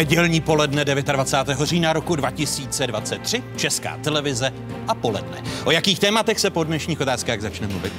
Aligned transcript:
Nedělní 0.00 0.40
poledne 0.40 0.84
29. 0.84 1.60
října 1.60 1.92
roku 1.92 2.16
2023, 2.16 3.42
Česká 3.56 3.96
televize 3.96 4.52
a 4.88 4.94
poledne. 4.94 5.42
O 5.64 5.70
jakých 5.70 5.98
tématech 5.98 6.40
se 6.40 6.50
po 6.50 6.64
dnešních 6.64 7.00
otázkách 7.00 7.40
začne 7.40 7.66
mluvit? 7.66 7.92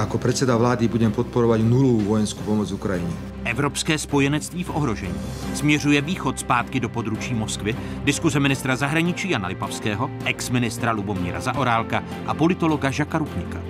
Ako 0.00 0.16
predseda 0.16 0.56
vlády 0.56 0.88
budem 0.88 1.12
podporovať 1.12 1.60
nulovú 1.60 2.16
vojenskú 2.16 2.40
pomoc 2.48 2.72
Ukrajině. 2.72 3.12
Evropské 3.44 3.98
spojenectví 3.98 4.64
v 4.64 4.70
ohrožení. 4.70 5.20
Směřuje 5.54 6.00
východ 6.00 6.40
zpátky 6.40 6.80
do 6.80 6.88
područí 6.88 7.34
Moskvy. 7.34 7.76
Diskuze 8.04 8.40
ministra 8.40 8.76
zahraničí 8.76 9.30
Jana 9.30 9.48
Lipavského, 9.48 10.10
ex-ministra 10.24 10.92
Lubomíra 10.92 11.40
Zaorálka 11.40 12.04
a 12.26 12.34
politologa 12.34 12.90
Žaka 12.90 13.18
Rupníka. 13.18 13.60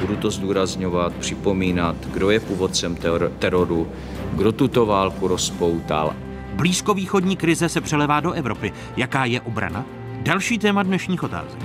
Budu 0.00 0.16
to 0.16 0.30
zdůrazňovat, 0.30 1.12
připomínat, 1.12 1.96
kdo 2.12 2.30
je 2.30 2.40
původcem 2.40 2.96
ter- 2.96 3.30
teroru, 3.38 3.88
kdo 4.32 4.52
tuto 4.52 4.86
válku 4.86 5.28
rozpoutal. 5.28 6.14
Blízkovýchodní 6.54 7.36
krize 7.36 7.68
se 7.68 7.80
přelevá 7.80 8.20
do 8.20 8.32
Evropy. 8.32 8.72
Jaká 8.96 9.24
je 9.24 9.40
obrana? 9.40 9.84
Další 10.22 10.58
téma 10.58 10.82
dnešních 10.82 11.22
otázek. 11.22 11.58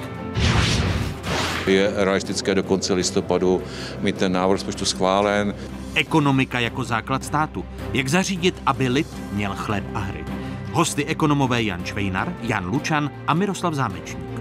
Je 1.68 1.92
realistické 1.96 2.56
do 2.56 2.64
konce 2.64 2.94
listopadu 2.94 3.62
mít 4.02 4.18
ten 4.18 4.32
návrh 4.32 4.52
rozpočtu 4.52 4.86
schválen. 4.86 5.56
Ekonomika 5.96 6.60
jako 6.60 6.84
základ 6.84 7.24
státu. 7.24 7.66
Jak 7.94 8.08
zařídit, 8.08 8.62
aby 8.66 8.88
lid 8.88 9.08
měl 9.32 9.54
chléb 9.56 9.84
a 9.94 10.00
hry. 10.00 10.26
Hosty 10.72 11.06
ekonomové 11.06 11.64
Jan 11.64 11.86
Švejnar, 11.86 12.34
Jan 12.42 12.66
Lučan 12.66 13.12
a 13.28 13.34
Miroslav 13.34 13.74
Zámečník. 13.74 14.33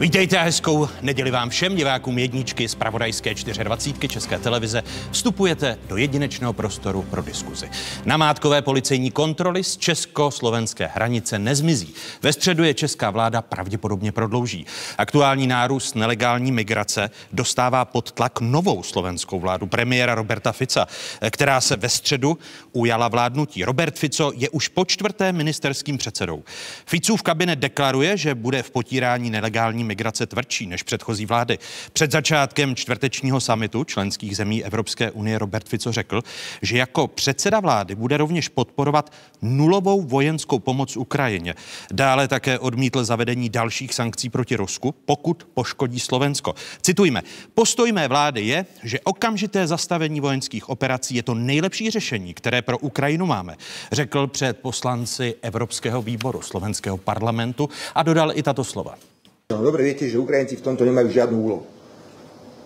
Vítejte 0.00 0.38
a 0.38 0.42
hezkou 0.42 0.88
neděli 1.02 1.30
vám 1.30 1.50
všem 1.50 1.76
divákům 1.76 2.18
jedničky 2.18 2.68
z 2.68 2.74
Pravodajské 2.74 3.34
24 3.34 4.08
České 4.08 4.38
televize. 4.38 4.82
Vstupujete 5.10 5.78
do 5.88 5.96
jedinečného 5.96 6.52
prostoru 6.52 7.02
pro 7.02 7.22
diskuzi. 7.22 7.70
Namátkové 8.04 8.62
policejní 8.62 9.10
kontroly 9.10 9.64
z 9.64 9.76
česko-slovenské 9.76 10.90
hranice 10.94 11.38
nezmizí. 11.38 11.94
Ve 12.22 12.32
středu 12.32 12.64
je 12.64 12.74
česká 12.74 13.10
vláda 13.10 13.42
pravděpodobně 13.42 14.12
prodlouží. 14.12 14.66
Aktuální 14.98 15.46
nárůst 15.46 15.94
nelegální 15.94 16.52
migrace 16.52 17.10
dostává 17.32 17.84
pod 17.84 18.12
tlak 18.12 18.40
novou 18.40 18.82
slovenskou 18.82 19.40
vládu 19.40 19.66
premiéra 19.66 20.14
Roberta 20.14 20.52
Fica, 20.52 20.86
která 21.30 21.60
se 21.60 21.76
ve 21.76 21.88
středu 21.88 22.38
ujala 22.72 23.08
vládnutí. 23.08 23.64
Robert 23.64 23.98
Fico 23.98 24.32
je 24.34 24.48
už 24.48 24.68
po 24.68 24.84
čtvrté 24.84 25.32
ministerským 25.32 25.98
předsedou. 25.98 26.42
Ficův 26.86 27.22
kabinet 27.22 27.58
deklaruje, 27.58 28.16
že 28.16 28.34
bude 28.34 28.62
v 28.62 28.70
potírání 28.70 29.30
nelegální 29.30 29.89
migrace 29.90 30.26
tvrdší 30.26 30.66
než 30.66 30.82
předchozí 30.82 31.26
vlády. 31.26 31.58
Před 31.92 32.12
začátkem 32.12 32.76
čtvrtečního 32.76 33.40
samitu 33.40 33.84
členských 33.84 34.36
zemí 34.36 34.64
Evropské 34.64 35.10
unie 35.10 35.38
Robert 35.38 35.68
Fico 35.68 35.92
řekl, 35.92 36.22
že 36.62 36.78
jako 36.78 37.08
předseda 37.08 37.60
vlády 37.60 37.94
bude 37.94 38.16
rovněž 38.16 38.48
podporovat 38.48 39.12
nulovou 39.42 40.02
vojenskou 40.02 40.58
pomoc 40.58 40.96
Ukrajině. 40.96 41.54
Dále 41.92 42.28
také 42.28 42.58
odmítl 42.58 43.04
zavedení 43.04 43.48
dalších 43.48 43.94
sankcí 43.94 44.30
proti 44.30 44.56
Rusku, 44.56 44.94
pokud 45.04 45.48
poškodí 45.54 46.00
Slovensko. 46.00 46.54
Citujme, 46.82 47.22
postoj 47.54 47.92
mé 47.92 48.08
vlády 48.08 48.40
je, 48.46 48.66
že 48.82 49.00
okamžité 49.00 49.66
zastavení 49.66 50.20
vojenských 50.20 50.68
operací 50.68 51.14
je 51.14 51.22
to 51.22 51.34
nejlepší 51.34 51.90
řešení, 51.90 52.34
které 52.34 52.62
pro 52.62 52.78
Ukrajinu 52.78 53.26
máme, 53.26 53.56
řekl 53.92 54.26
před 54.26 54.58
poslanci 54.58 55.34
Evropského 55.42 56.02
výboru 56.02 56.42
slovenského 56.42 56.96
parlamentu 56.96 57.68
a 57.94 58.02
dodal 58.02 58.32
i 58.34 58.42
tato 58.42 58.64
slova. 58.64 59.09
No, 59.50 59.66
dobre 59.66 59.82
viete, 59.82 60.06
že 60.06 60.14
Ukrajinci 60.14 60.62
v 60.62 60.64
tomto 60.64 60.86
nemajú 60.86 61.10
žiadnu 61.10 61.34
úlohu. 61.34 61.66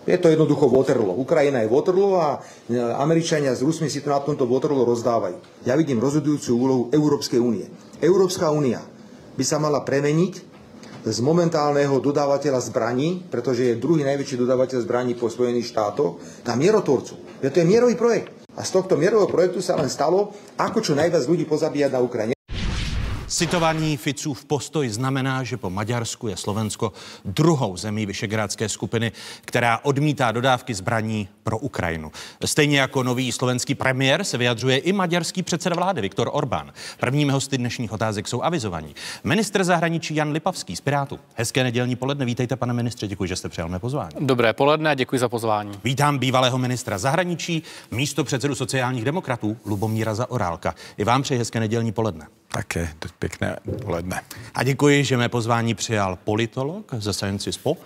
Je 0.05 0.21
to 0.21 0.29
jednoducho 0.29 0.69
Waterloo. 0.69 1.17
Ukrajina 1.17 1.65
je 1.65 1.73
Waterloo 1.73 2.21
a 2.21 2.37
e, 2.37 2.77
Američania 2.77 3.57
s 3.57 3.65
Rusmi 3.65 3.89
si 3.89 4.05
to 4.05 4.13
na 4.13 4.21
tomto 4.21 4.45
Waterloo 4.45 4.85
rozdávajú. 4.85 5.65
Ja 5.65 5.73
vidím 5.73 5.97
rozhodujúcu 5.97 6.49
úlohu 6.53 6.83
Európskej 6.93 7.41
únie. 7.41 7.65
Európska 8.05 8.53
únia 8.53 8.85
by 9.33 9.41
sa 9.41 9.57
mala 9.57 9.81
premeniť 9.81 10.33
z 11.09 11.17
momentálneho 11.25 11.97
dodávateľa 11.97 12.61
zbraní, 12.69 13.25
pretože 13.33 13.73
je 13.73 13.81
druhý 13.81 14.05
najväčší 14.05 14.37
dodávateľ 14.45 14.85
zbraní 14.85 15.17
po 15.17 15.25
Spojených 15.25 15.73
štátoch, 15.73 16.21
na 16.45 16.53
mierotvorcu. 16.53 17.41
Je 17.41 17.49
to 17.49 17.61
je 17.61 17.65
mierový 17.65 17.97
projekt. 17.97 18.29
A 18.53 18.61
z 18.61 18.77
tohto 18.77 18.93
mierového 18.93 19.29
projektu 19.29 19.57
sa 19.57 19.73
len 19.73 19.89
stalo, 19.89 20.37
ako 20.53 20.85
čo 20.85 20.93
najviac 20.93 21.25
ľudí 21.25 21.49
pozabíjať 21.49 21.91
na 21.97 22.01
Ukrajine. 22.05 22.34
Citovaný 23.27 23.97
Ficův 23.97 24.45
postoj 24.45 24.89
znamená, 24.89 25.43
že 25.43 25.57
po 25.57 25.69
Maďarsku 25.69 26.27
je 26.27 26.37
Slovensko 26.37 26.93
druhou 27.25 27.77
zemí 27.77 28.05
Vyšegrádské 28.05 28.69
skupiny, 28.69 29.11
která 29.41 29.79
odmítá 29.83 30.31
dodávky 30.31 30.73
zbraní 30.73 31.27
pro 31.43 31.57
Ukrajinu. 31.57 32.11
Stejně 32.45 32.79
jako 32.79 33.03
nový 33.03 33.31
slovenský 33.31 33.75
premiér 33.75 34.23
se 34.23 34.37
vyjadřuje 34.37 34.77
i 34.77 34.93
maďarský 34.93 35.43
předseda 35.43 35.75
vlády 35.75 36.01
Viktor 36.01 36.29
Orbán. 36.33 36.73
Prvními 36.99 37.31
hosty 37.31 37.57
dnešních 37.57 37.91
otázek 37.91 38.27
jsou 38.27 38.41
avizovaní. 38.41 38.95
Ministr 39.23 39.63
zahraničí 39.63 40.15
Jan 40.15 40.31
Lipavský 40.31 40.75
z 40.75 40.81
Pirátu. 40.81 41.19
Hezké 41.35 41.63
nedělní 41.63 41.95
poledne. 41.95 42.25
Vítejte, 42.25 42.55
pane 42.55 42.73
ministře, 42.73 43.07
děkuji, 43.07 43.27
že 43.27 43.35
jste 43.35 43.49
přijal 43.49 43.69
mé 43.69 43.79
pozvání. 43.79 44.11
Dobré 44.19 44.53
poledne 44.53 44.89
a 44.89 44.93
děkuji 44.93 45.19
za 45.19 45.29
pozvání. 45.29 45.71
Vítám 45.83 46.17
bývalého 46.17 46.57
ministra 46.57 46.97
zahraničí, 46.97 47.63
místo 47.91 48.23
předsedu 48.23 48.55
sociálních 48.55 49.05
demokratů 49.05 49.57
Lubomíra 49.65 50.15
Zaorálka. 50.15 50.75
I 50.97 51.03
vám 51.03 51.21
přeji 51.21 51.37
hezké 51.37 51.59
nedělní 51.59 51.91
poledne. 51.91 52.27
Také 52.55 52.89
pěkné 53.19 53.57
poledne. 53.83 54.21
A 54.53 54.63
děkuji, 54.63 55.03
že 55.03 55.17
mé 55.17 55.29
pozvání 55.29 55.75
přijal 55.75 56.17
politolog 56.23 56.93
ze 56.93 57.13
Science 57.13 57.51
Po 57.63 57.77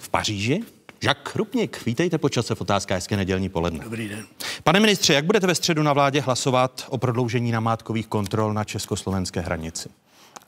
v 0.00 0.08
Paříži. 0.08 0.62
Žak 1.00 1.36
Rupnik, 1.36 1.84
vítejte 1.86 2.18
po 2.18 2.28
čase 2.28 2.54
v 2.54 2.60
otázka 2.60 2.94
hezké 2.94 3.16
nedělní 3.16 3.48
poledne. 3.48 3.84
Dobrý 3.84 4.08
den. 4.08 4.26
Pane 4.64 4.80
ministře, 4.80 5.14
jak 5.14 5.24
budete 5.24 5.46
ve 5.46 5.54
středu 5.54 5.82
na 5.82 5.92
vládě 5.92 6.20
hlasovat 6.20 6.86
o 6.88 6.98
prodloužení 6.98 7.52
namátkových 7.52 8.06
kontrol 8.06 8.52
na 8.54 8.64
československé 8.64 9.40
hranici? 9.40 9.88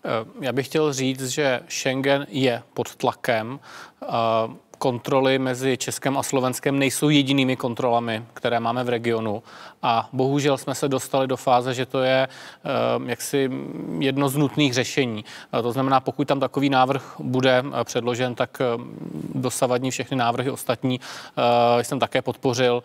Eh, 0.05 0.11
Já 0.41 0.53
bych 0.53 0.67
chtěl 0.67 0.93
říct, 0.93 1.29
že 1.29 1.61
Schengen 1.69 2.27
je 2.31 2.63
pod 2.75 2.97
tlakem. 2.97 3.61
Kontroly 4.79 5.39
mezi 5.39 5.77
Českem 5.77 6.19
a 6.19 6.23
Slovenskem 6.23 6.79
nejsou 6.79 7.09
jedinými 7.09 7.57
kontrolami, 7.57 8.25
které 8.35 8.61
máme 8.61 8.85
v 8.85 8.89
regionu. 8.89 9.43
A 9.83 10.09
bohužel 10.13 10.59
jsme 10.59 10.75
se 10.75 10.89
dostali 10.89 11.27
do 11.27 11.37
fáze, 11.37 11.75
že 11.75 11.87
to 11.87 12.03
je 12.03 12.29
eh, 12.29 12.69
jaksi 13.07 13.51
jedno 13.99 14.29
z 14.29 14.37
nutných 14.37 14.75
řešení. 14.75 15.25
Eh, 15.53 15.63
To 15.63 15.73
znamená, 15.73 16.01
pokud 16.01 16.29
tam 16.29 16.41
takový 16.41 16.71
návrh 16.71 17.15
bude 17.19 17.65
eh, 17.67 17.85
předložen, 17.85 18.35
tak 18.35 18.59
dosavadní 19.35 19.91
všechny 19.91 20.17
návrhy 20.17 20.51
ostatní 20.51 21.01
jsem 21.83 21.99
také 21.99 22.23
podpořil. 22.23 22.83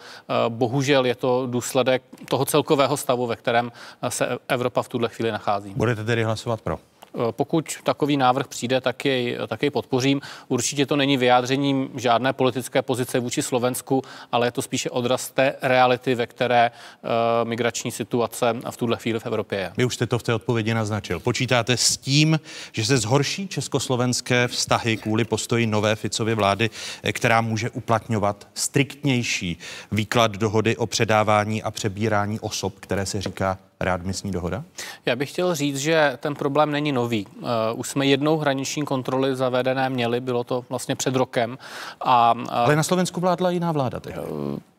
Bohužel 0.49 1.05
je 1.05 1.15
to 1.15 1.47
důsledek 1.47 2.03
toho 2.29 2.45
celkového 2.45 2.97
stavu, 2.97 3.27
ve 3.27 3.35
kterém 3.35 3.71
se 4.09 4.37
Evropa 4.47 4.81
v 4.83 4.89
tuhle 4.89 5.09
chvíli 5.09 5.31
nachází. 5.31 5.73
Budete 5.75 6.03
tedy 6.03 6.23
hlasovat 6.23 6.61
pro? 6.61 6.79
Eh, 7.15 7.31
Pokud 7.31 7.65
takový 7.83 8.17
návrh 8.17 8.47
přijde, 8.47 8.81
tak 8.81 9.05
jej, 9.05 9.37
tak 9.47 9.61
jej 9.61 9.71
podpořím. 9.71 10.21
Určitě 10.47 10.85
to 10.85 10.95
není 10.95 11.17
vyjádřením 11.17 11.89
žádné 11.95 12.33
politické 12.33 12.81
pozice 12.81 13.19
vůči 13.19 13.41
Slovensku, 13.41 14.01
ale 14.31 14.47
je 14.47 14.51
to 14.51 14.61
spíše 14.61 14.89
odraz 14.89 15.31
té 15.31 15.55
reality, 15.61 16.15
ve 16.15 16.27
které 16.27 16.71
uh, 16.71 17.09
migrační 17.49 17.91
situace 17.91 18.55
v 18.69 18.77
tuhle 18.77 18.97
chvíli 18.97 19.19
v 19.19 19.25
Evropě 19.25 19.59
je. 19.59 19.71
Vy 19.77 19.85
už 19.85 19.95
jste 19.95 20.07
to 20.07 20.19
v 20.19 20.23
té 20.23 20.33
odpovědi 20.33 20.73
naznačil. 20.73 21.19
Počítáte 21.19 21.77
s 21.77 21.97
tím, 21.97 22.39
že 22.71 22.85
se 22.85 22.97
zhorší 22.97 23.47
československé 23.47 24.47
vztahy 24.47 24.97
kvůli 24.97 25.25
postoji 25.25 25.67
nové 25.67 25.95
Ficovy 25.95 26.35
vlády, 26.35 26.69
eh, 27.03 27.13
která 27.13 27.41
může 27.41 27.69
uplatňovat 27.69 28.47
striktnější 28.53 29.57
výklad 29.91 30.31
dohody 30.31 30.77
o 30.77 30.85
předávání 30.85 31.63
a 31.63 31.71
přebírání 31.71 32.39
osob, 32.39 32.73
které 32.79 33.05
se 33.05 33.21
říká 33.21 33.57
readmisní 33.83 34.31
dohoda? 34.31 34.63
Já 35.05 35.15
bych 35.15 35.29
chtěl 35.31 35.55
říct, 35.55 35.77
že 35.77 36.17
ten 36.19 36.35
problém 36.35 36.71
není 36.71 36.91
nový. 36.91 37.27
Uh, 37.27 37.49
už 37.75 37.89
jsme 37.89 38.05
jednou 38.05 38.37
hraniční 38.37 38.85
kontroly 38.85 39.35
zavedené 39.35 39.89
měli, 39.89 40.19
bylo 40.19 40.43
to 40.43 40.65
vlastně 40.69 40.95
před 40.95 41.15
rokem. 41.15 41.57
A, 42.01 42.33
uh, 42.37 42.43
Ale 42.49 42.75
na 42.75 42.83
Slovensku 42.83 43.19
vládla 43.21 43.49
jiná 43.49 43.71
vláda. 43.71 43.99
Tehdy. 43.99 44.21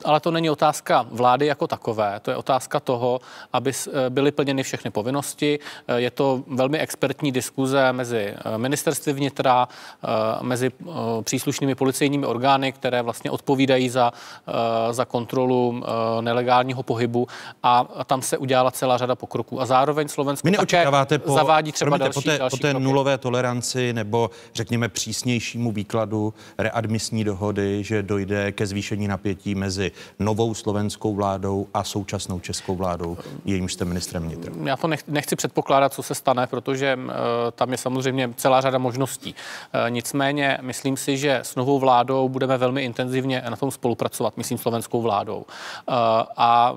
ale 0.05 0.21
to 0.21 0.31
není 0.31 0.51
otázka 0.51 1.07
vlády 1.11 1.47
jako 1.47 1.67
takové, 1.67 2.21
to 2.23 2.31
je 2.31 2.37
otázka 2.37 2.81
toho, 2.81 3.21
aby 3.53 3.73
eh, 3.73 4.11
byly 4.11 4.31
plněny 4.33 4.63
všechny 4.63 4.91
povinnosti. 4.91 5.59
Eh, 5.89 6.01
Je 6.01 6.11
to 6.11 6.43
velmi 6.47 6.79
expertní 6.79 7.33
diskuze 7.33 7.93
mezi 7.93 8.35
eh, 8.37 8.59
ministerstvy 8.59 9.13
vnitra, 9.13 9.69
eh, 9.69 10.09
mezi 10.43 10.71
eh, 10.73 10.93
příslušnými 11.23 11.75
policejními 11.75 12.27
orgány, 12.27 12.73
které 12.73 13.03
vlastně 13.03 13.31
odpovídají 13.31 13.89
za, 13.89 14.13
eh, 14.49 14.93
za 14.93 15.05
kontrolu 15.05 15.83
eh, 15.83 16.23
nelegálního 16.23 16.83
pohybu 16.83 17.27
a 17.63 17.85
tam 18.07 18.23
se 18.23 18.39
udělala 18.39 18.71
celá 18.71 18.94
celá 18.95 18.99
řada 18.99 19.15
pokroků. 19.15 19.61
A 19.61 19.67
zároveň 19.67 20.09
Slovensko 20.09 20.49
Vy 20.49 20.57
také 20.57 20.87
po, 21.19 21.33
zavádí 21.33 21.73
třeba 21.73 21.89
promiňte, 21.89 22.05
další, 22.05 22.15
po 22.15 22.31
té, 22.31 22.39
další 22.39 22.57
po 22.57 22.63
té 22.63 22.71
kroky. 22.71 22.85
nulové 22.85 23.19
toleranci 23.19 23.93
nebo 23.93 24.31
řekněme 24.55 24.89
přísnějšímu 24.89 25.73
výkladu 25.73 26.35
readmisní 26.59 27.25
dohody, 27.25 27.85
že 27.85 28.03
dojde 28.03 28.53
ke 28.53 28.67
zvýšení 28.67 29.09
napětí 29.09 29.55
mezi 29.55 29.93
novou 30.19 30.55
slovenskou 30.55 31.15
vládou 31.15 31.67
a 31.75 31.85
současnou 31.85 32.41
českou 32.41 32.77
vládou, 32.77 33.17
jejímž 33.45 33.73
jste 33.73 33.85
ministrem 33.85 34.23
vnitra. 34.23 34.53
Já 34.65 34.77
to 34.77 34.89
nech- 34.89 35.05
nechci 35.09 35.37
předpokládat, 35.37 35.93
co 35.93 36.03
se 36.03 36.15
stane, 36.15 36.47
protože 36.47 36.97
uh, 36.97 37.13
tam 37.55 37.73
je 37.73 37.79
samozřejmě 37.79 38.31
celá 38.37 38.61
řada 38.61 38.79
možností. 38.79 39.35
Uh, 39.35 39.91
nicméně 39.91 40.59
myslím 40.61 40.97
si, 40.97 41.17
že 41.17 41.41
s 41.43 41.57
novou 41.57 41.79
vládou 41.79 42.29
budeme 42.29 42.59
velmi 42.59 42.85
intenzivně 42.85 43.43
na 43.51 43.57
tom 43.57 43.71
spolupracovat, 43.71 44.37
myslím 44.37 44.59
slovenskou 44.59 45.03
vládou. 45.03 45.37
Uh, 45.37 45.95
a 46.37 46.75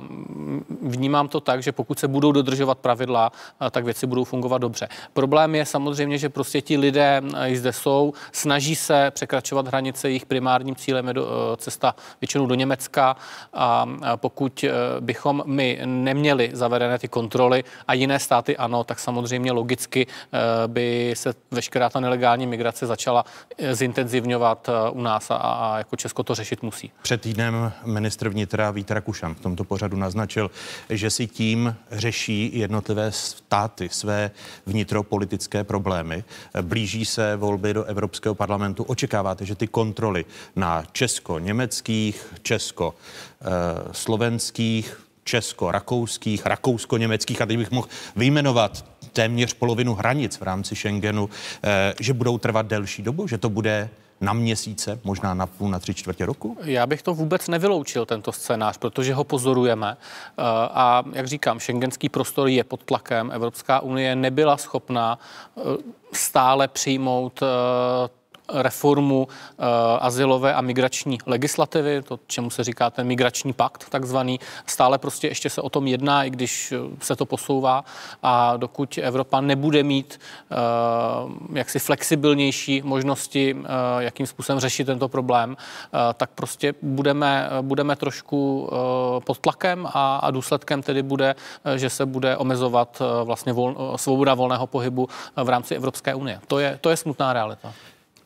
vnímám 0.81 1.28
to 1.28 1.40
tak, 1.40 1.64
že 1.64 1.72
pokud 1.72 2.00
se 2.00 2.06
budou 2.07 2.31
dodržovat 2.31 2.77
pravidla, 2.77 3.31
uh, 3.62 3.69
tak 3.69 3.86
věci 3.86 4.07
budou 4.07 4.24
fungovat 4.24 4.57
dobře. 4.57 4.88
Problém 5.13 5.56
je 5.56 5.65
samozřejmě, 5.65 6.18
že 6.18 6.30
prostě 6.30 6.62
ti 6.62 6.77
lidé 6.77 7.21
uh, 7.24 7.30
zde 7.54 7.74
jsou, 7.74 8.13
snaží 8.31 8.75
se 8.75 9.12
překračovat 9.12 9.68
hranice, 9.68 10.09
jejich 10.09 10.25
primárním 10.25 10.75
cílem 10.75 11.07
je 11.07 11.13
do, 11.13 11.24
uh, 11.24 11.30
cesta 11.57 11.95
většinou 12.21 12.45
do 12.45 12.56
Německa 12.56 13.15
a 13.54 13.86
pokud 14.15 14.65
bychom 15.00 15.44
my 15.45 15.80
neměli 15.86 16.50
zavedené 16.54 17.00
ty 17.00 17.07
kontroly 17.07 17.63
a 17.88 17.94
jiné 17.94 18.19
státy 18.19 18.57
ano, 18.57 18.83
tak 18.83 19.00
samozřejmě 19.00 19.51
logicky 19.51 20.07
by 20.68 21.13
se 21.18 21.33
veškerá 21.51 21.89
ta 21.89 22.00
nelegální 22.00 22.48
migrace 22.48 22.86
začala 22.86 23.25
eh, 23.57 23.75
zintenzivňovat 23.75 24.69
u 24.92 25.01
nás 25.01 25.31
a, 25.31 25.36
a 25.36 25.77
jako 25.77 25.95
Česko 25.95 26.24
to 26.24 26.36
řešit 26.36 26.63
musí. 26.63 26.92
Před 27.01 27.21
týdnem 27.21 27.71
ministr 27.86 28.30
vnitra 28.30 28.71
Vít 28.71 28.92
Rakušan 28.92 29.36
v 29.36 29.39
tomto 29.39 29.63
pořadu 29.63 29.98
naznačil, 29.98 30.51
že 30.89 31.09
si 31.09 31.27
tím 31.27 31.75
řeší 31.92 32.51
jednotlivé 32.54 33.12
státy 33.12 33.89
své 33.92 34.31
vnitropolitické 34.66 35.63
problémy. 35.63 36.24
Blíží 36.62 37.06
se 37.06 37.36
volby 37.36 37.74
do 37.74 37.84
Evropského 37.84 38.36
parlamentu. 38.36 38.84
Očekáváte, 38.84 39.45
že 39.45 39.56
ty 39.56 39.68
kontroly 39.68 40.25
na 40.56 40.84
česko-německých, 40.92 42.34
česko-slovenských, 42.42 45.01
česko-rakouských, 45.24 46.45
rakousko-německých, 46.45 47.42
a 47.42 47.45
teď 47.45 47.57
bych 47.57 47.72
mohl 47.72 47.88
vyjmenovat 48.16 48.86
téměř 49.13 49.54
polovinu 49.54 49.94
hranic 49.94 50.38
v 50.38 50.42
rámci 50.42 50.75
Schengenu, 50.75 51.30
eh, 51.63 51.94
že 52.00 52.13
budou 52.13 52.38
trvat 52.38 52.66
delší 52.66 53.04
dobu, 53.04 53.28
že 53.28 53.38
to 53.38 53.50
bude 53.50 53.90
na 54.22 54.34
měsíce, 54.34 55.00
možná 55.04 55.34
na 55.34 55.48
půl, 55.48 55.69
na 55.69 55.80
tři 55.80 55.94
čtvrtě 55.94 56.25
roku? 56.25 56.58
Já 56.64 56.86
bych 56.88 57.02
to 57.04 57.14
vůbec 57.14 57.48
nevyloučil, 57.48 58.06
tento 58.06 58.31
scénář, 58.31 58.78
protože 58.78 59.14
ho 59.14 59.24
pozorujeme. 59.24 59.98
Eh, 60.00 60.42
A 60.72 61.04
jak 61.14 61.28
říkám, 61.28 61.60
šengenský 61.60 62.10
prostor 62.10 62.48
je 62.48 62.64
pod 62.64 62.84
tlakem. 62.84 63.31
Evropská 63.31 63.80
unie 63.80 64.16
nebyla 64.16 64.58
schopná 64.58 65.19
eh, 65.58 65.62
stále 66.14 66.68
přijmout 66.68 67.40
eh, 67.44 68.17
reformu 68.53 69.27
uh, 69.27 69.65
asilové 69.99 70.53
a 70.53 70.61
migrační 70.61 71.17
legislativy, 71.25 72.01
to, 72.01 72.19
čemu 72.27 72.49
se 72.49 72.63
říká 72.63 72.89
ten 72.89 73.07
migrační 73.07 73.53
pakt 73.53 73.89
takzvaný. 73.89 74.39
Stále 74.65 74.97
prostě 74.97 75.27
ještě 75.27 75.49
se 75.49 75.61
o 75.61 75.69
tom 75.69 75.88
jedná, 75.88 76.23
i 76.23 76.29
když 76.29 76.71
eh, 76.71 76.77
se 76.99 77.15
to 77.15 77.25
posouvá 77.25 77.85
a 78.23 78.57
dokud 78.57 78.97
Evropa 78.97 79.41
nebude 79.41 79.83
mít 79.83 80.19
uh, 80.51 81.57
jaksi 81.57 81.79
flexibilnější 81.79 82.81
možnosti, 82.81 83.57
jakým 83.99 84.27
způsobem 84.27 84.59
řešit 84.59 84.85
tento 84.85 85.07
problém, 85.07 85.57
tak 86.13 86.29
prostě 86.29 86.73
budeme, 86.81 87.49
budeme 87.61 87.95
trošku 87.95 88.69
pod 89.25 89.39
tlakem 89.39 89.88
a, 89.94 90.17
a 90.17 90.31
důsledkem 90.31 90.81
tedy 90.81 91.03
bude, 91.03 91.35
že 91.75 91.89
se 91.89 92.05
bude 92.05 92.38
omezovat 92.38 93.01
vlastně 93.23 93.53
vol, 93.53 93.94
svoboda 93.95 94.33
volného 94.33 94.67
pohybu 94.67 95.09
v 95.35 95.49
rámci 95.49 95.75
Evropské 95.75 96.15
unie. 96.15 96.39
To 96.47 96.59
je, 96.59 96.77
to 96.81 96.89
je 96.89 96.97
smutná 96.97 97.33
realita. 97.33 97.73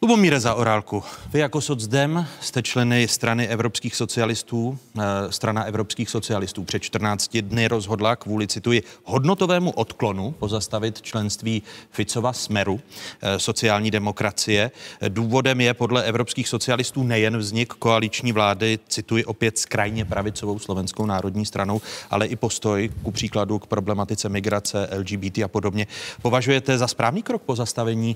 Lubomíre 0.03 0.39
za 0.39 0.53
Orálku, 0.53 1.03
vy 1.33 1.39
jako 1.39 1.61
socdem 1.61 2.27
jste 2.39 2.63
členy 2.63 3.07
strany 3.07 3.47
evropských 3.47 3.95
socialistů. 3.95 4.79
Eh, 4.97 5.01
Strana 5.29 5.63
evropských 5.63 6.09
socialistů 6.09 6.63
před 6.63 6.79
14 6.79 7.41
dny 7.41 7.67
rozhodla 7.67 8.15
kvůli, 8.15 8.47
cituji, 8.47 8.83
hodnotovému 9.03 9.71
odklonu 9.71 10.31
pozastavit 10.31 11.01
členství 11.01 11.63
Ficova 11.91 12.33
Smeru, 12.33 12.79
eh, 13.21 13.39
sociální 13.39 13.91
demokracie. 13.91 14.71
Důvodem 15.09 15.61
je 15.61 15.73
podle 15.73 16.03
evropských 16.03 16.47
socialistů 16.47 17.03
nejen 17.03 17.37
vznik 17.37 17.73
koaliční 17.73 18.31
vlády, 18.31 18.79
cituji 18.87 19.25
opět 19.25 19.57
s 19.57 19.65
krajně 19.65 20.05
pravicovou 20.05 20.59
slovenskou 20.59 21.05
národní 21.05 21.45
stranou, 21.45 21.81
ale 22.09 22.25
i 22.25 22.35
postoj 22.35 22.89
ku 23.03 23.11
příkladu 23.11 23.59
k 23.59 23.67
problematice 23.67 24.29
migrace, 24.29 24.89
LGBT 24.97 25.43
a 25.43 25.47
podobně. 25.47 25.87
Považujete 26.21 26.77
za 26.77 26.87
správný 26.87 27.23
krok 27.23 27.41
pozastavení 27.41 28.15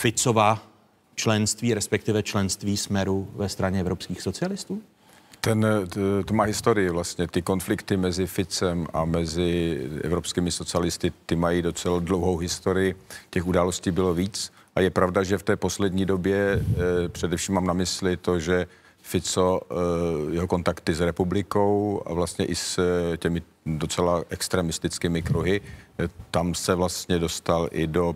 Ficova 0.00 0.73
členství, 1.14 1.74
respektive 1.74 2.22
členství 2.22 2.76
Smeru 2.76 3.28
ve 3.36 3.48
straně 3.48 3.80
evropských 3.80 4.22
socialistů? 4.22 4.82
Ten, 5.40 5.66
t- 5.88 6.00
to 6.24 6.34
má 6.34 6.44
historii 6.44 6.90
vlastně. 6.90 7.28
Ty 7.28 7.42
konflikty 7.42 7.96
mezi 7.96 8.26
Ficem 8.26 8.86
a 8.92 9.04
mezi 9.04 9.80
evropskými 10.04 10.52
socialisty, 10.52 11.12
ty 11.26 11.36
mají 11.36 11.62
docela 11.62 11.98
dlouhou 11.98 12.36
historii. 12.36 12.94
Těch 13.30 13.46
událostí 13.46 13.90
bylo 13.90 14.14
víc. 14.14 14.52
A 14.74 14.80
je 14.80 14.90
pravda, 14.90 15.22
že 15.22 15.38
v 15.38 15.42
té 15.42 15.56
poslední 15.56 16.04
době 16.06 16.60
eh, 16.60 17.08
především 17.08 17.54
mám 17.54 17.66
na 17.66 17.74
mysli 17.74 18.16
to, 18.16 18.40
že 18.40 18.66
Fico, 19.02 19.60
eh, 19.70 20.34
jeho 20.34 20.46
kontakty 20.46 20.94
s 20.94 21.00
republikou 21.00 22.02
a 22.06 22.12
vlastně 22.14 22.44
i 22.44 22.54
s 22.54 22.78
eh, 22.78 23.16
těmi 23.16 23.42
docela 23.66 24.22
extremistickými 24.30 25.22
kruhy, 25.22 25.60
eh, 25.64 25.70
tam 26.30 26.54
se 26.54 26.74
vlastně 26.74 27.18
dostal 27.18 27.68
i 27.72 27.86
do 27.86 28.14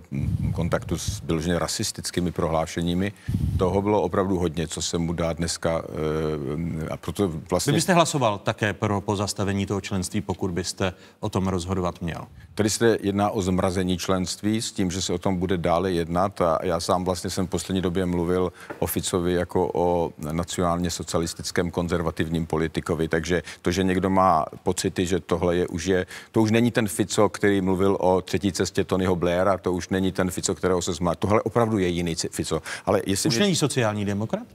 kontaktu 0.54 0.98
s 0.98 1.22
vyloženě 1.24 1.58
rasistickými 1.58 2.32
prohlášeními. 2.32 3.12
Toho 3.58 3.82
bylo 3.82 4.02
opravdu 4.02 4.38
hodně, 4.38 4.68
co 4.68 4.82
se 4.82 4.98
mu 4.98 5.12
dá 5.12 5.32
dneska 5.32 5.82
eh, 5.82 6.88
a 6.88 6.96
proto 6.96 7.28
Vy 7.28 7.40
vlastně... 7.50 7.72
byste 7.72 7.94
hlasoval 7.94 8.38
také 8.38 8.72
pro 8.72 9.00
pozastavení 9.00 9.66
toho 9.66 9.80
členství, 9.80 10.20
pokud 10.20 10.50
byste 10.50 10.92
o 11.20 11.28
tom 11.28 11.48
rozhodovat 11.48 12.02
měl. 12.02 12.26
Tady 12.54 12.70
se 12.70 12.98
jedná 13.00 13.30
o 13.30 13.42
zmrazení 13.42 13.98
členství 13.98 14.62
s 14.62 14.72
tím, 14.72 14.90
že 14.90 15.02
se 15.02 15.12
o 15.12 15.18
tom 15.18 15.36
bude 15.36 15.56
dále 15.56 15.92
jednat 15.92 16.40
a 16.40 16.58
já 16.62 16.80
sám 16.80 17.04
vlastně 17.04 17.30
jsem 17.30 17.46
v 17.46 17.50
poslední 17.50 17.80
době 17.80 18.06
mluvil 18.06 18.52
o 18.78 18.86
Ficovi 18.86 19.32
jako 19.32 19.70
o 19.74 20.12
nacionálně 20.32 20.90
socialistickém 20.90 21.70
konzervativním 21.70 22.46
politikovi, 22.46 23.08
takže 23.08 23.42
to, 23.62 23.70
že 23.70 23.84
někdo 23.84 24.10
má 24.10 24.44
pocity, 24.62 25.06
že 25.06 25.20
tohle 25.20 25.56
je 25.56 25.68
už 25.68 25.86
je, 25.86 26.06
to 26.32 26.42
už 26.42 26.50
není 26.50 26.70
ten 26.70 26.88
Fico, 26.88 27.28
který 27.28 27.60
mluvil 27.68 27.96
o 28.00 28.20
třetí 28.22 28.52
cestě 28.52 28.84
Tonyho 28.84 29.16
Blaira, 29.16 29.58
to 29.58 29.72
už 29.72 29.88
není 29.88 30.12
ten 30.12 30.30
Fico, 30.30 30.54
kterého 30.54 30.82
se 30.82 30.92
zmá. 30.92 31.14
Tohle 31.14 31.42
opravdu 31.42 31.78
je 31.78 31.88
jiný 31.88 32.14
Fico. 32.30 32.62
Ale 32.86 33.02
jestli 33.06 33.28
Už 33.28 33.34
mě- 33.36 33.44
není 33.44 33.56
sociální 33.56 34.04
demokrat? 34.04 34.46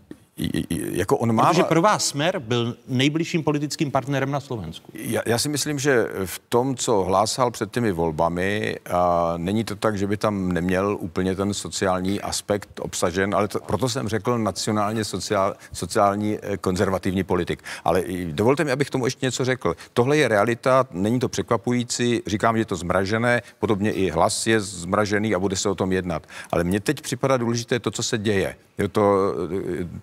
Jako 0.92 1.18
on 1.18 1.34
má... 1.36 1.50
Protože 1.50 1.64
pro 1.64 1.82
vás 1.82 2.06
Smer 2.06 2.40
byl 2.40 2.76
nejbližším 2.88 3.44
politickým 3.44 3.92
partnerem 3.92 4.32
na 4.32 4.40
Slovensku. 4.40 4.92
Já, 4.94 5.22
já 5.26 5.38
si 5.38 5.50
myslím, 5.50 5.80
že 5.80 6.08
v 6.26 6.42
tom, 6.50 6.76
co 6.76 7.04
hlásal 7.04 7.52
před 7.52 7.72
těmi 7.72 7.92
volbami, 7.92 8.76
a 8.92 9.34
není 9.38 9.64
to 9.64 9.76
tak, 9.76 9.98
že 9.98 10.08
by 10.08 10.18
tam 10.18 10.52
neměl 10.52 10.98
úplně 11.00 11.36
ten 11.36 11.54
sociální 11.54 12.22
aspekt 12.22 12.80
obsažen, 12.80 13.36
ale 13.36 13.48
to, 13.48 13.60
proto 13.60 13.90
jsem 13.90 14.08
řekl 14.08 14.38
nacionálně 14.38 15.06
sociál, 15.06 15.56
sociální 15.74 16.38
eh, 16.42 16.58
konzervativní 16.58 17.24
politik. 17.24 17.64
Ale 17.84 18.04
dovolte 18.26 18.64
mi, 18.64 18.72
abych 18.72 18.90
tomu 18.90 19.06
ještě 19.06 19.26
něco 19.26 19.46
řekl. 19.46 19.76
Tohle 19.94 20.18
je 20.18 20.28
realita, 20.28 20.88
není 20.92 21.20
to 21.20 21.30
překvapující, 21.30 22.22
říkám, 22.28 22.56
že 22.56 22.62
je 22.62 22.66
to 22.66 22.76
zmražené, 22.76 23.42
podobně 23.60 23.92
i 23.92 24.10
hlas 24.10 24.48
je 24.48 24.62
zmražený 24.62 25.36
a 25.36 25.40
bude 25.40 25.56
se 25.56 25.70
o 25.70 25.76
tom 25.76 25.92
jednat. 25.92 26.28
Ale 26.52 26.64
mně 26.64 26.80
teď 26.80 27.02
připadá 27.02 27.38
důležité 27.38 27.80
to, 27.80 27.92
co 27.92 28.04
se 28.04 28.18
děje. 28.18 28.56
Je 28.78 28.88
to, 28.88 29.34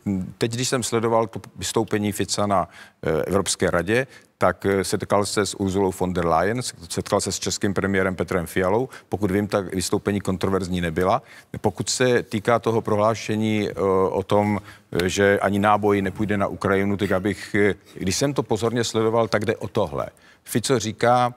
eh, 0.06 0.19
teď, 0.38 0.52
když 0.52 0.68
jsem 0.68 0.82
sledoval 0.82 1.26
to 1.26 1.40
vystoupení 1.56 2.12
Fica 2.12 2.46
na 2.46 2.68
eh, 3.02 3.22
Evropské 3.22 3.70
radě, 3.70 4.06
tak 4.38 4.66
eh, 4.66 4.84
setkal 4.84 5.26
se 5.26 5.46
s 5.46 5.60
Urzulou 5.60 5.92
von 6.00 6.12
der 6.12 6.26
Leyen, 6.26 6.62
setkal 6.88 7.20
se 7.20 7.32
s 7.32 7.38
českým 7.38 7.74
premiérem 7.74 8.16
Petrem 8.16 8.46
Fialou. 8.46 8.88
Pokud 9.08 9.30
vím, 9.30 9.48
tak 9.48 9.74
vystoupení 9.74 10.20
kontroverzní 10.20 10.80
nebyla. 10.80 11.22
Pokud 11.60 11.90
se 11.90 12.22
týká 12.22 12.58
toho 12.58 12.80
prohlášení 12.80 13.68
eh, 13.68 13.74
o 14.10 14.22
tom, 14.22 14.60
že 15.04 15.38
ani 15.40 15.58
náboj 15.58 16.02
nepůjde 16.02 16.36
na 16.36 16.46
Ukrajinu, 16.46 16.96
tak 16.96 17.12
abych, 17.12 17.56
když 17.94 18.16
jsem 18.16 18.34
to 18.34 18.42
pozorně 18.42 18.84
sledoval, 18.84 19.28
tak 19.28 19.44
jde 19.44 19.56
o 19.56 19.68
tohle. 19.68 20.06
Fico 20.44 20.78
říká, 20.78 21.34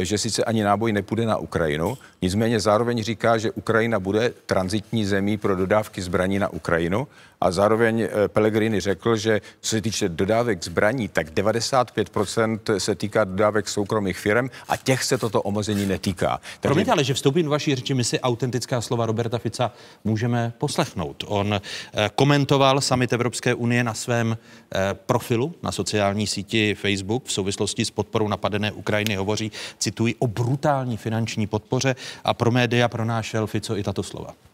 že 0.00 0.18
sice 0.18 0.44
ani 0.44 0.62
náboj 0.62 0.92
nepůjde 0.92 1.26
na 1.26 1.36
Ukrajinu, 1.36 1.98
nicméně 2.22 2.60
zároveň 2.60 3.02
říká, 3.02 3.38
že 3.38 3.50
Ukrajina 3.50 4.00
bude 4.00 4.32
transitní 4.46 5.04
zemí 5.04 5.36
pro 5.36 5.56
dodávky 5.56 6.02
zbraní 6.02 6.38
na 6.38 6.48
Ukrajinu 6.48 7.08
a 7.40 7.50
zároveň 7.50 8.00
eh, 8.00 8.28
Pellegrini 8.28 8.80
řekl, 8.80 9.16
že 9.16 9.40
co 9.60 9.70
se 9.70 9.80
týče 9.80 10.08
dodávek 10.08 10.64
zbraní, 10.64 11.08
tak 11.08 11.30
95% 11.30 12.76
se 12.78 12.94
týká 12.94 13.24
dodávek 13.24 13.68
soukromých 13.68 14.18
firm 14.18 14.48
a 14.68 14.76
těch 14.76 15.04
se 15.04 15.18
toto 15.18 15.42
omezení 15.42 15.86
netýká. 15.86 16.40
Promiňte, 16.60 16.92
ale 16.92 17.04
že 17.04 17.14
vstoupím 17.14 17.44
do 17.44 17.50
vaší 17.50 17.74
řeči, 17.74 17.94
my 17.94 18.04
si 18.04 18.20
autentická 18.20 18.80
slova 18.80 19.06
Roberta 19.06 19.38
Fica 19.38 19.72
můžeme 20.04 20.52
poslechnout. 20.58 21.24
On 21.26 21.54
eh, 21.54 22.10
komentoval 22.14 22.80
summit 22.80 23.12
Evropské 23.12 23.54
unie 23.54 23.84
na 23.84 23.94
svém 23.94 24.38
eh, 24.74 24.94
profilu 25.06 25.54
na 25.62 25.72
sociální 25.72 26.26
síti 26.26 26.74
Facebook 26.74 27.24
v 27.24 27.32
souvislosti 27.32 27.84
s 27.84 27.90
podporou 27.90 28.28
napadené 28.28 28.72
Ukrajiny. 28.72 29.16
Hovoří 29.16 29.52
cituji, 29.78 30.14
o 30.18 30.26
brutální 30.26 30.96
finanční 30.96 31.46
podpoře 31.46 31.96
a 32.24 32.34
pro 32.34 32.50
média 32.50 32.88
pronášel 32.88 33.46
Fico 33.46 33.76
i 33.76 33.82
tato 33.82 34.02
slova. 34.02 34.47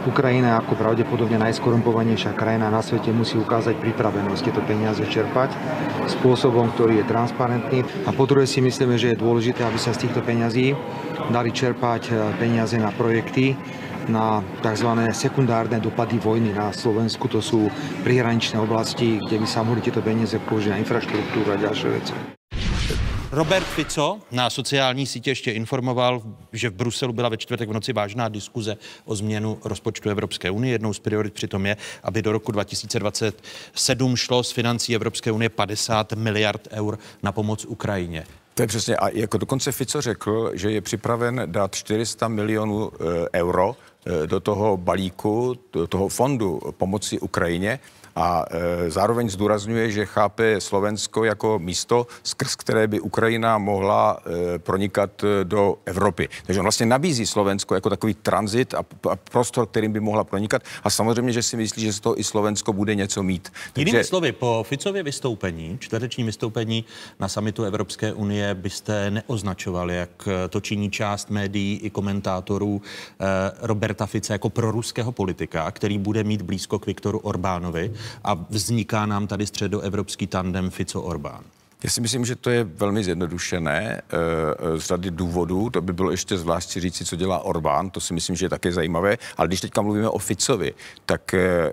Ukrajina 0.00 0.56
ako 0.56 0.80
pravdepodobne 0.80 1.36
najskorumpovanejšia 1.36 2.32
krajina 2.32 2.72
na 2.72 2.80
svete 2.80 3.12
musí 3.12 3.36
ukázať 3.36 3.76
pripravenosť 3.76 4.42
tieto 4.48 4.64
peniaze 4.64 5.04
čerpať 5.04 5.52
spôsobom, 6.08 6.72
ktorý 6.72 7.04
je 7.04 7.10
transparentný. 7.10 7.78
A 8.08 8.10
po 8.16 8.24
druhé 8.24 8.48
si 8.48 8.64
myslíme, 8.64 8.96
že 8.96 9.12
je 9.12 9.20
dôležité, 9.20 9.60
aby 9.60 9.76
sa 9.76 9.92
z 9.92 10.08
týchto 10.08 10.24
peňazí 10.24 10.72
dali 11.28 11.52
čerpať 11.52 12.02
eh, 12.08 12.16
peniaze 12.40 12.80
na 12.80 12.88
projekty, 12.96 13.52
na 14.08 14.40
tzv. 14.64 14.88
sekundárne 15.12 15.76
dopady 15.76 16.16
vojny 16.16 16.56
na 16.56 16.72
Slovensku. 16.72 17.28
To 17.28 17.44
sú 17.44 17.68
prihraničné 18.00 18.56
oblasti, 18.56 19.20
kde 19.20 19.36
by 19.36 19.46
sa 19.46 19.60
mohli 19.60 19.84
tieto 19.84 20.00
peniaze 20.00 20.40
použiť 20.40 20.72
na 20.72 20.80
infraštruktúru 20.80 21.52
a 21.52 21.60
ďalšie 21.60 21.88
veci. 21.92 22.39
Robert 23.32 23.64
Fico 23.64 24.18
na 24.30 24.50
sociální 24.50 25.06
sítě 25.06 25.30
ještě 25.30 25.52
informoval, 25.52 26.22
že 26.52 26.70
v 26.70 26.74
Bruselu 26.74 27.12
byla 27.12 27.28
ve 27.28 27.36
čtvrtek 27.36 27.68
v 27.68 27.72
noci 27.72 27.92
vážná 27.92 28.28
diskuze 28.28 28.76
o 29.04 29.16
změnu 29.16 29.58
rozpočtu 29.64 30.10
Evropské 30.10 30.50
unie. 30.50 30.74
Jednou 30.74 30.92
z 30.92 30.98
priorit 30.98 31.34
přitom 31.34 31.66
je, 31.66 31.76
aby 32.02 32.22
do 32.22 32.32
roku 32.32 32.52
2027 32.52 34.16
šlo 34.16 34.42
z 34.42 34.52
financí 34.52 34.94
Evropské 34.94 35.32
unie 35.32 35.48
50 35.48 36.12
miliard 36.12 36.68
eur 36.70 36.98
na 37.22 37.32
pomoc 37.32 37.64
Ukrajině. 37.64 38.24
To 38.54 38.62
je 38.62 38.66
přesně, 38.66 38.96
a 38.96 39.08
jako 39.08 39.38
dokonce 39.38 39.72
Fico 39.72 40.00
řekl, 40.00 40.50
že 40.54 40.70
je 40.70 40.80
připraven 40.80 41.42
dát 41.46 41.74
400 41.74 42.28
milionů 42.28 42.90
e, 42.92 43.38
euro 43.38 43.76
e, 44.06 44.26
do 44.26 44.40
toho 44.40 44.76
balíku, 44.76 45.56
do 45.72 45.86
toho 45.86 46.08
fondu 46.08 46.60
pomoci 46.76 47.20
Ukrajině 47.20 47.80
a 48.16 48.44
e, 48.50 48.90
zároveň 48.90 49.30
zdůrazňuje, 49.30 49.90
že 49.90 50.06
chápe 50.06 50.60
Slovensko 50.60 51.24
jako 51.24 51.58
místo, 51.58 52.06
skrz 52.22 52.56
které 52.56 52.86
by 52.86 53.00
Ukrajina 53.00 53.58
mohla 53.58 54.18
e, 54.54 54.58
pronikat 54.58 55.24
e, 55.24 55.44
do 55.44 55.76
Evropy. 55.84 56.28
Takže 56.46 56.60
on 56.60 56.64
vlastně 56.64 56.86
nabízí 56.86 57.26
Slovensko 57.26 57.74
jako 57.74 57.90
takový 57.90 58.14
tranzit 58.14 58.74
a, 58.74 58.78
a 59.10 59.16
prostor, 59.16 59.66
kterým 59.66 59.92
by 59.92 60.00
mohla 60.00 60.24
pronikat. 60.24 60.62
A 60.84 60.90
samozřejmě, 60.90 61.32
že 61.32 61.42
si 61.42 61.56
myslí, 61.56 61.82
že 61.82 61.92
z 61.92 62.00
toho 62.00 62.20
i 62.20 62.24
Slovensko 62.24 62.72
bude 62.72 62.94
něco 62.94 63.22
mít. 63.22 63.52
Takže... 63.72 63.88
Jinými 63.88 64.04
slovy, 64.04 64.32
po 64.32 64.64
Ficově 64.68 65.02
vystoupení, 65.02 65.76
čtvrtečním 65.80 66.26
vystoupení 66.26 66.84
na 67.20 67.28
samitu 67.28 67.64
Evropské 67.64 68.12
unie 68.12 68.54
byste 68.54 69.10
neoznačovali, 69.10 69.96
jak 69.96 70.28
to 70.50 70.60
činí 70.60 70.90
část 70.90 71.30
médií 71.30 71.78
i 71.82 71.90
komentátorů 71.90 72.82
eh, 72.82 73.24
Roberta 73.62 74.06
Fice 74.06 74.32
jako 74.32 74.50
proruského 74.50 75.12
politika, 75.12 75.70
který 75.70 75.98
bude 75.98 76.24
mít 76.24 76.42
blízko 76.42 76.78
k 76.78 76.86
Viktoru 76.86 77.18
Orbánovi 77.18 77.92
a 78.24 78.34
vzniká 78.34 79.06
nám 79.06 79.26
tady 79.26 79.46
středoevropský 79.46 80.26
tandem 80.26 80.70
Fico-Orbán. 80.70 81.42
Já 81.84 81.90
si 81.90 82.00
myslím, 82.00 82.24
že 82.24 82.36
to 82.36 82.50
je 82.50 82.64
velmi 82.64 83.04
zjednodušené 83.04 84.02
eh, 84.02 84.78
z 84.78 84.84
řady 84.84 85.10
důvodů. 85.10 85.70
To 85.70 85.80
by 85.80 85.92
bylo 85.92 86.10
ještě 86.10 86.38
zvlášť 86.38 86.76
říci, 86.76 87.04
co 87.04 87.16
dělá 87.16 87.38
Orbán, 87.38 87.90
to 87.90 88.00
si 88.00 88.14
myslím, 88.14 88.36
že 88.36 88.44
je 88.44 88.48
také 88.50 88.72
zajímavé. 88.72 89.18
Ale 89.36 89.48
když 89.48 89.60
teďka 89.60 89.82
mluvíme 89.82 90.08
o 90.08 90.18
Ficovi, 90.18 90.74
tak 91.06 91.34
eh, 91.34 91.72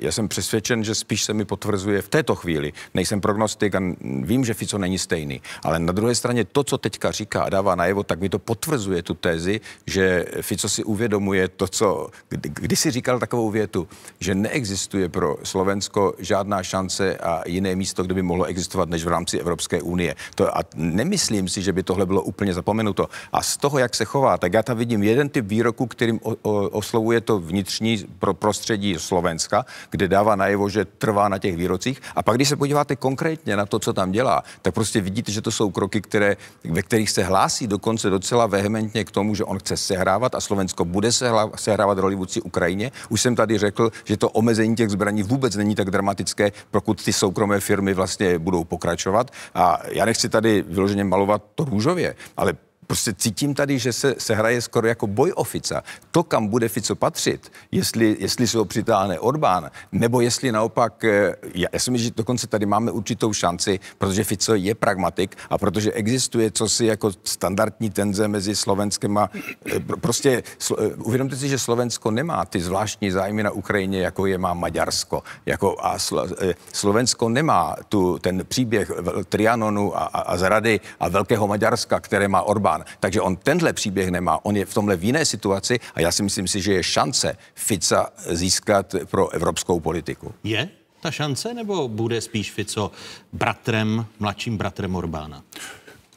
já 0.00 0.12
jsem 0.12 0.28
přesvědčen, 0.28 0.84
že 0.84 0.94
spíš 0.94 1.24
se 1.24 1.34
mi 1.34 1.44
potvrzuje 1.44 2.02
v 2.02 2.08
této 2.08 2.34
chvíli. 2.34 2.72
Nejsem 2.94 3.20
prognostik 3.20 3.74
a 3.74 3.80
vím, 4.22 4.44
že 4.44 4.54
Fico 4.54 4.78
není 4.78 4.98
stejný. 4.98 5.42
Ale 5.62 5.78
na 5.78 5.92
druhé 5.92 6.14
straně 6.14 6.44
to, 6.44 6.64
co 6.64 6.78
teďka 6.78 7.10
říká 7.10 7.42
a 7.42 7.48
dává 7.48 7.74
najevo, 7.74 8.02
tak 8.02 8.20
mi 8.20 8.28
to 8.28 8.38
potvrzuje 8.38 9.02
tu 9.02 9.14
tézi, 9.14 9.60
že 9.86 10.24
Fico 10.40 10.68
si 10.68 10.84
uvědomuje 10.84 11.48
to, 11.48 11.68
co 11.68 12.08
kdy 12.28 12.76
si 12.76 12.90
říkal 12.90 13.18
takovou 13.18 13.50
větu, 13.50 13.88
že 14.20 14.34
neexistuje 14.34 15.08
pro 15.08 15.36
Slovensko 15.42 16.14
žádná 16.18 16.62
šance 16.62 17.16
a 17.16 17.42
jiné 17.46 17.76
místo, 17.76 18.02
kde 18.02 18.14
by 18.14 18.22
mohlo 18.22 18.44
existovat, 18.44 18.88
než 18.88 19.04
v 19.04 19.08
rámci 19.08 19.45
Evropské 19.46 19.82
unie. 19.82 20.14
To, 20.34 20.50
a 20.50 20.60
nemyslím 20.74 21.48
si, 21.48 21.62
že 21.62 21.72
by 21.72 21.82
tohle 21.82 22.06
bylo 22.06 22.22
úplně 22.22 22.54
zapomenuto. 22.54 23.06
A 23.32 23.42
z 23.42 23.56
toho, 23.56 23.78
jak 23.78 23.94
se 23.94 24.04
chová, 24.04 24.38
tak 24.38 24.52
já 24.52 24.62
tam 24.62 24.76
vidím 24.76 25.02
jeden 25.02 25.28
typ 25.28 25.46
výroku, 25.46 25.86
kterým 25.86 26.18
o, 26.22 26.34
o, 26.42 26.68
oslovuje 26.68 27.20
to 27.20 27.38
vnitřní 27.38 28.04
pro 28.18 28.34
prostředí 28.34 28.98
Slovenska, 28.98 29.64
kde 29.90 30.08
dává 30.08 30.36
najevo, 30.36 30.68
že 30.68 30.84
trvá 30.84 31.28
na 31.28 31.38
těch 31.38 31.56
výrocích. 31.56 32.02
A 32.16 32.22
pak, 32.22 32.36
když 32.36 32.48
se 32.48 32.56
podíváte 32.56 32.96
konkrétně 32.96 33.56
na 33.56 33.66
to, 33.66 33.78
co 33.78 33.92
tam 33.92 34.12
dělá, 34.12 34.42
tak 34.62 34.74
prostě 34.74 35.00
vidíte, 35.00 35.32
že 35.32 35.42
to 35.42 35.50
jsou 35.50 35.70
kroky, 35.70 36.00
které, 36.00 36.36
ve 36.64 36.82
kterých 36.82 37.10
se 37.10 37.22
hlásí 37.22 37.66
dokonce 37.66 38.10
docela 38.10 38.46
vehementně 38.46 39.04
k 39.04 39.10
tomu, 39.10 39.34
že 39.34 39.44
on 39.44 39.58
chce 39.58 39.76
sehrávat 39.76 40.34
a 40.34 40.40
Slovensko 40.40 40.84
bude 40.84 41.12
sehrávat 41.56 41.98
roli 41.98 42.14
vůči 42.14 42.40
Ukrajině. 42.40 42.92
Už 43.08 43.20
jsem 43.20 43.36
tady 43.36 43.58
řekl, 43.58 43.90
že 44.04 44.16
to 44.16 44.30
omezení 44.30 44.76
těch 44.76 44.90
zbraní 44.90 45.22
vůbec 45.22 45.56
není 45.56 45.74
tak 45.74 45.90
dramatické, 45.90 46.52
pokud 46.70 47.04
ty 47.04 47.12
soukromé 47.12 47.60
firmy 47.60 47.94
vlastně 47.94 48.38
budou 48.38 48.64
pokračovat. 48.64 49.30
A 49.54 49.78
já 49.92 50.04
nechci 50.04 50.28
tady 50.28 50.64
vyloženě 50.68 51.04
malovat 51.04 51.42
to 51.54 51.64
růžově, 51.64 52.14
ale 52.36 52.54
prostě 52.86 53.14
cítím 53.14 53.54
tady, 53.54 53.78
že 53.78 53.92
se, 53.92 54.14
se 54.18 54.34
hraje 54.34 54.60
skoro 54.60 54.88
jako 54.88 55.06
boj 55.06 55.32
ofica. 55.36 55.82
To, 56.10 56.22
kam 56.22 56.46
bude 56.48 56.68
Fico 56.68 56.94
patřit, 56.94 57.52
jestli, 57.72 58.16
jestli 58.20 58.46
se 58.46 58.58
ho 58.58 58.64
přitáhne 58.64 59.20
Orbán, 59.20 59.70
nebo 59.92 60.20
jestli 60.20 60.52
naopak, 60.52 61.04
eh, 61.04 61.36
já, 61.54 61.68
já 61.72 61.78
si 61.78 61.90
myslím, 61.90 62.08
že 62.08 62.14
dokonce 62.16 62.46
tady 62.46 62.66
máme 62.66 62.90
určitou 62.90 63.32
šanci, 63.32 63.80
protože 63.98 64.24
Fico 64.24 64.54
je 64.54 64.74
pragmatik 64.74 65.36
a 65.50 65.58
protože 65.58 65.92
existuje 65.92 66.50
cosi 66.50 66.86
jako 66.86 67.12
standardní 67.24 67.90
tenze 67.90 68.28
mezi 68.28 68.56
Slovenskem 68.56 69.18
a 69.18 69.30
eh, 69.72 69.80
prostě 70.00 70.42
eh, 70.78 70.86
uvědomte 70.86 71.36
si, 71.36 71.48
že 71.48 71.58
Slovensko 71.58 72.10
nemá 72.10 72.44
ty 72.44 72.60
zvláštní 72.60 73.10
zájmy 73.10 73.42
na 73.42 73.50
Ukrajině, 73.50 74.00
jako 74.00 74.26
je 74.26 74.38
má 74.38 74.54
Maďarsko. 74.54 75.22
Jako 75.46 75.76
a 75.80 75.98
Slo, 75.98 76.26
Slovensko 76.72 77.28
nemá 77.28 77.76
tu, 77.88 78.18
ten 78.18 78.44
příběh 78.48 78.90
Trianonu 79.28 79.96
a, 79.96 80.00
a, 80.00 80.20
a 80.20 80.36
zrady 80.36 80.80
a 81.00 81.08
Velkého 81.08 81.46
Maďarska, 81.46 82.00
které 82.00 82.28
má 82.28 82.42
Orbán 82.42 82.75
Orbán. 82.76 82.96
Takže 83.00 83.20
on 83.20 83.36
tenhle 83.36 83.72
příběh 83.72 84.10
nemá, 84.10 84.44
on 84.44 84.56
je 84.56 84.66
v 84.66 84.74
tomhle 84.74 84.96
v 84.96 85.04
jiné 85.04 85.24
situaci 85.24 85.80
a 85.94 86.00
já 86.00 86.12
si 86.12 86.22
myslím 86.22 86.48
si, 86.48 86.60
že 86.60 86.72
je 86.72 86.82
šance 86.82 87.36
Fica 87.54 88.10
získat 88.30 88.94
pro 89.10 89.28
evropskou 89.30 89.80
politiku. 89.80 90.34
Je 90.44 90.68
ta 91.00 91.10
šance, 91.10 91.54
nebo 91.54 91.88
bude 91.88 92.20
spíš 92.20 92.52
Fico 92.52 92.90
bratrem, 93.32 94.06
mladším 94.18 94.56
bratrem 94.56 94.96
Orbána? 94.96 95.42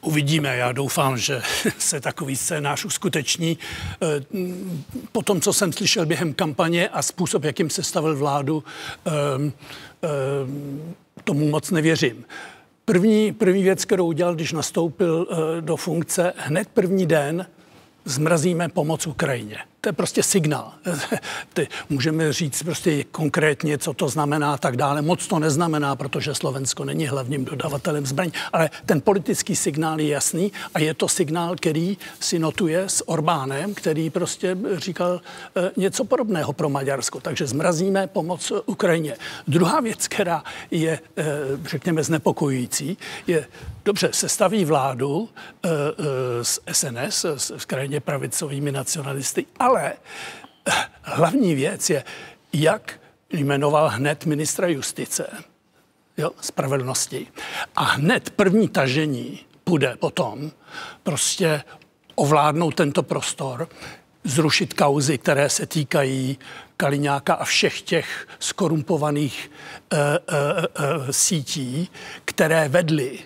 Uvidíme, 0.02 0.56
já 0.56 0.72
doufám, 0.72 1.18
že 1.18 1.42
se 1.78 2.00
takový 2.00 2.36
scénář 2.36 2.84
uskuteční. 2.84 3.58
Eh, 4.02 4.06
po 5.12 5.22
tom, 5.22 5.40
co 5.40 5.52
jsem 5.52 5.72
slyšel 5.72 6.06
během 6.06 6.34
kampaně 6.34 6.88
a 6.88 7.02
způsob, 7.02 7.44
jakým 7.44 7.70
se 7.70 7.82
stavil 7.82 8.16
vládu, 8.16 8.64
ehm, 9.04 9.52
ehm, 10.02 10.94
tomu 11.24 11.48
moc 11.48 11.70
nevěřím. 11.70 12.24
První, 12.90 13.32
první 13.32 13.62
věc, 13.62 13.84
kterou 13.84 14.06
udělal, 14.06 14.34
když 14.34 14.52
nastoupil 14.52 15.26
uh, 15.30 15.36
do 15.60 15.76
funkce, 15.76 16.32
hned 16.36 16.68
první 16.74 17.06
den 17.06 17.46
zmrazíme 18.04 18.68
pomoc 18.68 19.06
Ukrajině 19.06 19.56
to 19.80 19.88
je 19.88 19.92
prostě 19.92 20.22
signál. 20.22 20.72
Ty, 21.52 21.68
můžeme 21.88 22.32
říct 22.32 22.62
prostě 22.62 23.04
konkrétně, 23.04 23.78
co 23.78 23.92
to 23.92 24.08
znamená 24.08 24.54
a 24.54 24.58
tak 24.58 24.76
dále. 24.76 25.02
Moc 25.02 25.26
to 25.26 25.38
neznamená, 25.38 25.96
protože 25.96 26.34
Slovensko 26.34 26.84
není 26.84 27.06
hlavním 27.06 27.44
dodavatelem 27.44 28.06
zbraní, 28.06 28.32
ale 28.52 28.70
ten 28.86 29.00
politický 29.00 29.56
signál 29.56 30.00
je 30.00 30.08
jasný 30.08 30.52
a 30.74 30.78
je 30.78 30.94
to 30.94 31.08
signál, 31.08 31.56
který 31.56 31.98
si 32.20 32.38
notuje 32.38 32.82
s 32.88 33.08
Orbánem, 33.08 33.74
který 33.74 34.10
prostě 34.10 34.56
říkal 34.74 35.20
e, 35.56 35.70
něco 35.76 36.04
podobného 36.04 36.52
pro 36.52 36.68
Maďarsko. 36.68 37.20
Takže 37.20 37.46
zmrazíme 37.46 38.06
pomoc 38.06 38.52
Ukrajině. 38.66 39.16
Druhá 39.48 39.80
věc, 39.80 40.08
která 40.08 40.42
je, 40.70 41.00
e, 41.16 41.24
řekněme, 41.64 42.02
znepokojující, 42.02 42.98
je, 43.26 43.46
dobře, 43.84 44.08
se 44.12 44.28
staví 44.28 44.64
vládu 44.64 45.28
e, 45.62 45.68
e, 45.68 46.44
s 46.44 46.60
SNS, 46.72 47.24
s, 47.24 47.50
s 47.50 47.64
krajně 47.64 48.00
pravicovými 48.00 48.72
nacionalisty, 48.72 49.46
ale 49.58 49.69
ale 49.70 49.92
hlavní 51.02 51.54
věc 51.54 51.90
je, 51.90 52.04
jak 52.52 53.00
jmenoval 53.30 53.88
hned 53.88 54.26
ministra 54.26 54.68
justice, 54.68 55.30
jo, 56.16 56.30
spravedlnosti. 56.40 57.26
A 57.76 57.84
hned 57.84 58.30
první 58.30 58.68
tažení 58.68 59.40
bude 59.66 59.96
potom 59.96 60.50
prostě 61.02 61.62
ovládnout 62.14 62.74
tento 62.74 63.02
prostor, 63.02 63.68
zrušit 64.24 64.74
kauzy, 64.74 65.18
které 65.18 65.48
se 65.48 65.66
týkají 65.66 66.38
Kaliňáka 66.76 67.34
a 67.34 67.44
všech 67.44 67.82
těch 67.82 68.26
skorumpovaných 68.38 69.50
e, 69.92 69.96
e, 69.96 70.18
e, 71.08 71.12
sítí, 71.12 71.90
které 72.24 72.68
vedly 72.68 73.18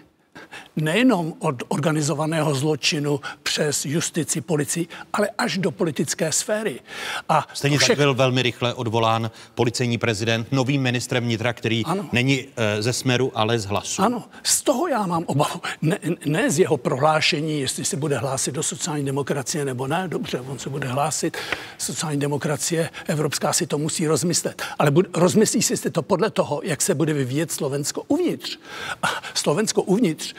nejenom 0.76 1.34
od 1.38 1.62
organizovaného 1.68 2.54
zločinu 2.54 3.20
přes 3.42 3.86
justici, 3.86 4.40
policii, 4.40 4.86
ale 5.12 5.28
až 5.38 5.58
do 5.58 5.70
politické 5.70 6.32
sféry. 6.32 6.80
A 7.28 7.46
Stejně 7.54 7.78
všech... 7.78 7.88
tak 7.88 7.96
byl 7.98 8.14
velmi 8.14 8.42
rychle 8.42 8.74
odvolán 8.74 9.30
policejní 9.54 9.98
prezident 9.98 10.52
novým 10.52 10.82
ministrem 10.82 11.24
vnitra, 11.24 11.52
který 11.52 11.84
ano. 11.84 12.08
není 12.12 12.46
e, 12.56 12.82
ze 12.82 12.92
Smeru, 12.92 13.32
ale 13.34 13.58
z 13.58 13.64
hlasu. 13.64 14.02
Ano, 14.02 14.24
z 14.42 14.62
toho 14.62 14.88
já 14.88 15.06
mám 15.06 15.24
obavu. 15.26 15.60
Ne, 15.82 15.98
ne 16.26 16.50
z 16.50 16.58
jeho 16.58 16.76
prohlášení, 16.76 17.60
jestli 17.60 17.84
se 17.84 17.96
bude 17.96 18.18
hlásit 18.18 18.54
do 18.54 18.62
sociální 18.62 19.04
demokracie 19.04 19.64
nebo 19.64 19.86
ne. 19.86 20.08
Dobře, 20.08 20.40
on 20.40 20.58
se 20.58 20.70
bude 20.70 20.88
hlásit. 20.88 21.36
Sociální 21.78 22.20
demokracie, 22.20 22.90
evropská 23.06 23.52
si 23.52 23.66
to 23.66 23.78
musí 23.78 24.06
rozmyslet. 24.06 24.62
Ale 24.78 24.90
bud, 24.90 25.06
rozmyslí 25.14 25.62
si 25.62 25.90
to 25.90 26.02
podle 26.02 26.30
toho, 26.30 26.60
jak 26.64 26.82
se 26.82 26.94
bude 26.94 27.12
vyvíjet 27.12 27.52
Slovensko 27.52 28.02
uvnitř. 28.08 28.58
A 29.02 29.08
Slovensko 29.34 29.82
uvnitř 29.82 30.34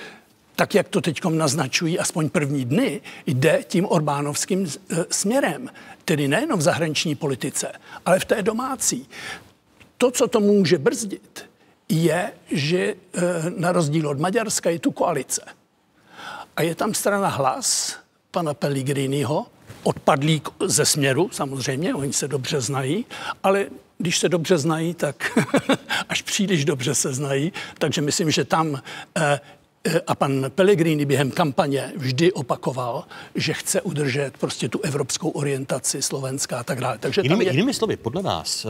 tak 0.56 0.76
jak 0.76 0.88
to 0.90 1.02
teď 1.02 1.26
naznačují 1.26 2.00
aspoň 2.00 2.30
první 2.30 2.66
dny, 2.66 3.02
jde 3.26 3.64
tím 3.68 3.86
Orbánovským 3.90 4.68
eh, 4.68 5.06
směrem. 5.10 5.70
Tedy 6.06 6.28
nejenom 6.28 6.60
v 6.60 6.62
zahraniční 6.64 7.16
politice, 7.16 7.72
ale 8.06 8.20
v 8.20 8.26
té 8.26 8.42
domácí. 8.42 9.10
To, 9.98 10.12
co 10.12 10.28
to 10.28 10.40
může 10.40 10.78
brzdit, 10.78 11.50
je, 11.90 12.32
že 12.52 12.78
eh, 13.14 13.22
na 13.58 13.72
rozdíl 13.72 14.10
od 14.10 14.20
Maďarska 14.20 14.70
je 14.70 14.80
tu 14.80 14.92
koalice. 14.92 15.42
A 16.56 16.62
je 16.62 16.76
tam 16.76 16.94
strana 16.94 17.28
hlas 17.28 17.96
pana 18.32 18.54
Pellegriniho, 18.54 19.46
odpadlí 19.84 20.42
ze 20.66 20.86
směru, 20.86 21.30
samozřejmě, 21.32 21.96
oni 21.96 22.14
se 22.14 22.28
dobře 22.28 22.62
znají, 22.62 23.06
ale 23.44 23.66
když 23.98 24.20
se 24.20 24.30
dobře 24.30 24.58
znají, 24.58 24.94
tak 24.94 25.40
až 26.10 26.22
příliš 26.22 26.66
dobře 26.66 26.96
se 26.96 27.14
znají, 27.14 27.54
takže 27.78 28.02
myslím, 28.02 28.32
že 28.32 28.46
tam 28.46 28.82
eh, 29.18 29.40
a 30.08 30.16
pan 30.16 30.46
Pellegrini 30.56 31.06
během 31.06 31.32
kampaně 31.32 31.92
vždy 31.96 32.32
opakoval, 32.32 33.04
že 33.36 33.54
chce 33.54 33.82
udržet 33.82 34.38
prostě 34.38 34.70
tu 34.70 34.82
evropskou 34.82 35.30
orientaci 35.30 36.02
Slovenska 36.02 36.60
a 36.60 36.64
tak 36.64 36.82
dále. 36.82 36.98
Takže 36.98 37.22
jinými, 37.24 37.46
je... 37.46 37.52
jinými 37.52 37.74
slovy, 37.74 37.98
podle 37.98 38.22
vás, 38.22 38.68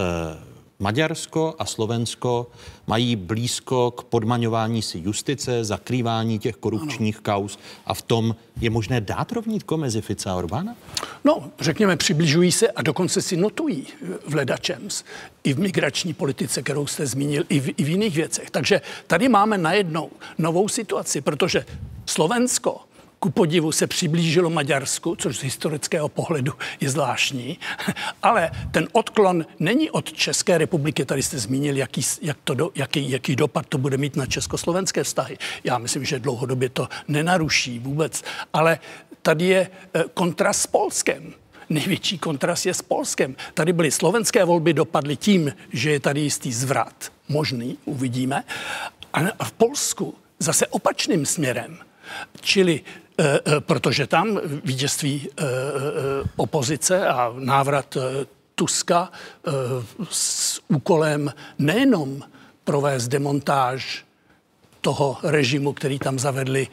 Maďarsko 0.79 1.55
a 1.59 1.65
Slovensko 1.65 2.47
mají 2.87 3.15
blízko 3.15 3.91
k 3.91 4.03
podmaňování 4.03 4.81
si 4.81 4.97
justice, 4.97 5.63
zakrývání 5.63 6.39
těch 6.39 6.55
korupčních 6.55 7.15
ano. 7.15 7.23
kaus 7.23 7.59
a 7.85 7.93
v 7.93 8.01
tom 8.01 8.35
je 8.61 8.69
možné 8.69 9.01
dát 9.01 9.31
rovnítko 9.31 9.77
mezi 9.77 10.01
Fica 10.01 10.31
a 10.31 10.35
Orbána? 10.35 10.75
No, 11.23 11.51
řekněme, 11.59 11.97
přibližují 11.97 12.51
se 12.51 12.71
a 12.71 12.81
dokonce 12.81 13.21
si 13.21 13.37
notují 13.37 13.87
v 14.27 14.35
ledačems 14.35 15.03
i 15.43 15.53
v 15.53 15.59
migrační 15.59 16.13
politice, 16.13 16.61
kterou 16.61 16.87
jste 16.87 17.07
zmínil, 17.07 17.43
i 17.49 17.59
v, 17.59 17.67
i 17.77 17.83
v 17.83 17.89
jiných 17.89 18.15
věcech. 18.15 18.51
Takže 18.51 18.81
tady 19.07 19.29
máme 19.29 19.57
najednou 19.57 20.09
novou 20.37 20.67
situaci, 20.67 21.21
protože 21.21 21.65
Slovensko 22.05 22.81
ku 23.25 23.31
podivu 23.31 23.71
se 23.71 23.87
přiblížilo 23.87 24.49
Maďarsku, 24.49 25.15
což 25.15 25.37
z 25.37 25.43
historického 25.43 26.09
pohledu 26.09 26.53
je 26.79 26.89
zvláštní, 26.89 27.57
ale 28.23 28.51
ten 28.71 28.87
odklon 28.91 29.45
není 29.59 29.91
od 29.91 30.13
České 30.13 30.57
republiky, 30.57 31.05
tady 31.05 31.23
jste 31.23 31.39
zmínil, 31.39 31.77
jaký, 31.77 32.01
jak 32.21 32.37
to 32.43 32.53
do, 32.53 32.71
jaký, 32.75 33.11
jaký 33.11 33.35
dopad 33.35 33.65
to 33.69 33.77
bude 33.77 33.97
mít 33.97 34.15
na 34.15 34.25
československé 34.25 35.03
vztahy. 35.03 35.37
Já 35.63 35.77
myslím, 35.77 36.05
že 36.05 36.19
dlouhodobě 36.19 36.69
to 36.69 36.87
nenaruší 37.07 37.79
vůbec, 37.79 38.23
ale 38.53 38.79
tady 39.21 39.45
je 39.45 39.69
eh, 39.93 40.03
kontrast 40.13 40.61
s 40.61 40.67
Polskem. 40.67 41.33
Největší 41.69 42.17
kontrast 42.17 42.65
je 42.65 42.73
s 42.73 42.81
Polskem. 42.81 43.35
Tady 43.53 43.73
byly 43.73 43.91
slovenské 43.91 44.45
volby, 44.45 44.73
dopadly 44.73 45.15
tím, 45.15 45.53
že 45.73 45.91
je 45.91 45.99
tady 45.99 46.21
jistý 46.21 46.53
zvrat. 46.53 47.11
Možný, 47.29 47.77
uvidíme. 47.85 48.43
A 49.39 49.45
v 49.45 49.51
Polsku 49.51 50.13
zase 50.39 50.67
opačným 50.67 51.25
směrem. 51.25 51.77
Čili 52.41 52.81
protože 53.59 54.07
tam 54.07 54.39
vítězství 54.63 55.29
eh, 55.29 55.43
opozice 56.35 57.07
a 57.07 57.33
návrat 57.39 57.97
Tuska 58.55 59.11
s 60.09 60.61
úkolem 60.67 61.33
nejenom 61.59 62.21
provést 62.63 63.07
demontáž 63.07 64.05
toho 64.81 65.17
režimu, 65.23 65.73
který 65.73 65.99
tam 65.99 66.19
zavedli 66.19 66.67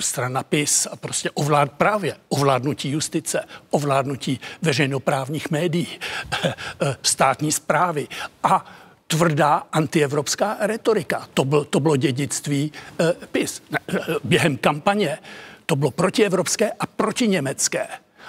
strana 0.00 0.42
PIS 0.42 0.86
a 0.86 0.96
prostě 0.96 1.30
ovlád 1.30 1.72
právě 1.72 2.16
ovládnutí 2.28 2.90
justice, 2.90 3.44
ovládnutí 3.70 4.40
veřejnoprávních 4.62 5.50
médií, 5.50 5.98
státní 7.02 7.52
zprávy 7.52 8.08
a 8.42 8.64
tvrdá 9.10 9.66
antievropská 9.72 10.56
retorika. 10.60 11.28
To, 11.34 11.44
byl, 11.44 11.64
to 11.64 11.80
bylo 11.80 11.96
dědictví 11.96 12.72
eh, 13.00 13.14
PIS. 13.32 13.62
Eh, 13.72 13.98
během 14.24 14.56
kampaně 14.56 15.18
to 15.66 15.76
bylo 15.76 15.90
protievropské 15.90 16.72
a 16.72 16.86
protiněmecké. 16.86 17.86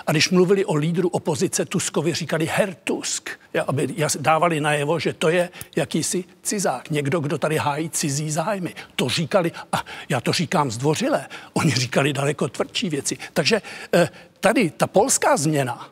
A 0.08 0.12
když 0.12 0.30
mluvili 0.30 0.66
o 0.66 0.76
lídru 0.76 1.10
opozice 1.10 1.66
Tuskovi, 1.66 2.14
říkali 2.14 2.50
Herr 2.52 2.74
Tusk, 2.74 3.30
aby 3.68 3.96
dávali 4.20 4.62
najevo, 4.62 5.00
že 5.00 5.14
to 5.14 5.30
je 5.30 5.50
jakýsi 5.76 6.24
cizák, 6.42 6.90
někdo, 6.90 7.20
kdo 7.20 7.38
tady 7.38 7.58
hájí 7.58 7.90
cizí 7.90 8.32
zájmy. 8.32 8.74
To 8.96 9.10
říkali, 9.10 9.52
a 9.72 9.86
já 10.10 10.22
to 10.22 10.34
říkám 10.34 10.72
zdvořile, 10.72 11.28
oni 11.54 11.72
říkali 11.72 12.14
daleko 12.14 12.48
tvrdší 12.48 12.90
věci. 12.90 13.18
Takže 13.34 13.62
eh, 13.94 14.10
tady 14.40 14.70
ta 14.70 14.88
polská 14.88 15.38
změna, 15.38 15.90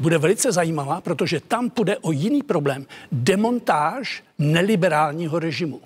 bude 0.00 0.18
velice 0.18 0.52
zajímavá, 0.52 1.00
protože 1.00 1.40
tam 1.40 1.70
půjde 1.70 1.98
o 1.98 2.12
jiný 2.12 2.42
problém. 2.42 2.86
Demontáž 3.12 4.24
neliberálního 4.38 5.38
režimu. 5.38 5.80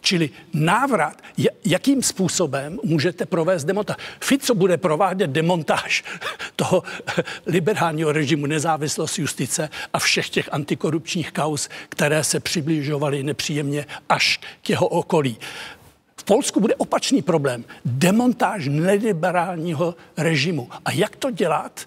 Čili 0.00 0.30
návrat, 0.52 1.22
jakým 1.64 2.02
způsobem 2.02 2.78
můžete 2.84 3.26
provést 3.26 3.64
demontáž. 3.64 3.96
Fico 4.20 4.54
bude 4.54 4.76
provádět 4.76 5.30
demontáž 5.30 6.04
toho 6.56 6.82
liberálního 7.46 8.12
režimu, 8.12 8.46
nezávislost 8.46 9.18
justice 9.18 9.68
a 9.92 9.98
všech 9.98 10.30
těch 10.30 10.48
antikorupčních 10.52 11.32
kaus, 11.32 11.68
které 11.88 12.24
se 12.24 12.40
přibližovaly 12.40 13.22
nepříjemně 13.22 13.86
až 14.08 14.40
k 14.62 14.70
jeho 14.70 14.88
okolí. 14.88 15.38
V 16.16 16.24
Polsku 16.24 16.60
bude 16.60 16.74
opačný 16.74 17.22
problém. 17.22 17.64
Demontáž 17.84 18.68
neliberálního 18.68 19.94
režimu. 20.16 20.68
A 20.84 20.90
jak 20.92 21.16
to 21.16 21.30
dělat? 21.30 21.86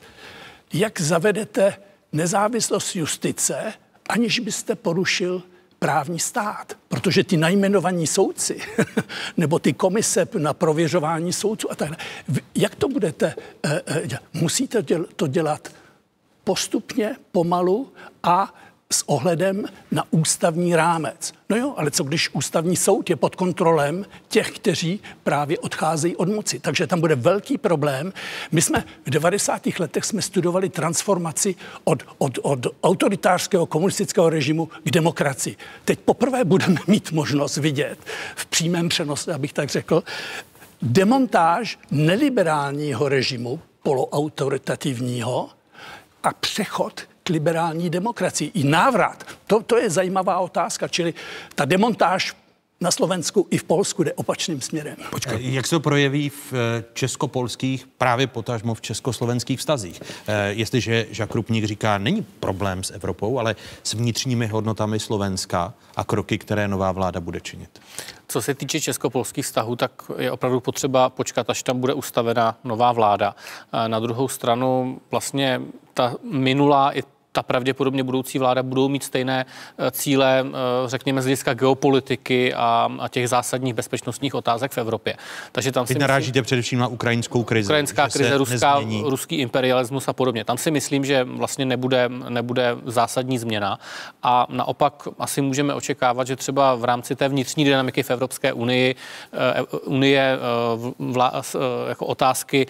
Jak 0.73 1.01
zavedete 1.01 1.77
nezávislost 2.11 2.95
justice, 2.95 3.73
aniž 4.09 4.39
byste 4.39 4.75
porušil 4.75 5.43
právní 5.79 6.19
stát. 6.19 6.77
Protože 6.87 7.23
ty 7.23 7.37
najmenovaní 7.37 8.07
soudci 8.07 8.59
nebo 9.37 9.59
ty 9.59 9.73
komise 9.73 10.27
na 10.37 10.53
prověřování 10.53 11.33
soudců 11.33 11.71
a 11.71 11.75
tak 11.75 11.89
dále, 11.89 12.03
jak 12.55 12.75
to 12.75 12.87
budete 12.87 13.35
eh, 13.63 13.81
eh, 13.85 14.07
dělat? 14.07 14.23
Musíte 14.33 14.83
to 15.15 15.27
dělat 15.27 15.73
postupně, 16.43 17.15
pomalu 17.31 17.93
a 18.23 18.53
s 18.93 19.09
ohledem 19.09 19.65
na 19.91 20.03
ústavní 20.11 20.75
rámec. 20.75 21.33
No 21.49 21.57
jo, 21.57 21.73
ale 21.77 21.91
co 21.91 22.03
když 22.03 22.29
ústavní 22.33 22.75
soud 22.75 23.09
je 23.09 23.15
pod 23.15 23.35
kontrolem 23.35 24.05
těch, 24.27 24.51
kteří 24.51 24.99
právě 25.23 25.59
odcházejí 25.59 26.15
od 26.15 26.29
moci. 26.29 26.59
Takže 26.59 26.87
tam 26.87 26.99
bude 27.01 27.15
velký 27.15 27.57
problém. 27.57 28.13
My 28.51 28.61
jsme 28.61 28.83
v 29.05 29.09
90. 29.09 29.61
letech 29.79 30.05
jsme 30.05 30.21
studovali 30.21 30.69
transformaci 30.69 31.55
od, 31.83 32.03
od, 32.17 32.37
od 32.41 32.67
autoritářského 32.83 33.65
komunistického 33.65 34.29
režimu 34.29 34.65
k 34.83 34.91
demokracii. 34.91 35.57
Teď 35.85 35.99
poprvé 35.99 36.43
budeme 36.43 36.79
mít 36.87 37.11
možnost 37.11 37.57
vidět 37.57 37.99
v 38.35 38.45
přímém 38.45 38.89
přenosu, 38.89 39.31
abych 39.31 39.53
tak 39.53 39.69
řekl, 39.69 40.03
demontáž 40.81 41.79
neliberálního 41.91 43.09
režimu, 43.09 43.59
poloautoritativního, 43.83 45.49
a 46.23 46.33
přechod 46.33 47.01
liberální 47.29 47.89
demokracii. 47.89 48.51
I 48.53 48.63
návrat, 48.63 49.23
to, 49.47 49.63
to 49.63 49.77
je 49.77 49.89
zajímavá 49.89 50.39
otázka, 50.39 50.87
čili 50.87 51.13
ta 51.55 51.65
demontáž 51.65 52.35
na 52.81 52.91
Slovensku 52.91 53.47
i 53.49 53.57
v 53.57 53.63
Polsku 53.63 54.03
jde 54.03 54.13
opačným 54.13 54.61
směrem. 54.61 54.95
Počkej, 55.09 55.53
jak 55.53 55.67
se 55.67 55.75
to 55.75 55.79
projeví 55.79 56.29
v 56.29 56.53
eh, 56.53 56.83
českopolských, 56.93 57.87
právě 57.97 58.27
potažmo 58.27 58.73
v 58.73 58.81
československých 58.81 59.59
vztazích? 59.59 60.01
Eh, 60.27 60.49
jestliže 60.49 61.07
Žak 61.11 61.35
Rupník 61.35 61.65
říká, 61.65 61.97
není 61.97 62.25
problém 62.39 62.83
s 62.83 62.91
Evropou, 62.91 63.39
ale 63.39 63.55
s 63.83 63.93
vnitřními 63.93 64.47
hodnotami 64.47 64.99
Slovenska 64.99 65.73
a 65.95 66.03
kroky, 66.03 66.37
které 66.37 66.67
nová 66.67 66.91
vláda 66.91 67.19
bude 67.19 67.41
činit. 67.41 67.81
Co 68.27 68.41
se 68.41 68.53
týče 68.53 68.81
českopolských 68.81 69.45
vztahů, 69.45 69.75
tak 69.75 69.91
je 70.17 70.31
opravdu 70.31 70.59
potřeba 70.59 71.09
počkat, 71.09 71.49
až 71.49 71.63
tam 71.63 71.79
bude 71.79 71.93
ustavena 71.93 72.57
nová 72.63 72.91
vláda. 72.91 73.35
Eh, 73.73 73.89
na 73.89 73.99
druhou 73.99 74.27
stranu 74.27 75.01
vlastně 75.11 75.61
ta 75.93 76.15
minulá 76.23 76.97
i 76.97 77.03
ta 77.31 77.43
pravděpodobně 77.43 78.03
budoucí 78.03 78.39
vláda 78.39 78.63
budou 78.63 78.89
mít 78.89 79.03
stejné 79.03 79.45
eh, 79.77 79.91
cíle, 79.91 80.45
eh, 80.47 80.51
řekněme, 80.85 81.21
z 81.21 81.25
hlediska 81.25 81.53
geopolitiky 81.53 82.53
a, 82.53 82.89
a 82.99 83.07
těch 83.07 83.29
zásadních 83.29 83.73
bezpečnostních 83.73 84.35
otázek 84.35 84.71
v 84.71 84.77
Evropě. 84.77 85.15
Takže 85.51 85.71
tam 85.71 85.85
Vy 85.85 85.93
si 85.93 85.99
narážíte 85.99 86.39
myslím, 86.39 86.43
především 86.43 86.79
na 86.79 86.87
ukrajinskou 86.87 87.43
krizi. 87.43 87.67
Ukrajinská 87.67 88.09
krize, 88.09 88.37
ruská, 88.37 88.81
ruský 89.03 89.35
imperialismus 89.35 90.07
a 90.07 90.13
podobně. 90.13 90.45
Tam 90.45 90.57
si 90.57 90.71
myslím, 90.71 91.05
že 91.05 91.23
vlastně 91.23 91.65
nebude, 91.65 92.09
nebude 92.29 92.75
zásadní 92.85 93.37
změna 93.37 93.79
a 94.23 94.47
naopak 94.49 95.07
asi 95.19 95.41
můžeme 95.41 95.73
očekávat, 95.73 96.27
že 96.27 96.35
třeba 96.35 96.75
v 96.75 96.83
rámci 96.83 97.15
té 97.15 97.29
vnitřní 97.29 97.63
dynamiky 97.63 98.03
v 98.03 98.11
Evropské 98.11 98.53
unii, 98.53 98.95
eh, 99.33 99.61
unie 99.85 100.37
vla, 100.99 101.41
jako 101.89 102.05
otázky 102.05 102.67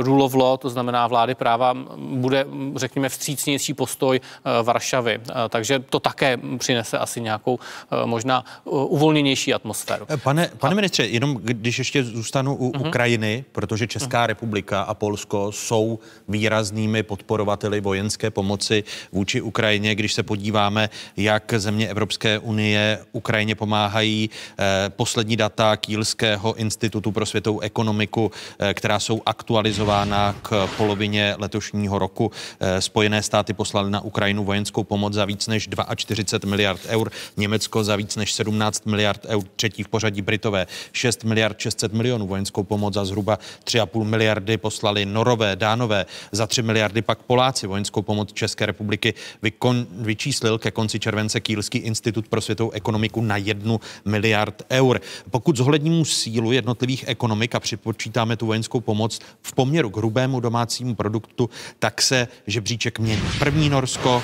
rule 0.00 0.24
of 0.24 0.34
law, 0.34 0.58
to 0.58 0.70
znamená 0.70 1.06
vlády 1.06 1.34
práva, 1.34 1.76
bude, 1.96 2.46
řekněme, 2.76 3.08
vstřícnější 3.08 3.74
postup 3.74 3.89
postoj 3.90 4.20
Varšavy. 4.62 5.20
Takže 5.48 5.78
to 5.78 6.00
také 6.00 6.38
přinese 6.58 6.98
asi 6.98 7.20
nějakou 7.20 7.58
možná 8.04 8.44
uvolněnější 8.64 9.54
atmosféru. 9.54 10.06
Pane, 10.22 10.50
pane 10.58 10.74
ministře, 10.74 11.06
jenom 11.06 11.36
když 11.42 11.78
ještě 11.78 12.04
zůstanu 12.04 12.54
u 12.54 12.70
uh-huh. 12.70 12.88
Ukrajiny, 12.88 13.44
protože 13.52 13.86
Česká 13.86 14.22
uh-huh. 14.22 14.26
republika 14.26 14.82
a 14.82 14.94
Polsko 14.94 15.52
jsou 15.52 15.98
výraznými 16.28 17.02
podporovateli 17.02 17.80
vojenské 17.80 18.30
pomoci 18.30 18.84
vůči 19.12 19.40
Ukrajině. 19.40 19.94
Když 19.94 20.14
se 20.14 20.22
podíváme, 20.22 20.90
jak 21.16 21.52
země 21.56 21.88
Evropské 21.88 22.38
unie 22.38 22.98
Ukrajině 23.12 23.54
pomáhají, 23.54 24.30
eh, 24.30 24.90
poslední 24.90 25.36
data 25.36 25.76
Kýlského 25.76 26.54
institutu 26.54 27.12
pro 27.12 27.26
světovou 27.26 27.60
ekonomiku, 27.60 28.30
eh, 28.58 28.74
která 28.74 29.00
jsou 29.00 29.22
aktualizována 29.26 30.34
k 30.42 30.68
polovině 30.76 31.34
letošního 31.38 31.98
roku. 31.98 32.30
Eh, 32.60 32.80
Spojené 32.80 33.22
státy 33.22 33.52
poslali 33.52 33.79
na 33.88 34.00
Ukrajinu 34.00 34.44
vojenskou 34.44 34.84
pomoc 34.84 35.12
za 35.12 35.24
víc 35.24 35.46
než 35.46 35.68
42 35.96 36.50
miliard 36.50 36.80
eur, 36.88 37.10
Německo 37.36 37.84
za 37.84 37.96
víc 37.96 38.16
než 38.16 38.32
17 38.32 38.86
miliard 38.86 39.26
eur, 39.28 39.44
třetí 39.56 39.82
v 39.82 39.88
pořadí 39.88 40.22
Britové 40.22 40.66
6 40.92 41.24
miliard 41.24 41.58
600 41.58 41.92
milionů 41.92 42.26
vojenskou 42.26 42.62
pomoc 42.62 42.94
za 42.94 43.04
zhruba 43.04 43.38
3,5 43.64 44.04
miliardy 44.04 44.56
poslali 44.56 45.06
Norové, 45.06 45.56
Dánové, 45.56 46.06
za 46.32 46.46
3 46.46 46.62
miliardy 46.62 47.02
pak 47.02 47.22
Poláci 47.22 47.66
vojenskou 47.66 48.02
pomoc 48.02 48.32
České 48.32 48.66
republiky 48.66 49.14
vykon, 49.42 49.86
vyčíslil 49.90 50.58
ke 50.58 50.70
konci 50.70 51.00
července 51.00 51.40
Kýlský 51.40 51.78
institut 51.78 52.28
pro 52.28 52.40
světovou 52.40 52.70
ekonomiku 52.70 53.20
na 53.20 53.36
jednu 53.36 53.80
miliard 54.04 54.62
eur. 54.70 55.00
Pokud 55.30 55.56
zohledníme 55.56 56.04
sílu 56.04 56.52
jednotlivých 56.52 57.04
ekonomik 57.06 57.54
a 57.54 57.60
připočítáme 57.60 58.36
tu 58.36 58.46
vojenskou 58.46 58.80
pomoc 58.80 59.18
v 59.42 59.52
poměru 59.52 59.90
k 59.90 59.96
hrubému 59.96 60.40
domácímu 60.40 60.94
produktu, 60.94 61.50
tak 61.78 62.02
se 62.02 62.28
žebříček 62.46 62.98
mění. 62.98 63.22
První 63.38 63.69
Norsko, 63.70 64.22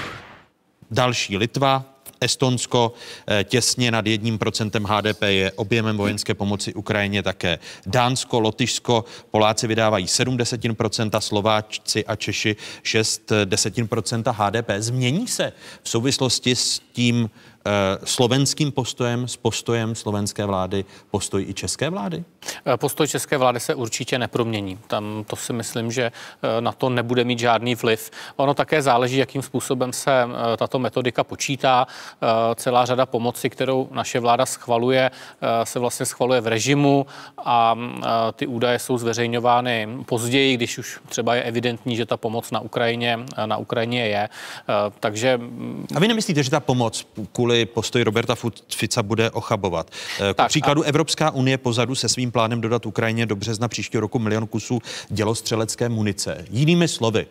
další 0.90 1.36
Litva, 1.36 1.84
Estonsko 2.20 2.92
eh, 3.26 3.44
těsně 3.44 3.90
nad 3.90 4.06
jedním 4.06 4.38
procentem 4.38 4.84
HDP 4.84 5.22
je 5.22 5.52
objemem 5.52 5.96
vojenské 5.96 6.34
pomoci 6.34 6.74
Ukrajině 6.74 7.22
také 7.22 7.58
Dánsko, 7.86 8.40
Lotyšsko, 8.40 9.04
Poláci 9.30 9.66
vydávají 9.66 10.08
7 10.08 10.36
desetin 10.36 10.74
procenta, 10.74 11.20
Slováci 11.20 12.04
a 12.06 12.16
Češi 12.16 12.56
6 12.82 13.32
desetin 13.44 13.88
procenta 13.88 14.30
HDP. 14.30 14.70
Změní 14.78 15.28
se 15.28 15.52
v 15.82 15.88
souvislosti 15.88 16.56
s 16.56 16.80
tím 16.92 17.30
Eh, 17.66 17.98
slovenským 18.04 18.72
postojem, 18.72 19.28
s 19.28 19.36
postojem 19.36 19.94
slovenské 19.94 20.46
vlády, 20.46 20.84
postoj 21.10 21.44
i 21.48 21.54
české 21.54 21.90
vlády? 21.90 22.24
Eh, 22.66 22.76
postoj 22.76 23.08
české 23.08 23.36
vlády 23.36 23.60
se 23.60 23.74
určitě 23.74 24.18
nepromění. 24.18 24.78
Tam 24.86 25.24
to 25.26 25.36
si 25.36 25.52
myslím, 25.52 25.92
že 25.92 26.02
eh, 26.02 26.60
na 26.60 26.72
to 26.72 26.88
nebude 26.88 27.24
mít 27.24 27.38
žádný 27.38 27.74
vliv. 27.74 28.10
Ono 28.36 28.54
také 28.54 28.82
záleží, 28.82 29.16
jakým 29.16 29.42
způsobem 29.42 29.92
se 29.92 30.10
tato 30.56 30.78
metodika 30.78 31.24
počítá. 31.24 31.86
Celá 32.54 32.84
řada 32.84 33.06
pomoci, 33.06 33.50
kterou 33.50 33.88
naše 33.92 34.20
vláda 34.20 34.46
schvaluje, 34.46 35.10
se 35.64 35.78
vlastně 35.78 36.06
schvaluje 36.06 36.40
v 36.40 36.46
režimu 36.46 37.06
a 37.44 37.76
ty 38.32 38.46
údaje 38.46 38.78
jsou 38.78 38.98
zveřejňovány 38.98 39.88
později, 40.06 40.56
když 40.56 40.78
už 40.78 41.00
třeba 41.08 41.34
je 41.34 41.42
evidentní, 41.42 41.96
že 41.96 42.06
ta 42.06 42.16
pomoc 42.16 42.50
na 42.50 42.60
Ukrajině, 42.60 43.18
na 43.46 43.56
Ukrajině 43.56 44.06
je. 44.06 44.28
Takže... 45.00 45.40
A 45.94 46.00
vy 46.00 46.08
nemyslíte, 46.08 46.42
že 46.42 46.50
ta 46.50 46.60
pomoc 46.60 47.06
kvůli 47.32 47.56
jestli 47.56 47.74
postoj 47.74 48.02
Roberta 48.02 48.34
Fica 48.76 49.02
bude 49.02 49.30
ochabovat. 49.30 49.90
Eh, 50.20 50.34
k 50.34 50.48
příkladu 50.48 50.82
a... 50.82 50.86
Evropská 50.86 51.30
unie 51.30 51.58
pozadu 51.58 51.94
se 51.94 52.08
svým 52.08 52.32
plánem 52.36 52.60
dodat 52.60 52.86
Ukrajině 52.86 53.26
do 53.26 53.36
března 53.36 53.68
příštího 53.68 54.00
roku 54.00 54.18
milion 54.18 54.46
kusů 54.46 54.78
dělostřelecké 55.08 55.88
munice. 55.88 56.44
Jinými 56.50 56.88
slovy, 56.88 57.26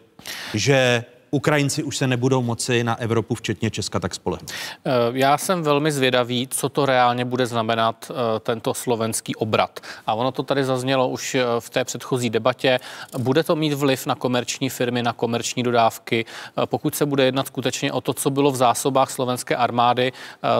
že 0.53 1.05
Ukrajinci 1.35 1.83
už 1.83 1.97
se 1.97 2.07
nebudou 2.07 2.41
moci 2.41 2.83
na 2.83 2.99
Evropu, 2.99 3.35
včetně 3.35 3.69
Česka, 3.69 3.99
tak 3.99 4.15
spolehnout? 4.15 4.51
Eh, 4.51 4.91
já 5.13 5.37
jsem 5.37 5.63
velmi 5.63 5.91
zvědavý, 5.91 6.47
co 6.47 6.69
to 6.69 6.85
reálně 6.85 7.25
bude 7.25 7.45
znamenat 7.45 8.11
eh, 8.11 8.39
tento 8.39 8.73
slovenský 8.73 9.35
obrat. 9.35 9.79
A 10.07 10.13
ono 10.13 10.31
to 10.31 10.43
tady 10.43 10.63
zaznělo 10.63 11.07
už 11.07 11.35
eh, 11.35 11.43
v 11.59 11.69
té 11.69 11.83
předchozí 11.83 12.29
debatě. 12.29 12.79
Bude 13.17 13.43
to 13.43 13.55
mít 13.55 13.73
vliv 13.73 14.05
na 14.05 14.15
komerční 14.15 14.69
firmy, 14.69 15.03
na 15.03 15.13
komerční 15.13 15.63
dodávky. 15.63 16.25
Pokud 16.65 16.95
se 16.95 17.05
bude 17.05 17.25
jednat 17.25 17.47
skutečně 17.47 17.91
o 17.91 18.01
to, 18.01 18.13
co 18.13 18.29
bylo 18.29 18.51
v 18.51 18.55
zásobách 18.55 19.11
slovenské 19.11 19.55
armády, 19.55 20.11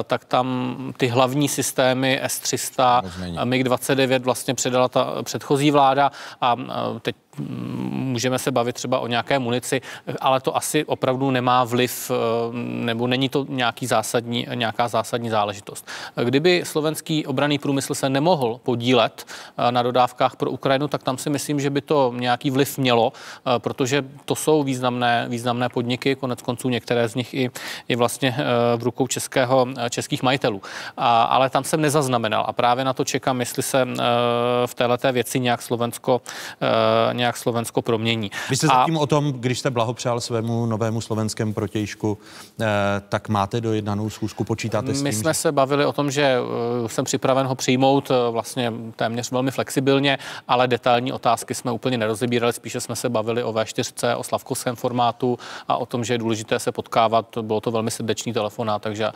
tak 0.03 0.25
tam 0.25 0.75
ty 0.97 1.07
hlavní 1.07 1.47
systémy 1.47 2.19
S-300, 2.23 3.01
MiG-29 3.43 4.19
vlastně 4.19 4.53
předala 4.53 4.87
ta 4.87 5.23
předchozí 5.23 5.71
vláda 5.71 6.11
a 6.41 6.55
teď 7.01 7.15
můžeme 8.15 8.39
se 8.39 8.51
bavit 8.51 8.73
třeba 8.73 8.99
o 8.99 9.07
nějaké 9.07 9.39
munici, 9.39 9.81
ale 10.21 10.41
to 10.41 10.55
asi 10.55 10.85
opravdu 10.85 11.31
nemá 11.31 11.63
vliv, 11.63 12.11
eh, 12.11 12.15
nebo 12.85 13.07
není 13.07 13.29
to 13.29 13.45
nějaký 13.49 13.85
zásadní, 13.87 14.47
nějaká 14.53 14.87
zásadní 14.87 15.29
záležitost. 15.29 15.87
Kdyby 16.23 16.63
slovenský 16.65 17.25
obraný 17.25 17.57
průmysl 17.57 17.93
se 17.95 18.09
nemohl 18.09 18.59
podílet 18.63 19.25
eh, 19.27 19.71
na 19.71 19.83
dodávkách 19.83 20.35
pro 20.35 20.51
Ukrajinu, 20.51 20.87
tak 20.87 21.03
tam 21.03 21.17
si 21.17 21.29
myslím, 21.29 21.59
že 21.59 21.69
by 21.69 21.81
to 21.81 22.13
nějaký 22.15 22.51
vliv 22.51 22.77
mělo, 22.77 23.13
eh, 23.13 23.59
protože 23.59 24.03
to 24.25 24.35
jsou 24.35 24.63
významné, 24.63 25.25
významné 25.29 25.69
podniky, 25.69 26.15
konec 26.15 26.41
konců 26.41 26.69
některé 26.69 27.07
z 27.07 27.15
nich 27.15 27.33
i, 27.33 27.51
i 27.87 27.95
vlastně 27.95 28.35
v 28.77 28.83
rukou 28.83 29.07
českého, 29.07 29.67
českých 29.89 30.23
majitelů. 30.23 30.61
A, 30.97 31.23
ale 31.23 31.49
tam 31.49 31.63
jsem 31.63 31.81
nezaznamenal 31.81 32.45
a 32.47 32.53
právě 32.53 32.85
na 32.85 32.93
to 32.93 33.03
čekám, 33.05 33.39
jestli 33.39 33.63
se 33.63 33.87
v 34.65 34.75
této 34.75 35.11
věci 35.11 35.39
nějak 35.39 35.61
Slovensko, 35.61 36.21
nějak 37.13 37.24
nějak 37.25 37.37
Slovensko 37.37 37.81
promění. 37.81 38.31
Vy 38.49 38.55
jste 38.55 38.67
zatím 38.67 38.97
a... 38.97 38.99
o 38.99 39.07
tom, 39.07 39.31
když 39.31 39.59
jste 39.59 39.69
blahopřál 39.69 40.21
svému 40.21 40.65
novému 40.65 41.01
slovenskému 41.01 41.53
protějšku, 41.53 42.17
eh, 42.61 42.65
tak 43.09 43.29
máte 43.29 43.61
dojednanou 43.61 44.09
schůzku, 44.09 44.43
počítáte 44.43 44.93
s 44.93 44.97
tím? 44.97 45.03
My 45.03 45.13
jsme 45.13 45.33
že... 45.33 45.33
se 45.33 45.51
bavili 45.51 45.85
o 45.85 45.93
tom, 45.93 46.11
že 46.11 46.37
uh, 46.81 46.87
jsem 46.87 47.05
připraven 47.05 47.47
ho 47.47 47.55
přijmout 47.55 48.09
uh, 48.09 48.15
vlastně 48.29 48.73
téměř 48.95 49.31
velmi 49.31 49.51
flexibilně, 49.51 50.17
ale 50.47 50.67
detailní 50.67 51.11
otázky 51.11 51.55
jsme 51.55 51.71
úplně 51.71 51.97
nerozebírali, 51.97 52.53
spíše 52.53 52.81
jsme 52.81 52.95
se 52.95 53.09
bavili 53.09 53.43
o 53.43 53.53
V4, 53.53 54.13
o 54.17 54.23
slavkovském 54.23 54.75
formátu 54.75 55.39
a 55.67 55.77
o 55.77 55.85
tom, 55.85 56.03
že 56.03 56.13
je 56.13 56.17
důležité 56.17 56.59
se 56.59 56.71
potkávat. 56.71 57.37
Bylo 57.41 57.61
to 57.61 57.71
velmi 57.71 57.91
srdečný 57.91 58.33
telefonát, 58.33 58.81
takže 58.81 59.07
uh, 59.07 59.13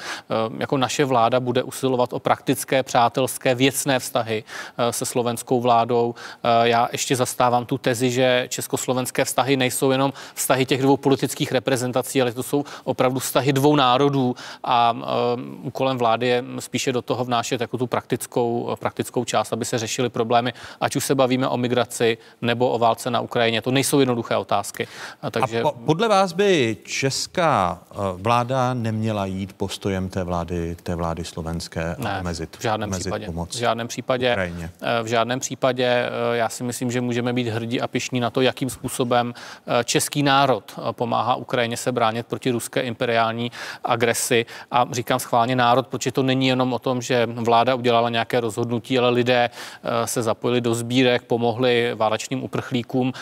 jako 0.59 0.77
naše 0.77 1.05
vláda 1.05 1.39
bude 1.39 1.63
usilovat 1.63 2.13
o 2.13 2.19
praktické, 2.19 2.83
přátelské, 2.83 3.55
věcné 3.55 3.99
vztahy 3.99 4.43
uh, 4.43 4.89
se 4.91 5.05
slovenskou 5.05 5.61
vládou. 5.61 6.05
Uh, 6.09 6.15
já 6.63 6.89
ještě 6.91 7.15
zastávám 7.15 7.65
tu 7.65 7.77
tezi, 7.77 7.98
tezi, 7.99 8.11
že 8.11 8.47
československé 8.49 9.25
vztahy 9.25 9.57
nejsou 9.57 9.91
jenom 9.91 10.13
vztahy 10.33 10.65
těch 10.65 10.81
dvou 10.81 10.97
politických 10.97 11.51
reprezentací, 11.51 12.21
ale 12.21 12.31
to 12.31 12.43
jsou 12.43 12.63
opravdu 12.83 13.19
vztahy 13.19 13.53
dvou 13.53 13.75
národů 13.75 14.35
a 14.63 14.91
um, 14.91 15.59
úkolem 15.63 15.97
vlády 15.97 16.27
je 16.27 16.43
spíše 16.59 16.91
do 16.91 17.01
toho 17.01 17.25
vnášet 17.25 17.61
jako 17.61 17.77
tu 17.77 17.87
praktickou, 17.87 18.75
praktickou 18.79 19.25
část, 19.25 19.53
aby 19.53 19.65
se 19.65 19.77
řešily 19.77 20.09
problémy, 20.09 20.53
ať 20.81 20.95
už 20.95 21.05
se 21.05 21.15
bavíme 21.15 21.47
o 21.47 21.57
migraci 21.57 22.17
nebo 22.41 22.69
o 22.69 22.79
válce 22.79 23.11
na 23.11 23.21
Ukrajině. 23.21 23.61
To 23.61 23.71
nejsou 23.71 23.99
jednoduché 23.99 24.35
otázky. 24.35 24.87
A, 25.21 25.31
takže... 25.31 25.59
a 25.59 25.63
po, 25.63 25.71
podle 25.85 26.07
vás 26.07 26.33
by 26.33 26.77
česká 26.85 27.79
uh, 27.91 28.21
vláda 28.21 28.73
neměla 28.73 29.25
jít 29.25 29.53
postojem 29.53 30.09
té 30.09 30.23
vlády, 30.23 30.75
té 30.83 30.95
vlády 30.95 31.23
slovenské 31.23 31.95
ne, 31.97 32.11
a 32.15 32.19
omezit, 32.19 32.57
v 32.57 32.61
žádném 32.61 32.89
omezit 32.89 33.01
případě. 33.01 33.25
pomoc 33.25 33.55
v 33.55 33.59
žádném 33.59 33.87
případě, 33.87 34.31
Ukrajině. 34.31 34.71
Uh, 34.81 35.03
v 35.03 35.07
žádném 35.07 35.39
případě 35.39 36.09
já 36.33 36.49
si 36.49 36.63
myslím, 36.63 36.91
že 36.91 37.01
můžeme 37.01 37.33
být 37.33 37.47
hrdí 37.47 37.81
a 37.81 37.87
pišní 37.89 38.19
na 38.19 38.29
to, 38.29 38.41
jakým 38.41 38.69
způsobem 38.69 39.33
eh, 39.33 39.83
český 39.83 40.23
národ 40.23 40.63
eh, 40.77 40.93
pomáhá 40.93 41.35
Ukrajině 41.35 41.77
se 41.77 41.91
bránit 41.91 42.27
proti 42.27 42.51
ruské 42.51 42.81
imperiální 42.81 43.51
agresi. 43.83 44.45
A 44.71 44.85
říkám 44.91 45.19
schválně 45.19 45.55
národ, 45.55 45.87
protože 45.87 46.11
to 46.11 46.23
není 46.23 46.47
jenom 46.47 46.73
o 46.73 46.79
tom, 46.79 47.01
že 47.01 47.25
vláda 47.25 47.75
udělala 47.75 48.09
nějaké 48.09 48.39
rozhodnutí, 48.39 48.99
ale 48.99 49.09
lidé 49.09 49.49
eh, 49.49 50.07
se 50.07 50.21
zapojili 50.21 50.61
do 50.61 50.73
sbírek, 50.73 51.23
pomohli 51.23 51.91
válečným 51.95 52.43
uprchlíkům. 52.43 53.13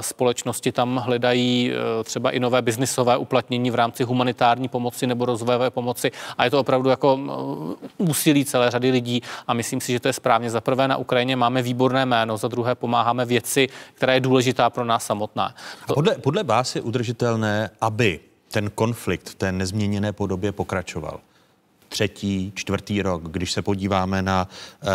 Společnosti 0.00 0.72
tam 0.72 0.96
hledají 0.96 1.72
třeba 2.04 2.30
i 2.30 2.40
nové 2.40 2.62
biznisové 2.62 3.16
uplatnění 3.16 3.70
v 3.70 3.74
rámci 3.74 4.04
humanitární 4.04 4.68
pomoci 4.68 5.06
nebo 5.06 5.24
rozvojové 5.24 5.70
pomoci. 5.70 6.10
A 6.38 6.44
je 6.44 6.50
to 6.50 6.60
opravdu 6.60 6.90
jako 6.90 7.18
úsilí 7.98 8.44
celé 8.44 8.70
řady 8.70 8.90
lidí. 8.90 9.22
A 9.46 9.54
myslím 9.54 9.80
si, 9.80 9.92
že 9.92 10.00
to 10.00 10.08
je 10.08 10.12
správně. 10.12 10.50
Za 10.50 10.60
prvé 10.60 10.88
na 10.88 10.96
Ukrajině 10.96 11.36
máme 11.36 11.62
výborné 11.62 12.06
jméno, 12.06 12.36
za 12.36 12.48
druhé 12.48 12.74
pomáháme 12.74 13.24
věci, 13.24 13.68
která 14.00 14.14
je 14.14 14.20
důležitá 14.20 14.70
pro 14.70 14.84
nás 14.84 15.06
samotná. 15.06 15.54
To... 15.86 15.94
Podle, 15.94 16.14
podle 16.14 16.42
vás 16.42 16.76
je 16.76 16.82
udržitelné, 16.82 17.70
aby 17.80 18.20
ten 18.48 18.70
konflikt 18.70 19.28
v 19.28 19.34
té 19.34 19.52
nezměněné 19.52 20.12
podobě 20.12 20.52
pokračoval? 20.52 21.20
Třetí, 21.88 22.52
čtvrtý 22.54 23.02
rok, 23.02 23.22
když 23.22 23.52
se 23.52 23.62
podíváme 23.62 24.22
na 24.22 24.48
uh, 24.82 24.90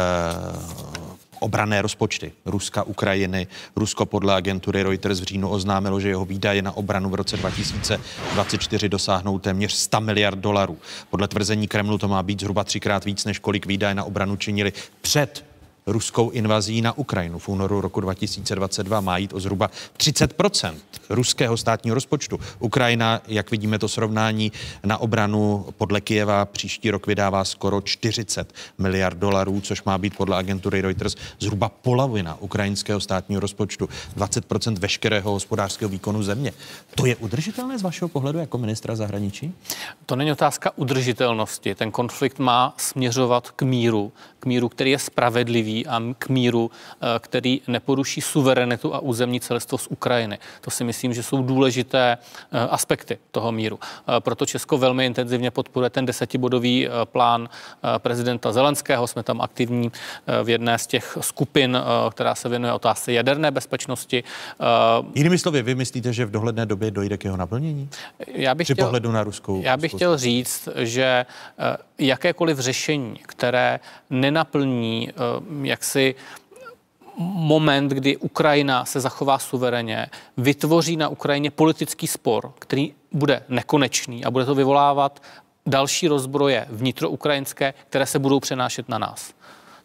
obrané 1.40 1.82
rozpočty 1.82 2.32
Ruska, 2.46 2.84
Ukrajiny. 2.84 3.48
Rusko 3.76 4.06
podle 4.06 4.36
agentury 4.36 4.84
Reuters 4.84 5.20
v 5.20 5.24
říjnu 5.24 5.50
oznámilo, 5.50 6.00
že 6.00 6.10
jeho 6.10 6.26
výdaje 6.26 6.62
na 6.62 6.72
obranu 6.72 7.10
v 7.10 7.16
roce 7.16 7.38
2024 7.38 8.90
dosáhnou 8.90 9.40
téměř 9.40 9.74
100 9.74 10.02
miliard 10.02 10.40
dolarů. 10.40 10.78
Podle 11.10 11.28
tvrzení 11.28 11.68
Kremlu 11.68 11.98
to 11.98 12.08
má 12.08 12.24
být 12.24 12.40
zhruba 12.40 12.64
třikrát 12.64 13.06
víc, 13.06 13.26
než 13.26 13.40
kolik 13.40 13.66
výdaje 13.66 13.96
na 13.96 14.04
obranu 14.04 14.36
činili 14.36 14.74
před 15.02 15.46
ruskou 15.88 16.30
invazí 16.30 16.82
na 16.82 16.98
Ukrajinu 16.98 17.40
v 17.40 17.50
únoru 17.50 17.82
roku 17.82 18.00
2022 18.00 19.02
má 19.02 19.18
jít 19.18 19.34
o 19.34 19.40
zhruba 19.40 19.70
30% 19.98 20.76
ruského 21.10 21.58
státního 21.58 21.94
rozpočtu. 21.94 22.40
Ukrajina, 22.60 23.22
jak 23.28 23.52
vidíme 23.52 23.80
to 23.80 23.88
srovnání 23.88 24.52
na 24.86 24.98
obranu 24.98 25.66
podle 25.78 26.02
Kijeva, 26.02 26.46
příští 26.46 26.92
rok 26.92 27.08
vydává 27.08 27.46
skoro 27.46 27.82
40 27.82 28.54
miliard 28.78 29.18
dolarů, 29.18 29.62
což 29.62 29.84
má 29.84 29.98
být 29.98 30.18
podle 30.18 30.38
agentury 30.38 30.82
Reuters 30.82 31.16
zhruba 31.40 31.70
polovina 31.70 32.38
ukrajinského 32.40 33.00
státního 33.00 33.42
rozpočtu, 33.42 33.90
20% 34.18 34.80
veškerého 34.80 35.32
hospodářského 35.32 35.90
výkonu 35.90 36.24
země. 36.24 36.54
To 36.96 37.06
je 37.06 37.16
udržitelné 37.16 37.78
z 37.78 37.82
vašeho 37.82 38.10
pohledu 38.10 38.40
jako 38.40 38.58
ministra 38.58 38.96
zahraničí? 38.96 39.54
To 40.06 40.16
není 40.16 40.32
otázka 40.32 40.72
udržitelnosti. 40.76 41.76
Ten 41.76 41.92
konflikt 41.92 42.40
má 42.40 42.74
směřovat 42.78 43.52
k 43.52 43.62
míru, 43.62 44.12
k 44.46 44.48
míru, 44.48 44.70
který 44.70 44.92
je 44.92 45.00
spravedlivý 45.00 45.88
a 45.88 46.02
k 46.20 46.30
míru, 46.30 46.72
eh, 46.72 47.20
který 47.20 47.62
neporuší 47.68 48.22
suverenitu 48.22 48.94
a 48.94 49.00
územní 49.00 49.40
celistvo 49.40 49.78
z 49.78 49.88
Ukrajiny. 49.88 50.38
To 50.62 50.72
si 50.72 50.84
myslím, 50.84 51.14
že 51.14 51.24
jsou 51.24 51.42
důležité 51.42 52.18
eh, 52.18 52.60
aspekty 52.60 53.18
toho 53.32 53.52
míru. 53.52 53.80
Eh, 53.82 54.22
proto 54.22 54.46
Česko 54.46 54.78
velmi 54.78 55.06
intenzivně 55.06 55.52
podporuje 55.52 55.90
ten 55.90 56.06
desetibodový 56.06 56.88
plán 57.04 57.50
prezidenta 57.98 58.52
Zelenského. 58.52 59.08
Jsme 59.08 59.24
tam 59.24 59.42
aktivní 59.42 59.92
v 60.44 60.50
jedné 60.50 60.78
z 60.78 60.88
těch 60.88 61.18
skupin, 61.22 61.78
která 62.12 62.36
se 62.36 62.50
věnuje 62.50 62.74
otázce 62.74 63.14
jaderné 63.14 63.52
bezpečnosti. 63.52 64.24
Jinými 65.16 65.38
slovy, 65.38 65.62
vy 65.62 65.76
myslíte, 65.76 66.14
že 66.14 66.26
v 66.26 66.32
dohledné 66.32 66.66
době 66.66 66.92
dojde 66.92 67.18
k 67.18 67.26
jeho 67.26 67.38
naplnění? 67.38 67.90
Já 68.28 68.56
bych 68.56 68.66
Při 68.66 68.74
chtěl, 68.74 68.86
pohledu 68.86 69.12
na 69.12 69.24
ruskou. 69.24 69.62
Já 69.64 69.78
bych 69.78 69.92
chtěl 69.92 70.18
říct, 70.18 70.70
že 70.76 71.26
jakékoliv 72.00 72.60
řešení, 72.60 73.20
které 73.26 73.80
nenaplní 74.10 75.10
jaksi 75.62 76.16
moment, 77.18 77.90
kdy 77.90 78.18
Ukrajina 78.18 78.86
se 78.86 79.00
zachová 79.00 79.40
suvereně, 79.40 80.08
vytvoří 80.38 80.98
na 80.98 81.10
Ukrajině 81.10 81.52
politický 81.52 82.08
spor, 82.08 82.54
který 82.60 82.94
bude 83.12 83.44
nekonečný 83.50 84.26
a 84.26 84.32
bude 84.32 84.46
to 84.46 84.56
vyvolávat 84.56 85.24
další 85.66 86.08
rozbroje 86.08 86.66
vnitroukrajinské, 86.70 87.74
které 87.90 88.06
se 88.06 88.20
budou 88.20 88.40
přenášet 88.40 88.90
na 88.90 88.98
nás. 88.98 89.34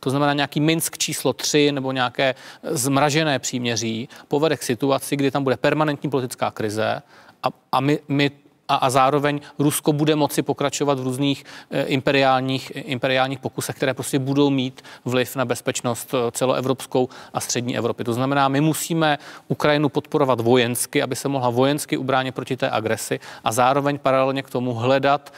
To 0.00 0.10
znamená 0.10 0.32
nějaký 0.32 0.60
Minsk 0.60 0.98
číslo 0.98 1.32
3 1.32 1.72
nebo 1.72 1.92
nějaké 1.92 2.34
zmražené 2.62 3.38
příměří 3.38 4.08
povede 4.28 4.56
k 4.56 4.62
situaci, 4.62 5.16
kdy 5.16 5.30
tam 5.30 5.44
bude 5.44 5.56
permanentní 5.56 6.10
politická 6.10 6.50
krize 6.50 7.02
a, 7.42 7.48
a 7.72 7.80
my, 7.80 7.98
my 8.08 8.30
a, 8.70 8.74
a 8.74 8.90
zároveň 8.90 9.40
Rusko 9.58 9.92
bude 9.92 10.16
moci 10.16 10.42
pokračovat 10.42 11.00
v 11.00 11.02
různých 11.02 11.44
e, 11.70 11.82
imperiálních, 11.84 12.72
imperiálních 12.74 13.38
pokusech, 13.38 13.76
které 13.76 13.94
prostě 13.94 14.18
budou 14.18 14.50
mít 14.50 14.82
vliv 15.04 15.36
na 15.36 15.44
bezpečnost 15.44 16.14
eh, 16.14 16.30
celoevropskou 16.30 17.08
a 17.34 17.40
střední 17.40 17.76
Evropy. 17.76 18.04
To 18.04 18.12
znamená, 18.12 18.48
my 18.48 18.60
musíme 18.60 19.18
Ukrajinu 19.48 19.88
podporovat 19.88 20.40
vojensky, 20.40 21.02
aby 21.02 21.16
se 21.16 21.28
mohla 21.28 21.50
vojensky 21.50 21.96
ubránit 21.96 22.34
proti 22.34 22.56
té 22.56 22.70
agresi 22.70 23.20
a 23.44 23.52
zároveň 23.52 23.98
paralelně 23.98 24.42
k 24.42 24.50
tomu 24.50 24.74
hledat 24.74 25.32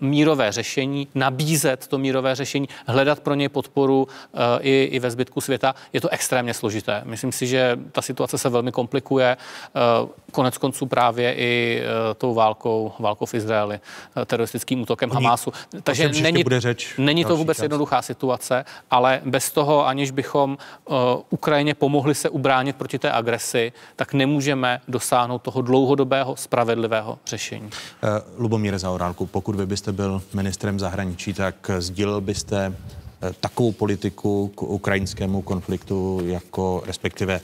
mírové 0.00 0.52
řešení, 0.52 1.08
nabízet 1.14 1.86
to 1.86 1.98
mírové 1.98 2.34
řešení, 2.34 2.68
hledat 2.86 3.20
pro 3.20 3.34
něj 3.34 3.48
podporu 3.48 4.08
i, 4.60 4.88
i 4.92 4.98
ve 4.98 5.10
zbytku 5.10 5.40
světa. 5.40 5.74
Je 5.92 6.00
to 6.00 6.08
extrémně 6.08 6.54
složité. 6.54 7.02
Myslím 7.04 7.32
si, 7.32 7.46
že 7.46 7.78
ta 7.92 8.02
situace 8.02 8.38
se 8.38 8.48
velmi 8.48 8.72
komplikuje. 8.72 9.36
Konec 10.32 10.58
konců 10.58 10.86
právě 10.86 11.34
i 11.34 11.82
tou 12.18 12.34
válkou 12.34 12.65
válkou, 12.66 12.92
válkou 13.02 13.26
v 13.26 13.34
Izraeli, 13.34 13.80
eh, 14.16 14.24
teroristickým 14.24 14.82
útokem 14.82 15.10
Hamásu. 15.10 15.52
Takže 15.82 16.08
není, 16.08 16.42
bude 16.42 16.60
řeč 16.60 16.94
není 16.98 17.24
to 17.24 17.36
vůbec 17.36 17.56
čas. 17.56 17.62
jednoduchá 17.62 18.02
situace, 18.02 18.64
ale 18.90 19.20
bez 19.24 19.50
toho, 19.50 19.86
aniž 19.86 20.10
bychom 20.10 20.58
uh, 20.84 20.96
Ukrajině 21.30 21.74
pomohli 21.74 22.14
se 22.14 22.28
ubránit 22.28 22.76
proti 22.76 22.98
té 22.98 23.12
agresi, 23.12 23.72
tak 23.96 24.12
nemůžeme 24.12 24.80
dosáhnout 24.88 25.42
toho 25.42 25.62
dlouhodobého, 25.62 26.36
spravedlivého 26.36 27.18
řešení. 27.26 27.66
Uh, 27.66 27.70
Lubomír 28.38 28.78
Zaorálku, 28.78 29.26
pokud 29.26 29.56
vy 29.56 29.66
byste 29.66 29.92
byl 29.92 30.22
ministrem 30.34 30.78
zahraničí, 30.78 31.34
tak 31.34 31.70
sdílel 31.78 32.20
byste 32.20 32.72
takovou 33.40 33.72
politiku 33.72 34.52
k 34.54 34.62
ukrajinskému 34.62 35.42
konfliktu, 35.42 36.20
jako 36.24 36.82
respektive 36.86 37.40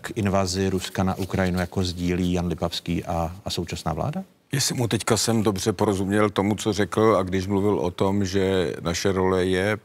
k 0.00 0.12
invazi 0.14 0.70
Ruska 0.70 1.02
na 1.02 1.14
Ukrajinu, 1.14 1.58
jako 1.58 1.84
sdílí 1.84 2.32
Jan 2.32 2.46
Lipavský 2.46 3.04
a, 3.04 3.32
a 3.44 3.50
současná 3.50 3.92
vláda? 3.92 4.24
Jestli 4.52 4.74
mu 4.74 4.88
teďka 4.88 5.16
jsem 5.16 5.42
dobře 5.42 5.72
porozuměl 5.72 6.30
tomu, 6.30 6.54
co 6.54 6.72
řekl 6.72 7.16
a 7.18 7.22
když 7.22 7.46
mluvil 7.46 7.78
o 7.78 7.90
tom, 7.90 8.24
že 8.24 8.74
naše 8.80 9.12
role 9.12 9.44
je 9.44 9.72
e, 9.72 9.78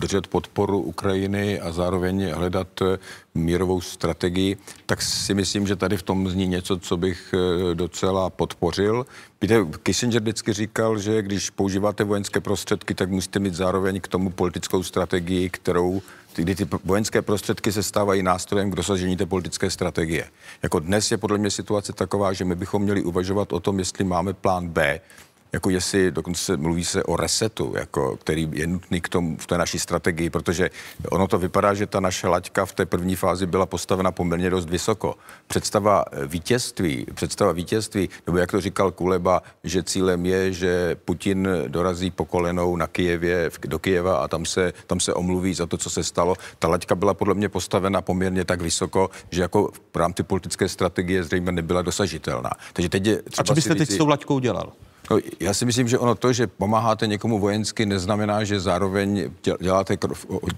držet 0.00 0.26
podporu 0.26 0.80
Ukrajiny 0.80 1.60
a 1.60 1.72
zároveň 1.72 2.30
hledat 2.30 2.82
e, 2.82 2.98
mírovou 3.34 3.80
strategii, 3.80 4.56
tak 4.86 5.02
si 5.02 5.34
myslím, 5.34 5.66
že 5.66 5.76
tady 5.76 5.96
v 5.96 6.02
tom 6.02 6.30
zní 6.30 6.46
něco, 6.46 6.78
co 6.78 6.96
bych 6.96 7.34
e, 7.34 7.74
docela 7.74 8.30
podpořil. 8.30 9.06
Víte, 9.42 9.66
Kissinger 9.82 10.22
vždycky 10.22 10.52
říkal, 10.52 10.98
že 10.98 11.22
když 11.22 11.50
používáte 11.50 12.04
vojenské 12.04 12.40
prostředky, 12.40 12.94
tak 12.94 13.10
musíte 13.10 13.38
mít 13.38 13.54
zároveň 13.54 14.00
k 14.00 14.08
tomu 14.08 14.30
politickou 14.30 14.82
strategii, 14.82 15.50
kterou 15.50 16.02
kdy 16.42 16.54
ty 16.54 16.68
vojenské 16.84 17.22
prostředky 17.22 17.72
se 17.72 17.82
stávají 17.82 18.22
nástrojem 18.22 18.70
k 18.70 18.74
dosažení 18.74 19.16
té 19.16 19.26
politické 19.26 19.70
strategie. 19.70 20.24
Jako 20.62 20.78
dnes 20.78 21.10
je 21.10 21.18
podle 21.18 21.38
mě 21.38 21.50
situace 21.50 21.92
taková, 21.92 22.32
že 22.32 22.44
my 22.44 22.54
bychom 22.54 22.82
měli 22.82 23.02
uvažovat 23.02 23.52
o 23.52 23.60
tom, 23.60 23.78
jestli 23.78 24.04
máme 24.04 24.32
plán 24.32 24.68
B, 24.68 25.00
jako 25.56 25.70
jestli 25.70 26.10
dokonce 26.10 26.56
mluví 26.56 26.84
se 26.84 27.04
o 27.04 27.16
resetu, 27.16 27.72
jako, 27.76 28.16
který 28.16 28.48
je 28.52 28.66
nutný 28.66 29.00
k 29.00 29.08
tomu, 29.08 29.36
v 29.36 29.46
té 29.46 29.58
naší 29.58 29.78
strategii, 29.78 30.30
protože 30.30 30.70
ono 31.10 31.28
to 31.28 31.38
vypadá, 31.38 31.74
že 31.74 31.86
ta 31.86 32.00
naše 32.00 32.28
laťka 32.28 32.66
v 32.66 32.72
té 32.72 32.86
první 32.86 33.16
fázi 33.16 33.46
byla 33.46 33.66
postavena 33.66 34.12
poměrně 34.12 34.50
dost 34.50 34.68
vysoko. 34.70 35.14
Představa 35.46 36.04
vítězství, 36.26 37.06
představa 37.14 37.52
vítězství, 37.52 38.08
nebo 38.26 38.38
jak 38.38 38.50
to 38.50 38.60
říkal 38.60 38.92
Kuleba, 38.92 39.42
že 39.64 39.82
cílem 39.82 40.26
je, 40.26 40.52
že 40.52 40.96
Putin 41.04 41.48
dorazí 41.68 42.10
po 42.10 42.24
kolenou 42.24 42.76
na 42.76 42.86
Kijevě, 42.86 43.50
do 43.66 43.78
Kijeva 43.78 44.16
a 44.16 44.28
tam 44.28 44.44
se, 44.44 44.72
tam 44.86 45.00
se 45.00 45.14
omluví 45.14 45.54
za 45.54 45.66
to, 45.66 45.76
co 45.76 45.90
se 45.90 46.04
stalo. 46.04 46.36
Ta 46.58 46.68
laťka 46.68 46.94
byla 46.94 47.14
podle 47.14 47.34
mě 47.34 47.48
postavena 47.48 48.02
poměrně 48.02 48.44
tak 48.44 48.60
vysoko, 48.60 49.10
že 49.30 49.42
jako 49.42 49.72
v 49.94 49.96
rámci 49.96 50.22
politické 50.22 50.68
strategie 50.68 51.24
zřejmě 51.24 51.52
nebyla 51.52 51.82
dosažitelná. 51.82 52.50
Takže 52.72 52.88
teď 52.88 53.06
je 53.06 53.22
třeba 53.22 53.42
a 53.42 53.44
co 53.44 53.54
byste 53.54 53.74
teď 53.74 53.90
s 53.90 53.96
tou 53.96 54.08
laťkou 54.08 54.38
dělal? 54.38 54.72
No, 55.10 55.18
já 55.40 55.54
si 55.54 55.64
myslím, 55.64 55.88
že 55.88 55.98
ono 55.98 56.14
to, 56.14 56.32
že 56.32 56.46
pomáháte 56.46 57.06
někomu 57.06 57.38
vojensky, 57.38 57.86
neznamená, 57.86 58.44
že 58.44 58.60
zároveň 58.60 59.30
děláte 59.60 59.98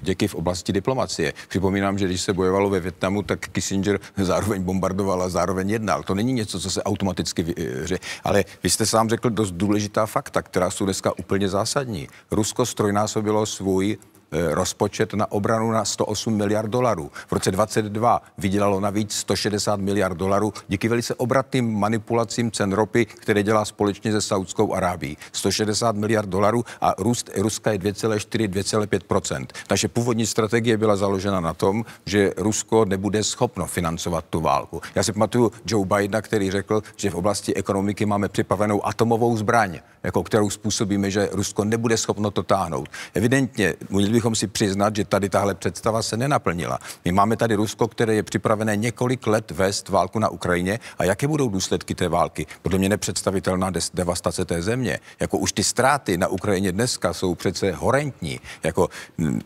děky 0.02 0.28
v 0.28 0.34
oblasti 0.34 0.72
diplomacie. 0.72 1.32
Připomínám, 1.48 1.98
že 1.98 2.06
když 2.06 2.20
se 2.20 2.32
bojovalo 2.32 2.70
ve 2.70 2.80
Větnamu, 2.80 3.22
tak 3.22 3.48
Kissinger 3.48 4.00
zároveň 4.16 4.62
bombardoval 4.62 5.22
a 5.22 5.28
zároveň 5.28 5.70
jednal. 5.70 6.02
To 6.02 6.14
není 6.14 6.32
něco, 6.32 6.60
co 6.60 6.70
se 6.70 6.82
automaticky 6.82 7.42
vyře. 7.42 7.98
Ale 8.24 8.44
vy 8.62 8.70
jste 8.70 8.86
sám 8.86 9.08
řekl 9.08 9.30
dost 9.30 9.50
důležitá 9.50 10.06
fakta, 10.06 10.42
která 10.42 10.70
jsou 10.70 10.84
dneska 10.84 11.18
úplně 11.18 11.48
zásadní. 11.48 12.08
Rusko 12.30 12.66
strojnásobilo 12.66 13.46
svůj 13.46 13.98
Eh, 13.98 14.17
rozpočet 14.32 15.14
na 15.14 15.32
obranu 15.32 15.70
na 15.70 15.84
108 15.84 16.34
miliard 16.34 16.70
dolarů. 16.70 17.10
V 17.28 17.32
roce 17.32 17.50
22 17.50 18.22
vydělalo 18.38 18.80
navíc 18.80 19.12
160 19.12 19.80
miliard 19.80 20.16
dolarů 20.16 20.52
díky 20.68 20.88
velice 20.88 21.14
obratným 21.14 21.78
manipulacím 21.78 22.50
cen 22.50 22.72
ropy, 22.72 23.06
které 23.06 23.42
dělá 23.42 23.64
společně 23.64 24.12
se 24.12 24.20
Saudskou 24.20 24.74
Arábií. 24.74 25.16
160 25.32 25.96
miliard 25.96 26.28
dolarů 26.28 26.64
a 26.80 26.94
růst 26.98 27.30
Ruska 27.36 27.72
je 27.72 27.78
2,4-2,5% 27.78 29.46
Naše 29.70 29.88
původní 29.88 30.26
strategie 30.26 30.76
byla 30.76 30.96
založena 30.96 31.40
na 31.40 31.54
tom, 31.54 31.84
že 32.06 32.32
Rusko 32.36 32.84
nebude 32.84 33.24
schopno 33.24 33.66
financovat 33.66 34.24
tu 34.30 34.40
válku. 34.40 34.80
Já 34.94 35.02
si 35.02 35.12
pamatuju 35.12 35.52
Joe 35.66 35.86
Bidena, 35.86 36.22
který 36.22 36.50
řekl, 36.50 36.82
že 36.96 37.10
v 37.10 37.14
oblasti 37.14 37.54
ekonomiky 37.54 38.06
máme 38.06 38.28
připravenou 38.28 38.86
atomovou 38.86 39.36
zbraň, 39.36 39.80
jako 40.02 40.22
kterou 40.22 40.50
způsobíme, 40.50 41.10
že 41.10 41.28
Rusko 41.32 41.64
nebude 41.64 41.96
schopno 41.96 42.30
to 42.30 42.42
táhnout. 42.42 42.88
Evidentně 43.14 43.74
měli 43.90 44.17
bychom 44.18 44.34
si 44.34 44.46
přiznat, 44.46 44.96
že 44.96 45.04
tady 45.04 45.28
tahle 45.28 45.54
představa 45.54 46.02
se 46.02 46.16
nenaplnila. 46.16 46.78
My 47.04 47.12
máme 47.12 47.36
tady 47.36 47.54
Rusko, 47.54 47.88
které 47.88 48.14
je 48.14 48.22
připravené 48.22 48.76
několik 48.76 49.26
let 49.26 49.50
vést 49.50 49.88
válku 49.88 50.18
na 50.18 50.28
Ukrajině 50.28 50.80
a 50.98 51.04
jaké 51.04 51.28
budou 51.28 51.48
důsledky 51.48 51.94
té 51.94 52.08
války? 52.08 52.46
Podle 52.62 52.78
mě 52.78 52.88
nepředstavitelná 52.88 53.70
devastace 53.94 54.44
té 54.44 54.62
země. 54.62 54.98
Jako 55.20 55.38
už 55.38 55.52
ty 55.52 55.64
ztráty 55.64 56.18
na 56.18 56.28
Ukrajině 56.28 56.72
dneska 56.72 57.12
jsou 57.12 57.34
přece 57.34 57.72
horentní. 57.72 58.40
Jako, 58.62 58.88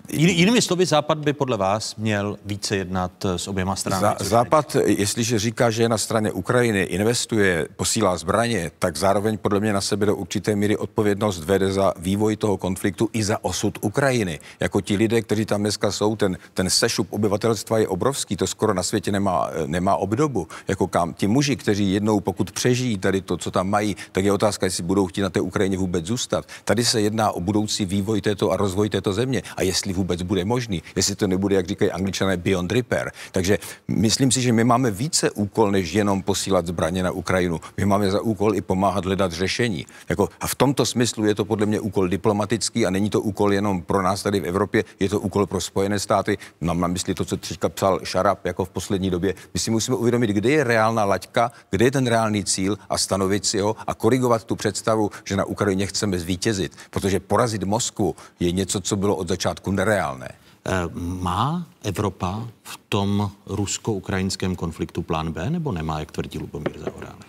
Jiný, 0.09 0.39
jinými 0.39 0.63
slovy, 0.63 0.87
Západ 0.87 1.19
by 1.19 1.33
podle 1.33 1.57
vás 1.57 1.97
měl 1.97 2.37
více 2.45 2.77
jednat 2.77 3.13
s 3.25 3.49
oběma 3.49 3.77
stranami. 3.77 4.01
Za, 4.01 4.17
západ, 4.21 4.77
jestliže 4.85 5.39
říká, 5.39 5.71
že 5.71 5.83
je 5.83 5.89
na 5.89 5.99
straně 5.99 6.33
Ukrajiny, 6.33 6.83
investuje, 6.83 7.69
posílá 7.77 8.17
zbraně, 8.17 8.71
tak 8.79 8.97
zároveň 8.97 9.39
podle 9.39 9.61
mě 9.61 9.73
na 9.73 9.81
sebe 9.81 10.07
do 10.07 10.17
určité 10.17 10.57
míry 10.57 10.77
odpovědnost 10.77 11.45
vede 11.45 11.73
za 11.73 11.93
vývoj 11.99 12.37
toho 12.37 12.57
konfliktu 12.57 13.09
i 13.13 13.25
za 13.25 13.45
osud 13.45 13.79
Ukrajiny. 13.81 14.41
Jako 14.63 14.81
ti 14.81 14.97
lidé, 14.97 15.23
kteří 15.23 15.45
tam 15.45 15.61
dneska 15.61 15.93
jsou, 15.93 16.17
ten, 16.17 16.39
ten 16.55 16.71
sešup 16.71 17.13
obyvatelstva 17.13 17.79
je 17.79 17.89
obrovský, 17.89 18.37
to 18.37 18.47
skoro 18.47 18.75
na 18.75 18.83
světě 18.83 19.13
nemá, 19.13 19.51
nemá 19.67 19.97
obdobu. 19.97 20.49
Jako 20.69 20.87
kam 20.87 21.15
ti 21.15 21.27
muži, 21.27 21.57
kteří 21.57 21.93
jednou, 21.93 22.21
pokud 22.21 22.53
přežijí 22.53 22.99
tady 22.99 23.21
to, 23.21 23.37
co 23.37 23.51
tam 23.51 23.71
mají, 23.71 23.97
tak 24.13 24.25
je 24.25 24.33
otázka, 24.33 24.67
jestli 24.67 24.83
budou 24.83 25.07
chtít 25.07 25.23
na 25.23 25.31
té 25.31 25.41
Ukrajině 25.41 25.79
vůbec 25.79 26.07
zůstat. 26.07 26.45
Tady 26.65 26.85
se 26.85 27.01
jedná 27.01 27.33
o 27.33 27.41
budoucí 27.41 27.85
vývoj 27.85 28.21
této 28.21 28.51
a 28.51 28.57
rozvoj 28.57 28.89
této 28.89 29.13
země 29.13 29.43
a 29.57 29.63
jestli 29.63 29.93
vůbec 29.93 30.23
bude 30.23 30.45
možný, 30.45 30.83
jestli 30.97 31.15
to 31.15 31.27
nebude, 31.27 31.57
jak 31.57 31.67
říkají 31.67 31.91
angličané, 31.91 32.37
beyond 32.37 32.73
repair. 32.73 33.11
Takže 33.33 33.59
myslím 33.89 34.31
si, 34.31 34.43
že 34.43 34.53
my 34.53 34.65
máme 34.65 34.91
více 34.91 35.31
úkol, 35.31 35.71
než 35.71 35.93
jenom 35.93 36.23
posílat 36.23 36.67
zbraně 36.67 37.03
na 37.03 37.11
Ukrajinu. 37.11 37.61
My 37.77 37.85
máme 37.87 38.11
za 38.11 38.21
úkol 38.21 38.55
i 38.55 38.61
pomáhat 38.61 39.05
hledat 39.05 39.33
řešení. 39.33 39.87
Jako, 40.09 40.29
a 40.41 40.47
v 40.47 40.55
tomto 40.55 40.87
smyslu 40.87 41.25
je 41.25 41.35
to 41.35 41.45
podle 41.45 41.67
mě 41.67 41.81
úkol 41.81 42.09
diplomatický 42.09 42.87
a 42.87 42.91
není 42.91 43.11
to 43.11 43.21
úkol 43.21 43.53
jenom 43.53 43.83
pro 43.83 44.03
nás 44.03 44.23
tady 44.23 44.41
v 44.41 44.52
Evropě, 44.53 44.85
je 45.01 45.09
to 45.09 45.21
úkol 45.21 45.47
pro 45.47 45.61
Spojené 45.61 45.99
státy. 45.99 46.39
Mám 46.61 46.81
na 46.81 46.89
mysli 46.89 47.15
to, 47.15 47.25
co 47.25 47.37
teďka 47.37 47.69
psal 47.69 48.01
Šarap 48.05 48.45
jako 48.45 48.65
v 48.65 48.69
poslední 48.69 49.11
době. 49.11 49.35
My 49.55 49.61
si 49.61 49.71
musíme 49.71 49.97
uvědomit, 49.97 50.31
kde 50.31 50.51
je 50.51 50.65
reálná 50.65 51.05
laťka, 51.05 51.53
kde 51.71 51.85
je 51.85 51.91
ten 51.91 52.07
reálný 52.07 52.45
cíl 52.45 52.79
a 52.91 52.99
stanovit 52.99 53.47
si 53.47 53.61
ho 53.61 53.77
a 53.87 53.95
korigovat 53.95 54.45
tu 54.45 54.57
představu, 54.57 55.11
že 55.25 55.37
na 55.37 55.45
Ukrajině 55.45 55.87
chceme 55.87 56.19
zvítězit, 56.19 56.77
protože 56.91 57.21
porazit 57.21 57.65
Moskvu 57.65 58.17
je 58.41 58.53
něco, 58.53 58.81
co 58.81 58.97
bylo 58.97 59.17
od 59.17 59.29
začátku 59.29 59.71
nereálné. 59.71 60.29
Eh, 60.67 60.73
má 60.95 61.67
Evropa 61.83 62.49
v 62.63 62.81
tom 62.89 63.31
rusko-ukrajinském 63.47 64.57
konfliktu 64.57 65.03
plán 65.03 65.33
B, 65.33 65.51
nebo 65.51 65.73
nemá, 65.73 66.01
jak 66.01 66.13
tvrdí 66.13 66.39
Lubomír 66.39 66.79
Zahoránek? 66.79 67.27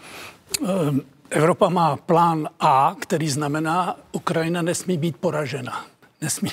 Ehm, 0.62 1.02
Evropa 1.30 1.70
má 1.70 1.96
plán 1.96 2.50
A, 2.60 2.96
který 3.00 3.30
znamená, 3.30 3.96
Ukrajina 4.12 4.62
nesmí 4.62 4.98
být 4.98 5.18
poražena. 5.18 5.86
Nesmí, 6.24 6.52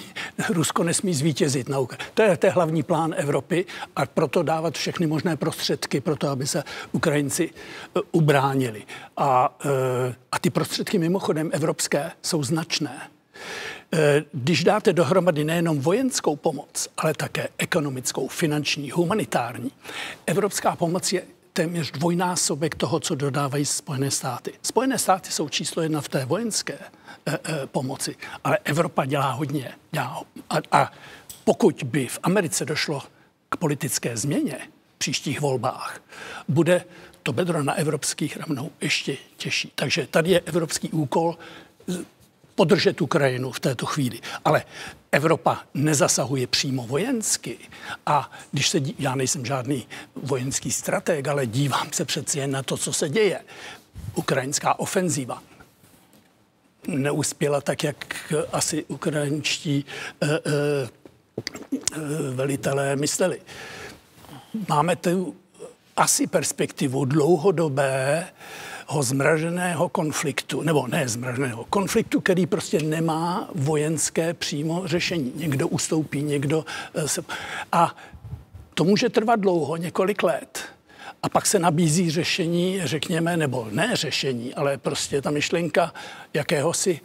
Rusko 0.48 0.84
nesmí 0.84 1.14
zvítězit 1.14 1.68
na 1.68 1.78
Ukrajině. 1.78 2.10
To 2.14 2.22
je, 2.22 2.36
to 2.36 2.46
je 2.46 2.52
hlavní 2.52 2.82
plán 2.82 3.14
Evropy 3.16 3.64
a 3.96 4.06
proto 4.06 4.42
dávat 4.42 4.74
všechny 4.74 5.06
možné 5.06 5.36
prostředky 5.36 6.00
pro 6.00 6.16
to, 6.16 6.28
aby 6.28 6.46
se 6.46 6.64
Ukrajinci 6.92 7.50
uh, 7.50 8.02
ubránili. 8.12 8.82
A, 9.16 9.60
uh, 9.64 9.70
a 10.32 10.38
ty 10.38 10.50
prostředky 10.50 10.98
mimochodem 10.98 11.50
evropské 11.52 12.12
jsou 12.22 12.42
značné. 12.42 13.10
Eh, 13.92 14.24
když 14.32 14.64
dáte 14.64 14.92
dohromady 14.92 15.44
nejenom 15.44 15.80
vojenskou 15.80 16.36
pomoc, 16.36 16.88
ale 16.96 17.14
také 17.14 17.48
ekonomickou, 17.58 18.28
finanční, 18.28 18.90
humanitární, 18.90 19.70
evropská 20.26 20.76
pomoc 20.76 21.12
je 21.12 21.22
téměř 21.52 21.90
dvojnásobek 21.90 22.74
toho, 22.74 23.00
co 23.00 23.14
dodávají 23.14 23.66
Spojené 23.66 24.10
státy. 24.10 24.52
Spojené 24.62 24.98
státy 24.98 25.30
jsou 25.30 25.48
číslo 25.48 25.82
jedna 25.82 26.00
v 26.00 26.08
té 26.08 26.24
vojenské 26.24 26.72
e, 26.74 26.78
e, 27.34 27.66
pomoci, 27.66 28.16
ale 28.44 28.58
Evropa 28.64 29.04
dělá 29.04 29.30
hodně. 29.30 29.72
Dělá, 29.90 30.22
a, 30.50 30.56
a 30.72 30.92
pokud 31.44 31.82
by 31.82 32.06
v 32.06 32.18
Americe 32.22 32.64
došlo 32.64 33.02
k 33.48 33.56
politické 33.56 34.16
změně 34.16 34.58
v 34.94 34.98
příštích 34.98 35.40
volbách, 35.40 36.00
bude 36.48 36.84
to 37.22 37.32
bedro 37.32 37.62
na 37.62 37.74
evropských 37.74 38.36
rovnou 38.36 38.70
ještě 38.80 39.16
těžší. 39.36 39.72
Takže 39.74 40.06
tady 40.06 40.30
je 40.30 40.40
evropský 40.40 40.90
úkol 40.90 41.38
podržet 42.60 43.00
Ukrajinu 43.00 43.50
v 43.50 43.60
této 43.60 43.86
chvíli. 43.86 44.20
Ale 44.44 44.64
Evropa 45.12 45.60
nezasahuje 45.74 46.46
přímo 46.46 46.86
vojensky. 46.86 47.58
A 48.06 48.30
když 48.52 48.68
se, 48.68 48.80
dí, 48.80 48.94
já 48.98 49.14
nejsem 49.14 49.46
žádný 49.46 49.86
vojenský 50.14 50.72
strateg, 50.72 51.28
ale 51.28 51.46
dívám 51.46 51.88
se 51.92 52.04
přeci 52.04 52.38
jen 52.38 52.50
na 52.50 52.62
to, 52.62 52.76
co 52.76 52.92
se 52.92 53.08
děje. 53.08 53.40
Ukrajinská 54.14 54.78
ofenzíva 54.78 55.42
neuspěla 56.88 57.60
tak, 57.60 57.84
jak 57.84 58.32
asi 58.52 58.84
ukrajinští 58.84 59.84
e, 60.20 60.26
e, 60.26 60.40
velitelé 62.34 62.96
mysleli. 62.96 63.40
Máme 64.68 64.96
tu 64.96 65.36
asi 65.96 66.26
perspektivu 66.26 67.04
dlouhodobé 67.04 68.28
zmraženého 68.98 69.88
konfliktu, 69.88 70.62
nebo 70.62 70.86
ne 70.86 71.08
zmraženého 71.08 71.64
konfliktu, 71.64 72.20
který 72.20 72.46
prostě 72.46 72.82
nemá 72.82 73.48
vojenské 73.54 74.34
přímo 74.34 74.82
řešení. 74.84 75.32
Někdo 75.34 75.68
ustoupí, 75.68 76.22
někdo 76.22 76.64
eh, 76.94 77.08
se... 77.08 77.22
A 77.72 77.96
to 78.74 78.84
může 78.84 79.08
trvat 79.08 79.40
dlouho, 79.40 79.76
několik 79.76 80.22
let. 80.22 80.64
A 81.22 81.28
pak 81.28 81.46
se 81.46 81.58
nabízí 81.58 82.10
řešení, 82.10 82.80
řekněme, 82.84 83.36
nebo 83.36 83.68
ne 83.70 83.90
řešení, 83.96 84.54
ale 84.54 84.78
prostě 84.78 85.22
ta 85.22 85.30
myšlenka 85.30 85.94
jakéhosi 86.34 87.00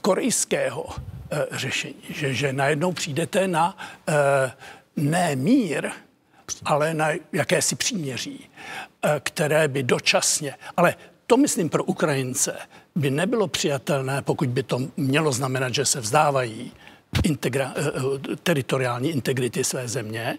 korejského 0.00 0.86
e, 1.30 1.46
řešení. 1.56 2.02
Že, 2.08 2.34
že 2.34 2.52
najednou 2.52 2.92
přijdete 2.92 3.48
na 3.48 3.76
ne 4.96 5.36
mír, 5.36 5.90
ale 6.64 6.94
na 6.94 7.08
jakési 7.32 7.76
příměří, 7.76 8.50
které 9.22 9.68
by 9.68 9.82
dočasně, 9.82 10.54
ale 10.76 10.94
to, 11.30 11.36
myslím, 11.36 11.68
pro 11.68 11.84
Ukrajince 11.84 12.56
by 12.94 13.10
nebylo 13.10 13.48
přijatelné, 13.48 14.22
pokud 14.22 14.48
by 14.48 14.62
to 14.62 14.78
mělo 14.96 15.32
znamenat, 15.32 15.74
že 15.74 15.84
se 15.84 16.00
vzdávají 16.00 16.72
integra- 17.22 17.72
eh, 17.76 17.92
eh, 18.32 18.36
teritoriální 18.36 19.10
integrity 19.10 19.64
své 19.64 19.88
země. 19.88 20.38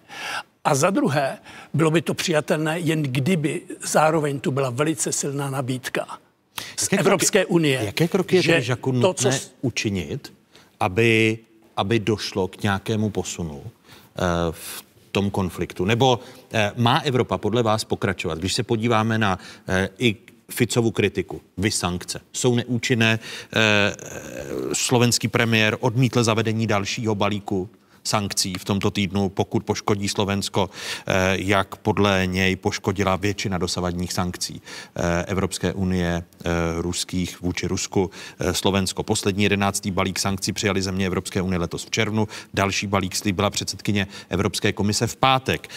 A 0.63 0.75
za 0.75 0.89
druhé, 0.89 1.37
bylo 1.73 1.91
by 1.91 2.01
to 2.01 2.13
přijatelné, 2.13 2.79
jen 2.79 3.03
kdyby 3.03 3.61
zároveň 3.83 4.39
tu 4.39 4.51
byla 4.51 4.69
velice 4.69 5.11
silná 5.11 5.49
nabídka 5.49 6.07
z 6.75 6.83
jaké 6.83 6.97
Evropské 6.97 7.39
kroky, 7.39 7.53
unie. 7.53 7.79
Jaké 7.83 8.07
kroky 8.07 8.35
je 8.35 8.41
že 8.41 8.61
Žaku 8.61 9.01
to, 9.01 9.13
co... 9.13 9.29
učinit, 9.61 10.33
aby, 10.79 11.39
aby 11.77 11.99
došlo 11.99 12.47
k 12.47 12.63
nějakému 12.63 13.09
posunu 13.09 13.55
uh, 13.55 13.63
v 14.51 14.83
tom 15.11 15.31
konfliktu? 15.31 15.85
Nebo 15.85 16.19
má 16.75 16.99
Evropa 16.99 17.37
podle 17.37 17.63
vás 17.63 17.83
pokračovat? 17.83 18.39
Když 18.39 18.53
se 18.53 18.63
podíváme 18.63 19.17
na 19.17 19.39
i 19.97 20.15
Ficovu 20.51 20.91
kritiku. 20.91 21.41
Vy 21.57 21.71
sankce. 21.71 22.21
Jsou 22.33 22.55
neúčinné. 22.55 23.19
Eh, 23.19 23.95
slovenský 24.73 25.27
premiér 25.27 25.77
odmítl 25.79 26.23
zavedení 26.23 26.67
dalšího 26.67 27.15
balíku 27.15 27.69
sankcí 28.03 28.53
v 28.53 28.65
tomto 28.65 28.91
týdnu, 28.91 29.29
pokud 29.29 29.63
poškodí 29.63 30.09
Slovensko, 30.09 30.69
eh, 31.07 31.13
jak 31.39 31.75
podle 31.75 32.27
něj 32.27 32.55
poškodila 32.55 33.15
většina 33.15 33.57
dosavadních 33.57 34.13
sankcí 34.13 34.61
eh, 34.95 35.25
Evropské 35.27 35.73
unie 35.73 36.23
eh, 36.23 36.49
ruských 36.77 37.41
vůči 37.41 37.67
Rusku. 37.67 38.09
Slovensko 38.51 39.03
poslední 39.03 39.43
jedenáctý 39.43 39.91
balík 39.91 40.19
sankcí 40.19 40.53
přijali 40.53 40.81
země 40.81 41.07
Evropské 41.07 41.41
unie 41.41 41.59
letos 41.59 41.85
v 41.85 41.89
červnu. 41.89 42.27
Další 42.53 42.87
balík 42.87 43.15
slíbila 43.15 43.49
předsedkyně 43.49 44.07
Evropské 44.29 44.73
komise 44.73 45.07
v 45.07 45.15
pátek. 45.15 45.67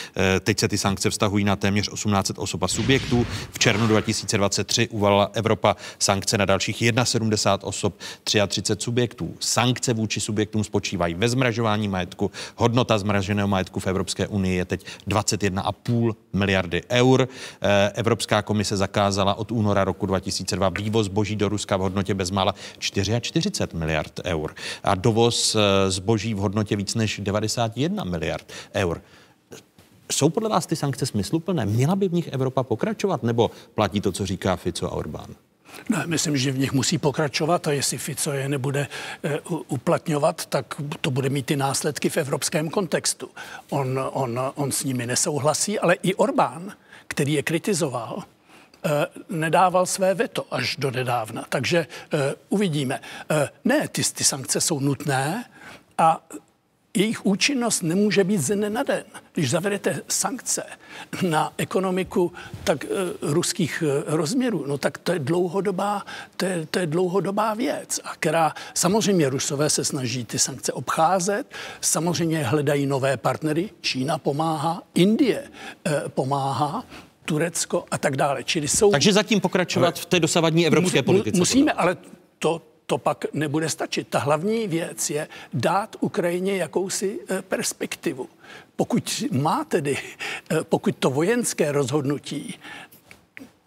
Teď 0.40 0.60
se 0.60 0.68
ty 0.68 0.78
sankce 0.78 1.10
vztahují 1.10 1.44
na 1.44 1.56
téměř 1.56 1.88
18 1.88 2.32
osob 2.36 2.62
a 2.62 2.68
subjektů. 2.68 3.26
V 3.52 3.58
červnu 3.58 3.86
2023 3.86 4.88
uvalila 4.88 5.30
Evropa 5.32 5.76
sankce 5.98 6.38
na 6.38 6.44
dalších 6.44 6.82
71 7.04 7.68
osob, 7.68 7.98
33 8.24 8.84
subjektů. 8.84 9.34
Sankce 9.40 9.92
vůči 9.92 10.20
subjektům 10.20 10.64
spočívají 10.64 11.14
ve 11.14 11.28
zmražování 11.28 11.88
majetku 11.88 12.13
majetku. 12.14 12.30
Hodnota 12.56 12.98
zmraženého 12.98 13.48
majetku 13.48 13.80
v 13.80 13.86
Evropské 13.86 14.28
unii 14.28 14.56
je 14.56 14.64
teď 14.64 14.86
21,5 15.08 16.14
miliardy 16.32 16.82
eur. 16.90 17.28
Eh, 17.60 17.92
Evropská 17.94 18.42
komise 18.42 18.76
zakázala 18.76 19.34
od 19.34 19.52
února 19.52 19.84
roku 19.84 20.06
2002 20.06 20.68
vývoz 20.68 21.06
zboží 21.06 21.36
do 21.36 21.48
Ruska 21.48 21.76
v 21.76 21.80
hodnotě 21.80 22.14
bezmála 22.14 22.54
44 22.78 23.50
miliard 23.74 24.20
eur 24.24 24.54
a 24.84 24.94
dovoz 24.94 25.54
eh, 25.54 25.90
zboží 25.90 26.34
v 26.34 26.38
hodnotě 26.38 26.76
víc 26.76 26.94
než 26.94 27.20
91 27.22 28.04
miliard 28.04 28.52
eur. 28.74 29.02
Jsou 30.12 30.28
podle 30.28 30.48
vás 30.48 30.66
ty 30.66 30.76
sankce 30.76 31.06
smysluplné? 31.06 31.66
Měla 31.66 31.96
by 31.96 32.08
v 32.08 32.12
nich 32.12 32.28
Evropa 32.28 32.62
pokračovat? 32.62 33.22
Nebo 33.22 33.50
platí 33.74 34.00
to, 34.00 34.12
co 34.12 34.26
říká 34.26 34.56
Fico 34.56 34.86
a 34.86 34.92
Orbán? 34.92 35.34
Ne, 35.88 36.02
myslím, 36.06 36.36
že 36.36 36.52
v 36.52 36.58
nich 36.58 36.72
musí 36.72 36.98
pokračovat 36.98 37.66
a 37.66 37.72
jestli 37.72 37.98
Fico 37.98 38.32
je 38.32 38.48
nebude 38.48 38.80
e, 39.24 39.40
uplatňovat, 39.68 40.46
tak 40.46 40.74
to 41.00 41.10
bude 41.10 41.28
mít 41.30 41.46
ty 41.46 41.56
následky 41.56 42.08
v 42.08 42.16
evropském 42.16 42.70
kontextu. 42.70 43.30
On, 43.70 44.00
on, 44.12 44.40
on 44.54 44.72
s 44.72 44.84
nimi 44.84 45.06
nesouhlasí, 45.06 45.78
ale 45.78 45.94
i 45.94 46.14
Orbán, 46.14 46.72
který 47.08 47.32
je 47.32 47.42
kritizoval, 47.42 48.22
e, 48.84 49.06
nedával 49.28 49.86
své 49.86 50.14
veto 50.14 50.46
až 50.50 50.76
do 50.76 50.90
nedávna. 50.90 51.44
Takže 51.48 51.78
e, 51.78 51.86
uvidíme. 52.48 53.00
Ne, 53.64 53.88
ty, 53.88 54.02
ty 54.02 54.24
sankce 54.24 54.60
jsou 54.60 54.80
nutné 54.80 55.44
a 55.98 56.20
jejich 56.96 57.26
účinnost 57.26 57.82
nemůže 57.82 58.24
být 58.24 58.38
ze 58.38 58.56
dne 58.56 58.70
na 58.70 58.82
den. 58.82 59.04
Když 59.34 59.50
zavedete 59.50 60.00
sankce 60.08 60.62
na 61.22 61.52
ekonomiku 61.56 62.32
tak 62.64 62.84
e, 62.84 62.88
ruských 63.20 63.82
e, 63.86 64.02
rozměrů, 64.06 64.64
no 64.66 64.78
tak 64.78 64.98
to 64.98 65.12
je 65.12 65.18
dlouhodobá, 65.18 66.02
to 66.36 66.44
je, 66.44 66.66
to 66.70 66.78
je 66.78 66.86
dlouhodobá 66.86 67.54
věc, 67.54 68.00
a 68.04 68.16
která 68.16 68.54
samozřejmě 68.74 69.28
Rusové 69.28 69.70
se 69.70 69.84
snaží 69.84 70.24
ty 70.24 70.38
sankce 70.38 70.72
obcházet, 70.72 71.54
samozřejmě 71.80 72.44
hledají 72.44 72.86
nové 72.86 73.16
partnery, 73.16 73.70
Čína 73.80 74.18
pomáhá, 74.18 74.82
Indie 74.94 75.42
e, 75.86 76.08
pomáhá, 76.08 76.84
Turecko 77.24 77.84
a 77.90 77.98
tak 77.98 78.16
dále. 78.16 78.44
Čili 78.44 78.68
jsou... 78.68 78.90
Takže 78.90 79.12
zatím 79.12 79.40
pokračovat 79.40 79.98
v 79.98 80.06
té 80.06 80.20
dosavadní 80.20 80.66
evropské 80.66 81.02
politice. 81.02 81.38
Musíme, 81.38 81.72
ale 81.72 81.96
to 82.38 82.73
to 82.86 82.98
pak 82.98 83.24
nebude 83.32 83.68
stačit. 83.68 84.08
Ta 84.08 84.18
hlavní 84.18 84.68
věc 84.68 85.10
je 85.10 85.28
dát 85.54 85.96
Ukrajině 86.00 86.56
jakousi 86.56 87.20
eh, 87.28 87.42
perspektivu. 87.42 88.28
Pokud 88.76 89.24
má 89.30 89.64
tedy, 89.64 89.98
eh, 90.50 90.64
pokud 90.64 90.96
to 90.98 91.10
vojenské 91.10 91.72
rozhodnutí 91.72 92.58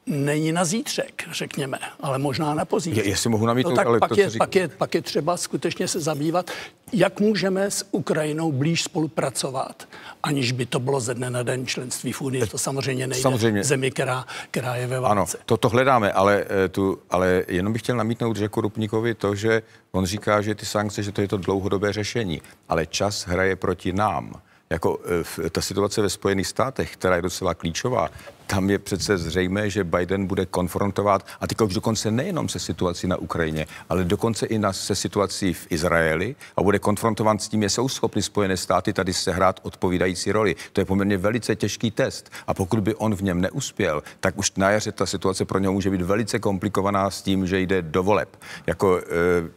není 0.08 0.52
na 0.52 0.66
zítřek, 0.66 1.24
řekněme, 1.32 1.78
ale 2.00 2.20
možná 2.20 2.54
na 2.54 2.66
pozítřek. 2.66 3.06
Je, 3.06 3.12
jestli 3.12 3.30
mohu 3.30 3.46
namítnout, 3.46 3.72
no, 3.72 3.76
tak 3.76 3.88
ale 3.88 4.00
pak, 4.00 4.10
to, 4.10 4.20
je, 4.20 4.32
co 4.32 4.38
pak, 4.38 4.56
je, 4.56 4.68
pak 4.68 4.96
je 4.96 5.02
třeba 5.02 5.38
skutečně 5.38 5.88
se 5.88 6.00
zabývat, 6.00 6.52
jak 6.94 7.20
můžeme 7.20 7.72
s 7.72 7.86
Ukrajinou 7.92 8.52
blíž 8.52 8.84
spolupracovat, 8.84 9.88
aniž 10.24 10.52
by 10.52 10.66
to 10.66 10.80
bylo 10.80 11.00
ze 11.00 11.14
dne 11.14 11.30
na 11.30 11.44
den 11.44 11.66
členství 11.66 12.12
v 12.12 12.22
Unii. 12.22 12.48
To 12.48 12.58
samozřejmě 12.58 13.08
nejde 13.08 13.22
samozřejmě. 13.22 13.64
zemi, 13.64 13.92
která, 13.92 14.26
která 14.52 14.76
je 14.76 14.88
ve 14.88 15.00
válce. 15.00 15.38
Ano, 15.38 15.44
to, 15.46 15.58
to 15.58 15.70
hledáme, 15.70 16.12
ale, 16.12 16.46
eh, 16.66 16.70
tu, 16.70 17.00
ale 17.10 17.44
jenom 17.48 17.74
bych 17.74 17.82
chtěl 17.82 17.96
namítnout 17.96 18.38
že 18.38 18.50
Rupníkovi 18.56 19.16
to, 19.16 19.36
že 19.36 19.62
on 19.92 20.06
říká, 20.06 20.42
že 20.42 20.56
ty 20.56 20.66
sankce, 20.66 21.04
že 21.04 21.12
to 21.12 21.22
je 21.22 21.28
to 21.28 21.38
dlouhodobé 21.38 21.94
řešení, 21.94 22.42
ale 22.70 22.86
čas 22.86 23.28
hraje 23.28 23.56
proti 23.56 23.94
nám 23.94 24.42
jako 24.70 25.00
eh, 25.46 25.50
ta 25.50 25.62
situace 25.62 26.02
ve 26.02 26.10
Spojených 26.10 26.48
státech, 26.48 26.94
která 26.94 27.16
je 27.16 27.22
docela 27.22 27.54
klíčová, 27.54 28.10
tam 28.48 28.70
je 28.70 28.80
přece 28.80 29.18
zřejmé, 29.18 29.70
že 29.70 29.84
Biden 29.84 30.26
bude 30.26 30.46
konfrontovat, 30.46 31.28
a 31.40 31.48
teď 31.48 31.62
už 31.62 31.74
dokonce 31.74 32.12
nejenom 32.12 32.50
se 32.50 32.60
situací 32.60 33.08
na 33.08 33.18
Ukrajině, 33.18 33.68
ale 33.90 34.04
dokonce 34.04 34.46
i 34.46 34.60
na, 34.60 34.74
se 34.74 34.96
situací 34.96 35.54
v 35.54 35.68
Izraeli 35.70 36.36
a 36.56 36.64
bude 36.64 36.80
konfrontován 36.80 37.40
s 37.40 37.48
tím, 37.48 37.64
jestli 37.64 37.76
jsou 37.76 37.90
schopny 37.90 38.22
Spojené 38.22 38.58
státy 38.58 38.94
tady 38.94 39.14
sehrát 39.14 39.60
odpovídající 39.64 40.32
roli. 40.32 40.56
To 40.74 40.82
je 40.82 40.86
poměrně 40.86 41.18
velice 41.18 41.56
těžký 41.56 41.92
test. 41.92 42.32
A 42.48 42.54
pokud 42.54 42.80
by 42.80 42.96
on 42.96 43.16
v 43.16 43.24
něm 43.24 43.42
neuspěl, 43.42 44.04
tak 44.20 44.38
už 44.38 44.52
na 44.58 44.72
jaře 44.72 44.92
ta 44.92 45.06
situace 45.06 45.46
pro 45.46 45.60
něj 45.60 45.72
může 45.72 45.90
být 45.90 46.02
velice 46.02 46.40
komplikovaná 46.40 47.10
s 47.10 47.22
tím, 47.22 47.48
že 47.48 47.60
jde 47.60 47.82
do 47.82 48.04
voleb. 48.04 48.38
Jako 48.68 48.98
eh, 48.98 49.04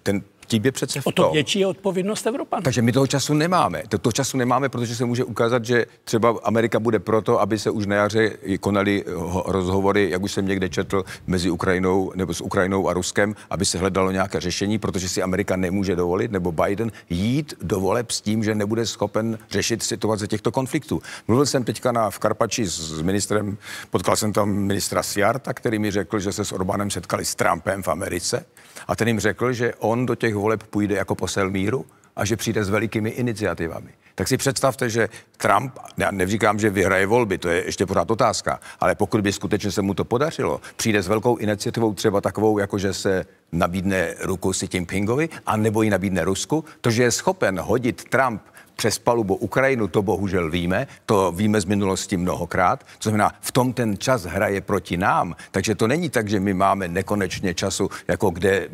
ten 0.03 0.23
vtip 0.51 0.65
je 0.65 0.73
přece 0.73 1.01
v 1.01 1.07
O 1.07 1.13
to 1.13 1.31
větší 1.31 1.59
je 1.59 1.67
odpovědnost 1.67 2.27
Evropanů. 2.27 2.63
Takže 2.63 2.83
my 2.83 2.93
toho 2.93 3.07
času 3.07 3.35
nemáme. 3.35 3.83
To, 3.89 3.99
toho 3.99 4.13
času 4.13 4.37
nemáme, 4.37 4.69
protože 4.69 4.97
se 4.97 5.05
může 5.05 5.25
ukázat, 5.25 5.65
že 5.65 5.87
třeba 6.05 6.35
Amerika 6.43 6.81
bude 6.81 6.99
proto, 6.99 7.41
aby 7.41 7.59
se 7.59 7.71
už 7.71 7.87
na 7.87 7.97
jaře 7.97 8.33
konaly 8.61 9.05
rozhovory, 9.45 10.11
jak 10.11 10.23
už 10.23 10.33
jsem 10.33 10.47
někde 10.47 10.69
četl, 10.69 11.05
mezi 11.27 11.51
Ukrajinou 11.51 12.13
nebo 12.15 12.35
s 12.35 12.41
Ukrajinou 12.41 12.89
a 12.89 12.93
Ruskem, 12.93 13.35
aby 13.51 13.65
se 13.65 13.79
hledalo 13.79 14.11
nějaké 14.11 14.41
řešení, 14.41 14.79
protože 14.79 15.09
si 15.09 15.23
Amerika 15.23 15.57
nemůže 15.57 15.97
dovolit, 15.97 16.33
nebo 16.33 16.53
Biden 16.53 16.93
jít 17.11 17.55
do 17.63 17.81
voleb 17.81 18.11
s 18.11 18.21
tím, 18.21 18.45
že 18.45 18.55
nebude 18.55 18.87
schopen 18.87 19.39
řešit 19.51 19.83
situace 19.83 20.27
těchto 20.27 20.53
konfliktů. 20.53 21.03
Mluvil 21.29 21.47
jsem 21.47 21.65
teďka 21.65 21.93
na, 21.93 22.11
v 22.11 22.19
Karpači 22.19 22.67
s 22.67 23.03
ministrem, 23.03 23.59
potkal 23.91 24.17
jsem 24.17 24.33
tam 24.33 24.51
ministra 24.51 25.03
Sjarta, 25.03 25.55
který 25.55 25.79
mi 25.79 25.91
řekl, 25.91 26.19
že 26.19 26.33
se 26.33 26.45
s 26.45 26.53
Orbánem 26.53 26.91
setkali 26.91 27.25
s 27.25 27.35
Trumpem 27.35 27.83
v 27.83 27.89
Americe 27.89 28.45
a 28.91 28.97
ten 28.97 29.09
jim 29.09 29.21
řekl, 29.21 29.53
že 29.53 29.75
on 29.79 30.07
do 30.07 30.15
těch 30.15 30.35
voleb 30.35 30.63
půjde 30.63 30.95
jako 30.95 31.15
posel 31.15 31.51
míru 31.51 31.87
a 32.17 32.25
že 32.25 32.37
přijde 32.37 32.65
s 32.65 32.71
velikými 32.71 33.11
iniciativami. 33.11 33.91
Tak 34.15 34.29
si 34.29 34.37
představte, 34.37 34.91
že 34.91 35.09
Trump, 35.37 35.79
já 35.97 36.11
neříkám, 36.11 36.59
že 36.59 36.71
vyhraje 36.71 37.07
volby, 37.07 37.39
to 37.39 37.49
je 37.49 37.65
ještě 37.65 37.87
pořád 37.87 38.11
otázka, 38.11 38.61
ale 38.81 38.95
pokud 38.95 39.21
by 39.21 39.33
skutečně 39.33 39.73
se 39.73 39.83
mu 39.83 39.95
to 39.95 40.05
podařilo, 40.05 40.61
přijde 40.77 41.03
s 41.03 41.09
velkou 41.09 41.37
iniciativou 41.37 41.95
třeba 41.95 42.21
takovou, 42.21 42.59
jako 42.59 42.79
že 42.79 42.95
se 42.95 43.25
nabídne 43.53 44.15
ruku 44.21 44.51
Xi 44.51 44.69
Jinpingovi, 44.73 45.29
a 45.47 45.57
nebo 45.57 45.83
ji 45.83 45.91
nabídne 45.91 46.25
Rusku, 46.25 46.65
to, 46.81 46.91
že 46.91 47.03
je 47.03 47.11
schopen 47.11 47.61
hodit 47.61 48.05
Trump 48.05 48.43
přes 48.81 48.99
palubu 48.99 49.35
Ukrajinu, 49.35 49.89
to 49.89 50.03
bohužel 50.03 50.51
víme, 50.51 50.87
to 51.07 51.33
víme 51.33 51.61
z 51.61 51.65
minulosti 51.65 52.17
mnohokrát. 52.17 52.85
To 52.99 53.09
znamená, 53.09 53.33
v 53.41 53.53
tom 53.53 53.73
ten 53.73 53.99
čas 53.99 54.25
hraje 54.25 54.61
proti 54.61 54.97
nám, 54.97 55.37
takže 55.51 55.75
to 55.75 55.87
není 55.87 56.11
tak, 56.11 56.29
že 56.29 56.41
my 56.41 56.55
máme 56.55 56.89
nekonečně 56.89 57.55
času, 57.55 57.91
jako 58.09 58.31
kde 58.31 58.69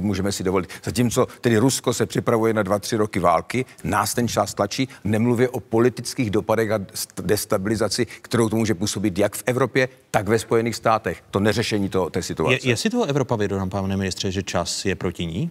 můžeme 0.00 0.32
si 0.32 0.44
dovolit. 0.44 0.68
Zatímco 0.84 1.26
tedy 1.40 1.58
Rusko 1.58 1.94
se 1.94 2.06
připravuje 2.06 2.54
na 2.54 2.62
dva, 2.62 2.78
tři 2.78 2.96
roky 2.96 3.20
války, 3.20 3.64
nás 3.84 4.14
ten 4.14 4.28
čas 4.28 4.54
tlačí, 4.54 4.88
nemluvě 5.04 5.48
o 5.48 5.60
politických 5.60 6.30
dopadech 6.30 6.70
a 6.70 6.80
destabilizaci, 7.22 8.06
kterou 8.06 8.48
to 8.48 8.56
může 8.56 8.74
působit 8.74 9.18
jak 9.18 9.36
v 9.36 9.42
Evropě, 9.46 9.88
tak 10.10 10.28
ve 10.28 10.38
Spojených 10.38 10.76
státech. 10.76 11.22
To 11.30 11.40
neřešení 11.40 11.88
to, 11.88 12.10
té 12.10 12.22
situace. 12.22 12.54
Je, 12.54 12.70
je 12.70 12.76
si 12.76 12.90
toho 12.90 13.04
Evropa 13.04 13.36
vědomá, 13.36 13.66
pane 13.66 13.96
ministře, 13.96 14.30
že 14.30 14.42
čas 14.42 14.84
je 14.84 14.94
proti 14.94 15.26
ní? 15.26 15.50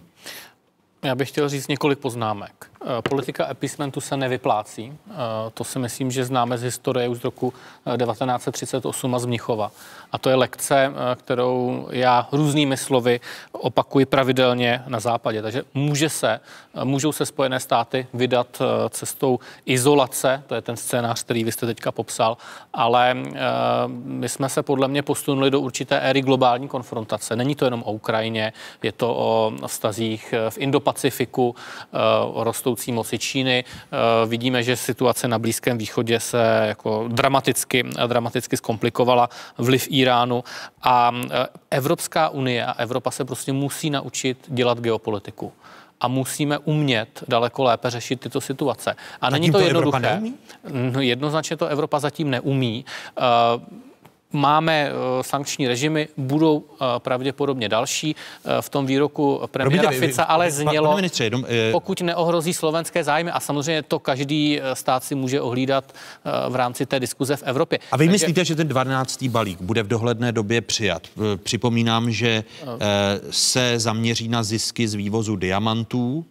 Já 1.02 1.14
bych 1.14 1.28
chtěl 1.28 1.48
říct 1.48 1.68
několik 1.68 1.98
poznámek. 1.98 2.70
Eh, 2.80 3.02
politika 3.02 3.50
epismentu 3.50 4.00
se 4.00 4.16
nevyplácí. 4.16 4.98
Eh, 5.10 5.14
to 5.54 5.64
si 5.64 5.78
myslím, 5.78 6.10
že 6.10 6.24
známe 6.24 6.58
z 6.58 6.62
historie 6.62 7.08
už 7.08 7.18
z 7.18 7.24
roku 7.24 7.52
1938 7.96 9.12
eh, 9.12 9.16
a 9.16 9.18
z 9.18 9.26
Mnichova. 9.26 9.70
A 10.12 10.18
to 10.18 10.30
je 10.30 10.34
lekce, 10.34 10.92
kterou 11.16 11.88
já 11.90 12.28
různými 12.32 12.76
slovy 12.76 13.20
opakuji 13.52 14.06
pravidelně 14.06 14.82
na 14.86 15.00
západě. 15.00 15.42
Takže 15.42 15.62
může 15.74 16.08
se, 16.08 16.40
můžou 16.84 17.12
se 17.12 17.26
Spojené 17.26 17.60
státy 17.60 18.06
vydat 18.14 18.62
cestou 18.90 19.38
izolace, 19.66 20.42
to 20.46 20.54
je 20.54 20.60
ten 20.60 20.76
scénář, 20.76 21.22
který 21.22 21.44
vy 21.44 21.52
jste 21.52 21.66
teďka 21.66 21.92
popsal, 21.92 22.36
ale 22.72 23.16
my 23.88 24.28
jsme 24.28 24.48
se 24.48 24.62
podle 24.62 24.88
mě 24.88 25.02
posunuli 25.02 25.50
do 25.50 25.60
určité 25.60 26.00
éry 26.00 26.22
globální 26.22 26.68
konfrontace. 26.68 27.36
Není 27.36 27.54
to 27.54 27.64
jenom 27.64 27.82
o 27.82 27.92
Ukrajině, 27.92 28.52
je 28.82 28.92
to 28.92 29.14
o 29.16 29.52
vztazích 29.66 30.34
v 30.48 30.58
Indo-Pacifiku, 30.58 31.54
o 32.32 32.44
rostoucí 32.68 32.92
moci 32.92 33.18
Číny. 33.18 33.64
Eh, 33.64 34.26
vidíme, 34.26 34.62
že 34.62 34.76
situace 34.76 35.28
na 35.28 35.38
Blízkém 35.38 35.78
východě 35.78 36.20
se 36.20 36.64
jako 36.66 37.08
dramaticky, 37.08 37.84
dramaticky 38.06 38.56
zkomplikovala, 38.56 39.28
vliv 39.58 39.86
Iránu 39.90 40.44
a 40.82 41.12
eh, 41.12 41.46
Evropská 41.70 42.28
unie 42.28 42.66
a 42.66 42.72
Evropa 42.72 43.10
se 43.10 43.24
prostě 43.24 43.52
musí 43.52 43.90
naučit 43.90 44.38
dělat 44.48 44.80
geopolitiku 44.80 45.52
a 46.00 46.08
musíme 46.08 46.58
umět 46.58 47.24
daleko 47.28 47.64
lépe 47.64 47.90
řešit 47.90 48.20
tyto 48.20 48.40
situace. 48.40 48.96
A 49.20 49.30
není 49.30 49.50
to, 49.50 49.58
to 49.58 49.64
jednoduché. 49.64 50.20
No, 50.92 51.00
jednoznačně 51.00 51.56
to 51.56 51.66
Evropa 51.66 51.98
zatím 51.98 52.30
neumí. 52.30 52.84
Uh, 53.18 53.87
Máme 54.32 54.90
uh, 54.92 55.22
sankční 55.22 55.68
režimy, 55.68 56.08
budou 56.16 56.56
uh, 56.56 56.66
pravděpodobně 56.98 57.68
další. 57.68 58.14
Uh, 58.14 58.52
v 58.60 58.68
tom 58.68 58.86
výroku 58.86 59.40
premiéra 59.50 59.82
Promiňte, 59.82 60.06
Fica 60.06 60.22
ale 60.22 60.50
znělo, 60.50 60.96
ministře, 60.96 61.24
jenom, 61.24 61.44
je... 61.48 61.72
pokud 61.72 62.00
neohrozí 62.00 62.54
slovenské 62.54 63.04
zájmy, 63.04 63.30
a 63.30 63.40
samozřejmě 63.40 63.82
to 63.82 63.98
každý 63.98 64.60
stát 64.74 65.04
si 65.04 65.14
může 65.14 65.40
ohlídat 65.40 65.92
v 66.48 66.54
rámci 66.54 66.86
té 66.86 67.00
diskuze 67.00 67.36
v 67.36 67.42
Evropě. 67.42 67.78
A 67.92 67.96
vy 67.96 68.04
Takže... 68.04 68.12
myslíte, 68.12 68.44
že 68.44 68.56
ten 68.56 68.68
12. 68.68 69.22
balík 69.22 69.60
bude 69.60 69.82
v 69.82 69.88
dohledné 69.88 70.32
době 70.32 70.60
přijat? 70.60 71.02
Připomínám, 71.42 72.10
že 72.10 72.44
se 73.30 73.78
zaměří 73.78 74.28
na 74.28 74.42
zisky 74.42 74.88
z 74.88 74.94
vývozu 74.94 75.36
diamantů. 75.36 76.24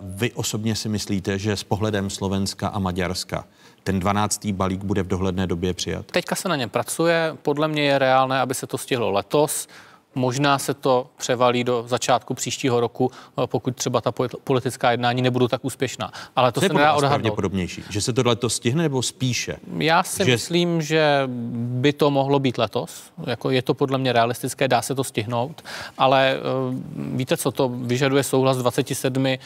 Vy 0.00 0.32
osobně 0.32 0.76
si 0.76 0.88
myslíte, 0.88 1.38
že 1.38 1.56
s 1.56 1.64
pohledem 1.64 2.10
Slovenska 2.10 2.68
a 2.68 2.78
Maďarska 2.78 3.44
ten 3.88 4.00
12. 4.00 4.46
balík 4.46 4.84
bude 4.84 5.02
v 5.02 5.06
dohledné 5.06 5.46
době 5.46 5.74
přijat? 5.74 6.06
Teďka 6.06 6.34
se 6.34 6.48
na 6.48 6.56
něm 6.56 6.70
pracuje. 6.70 7.36
Podle 7.42 7.68
mě 7.68 7.82
je 7.82 7.98
reálné, 7.98 8.40
aby 8.40 8.54
se 8.54 8.66
to 8.66 8.78
stihlo 8.78 9.10
letos. 9.10 9.68
Možná 10.14 10.58
se 10.58 10.74
to 10.74 11.06
převalí 11.16 11.64
do 11.64 11.84
začátku 11.86 12.34
příštího 12.34 12.80
roku, 12.80 13.10
eh, 13.12 13.46
pokud 13.46 13.76
třeba 13.76 14.00
ta 14.00 14.12
politická 14.44 14.90
jednání 14.90 15.22
nebudou 15.22 15.48
tak 15.48 15.64
úspěšná. 15.64 16.12
Ale 16.36 16.52
to, 16.52 16.60
to 16.60 16.66
se 16.66 16.72
nedá 16.72 16.92
odhadnout. 16.92 17.08
pravděpodobnější, 17.08 17.82
že 17.90 18.00
se 18.00 18.12
to 18.12 18.22
letos 18.24 18.54
stihne 18.54 18.82
nebo 18.82 19.02
spíše? 19.02 19.56
Já 19.78 20.02
si 20.02 20.24
že... 20.24 20.30
myslím, 20.30 20.82
že 20.82 21.22
by 21.56 21.92
to 21.92 22.10
mohlo 22.10 22.38
být 22.38 22.58
letos. 22.58 23.02
Jako 23.26 23.50
je 23.50 23.62
to 23.62 23.74
podle 23.74 23.98
mě 23.98 24.12
realistické, 24.12 24.68
dá 24.68 24.82
se 24.82 24.94
to 24.94 25.04
stihnout, 25.04 25.64
ale 25.98 26.36
uh, 26.70 26.74
víte 27.16 27.36
co, 27.36 27.50
to 27.50 27.68
vyžaduje 27.68 28.22
souhlas 28.22 28.56
27 28.56 29.24
uh, 29.24 29.30
eh, 29.30 29.38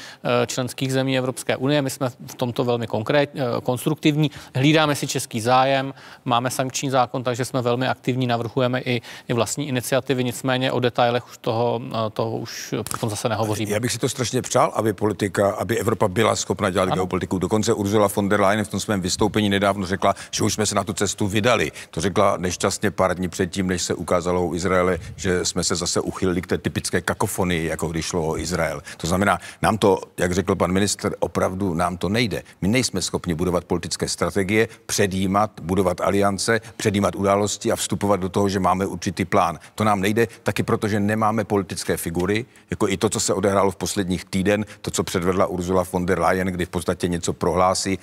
členských 0.47 0.93
zemí 0.93 1.19
Evropské 1.19 1.57
unie. 1.57 1.83
My 1.83 1.91
jsme 1.91 2.09
v 2.27 2.35
tomto 2.35 2.65
velmi 2.65 2.87
konkrét, 2.87 3.31
konstruktivní. 3.63 4.31
Hlídáme 4.55 4.95
si 4.95 5.07
český 5.07 5.41
zájem, 5.41 5.95
máme 6.25 6.51
sankční 6.51 6.91
zákon, 6.91 7.23
takže 7.23 7.45
jsme 7.45 7.63
velmi 7.63 7.89
aktivní, 7.89 8.27
navrhujeme 8.27 8.81
i, 8.81 9.03
i 9.29 9.33
vlastní 9.33 9.69
iniciativy, 9.69 10.25
nicméně 10.25 10.52
nicméně 10.53 10.73
o 10.73 10.81
detailech 10.81 11.29
už 11.29 11.39
toho, 11.39 11.81
eh, 11.87 12.11
toho 12.11 12.39
už 12.39 12.75
potom 12.91 13.11
zase 13.11 13.29
nehovoříme. 13.29 13.71
Já 13.71 13.81
bych 13.81 13.93
si 13.93 13.99
to 13.99 14.09
strašně 14.09 14.43
přál, 14.43 14.73
aby 14.75 14.93
politika, 14.93 15.51
aby 15.51 15.79
Evropa 15.79 16.09
byla 16.09 16.37
schopna 16.37 16.71
dělat 16.71 16.83
ano. 16.83 16.95
geopolitiku. 16.95 17.39
Dokonce 17.39 17.73
Ursula 17.73 18.09
von 18.17 18.29
der 18.29 18.41
Leyen 18.41 18.65
v 18.65 18.69
tom 18.69 18.81
svém 18.81 19.01
vystoupení 19.01 19.49
nedávno 19.49 19.87
řekla, 19.87 20.15
že 20.31 20.45
už 20.45 20.55
jsme 20.55 20.67
se 20.67 20.75
na 20.75 20.85
tu 20.85 20.93
cestu 20.93 21.27
vydali. 21.27 21.73
To 21.91 22.01
řekla 22.01 22.37
nešťastně 22.37 22.91
pár 22.91 23.17
dní 23.17 23.29
předtím, 23.29 23.67
než 23.67 23.83
se 23.83 23.95
ukázalo 23.95 24.47
u 24.47 24.55
Izraele, 24.55 24.99
že 25.17 25.45
jsme 25.45 25.65
se 25.65 25.77
zase 25.77 26.01
uchylili 26.01 26.43
k 26.43 26.47
té 26.47 26.59
typické 26.59 27.01
kakofonii, 27.01 27.67
jako 27.67 27.89
když 27.89 28.07
šlo 28.07 28.29
o 28.29 28.39
Izrael. 28.39 28.83
To 28.97 29.07
znamená, 29.07 29.39
nám 29.63 29.79
to, 29.79 29.99
jak 30.19 30.33
řekl 30.33 30.55
pan 30.55 30.73
minister, 30.73 31.15
opravdu 31.21 31.75
nám 31.75 31.97
to 31.97 32.09
nejde. 32.09 32.43
My 32.61 32.69
nejsme 32.69 33.03
schopni 33.03 33.35
budovat 33.35 33.65
politické 33.65 34.09
strategie, 34.09 34.69
předjímat, 34.87 35.51
budovat 35.63 36.01
aliance, 36.01 36.61
předjímat 36.77 37.17
události 37.17 37.73
a 37.73 37.77
vstupovat 37.77 38.21
do 38.21 38.29
toho, 38.29 38.49
že 38.49 38.61
máme 38.61 38.87
určitý 38.87 39.25
plán. 39.25 39.59
To 39.75 39.85
nám 39.85 40.01
nejde, 40.01 40.29
taky 40.43 40.63
protože 40.63 41.01
nemáme 41.01 41.45
politické 41.45 41.97
figury, 41.97 42.47
jako 42.71 42.89
i 42.89 42.97
to, 42.97 43.09
co 43.09 43.21
se 43.21 43.35
odehrálo 43.35 43.71
v 43.71 43.77
posledních 43.77 44.25
týden, 44.25 44.65
to, 44.81 44.91
co 44.91 45.05
předvedla 45.05 45.47
Ursula 45.47 45.85
von 45.93 46.07
der 46.07 46.21
Leyen, 46.21 46.47
kdy 46.47 46.67
v 46.67 46.69
podstatě 46.69 47.09
něco 47.09 47.33
prohlásí, 47.33 47.99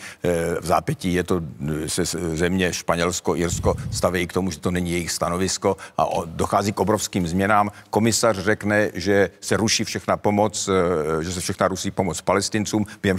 v 0.60 0.66
zápětí 0.66 1.14
je 1.14 1.24
to 1.24 1.42
se 1.88 2.06
země 2.34 2.74
Španělsko, 2.74 3.36
Irsko 3.36 3.76
staví 3.92 4.28
k 4.28 4.34
tomu, 4.34 4.52
že 4.52 4.60
to 4.60 4.72
není 4.72 4.92
jejich 4.92 5.12
stanovisko 5.12 5.78
a 5.98 6.06
dochází 6.26 6.74
k 6.74 6.80
obrovským 6.80 7.28
změnám. 7.28 7.72
Komisař 7.90 8.38
řekne, 8.38 8.92
že 8.94 9.30
se 9.42 9.58
ruší 9.58 9.84
všechna 9.84 10.18
pomoc, 10.18 10.70
že 11.22 11.32
se 11.32 11.40
všechna 11.40 11.68
rusí 11.68 11.92
pomoc 11.92 12.22
palestincům. 12.22 12.86
Během 13.02 13.18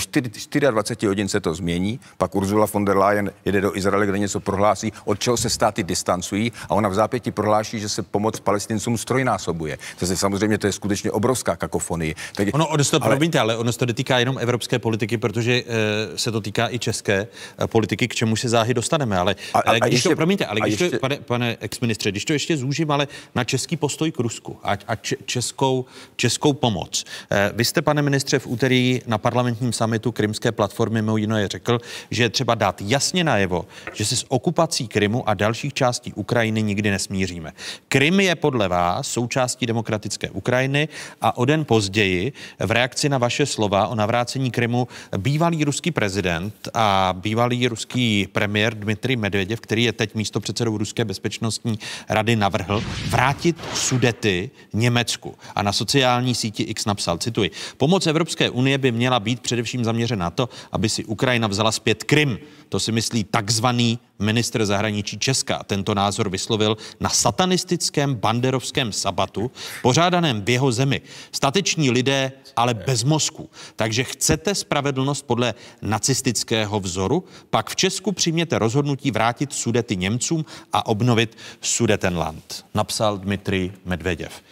24 0.71 1.07
hodin 1.09 1.29
se 1.29 1.41
to 1.41 1.55
změní, 1.55 2.01
pak 2.19 2.35
Ursula 2.35 2.67
von 2.73 2.85
der 2.85 2.97
Leyen 2.97 3.33
jede 3.45 3.61
do 3.61 3.77
Izraele, 3.77 4.07
kde 4.07 4.19
něco 4.19 4.41
prohlásí, 4.41 4.93
od 5.05 5.21
čeho 5.21 5.37
se 5.37 5.51
státy 5.51 5.83
distancují 5.83 6.53
a 6.69 6.71
ona 6.71 6.89
v 6.89 6.95
zápěti 6.95 7.31
prohláší, 7.31 7.81
že 7.81 7.89
se 7.89 8.03
pomoc 8.03 8.41
palestincům 8.41 8.99
strojnásobuje. 9.11 9.79
To 9.99 10.07
je 10.07 10.17
samozřejmě 10.17 10.59
to 10.59 10.67
je 10.67 10.73
skutečně 10.73 11.11
obrovská 11.11 11.57
kakofonie. 11.57 12.15
Tak, 12.35 12.49
ono, 12.53 12.69
ono 12.69 12.85
to, 12.85 13.03
ale, 13.03 13.11
promiňte, 13.11 13.39
ale 13.41 13.57
ono 13.57 13.73
se 13.73 13.79
to 13.79 13.87
netýká 13.87 14.19
jenom 14.19 14.39
evropské 14.39 14.79
politiky, 14.79 15.19
protože 15.19 15.53
e, 15.53 16.19
se 16.19 16.33
to 16.33 16.41
týká 16.41 16.71
i 16.71 16.79
české 16.79 17.27
e, 17.59 17.67
politiky, 17.67 18.09
k 18.09 18.15
čemu 18.15 18.37
se 18.37 18.49
záhy 18.49 18.75
dostaneme. 18.75 19.19
Ale, 19.19 19.35
a, 19.55 19.59
a, 19.59 19.63
ale 19.67 19.81
když 19.81 19.93
ještě, 19.93 20.09
to, 20.09 20.17
promiňte, 20.17 20.47
ale 20.47 20.61
když 20.61 20.81
ještě, 20.81 20.91
to, 20.91 20.99
pane, 20.99 21.17
pane 21.17 21.57
exministře, 21.61 22.11
když 22.11 22.25
to 22.25 22.33
ještě 22.33 22.57
zúžím, 22.57 22.91
ale 22.91 23.09
na 23.35 23.45
český 23.45 23.77
postoj 23.77 24.13
k 24.13 24.19
Rusku 24.19 24.59
a, 24.63 24.79
a 24.87 24.97
českou, 25.27 25.85
českou 26.17 26.53
pomoc. 26.53 27.05
E, 27.31 27.53
vy 27.55 27.65
jste, 27.65 27.83
pane 27.83 28.03
ministře, 28.03 28.39
v 28.39 28.47
úterý 28.47 29.01
na 29.07 29.19
parlamentním 29.19 29.73
samitu 29.73 30.13
Krymské 30.13 30.53
platformy 30.53 31.03
mimo 31.03 31.17
jiné 31.17 31.49
řekl, 31.49 31.79
že 32.11 32.23
je 32.23 32.31
třeba 32.31 32.55
dát 32.55 32.83
jasně 32.87 33.25
najevo, 33.25 33.67
že 33.93 34.05
se 34.05 34.17
s 34.17 34.25
okupací 34.29 34.89
Krymu 34.89 35.29
a 35.29 35.35
dalších 35.35 35.75
částí 35.75 36.13
Ukrajiny 36.13 36.63
nikdy 36.63 36.91
nesmíříme. 36.91 37.53
Krym 37.89 38.21
je 38.21 38.35
podle 38.35 38.69
vás 38.69 39.00
součástí 39.03 39.67
demokratické 39.67 40.31
Ukrajiny 40.31 40.89
a 41.21 41.37
o 41.37 41.45
den 41.45 41.65
později 41.65 42.33
v 42.59 42.71
reakci 42.71 43.09
na 43.09 43.19
vaše 43.19 43.47
slova 43.47 43.87
o 43.87 43.95
navrácení 43.95 44.51
Krymu 44.51 44.89
bývalý 45.19 45.65
ruský 45.65 45.91
prezident 45.91 46.69
a 46.75 47.15
bývalý 47.17 47.69
ruský 47.69 48.29
premiér 48.33 48.75
Dmitry 48.79 49.17
Medveděv, 49.17 49.61
který 49.61 49.85
je 49.85 49.93
teď 49.93 50.15
místo 50.15 50.41
předsedou 50.41 50.79
Ruské 50.79 51.05
bezpečnostní 51.05 51.79
rady, 52.09 52.37
navrhl 52.37 52.85
vrátit 53.09 53.57
Sudety 53.75 54.51
Německu. 54.73 55.35
A 55.55 55.63
na 55.63 55.73
sociální 55.73 56.35
síti 56.35 56.63
X 56.63 56.85
napsal, 56.85 57.19
cituji, 57.19 57.51
pomoc 57.77 58.07
Evropské 58.07 58.51
unie 58.51 58.79
by 58.79 58.93
měla 58.93 59.21
být 59.21 59.41
především 59.41 59.85
zaměřena 59.85 60.21
na 60.21 60.31
to, 60.31 60.49
aby 60.73 60.89
si 60.89 61.05
Ukrajina 61.05 61.49
vzala 61.49 61.73
zpět 61.73 62.05
Krym. 62.05 62.39
To 62.71 62.81
si 62.81 62.93
myslí 62.93 63.25
takzvaný 63.25 63.99
ministr 64.19 64.67
zahraničí 64.67 65.19
Česka. 65.19 65.63
Tento 65.67 65.95
názor 65.95 66.29
vyslovil 66.31 66.77
na 67.01 67.11
satanistickém 67.11 68.15
banderovském 68.15 68.93
sabatu, 68.93 69.51
pořádaném 69.83 70.43
v 70.43 70.51
jeho 70.51 70.73
zemi. 70.73 71.01
Stateční 71.33 71.91
lidé, 71.91 72.33
ale 72.57 72.75
bez 72.75 73.05
mozku. 73.05 73.51
Takže 73.77 74.05
chcete 74.05 74.55
spravedlnost 74.55 75.27
podle 75.27 75.55
nacistického 75.83 76.81
vzoru? 76.81 77.25
Pak 77.51 77.71
v 77.71 77.77
Česku 77.77 78.13
přijměte 78.13 78.59
rozhodnutí 78.59 79.11
vrátit 79.11 79.53
Sudety 79.53 79.97
Němcům 79.97 80.45
a 80.73 80.87
obnovit 80.87 81.37
Sudetenland. 81.61 82.67
Napsal 82.75 83.19
Dmitrij 83.19 83.73
Medveděv. 83.85 84.43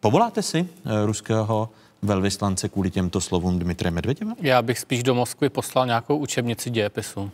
Povoláte 0.00 0.42
si 0.42 0.58
eh, 0.58 1.06
ruského 1.06 1.68
velvyslance 2.02 2.68
kvůli 2.68 2.90
těmto 2.90 3.20
slovům 3.20 3.58
Dmitrije 3.58 3.90
Medvěděva? 3.90 4.32
Já 4.40 4.62
bych 4.62 4.78
spíš 4.78 5.02
do 5.02 5.14
Moskvy 5.14 5.48
poslal 5.48 5.86
nějakou 5.86 6.16
učebnici 6.16 6.70
dějepisu. 6.70 7.30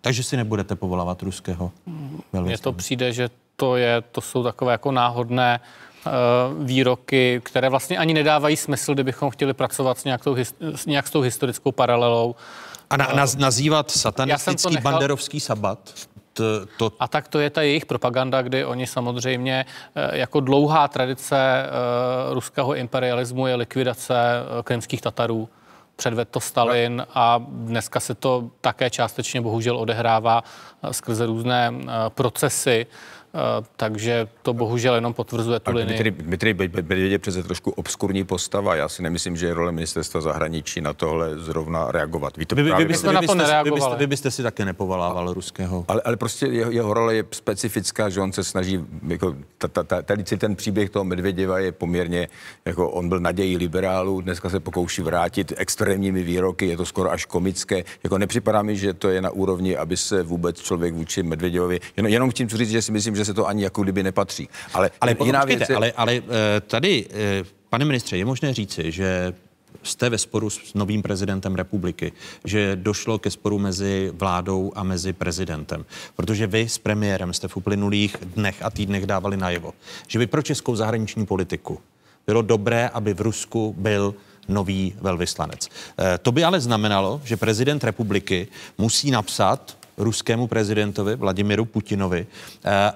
Takže 0.00 0.22
si 0.22 0.36
nebudete 0.36 0.76
povolávat 0.76 1.22
ruského 1.22 1.72
velvyslance? 2.32 2.48
Mně 2.48 2.58
to 2.58 2.72
přijde, 2.72 3.12
že 3.12 3.30
to, 3.56 3.76
je, 3.76 4.00
to 4.00 4.20
jsou 4.20 4.42
takové 4.42 4.72
jako 4.72 4.92
náhodné 4.92 5.60
uh, 6.06 6.12
výroky, 6.64 7.40
které 7.44 7.68
vlastně 7.68 7.98
ani 7.98 8.14
nedávají 8.14 8.56
smysl, 8.56 8.94
kdybychom 8.94 9.30
chtěli 9.30 9.54
pracovat 9.54 9.98
s 9.98 10.04
nějakou, 10.04 10.36
s 10.60 10.86
nějak 10.86 11.06
s 11.06 11.10
tou 11.10 11.20
historickou 11.20 11.72
paralelou. 11.72 12.34
A 12.90 12.96
na, 12.96 13.06
na, 13.06 13.26
nazývat 13.38 13.90
satanistický 13.90 14.74
nechal... 14.74 14.92
banderovský 14.92 15.40
sabat? 15.40 15.78
To, 16.32 16.44
to... 16.78 16.92
A 17.00 17.08
tak 17.08 17.28
to 17.28 17.38
je 17.38 17.50
ta 17.50 17.62
jejich 17.62 17.86
propaganda, 17.86 18.42
kdy 18.42 18.64
oni 18.64 18.86
samozřejmě 18.86 19.64
eh, 19.94 20.18
jako 20.18 20.40
dlouhá 20.40 20.88
tradice 20.88 21.66
ruského 22.30 22.74
imperialismu 22.74 23.46
je 23.46 23.54
likvidace 23.54 24.14
krymských 24.64 25.00
Tatarů 25.00 25.48
předvedl 26.00 26.30
to 26.30 26.40
Stalin 26.40 27.06
a 27.14 27.44
dneska 27.48 28.00
se 28.00 28.14
to 28.14 28.50
také 28.60 28.90
částečně 28.90 29.40
bohužel 29.40 29.76
odehrává 29.76 30.44
skrze 30.90 31.26
různé 31.26 31.72
procesy. 32.08 32.86
Eh, 32.88 33.19
takže 33.76 34.28
to 34.42 34.54
bohužel 34.54 34.94
jenom 34.94 35.14
potvrzuje 35.14 35.60
tu 35.60 35.72
linii. 35.72 36.10
Dmitry 36.10 36.54
Medvěděv 36.54 37.12
je 37.12 37.18
přece 37.18 37.42
trošku 37.42 37.70
obskurní 37.70 38.24
postava. 38.24 38.74
Já 38.74 38.88
si 38.88 39.02
nemyslím, 39.02 39.36
že 39.36 39.46
je 39.46 39.54
role 39.54 39.72
ministerstva 39.72 40.20
zahraničí 40.20 40.80
na 40.80 40.92
tohle 40.92 41.38
zrovna 41.38 41.92
reagovat. 41.92 42.36
Vy, 42.36 42.46
to 42.46 42.54
vy, 42.54 42.62
vy, 42.62 42.84
byste, 42.84 43.12
na 43.12 43.22
to 43.22 43.34
nereagovali. 43.34 43.70
Vy 43.70 43.74
byste, 43.74 43.96
vy 43.96 44.06
byste 44.06 44.30
si 44.30 44.42
také 44.42 44.64
nepovalával 44.64 45.28
a, 45.28 45.32
ruského. 45.32 45.84
Ale, 45.88 46.02
ale 46.04 46.16
prostě 46.16 46.46
jeho, 46.46 46.70
jeho 46.70 46.94
role 46.94 47.14
je 47.14 47.24
specifická, 47.30 48.08
že 48.08 48.20
on 48.20 48.32
se 48.32 48.44
snaží, 48.44 48.80
jako, 49.08 49.36
ta, 49.58 49.68
ta, 49.68 49.82
ta, 49.82 50.02
tady 50.02 50.24
si 50.26 50.36
ten 50.36 50.56
příběh 50.56 50.90
toho 50.90 51.04
Medvěděva 51.04 51.58
je 51.58 51.72
poměrně, 51.72 52.28
jako 52.64 52.90
on 52.90 53.08
byl 53.08 53.20
nadějí 53.20 53.56
liberálů, 53.56 54.20
dneska 54.20 54.50
se 54.50 54.60
pokouší 54.60 55.02
vrátit 55.02 55.52
extrémními 55.56 56.22
výroky, 56.22 56.66
je 56.66 56.76
to 56.76 56.86
skoro 56.86 57.10
až 57.10 57.24
komické. 57.24 57.84
Jako 58.04 58.18
nepřipadá 58.18 58.62
mi, 58.62 58.76
že 58.76 58.94
to 58.94 59.08
je 59.08 59.22
na 59.22 59.30
úrovni, 59.30 59.76
aby 59.76 59.96
se 59.96 60.22
vůbec 60.22 60.60
člověk 60.60 60.94
vůči 60.94 61.22
Medvěděvovi, 61.22 61.80
jenom, 61.96 62.12
jenom 62.12 62.32
tím 62.32 62.48
chci 62.48 62.56
říct, 62.56 62.70
že 62.70 62.82
si 62.82 62.92
myslím, 62.92 63.16
že 63.16 63.19
se 63.24 63.34
to 63.34 63.46
ani 63.46 63.62
jako 63.62 63.82
kdyby 63.82 64.02
nepatří. 64.02 64.48
Ale, 64.74 64.90
ale 65.00 65.16
jiná 65.24 65.44
věc 65.44 65.68
je... 65.68 65.76
ale, 65.76 65.92
ale 65.92 66.14
eh, 66.14 66.60
tady, 66.60 67.06
eh, 67.10 67.44
pane 67.68 67.84
ministře, 67.84 68.16
je 68.16 68.24
možné 68.24 68.54
říci, 68.54 68.92
že 68.92 69.34
jste 69.82 70.10
ve 70.10 70.18
sporu 70.18 70.50
s 70.50 70.74
novým 70.74 71.02
prezidentem 71.02 71.54
republiky, 71.54 72.12
že 72.44 72.76
došlo 72.76 73.18
ke 73.18 73.30
sporu 73.30 73.58
mezi 73.58 74.12
vládou 74.14 74.72
a 74.74 74.82
mezi 74.82 75.12
prezidentem. 75.12 75.84
Protože 76.16 76.46
vy 76.46 76.68
s 76.68 76.78
premiérem 76.78 77.32
jste 77.32 77.48
v 77.48 77.56
uplynulých 77.56 78.16
dnech 78.22 78.62
a 78.62 78.70
týdnech 78.70 79.06
dávali 79.06 79.36
najevo, 79.36 79.72
že 80.08 80.18
by 80.18 80.26
pro 80.26 80.42
českou 80.42 80.76
zahraniční 80.76 81.26
politiku 81.26 81.80
bylo 82.26 82.42
dobré, 82.42 82.88
aby 82.88 83.14
v 83.14 83.20
Rusku 83.20 83.74
byl 83.78 84.14
nový 84.48 84.94
velvyslanec. 85.00 85.68
Eh, 85.68 86.18
to 86.18 86.32
by 86.32 86.44
ale 86.44 86.60
znamenalo, 86.60 87.20
že 87.24 87.36
prezident 87.36 87.84
republiky 87.84 88.48
musí 88.78 89.10
napsat 89.10 89.76
ruskému 90.00 90.48
prezidentovi 90.48 91.14
Vladimiru 91.16 91.64
Putinovi 91.64 92.24
eh, 92.24 92.28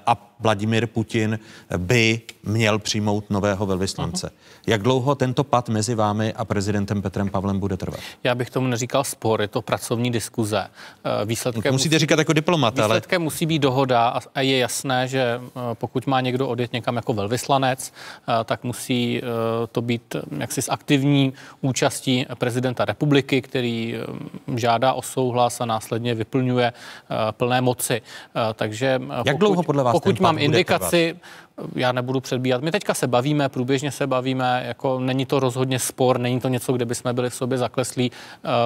a 0.04 0.14
Vladimir 0.40 0.88
Putin 0.88 1.38
by 1.68 2.24
měl 2.46 2.78
přijmout 2.78 3.30
nového 3.30 3.66
velvyslance. 3.66 4.26
Uh-huh. 4.26 4.62
Jak 4.66 4.82
dlouho 4.82 5.14
tento 5.14 5.44
pad 5.44 5.68
mezi 5.68 5.94
vámi 5.94 6.32
a 6.32 6.44
prezidentem 6.44 7.02
Petrem 7.02 7.28
Pavlem 7.28 7.58
bude 7.58 7.76
trvat? 7.76 8.00
Já 8.24 8.34
bych 8.34 8.50
tomu 8.50 8.66
neříkal 8.66 9.04
spor, 9.04 9.40
je 9.40 9.48
to 9.48 9.62
pracovní 9.62 10.10
diskuze. 10.10 10.66
Eh, 11.04 11.24
výsledkem 11.24 11.72
musíte 11.72 11.94
musí, 11.94 11.98
říkat 11.98 12.18
jako 12.18 12.32
diplomat, 12.32 12.78
ale... 12.78 12.88
Výsledkem 12.88 13.22
musí 13.22 13.46
být 13.46 13.58
dohoda 13.58 14.20
a 14.34 14.40
je 14.40 14.58
jasné, 14.58 15.08
že 15.08 15.40
eh, 15.40 15.60
pokud 15.74 16.06
má 16.06 16.20
někdo 16.20 16.48
odjet 16.48 16.72
někam 16.72 16.96
jako 16.96 17.12
velvyslanec, 17.12 17.92
tak 18.44 18.64
musí 18.64 19.22
to 19.72 19.82
být 19.82 20.16
jaksi 20.38 20.62
s 20.62 20.70
aktivní 20.70 21.32
účastí 21.60 22.26
prezidenta 22.38 22.84
republiky, 22.84 23.42
který 23.42 23.94
žádá 24.56 24.92
o 24.92 25.02
souhlas 25.02 25.60
a 25.60 25.64
následně 25.64 26.14
vyplňuje 26.14 26.72
plné 27.30 27.60
moci. 27.60 28.02
Takže 28.54 29.00
Jak 29.24 29.24
pokud, 29.24 29.38
dlouho 29.38 29.62
podle 29.62 29.82
vás 29.82 29.92
pokud 29.92 30.20
mám 30.20 30.38
indikaci, 30.38 31.16
já 31.74 31.92
nebudu 31.92 32.20
předbíhat. 32.20 32.62
My 32.62 32.70
teďka 32.70 32.94
se 32.94 33.06
bavíme, 33.06 33.48
průběžně 33.48 33.90
se 33.90 34.06
bavíme, 34.06 34.62
jako 34.66 34.98
není 34.98 35.26
to 35.26 35.40
rozhodně 35.40 35.78
spor, 35.78 36.18
není 36.18 36.40
to 36.40 36.48
něco, 36.48 36.72
kde 36.72 36.84
bychom 36.84 37.14
byli 37.14 37.30
v 37.30 37.34
sobě 37.34 37.58
zakleslí 37.58 38.10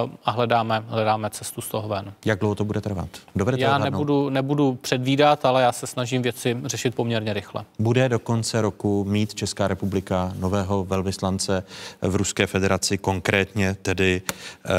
uh, 0.05 0.11
a 0.25 0.31
hledáme, 0.31 0.83
hledáme 0.87 1.29
cestu 1.29 1.61
z 1.61 1.67
toho 1.67 1.87
ven. 1.87 2.13
Jak 2.25 2.39
dlouho 2.39 2.55
to 2.55 2.65
bude 2.65 2.81
trvat? 2.81 3.09
Dovedete 3.35 3.63
já 3.63 3.77
nebudu, 3.77 4.29
nebudu 4.29 4.75
předvídat, 4.75 5.45
ale 5.45 5.61
já 5.61 5.71
se 5.71 5.87
snažím 5.87 6.21
věci 6.21 6.57
řešit 6.65 6.95
poměrně 6.95 7.33
rychle. 7.33 7.65
Bude 7.79 8.09
do 8.09 8.19
konce 8.19 8.61
roku 8.61 9.05
mít 9.05 9.35
Česká 9.35 9.67
republika 9.67 10.33
nového 10.39 10.85
velvyslance 10.85 11.63
v 12.01 12.15
Ruské 12.15 12.47
federaci, 12.47 12.97
konkrétně 12.97 13.75
tedy 13.81 14.21
uh, 14.21 14.71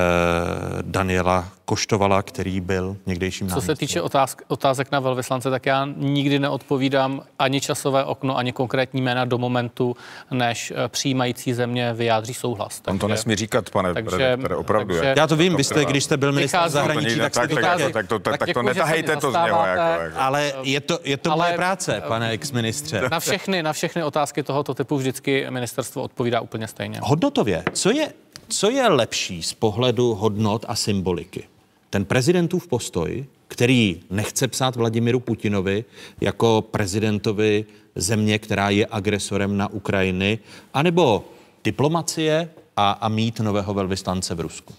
Daniela 0.83 1.49
Koštovala, 1.71 2.23
který 2.23 2.61
byl 2.61 2.97
někdejším 3.07 3.49
Co 3.49 3.61
se 3.61 3.77
týče 3.77 4.03
otázk, 4.03 4.43
otázek 4.49 4.93
na 4.93 5.01
velvyslance, 5.01 5.51
tak 5.51 5.67
já 5.67 5.89
nikdy 5.97 6.39
neodpovídám 6.39 7.23
ani 7.39 7.61
časové 7.61 8.05
okno, 8.05 8.37
ani 8.37 8.53
konkrétní 8.53 9.03
jména 9.03 9.25
do 9.25 9.39
momentu, 9.39 9.97
než 10.31 10.71
eh, 10.77 10.89
přijímající 10.89 11.55
země 11.55 11.93
vyjádří 11.95 12.35
souhlas. 12.35 12.83
On 12.87 12.99
to 12.99 13.09
nesmí 13.09 13.37
říkat, 13.37 13.71
pane 13.71 13.95
takže, 13.95 14.17
redaktore, 14.17 14.57
opravdu. 14.57 14.95
Takže, 14.95 15.15
já 15.17 15.27
to 15.27 15.37
vím, 15.37 15.57
vy 15.57 15.65
jste, 15.65 15.85
když 15.85 16.05
jste 16.05 16.17
byl 16.17 16.33
ministr 16.33 16.59
zahraničí, 16.67 17.19
tak 17.19 17.35
jste 17.35 17.49
to 17.49 17.57
tak, 17.57 17.93
tak, 17.93 18.09
to, 18.09 18.19
tak, 18.19 18.39
tak 18.39 18.49
to 18.55 18.63
netahejte 18.63 19.17
to 19.17 19.31
z 19.31 19.35
něho. 19.35 19.67
Jako, 19.67 20.03
jako. 20.03 20.17
Ale 20.19 20.53
je 20.63 20.81
to, 20.81 20.99
je 21.05 21.17
to 21.17 21.33
ale, 21.33 21.45
moje 21.47 21.57
práce, 21.57 22.03
pane 22.09 22.31
exministře. 22.31 23.09
Na 23.11 23.21
všechny, 23.21 23.63
na 23.63 23.73
všechny 23.73 24.05
otázky 24.05 24.43
tohoto 24.43 24.75
typu 24.75 24.97
vždycky 24.97 25.47
ministerstvo 25.51 26.03
odpovídá 26.03 26.41
úplně 26.41 26.69
stejně. 26.69 26.99
Hodnotově, 27.03 27.65
co 27.73 27.91
je, 27.91 28.13
co 28.49 28.71
je 28.71 28.89
lepší 28.89 29.43
z 29.43 29.53
pohledu 29.53 30.15
hodnot 30.15 30.65
a 30.69 30.77
symboliky? 30.77 31.45
Ten 31.91 32.05
prezidentův 32.05 32.69
postoj 32.69 33.27
který 33.51 34.01
nechce 34.11 34.49
psát 34.49 34.77
Vladimiru 34.77 35.21
Putinovi 35.21 35.85
jako 36.21 36.65
prezidentovi 36.71 37.65
země, 37.95 38.39
která 38.39 38.71
je 38.71 38.87
agresorem 38.91 39.57
na 39.57 39.69
Ukrajiny, 39.69 40.39
anebo 40.75 41.25
diplomacie 41.65 42.51
a, 42.77 42.91
a 42.91 43.09
mít 43.09 43.41
nového 43.41 43.75
velvyslance 43.75 44.35
v 44.35 44.41
Rusku? 44.41 44.75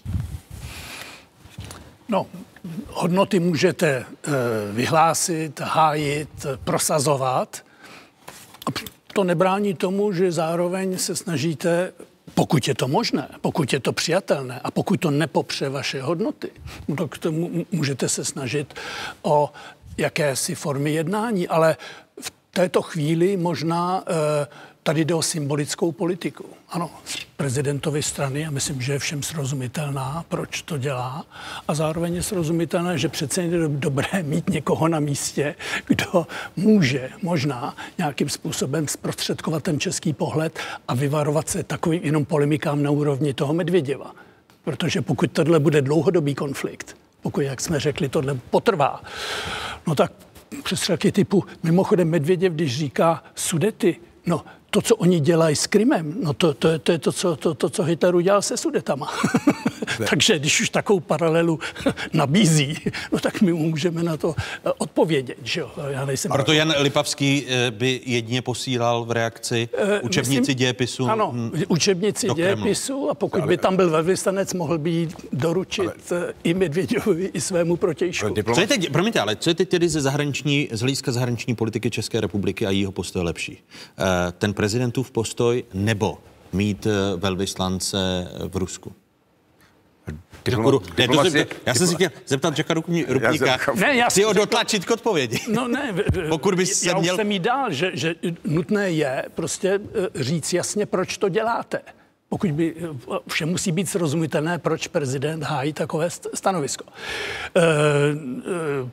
No, 2.08 2.26
hodnoty 2.88 3.40
můžete 3.40 3.88
e, 3.88 4.04
vyhlásit, 4.72 5.60
hájit, 5.60 6.46
prosazovat. 6.64 7.64
To 9.12 9.24
nebrání 9.24 9.74
tomu, 9.74 10.12
že 10.12 10.32
zároveň 10.32 10.98
se 10.98 11.16
snažíte 11.16 11.92
pokud 12.34 12.68
je 12.68 12.74
to 12.74 12.88
možné, 12.88 13.28
pokud 13.40 13.72
je 13.72 13.80
to 13.80 13.92
přijatelné 13.92 14.60
a 14.64 14.70
pokud 14.70 15.00
to 15.00 15.10
nepopře 15.10 15.68
vaše 15.68 16.02
hodnoty, 16.02 16.50
no 16.88 16.96
tak 16.96 17.18
to 17.18 17.32
můžete 17.72 18.08
se 18.08 18.24
snažit 18.24 18.74
o 19.22 19.52
jakési 19.98 20.54
formy 20.54 20.92
jednání, 20.92 21.48
ale 21.48 21.76
v 22.20 22.32
této 22.50 22.82
chvíli 22.82 23.36
možná 23.36 24.04
e, 24.06 24.46
Tady 24.84 25.04
jde 25.04 25.14
o 25.14 25.22
symbolickou 25.22 25.92
politiku. 25.92 26.44
Ano, 26.68 26.90
prezidentovi 27.36 28.02
strany, 28.02 28.46
a 28.46 28.50
myslím, 28.50 28.80
že 28.80 28.92
je 28.92 28.98
všem 28.98 29.22
srozumitelná, 29.22 30.24
proč 30.28 30.62
to 30.62 30.78
dělá. 30.78 31.26
A 31.68 31.74
zároveň 31.74 32.14
je 32.14 32.22
srozumitelné, 32.22 32.98
že 32.98 33.08
přece 33.08 33.42
je 33.42 33.68
dobré 33.68 34.08
mít 34.22 34.50
někoho 34.50 34.88
na 34.88 35.00
místě, 35.00 35.54
kdo 35.86 36.26
může 36.56 37.10
možná 37.22 37.76
nějakým 37.98 38.28
způsobem 38.28 38.88
zprostředkovat 38.88 39.62
ten 39.62 39.80
český 39.80 40.12
pohled 40.12 40.58
a 40.88 40.94
vyvarovat 40.94 41.48
se 41.48 41.62
takovým 41.62 42.00
jenom 42.04 42.24
polemikám 42.24 42.82
na 42.82 42.90
úrovni 42.90 43.34
toho 43.34 43.54
Medvěděva. 43.54 44.14
Protože 44.64 45.02
pokud 45.02 45.32
tohle 45.32 45.60
bude 45.60 45.82
dlouhodobý 45.82 46.34
konflikt, 46.34 46.96
pokud, 47.22 47.40
jak 47.40 47.60
jsme 47.60 47.80
řekli, 47.80 48.08
tohle 48.08 48.34
potrvá, 48.50 49.02
no 49.86 49.94
tak 49.94 50.12
přestřelky 50.64 51.12
typu, 51.12 51.44
mimochodem 51.62 52.10
Medvěděv, 52.10 52.52
když 52.52 52.78
říká 52.78 53.24
sudety, 53.34 53.96
no 54.26 54.44
to, 54.72 54.80
co 54.80 54.96
oni 54.96 55.20
dělají 55.20 55.56
s 55.56 55.66
Krymem, 55.66 56.14
no 56.22 56.32
to, 56.32 56.54
to, 56.54 56.78
to 56.78 56.92
je 56.92 56.98
to, 56.98 57.12
co, 57.12 57.36
to, 57.36 57.54
to, 57.54 57.70
co 57.70 57.82
Hitler 57.82 58.14
udělal 58.14 58.42
se 58.42 58.56
Sudetama. 58.56 59.12
Takže 60.10 60.38
když 60.38 60.60
už 60.60 60.70
takovou 60.70 61.00
paralelu 61.00 61.58
nabízí, 62.12 62.76
no 63.12 63.18
tak 63.18 63.40
my 63.40 63.52
můžeme 63.52 64.02
na 64.02 64.16
to 64.16 64.34
eh, 64.38 64.70
odpovědět. 64.78 65.38
Že 65.42 65.60
jo? 65.60 65.70
Já 65.88 66.04
nejsem 66.04 66.32
Proto 66.32 66.52
Jan 66.52 66.74
Lipavský 66.78 67.44
eh, 67.48 67.70
by 67.70 68.00
jedině 68.06 68.42
posílal 68.42 69.04
v 69.04 69.10
reakci 69.10 69.68
eh, 69.72 70.00
učebnici 70.00 70.40
Myslím, 70.40 70.56
dějepisu. 70.56 71.08
Ano, 71.08 71.34
učebnici 71.68 72.28
dějepisu 72.34 73.10
a 73.10 73.14
pokud 73.14 73.38
ale, 73.38 73.48
by 73.48 73.56
tam 73.56 73.76
byl 73.76 73.90
velvyslanec, 73.90 74.54
mohl 74.54 74.78
by 74.78 74.90
jí 74.90 75.08
doručit 75.32 75.90
ale, 76.12 76.34
i 76.44 76.54
Medvěděvovi, 76.54 77.30
i 77.32 77.40
svému 77.40 77.76
protějšku. 77.76 78.34
Co 78.54 78.60
je 78.60 78.66
teď, 78.66 78.92
promiňte, 78.92 79.20
ale 79.20 79.36
co 79.36 79.50
je 79.50 79.54
teď 79.54 79.68
tedy 79.68 79.88
ze 79.88 80.00
zahraniční, 80.00 80.68
z 80.72 80.80
hlediska 80.80 81.12
zahraniční 81.12 81.54
politiky 81.54 81.90
České 81.90 82.20
republiky 82.20 82.66
a 82.66 82.70
jeho 82.70 82.92
postoje 82.92 83.24
lepší? 83.24 83.58
Ten 84.38 84.54
prezidentův 84.62 85.10
postoj 85.10 85.64
nebo 85.74 86.18
mít 86.52 86.86
velvyslance 87.16 88.28
v 88.48 88.56
Rusku? 88.56 88.92
Diploma, 90.44 90.80
ne, 90.98 91.08
to 91.08 91.54
já 91.66 91.74
jsem 91.74 91.86
si 91.86 91.94
chtěl 91.94 92.10
zeptat 92.26 92.58
Jacka 92.58 92.74
Rupníka, 92.74 93.58
ne, 93.74 93.96
já 93.96 94.10
si 94.10 94.22
ho 94.22 94.32
dotlačit 94.32 94.84
k 94.84 94.90
odpovědi. 94.90 95.38
No 95.48 95.68
ne, 95.68 95.94
Pokud 96.28 96.54
bys 96.54 96.80
se 96.80 96.88
já 96.88 96.98
měl... 96.98 97.16
jsem 97.16 97.32
jí 97.32 97.38
dál, 97.38 97.72
že, 97.72 97.90
že 97.94 98.14
nutné 98.44 98.90
je 98.90 99.24
prostě 99.34 99.80
eh, 99.94 100.22
říct 100.22 100.52
jasně, 100.52 100.86
proč 100.86 101.18
to 101.18 101.28
děláte 101.28 101.80
pokud 102.32 102.52
by, 102.52 102.74
vše 103.28 103.46
musí 103.46 103.72
být 103.72 103.88
srozumitelné, 103.88 104.58
proč 104.58 104.86
prezident 104.86 105.42
hájí 105.42 105.72
takové 105.72 106.08
stanovisko. 106.34 106.84
E, 107.56 107.62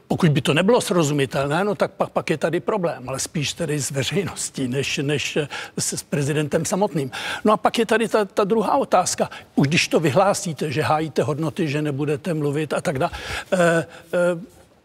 pokud 0.08 0.30
by 0.30 0.42
to 0.42 0.54
nebylo 0.54 0.82
srozumitelné, 0.82 1.64
no 1.64 1.76
tak 1.76 1.92
pak, 1.92 2.10
pak 2.10 2.30
je 2.30 2.38
tady 2.38 2.60
problém, 2.60 3.10
ale 3.10 3.20
spíš 3.20 3.54
tedy 3.54 3.80
s 3.80 3.92
veřejností, 3.92 4.68
než, 4.68 4.98
než 4.98 5.38
se 5.80 5.98
s 5.98 6.04
prezidentem 6.04 6.66
samotným. 6.66 7.12
No 7.46 7.54
a 7.54 7.58
pak 7.58 7.80
je 7.80 7.86
tady 7.86 8.08
ta, 8.08 8.26
ta 8.26 8.44
druhá 8.44 8.78
otázka. 8.78 9.30
Už 9.56 9.68
když 9.68 9.88
to 9.88 10.00
vyhlásíte, 10.00 10.72
že 10.72 10.82
hájíte 10.82 11.24
hodnoty, 11.24 11.68
že 11.68 11.82
nebudete 11.82 12.34
mluvit 12.34 12.74
a 12.74 12.82
tak 12.82 13.00
dále, 13.00 13.12
e, 13.54 13.86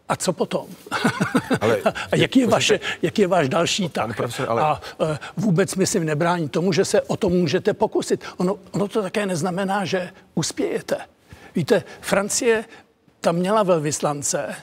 a 0.09 0.15
co 0.15 0.33
potom? 0.33 0.67
Ale, 1.61 1.81
a 2.11 2.15
jaký 2.15 2.39
je, 2.39 2.47
vaše, 2.47 2.79
jaký 3.01 3.21
je 3.21 3.27
váš 3.27 3.49
další 3.49 3.89
tak? 3.89 4.21
Ale... 4.47 4.61
A 4.61 4.81
uh, 4.97 5.07
vůbec 5.37 5.75
myslím 5.75 6.05
nebrání 6.05 6.49
tomu, 6.49 6.73
že 6.73 6.85
se 6.85 7.01
o 7.01 7.17
to 7.17 7.29
můžete 7.29 7.73
pokusit. 7.73 8.23
Ono, 8.37 8.57
ono 8.71 8.87
to 8.87 9.01
také 9.01 9.25
neznamená, 9.25 9.85
že 9.85 10.11
uspějete. 10.35 10.97
Víte, 11.55 11.83
Francie 12.01 12.65
tam 13.21 13.35
měla 13.35 13.63
velvyslance, 13.63 14.55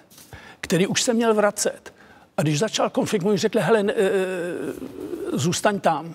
který 0.61 0.87
už 0.87 1.03
se 1.03 1.15
měl 1.15 1.35
vracet. 1.35 1.93
A 2.37 2.43
když 2.43 2.59
začal 2.59 2.91
konflikt, 2.91 3.23
mu 3.23 3.37
řekli, 3.37 3.61
hele, 3.61 3.81
e, 3.81 3.95
zůstaň 5.33 5.81
tam 5.81 6.15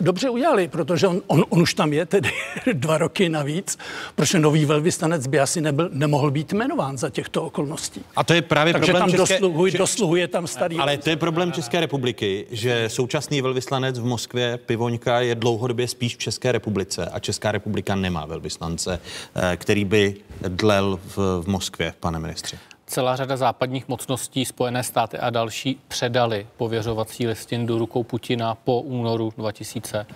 dobře 0.00 0.30
udělali, 0.30 0.68
protože 0.68 1.06
on, 1.06 1.22
on, 1.26 1.44
on 1.48 1.62
už 1.62 1.74
tam 1.74 1.92
je 1.92 2.06
tedy 2.06 2.30
dva 2.72 2.98
roky 2.98 3.28
navíc, 3.28 3.78
protože 4.14 4.38
nový 4.38 4.64
velvyslanec 4.64 5.26
by 5.26 5.40
asi 5.40 5.60
nebyl, 5.60 5.90
nemohl 5.92 6.30
být 6.30 6.52
jmenován 6.52 6.98
za 6.98 7.10
těchto 7.10 7.42
okolností. 7.42 8.02
A 8.16 8.24
to 8.24 8.34
je 8.34 8.42
právě 8.42 8.72
Takže 8.72 8.92
problém 8.92 9.10
tam 9.10 9.18
České... 9.18 9.34
dosluhuje, 9.34 9.72
že... 9.72 9.78
dosluhuje 9.78 10.28
tam 10.28 10.46
starý. 10.46 10.76
Ale 10.76 10.96
to 10.96 11.10
je 11.10 11.16
problém 11.16 11.52
České 11.52 11.80
republiky, 11.80 12.46
že 12.50 12.88
současný 12.88 13.42
velvyslanec 13.42 13.98
v 13.98 14.04
Moskvě, 14.04 14.58
Pivoňka, 14.66 15.20
je 15.20 15.34
dlouhodobě 15.34 15.88
spíš 15.88 16.16
v 16.16 16.18
České 16.18 16.52
republice 16.52 17.06
a 17.06 17.18
Česká 17.18 17.52
republika 17.52 17.94
nemá 17.94 18.26
velvyslance, 18.26 19.00
eh, 19.34 19.56
který 19.56 19.84
by 19.84 20.14
dlel 20.48 21.00
v, 21.16 21.42
v 21.42 21.46
Moskvě, 21.46 21.94
pane 22.00 22.18
ministře 22.18 22.58
celá 22.86 23.16
řada 23.16 23.36
západních 23.36 23.88
mocností, 23.88 24.44
Spojené 24.44 24.82
státy 24.82 25.18
a 25.18 25.30
další 25.30 25.80
předali 25.88 26.46
pověřovací 26.56 27.26
listin 27.26 27.66
do 27.66 27.78
rukou 27.78 28.02
Putina 28.02 28.54
po 28.54 28.80
únoru 28.80 29.32
2000. 29.36 30.06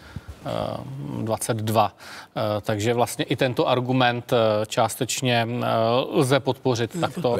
22. 1.22 1.92
Eh, 2.36 2.60
takže 2.60 2.94
vlastně 2.94 3.24
i 3.24 3.36
tento 3.36 3.68
argument 3.68 4.32
eh, 4.32 4.66
částečně 4.66 5.48
eh, 5.50 5.66
lze 6.10 6.40
podpořit 6.40 7.00
takto. 7.00 7.38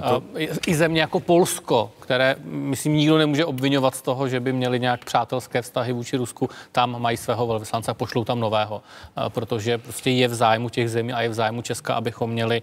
To... 0.00 0.22
I 0.66 0.74
země 0.74 1.00
jako 1.00 1.20
Polsko, 1.20 1.90
které, 2.00 2.36
myslím, 2.44 2.94
nikdo 2.94 3.18
nemůže 3.18 3.44
obvinovat 3.44 3.94
z 3.94 4.02
toho, 4.02 4.28
že 4.28 4.40
by 4.40 4.52
měli 4.52 4.80
nějak 4.80 5.04
přátelské 5.04 5.62
vztahy 5.62 5.92
vůči 5.92 6.16
Rusku, 6.16 6.50
tam 6.72 7.02
mají 7.02 7.16
svého 7.16 7.46
velvyslance 7.46 7.90
a 7.90 7.94
pošlou 7.94 8.24
tam 8.24 8.40
nového, 8.40 8.82
protože 9.28 9.78
prostě 9.78 10.10
je 10.10 10.28
v 10.28 10.34
zájmu 10.34 10.68
těch 10.68 10.90
zemí 10.90 11.12
a 11.12 11.22
je 11.22 11.28
v 11.28 11.34
zájmu 11.34 11.62
Česka, 11.62 11.94
abychom 11.94 12.30
měli 12.30 12.62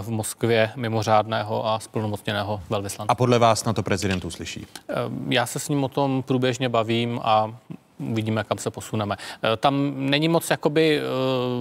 v 0.00 0.08
Moskvě 0.08 0.70
mimořádného 0.76 1.66
a 1.66 1.80
splnomocněného 1.80 2.60
velvyslance. 2.70 3.08
A 3.08 3.14
podle 3.14 3.38
vás 3.38 3.64
na 3.64 3.72
to 3.72 3.82
prezident 3.82 4.24
uslyší? 4.24 4.66
Já 5.28 5.46
se 5.46 5.58
s 5.58 5.68
ním 5.68 5.84
o 5.84 5.88
tom 5.88 6.22
průběžně 6.22 6.68
bavím 6.68 7.20
a 7.22 7.54
uvidíme, 7.98 8.44
kam 8.44 8.58
se 8.58 8.70
posuneme. 8.70 9.16
Eh, 9.42 9.56
tam 9.56 9.92
není 9.96 10.28
moc, 10.28 10.50
jakoby 10.50 10.98
eh, 10.98 11.02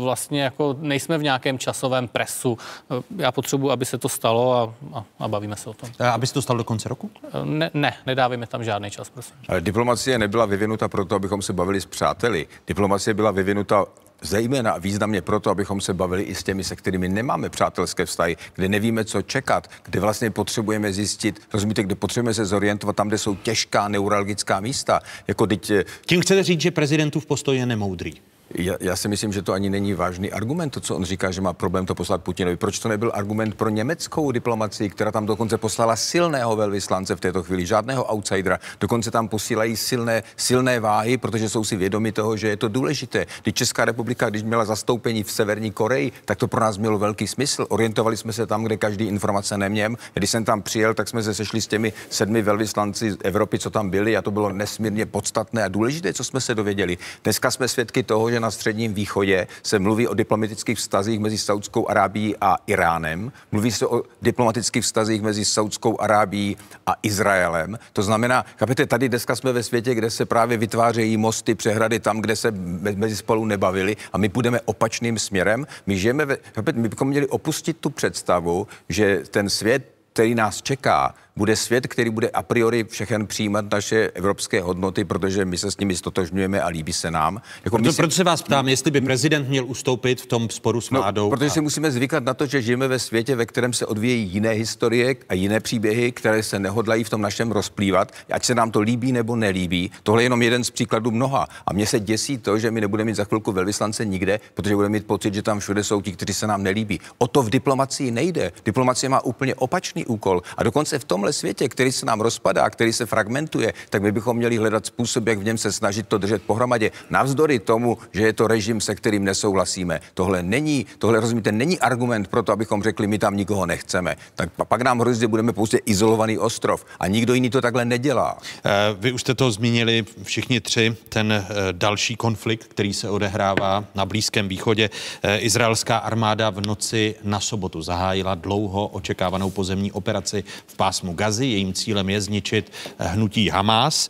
vlastně 0.04 0.44
jako 0.44 0.76
nejsme 0.80 1.18
v 1.18 1.24
nějakém 1.24 1.60
časovém 1.60 2.08
presu. 2.08 2.58
Eh, 2.92 3.04
já 3.18 3.32
potřebuji, 3.32 3.72
aby 3.72 3.86
se 3.86 3.98
to 3.98 4.10
stalo 4.10 4.54
a, 4.54 4.74
a, 4.94 5.04
a 5.20 5.28
bavíme 5.28 5.56
se 5.56 5.70
o 5.70 5.74
tom. 5.74 5.90
A 6.00 6.10
aby 6.12 6.28
se 6.28 6.34
to 6.34 6.42
stalo 6.42 6.58
do 6.58 6.64
konce 6.64 6.90
roku? 6.90 7.12
Ne, 7.44 7.72
ne 7.74 7.94
nedávíme 8.06 8.48
tam 8.48 8.64
žádný 8.64 8.90
čas, 8.92 9.10
prosím. 9.10 9.36
Ale 9.48 9.62
diplomacie 9.62 10.18
nebyla 10.18 10.46
vyvinuta 10.46 10.88
proto, 10.88 11.16
abychom 11.16 11.42
se 11.42 11.54
bavili 11.54 11.82
s 11.82 11.86
přáteli. 11.86 12.48
Diplomacie 12.68 13.14
byla 13.14 13.32
vyvinuta 13.32 13.86
zejména 14.24 14.78
významně 14.78 15.22
proto, 15.22 15.50
abychom 15.50 15.82
se 15.82 15.94
bavili 15.94 16.24
i 16.24 16.36
s 16.36 16.44
těmi, 16.44 16.64
se 16.64 16.76
kterými 16.76 17.10
nemáme 17.10 17.50
přátelské 17.50 18.06
vztahy, 18.06 18.38
kde 18.56 18.70
nevíme, 18.70 19.06
co 19.06 19.22
čekat, 19.22 19.68
kde 19.84 20.00
vlastně 20.00 20.32
potřebujeme 20.32 20.94
zjistit, 20.94 21.42
rozumíte, 21.54 21.84
kde 21.84 21.96
potřebujeme 21.96 22.34
se 22.34 22.46
zorientovat 22.46 22.96
tam, 22.96 23.08
kde 23.08 23.18
jsou 23.18 23.36
těžká 23.36 23.88
neuralgická 23.88 24.60
místa. 24.60 25.00
Jako 25.28 25.48
teď... 25.48 25.70
Eh, 25.70 25.84
Tím 26.06 26.22
chcete 26.22 26.44
říct, 26.44 26.62
že 26.62 26.72
prezidentův 26.72 27.26
postoj 27.26 27.58
je 27.58 27.66
nemoudrý? 27.66 28.14
Já, 28.56 28.76
já 28.80 28.96
si 28.96 29.08
myslím, 29.08 29.34
že 29.34 29.42
to 29.42 29.54
ani 29.54 29.70
není 29.70 29.94
vážný 29.94 30.32
argument, 30.32 30.70
to, 30.70 30.80
co 30.80 30.96
on 30.96 31.04
říká, 31.04 31.32
že 31.32 31.42
má 31.42 31.54
problém 31.54 31.86
to 31.86 31.96
poslat 31.96 32.24
Putinovi. 32.24 32.58
Proč 32.58 32.80
to 32.80 32.90
nebyl 32.90 33.12
argument 33.14 33.56
pro 33.56 33.70
německou 33.70 34.32
diplomaci, 34.32 34.90
která 34.90 35.12
tam 35.12 35.26
dokonce 35.26 35.58
poslala 35.58 35.96
silného 35.96 36.56
velvyslance 36.56 37.16
v 37.16 37.20
této 37.20 37.44
chvíli, 37.44 37.66
žádného 37.66 38.14
outsidera. 38.14 38.60
Dokonce 38.80 39.12
tam 39.12 39.28
posílají 39.28 39.76
silné, 39.76 40.24
silné 40.38 40.80
váhy, 40.80 41.18
protože 41.18 41.50
jsou 41.50 41.64
si 41.64 41.76
vědomi 41.76 42.12
toho, 42.12 42.38
že 42.38 42.48
je 42.48 42.58
to 42.58 42.68
důležité. 42.68 43.26
Když 43.44 43.54
Česká 43.56 43.86
republika, 43.86 44.30
když 44.30 44.44
měla 44.44 44.66
zastoupení 44.66 45.24
v 45.24 45.32
Severní 45.32 45.72
Koreji, 45.72 46.12
tak 46.26 46.38
to 46.38 46.48
pro 46.48 46.62
nás 46.62 46.78
mělo 46.78 47.00
velký 47.00 47.28
smysl. 47.28 47.66
Orientovali 47.70 48.18
jsme 48.18 48.34
se 48.34 48.46
tam, 48.46 48.64
kde 48.64 48.78
každý 48.78 49.06
informace 49.06 49.58
neměl. 49.58 49.96
Když 50.14 50.30
jsem 50.30 50.46
tam 50.46 50.62
přijel, 50.62 50.94
tak 50.94 51.08
jsme 51.08 51.24
se 51.24 51.34
sešli 51.34 51.62
s 51.62 51.68
těmi 51.68 51.94
sedmi 52.10 52.42
velvyslanci 52.42 53.16
Evropy, 53.24 53.60
co 53.60 53.70
tam 53.70 53.90
byli, 53.90 54.18
a 54.18 54.22
to 54.22 54.32
bylo 54.32 54.54
nesmírně 54.54 55.06
podstatné 55.06 55.64
a 55.64 55.68
důležité, 55.68 56.14
co 56.14 56.24
jsme 56.24 56.42
se 56.42 56.56
dověděli. 56.56 56.98
Dneska 57.24 57.52
jsme 57.52 57.68
svědky 57.68 58.04
toho, 58.04 58.30
že 58.34 58.40
na 58.40 58.52
Středním 58.52 58.94
východě 58.94 59.48
se 59.64 59.80
mluví 59.80 60.08
o 60.08 60.14
diplomatických 60.14 60.78
vztazích 60.78 61.20
mezi 61.20 61.38
Saudskou 61.38 61.90
Arábií 61.90 62.36
a 62.42 62.58
Iránem, 62.68 63.32
mluví 63.52 63.72
se 63.72 63.88
o 63.88 64.04
diplomatických 64.22 64.84
vztazích 64.84 65.22
mezi 65.22 65.46
Saudskou 65.46 66.02
Arábií 66.02 66.58
a 66.88 66.96
Izraelem. 67.04 67.80
To 67.94 68.02
znamená, 68.02 68.46
chápete, 68.58 68.86
tady 68.86 69.10
dneska 69.10 69.36
jsme 69.36 69.54
ve 69.54 69.64
světě, 69.64 69.96
kde 69.96 70.10
se 70.10 70.26
právě 70.26 70.58
vytvářejí 70.58 71.18
mosty, 71.18 71.56
přehrady 71.56 72.00
tam, 72.00 72.22
kde 72.22 72.36
se 72.36 72.52
mezi 72.96 73.16
spolu 73.16 73.46
nebavili 73.46 73.96
a 74.14 74.18
my 74.18 74.30
půjdeme 74.30 74.62
opačným 74.66 75.20
směrem. 75.20 75.68
My 75.86 75.98
žijeme, 75.98 76.26
ve, 76.26 76.38
chápete, 76.56 76.80
my 76.80 76.90
bychom 76.90 77.08
měli 77.08 77.28
opustit 77.28 77.78
tu 77.78 77.90
představu, 77.90 78.68
že 78.90 79.24
ten 79.30 79.50
svět 79.50 79.94
který 80.14 80.36
nás 80.36 80.62
čeká, 80.62 81.14
bude 81.36 81.56
svět, 81.56 81.88
který 81.88 82.10
bude 82.10 82.30
a 82.30 82.44
priori 82.44 82.84
všechen 82.84 83.28
přijímat 83.28 83.66
naše 83.72 84.12
evropské 84.14 84.62
hodnoty, 84.62 85.06
protože 85.06 85.46
my 85.46 85.58
se 85.58 85.72
s 85.72 85.78
nimi 85.78 85.96
stotožňujeme 85.96 86.62
a 86.62 86.68
líbí 86.68 86.94
se 86.94 87.12
nám. 87.12 87.42
Jako 87.66 87.78
proto, 87.78 87.92
si... 87.92 87.98
proto 87.98 88.14
se 88.14 88.24
vás 88.24 88.42
ptám, 88.42 88.68
jestli 88.68 88.92
by 88.92 89.02
prezident 89.02 89.50
měl 89.50 89.66
ustoupit 89.66 90.22
v 90.22 90.26
tom 90.26 90.50
sporu 90.50 90.82
s 90.82 90.90
no, 90.90 91.00
vládou. 91.00 91.24
No, 91.24 91.30
protože 91.30 91.46
a... 91.46 91.50
si 91.50 91.62
musíme 91.62 91.92
zvykat 91.92 92.24
na 92.24 92.34
to, 92.34 92.46
že 92.46 92.62
žijeme 92.62 92.88
ve 92.88 93.00
světě, 93.00 93.36
ve 93.36 93.46
kterém 93.46 93.74
se 93.74 93.86
odvíjejí 93.86 94.30
jiné 94.30 94.50
historie 94.50 95.16
a 95.30 95.34
jiné 95.34 95.60
příběhy, 95.60 96.12
které 96.12 96.44
se 96.44 96.60
nehodlají 96.60 97.04
v 97.04 97.10
tom 97.10 97.22
našem 97.22 97.52
rozplývat, 97.52 98.12
ať 98.32 98.46
se 98.46 98.56
nám 98.56 98.72
to 98.72 98.80
líbí 98.80 99.12
nebo 99.12 99.36
nelíbí. 99.36 99.92
Tohle 100.04 100.22
je 100.22 100.26
jenom 100.26 100.42
jeden 100.42 100.64
z 100.64 100.70
příkladů 100.70 101.12
mnoha. 101.12 101.48
A 101.66 101.74
mě 101.74 101.88
se 101.88 102.00
děsí 102.00 102.38
to, 102.38 102.60
že 102.60 102.72
my 102.72 102.82
nebudeme 102.82 103.08
mít 103.08 103.16
za 103.16 103.24
chvilku 103.24 103.52
velvyslance 103.52 104.06
nikde, 104.06 104.40
protože 104.54 104.76
budeme 104.76 104.92
mít 104.92 105.08
pocit, 105.08 105.34
že 105.34 105.42
tam 105.42 105.60
všude 105.60 105.84
jsou 105.84 106.02
ti, 106.02 106.12
kteří 106.12 106.34
se 106.34 106.48
nám 106.48 106.64
nelíbí. 106.64 107.00
O 107.18 107.28
to 107.28 107.44
v 107.44 107.50
diplomacii 107.50 108.12
nejde. 108.12 108.52
Diplomacie 108.66 109.10
má 109.10 109.24
úplně 109.24 109.56
opačný 109.56 110.03
úkol. 110.06 110.42
A 110.58 110.64
dokonce 110.64 111.00
v 111.00 111.04
tomhle 111.04 111.34
světě, 111.34 111.70
který 111.70 111.92
se 111.92 112.06
nám 112.06 112.22
rozpadá, 112.22 112.70
který 112.70 112.94
se 112.94 113.06
fragmentuje, 113.06 113.74
tak 113.90 114.02
my 114.02 114.12
bychom 114.12 114.38
měli 114.38 114.58
hledat 114.58 114.86
způsob, 114.86 115.28
jak 115.28 115.40
v 115.40 115.44
něm 115.44 115.58
se 115.58 115.72
snažit 115.72 116.08
to 116.08 116.18
držet 116.18 116.44
pohromadě. 116.44 116.92
Navzdory 117.10 117.60
tomu, 117.60 117.98
že 118.12 118.22
je 118.22 118.34
to 118.34 118.48
režim, 118.48 118.82
se 118.82 118.96
kterým 118.96 119.24
nesouhlasíme. 119.24 120.00
Tohle 120.14 120.44
není, 120.44 120.86
tohle 120.98 121.20
rozumíte, 121.20 121.52
není 121.52 121.80
argument 121.80 122.28
pro 122.28 122.44
to, 122.44 122.52
abychom 122.52 122.84
řekli, 122.84 123.08
my 123.08 123.20
tam 123.20 123.38
nikoho 123.38 123.66
nechceme. 123.66 124.16
Tak 124.36 124.50
pak 124.68 124.82
nám 124.82 125.00
hrozí, 125.00 125.20
že 125.20 125.28
budeme 125.28 125.54
pouze 125.54 125.78
izolovaný 125.78 126.38
ostrov 126.38 126.86
a 127.00 127.08
nikdo 127.08 127.34
jiný 127.34 127.50
to 127.50 127.62
takhle 127.62 127.86
nedělá. 127.86 128.38
Eh, 128.66 128.72
vy 129.00 129.12
už 129.12 129.22
jste 129.22 129.34
to 129.34 129.52
zmínili 129.52 130.06
všichni 130.24 130.62
tři, 130.62 130.96
ten 131.10 131.32
eh, 131.34 131.46
další 131.72 132.16
konflikt, 132.16 132.68
který 132.68 132.94
se 132.94 133.10
odehrává 133.10 133.86
na 133.96 134.06
Blízkém 134.06 134.48
východě. 134.48 134.90
Eh, 135.24 135.38
izraelská 135.38 135.98
armáda 135.98 136.50
v 136.50 136.68
noci 136.68 137.16
na 137.24 137.40
sobotu 137.40 137.82
zahájila 137.82 138.36
dlouho 138.36 138.88
očekávanou 138.88 139.50
pozemní 139.50 139.92
operaci 139.96 140.44
v 140.68 140.76
pásmu 140.76 141.14
Gazy. 141.14 141.46
Jejím 141.46 141.74
cílem 141.74 142.10
je 142.10 142.22
zničit 142.22 142.72
hnutí 142.98 143.50
Hamas 143.50 144.10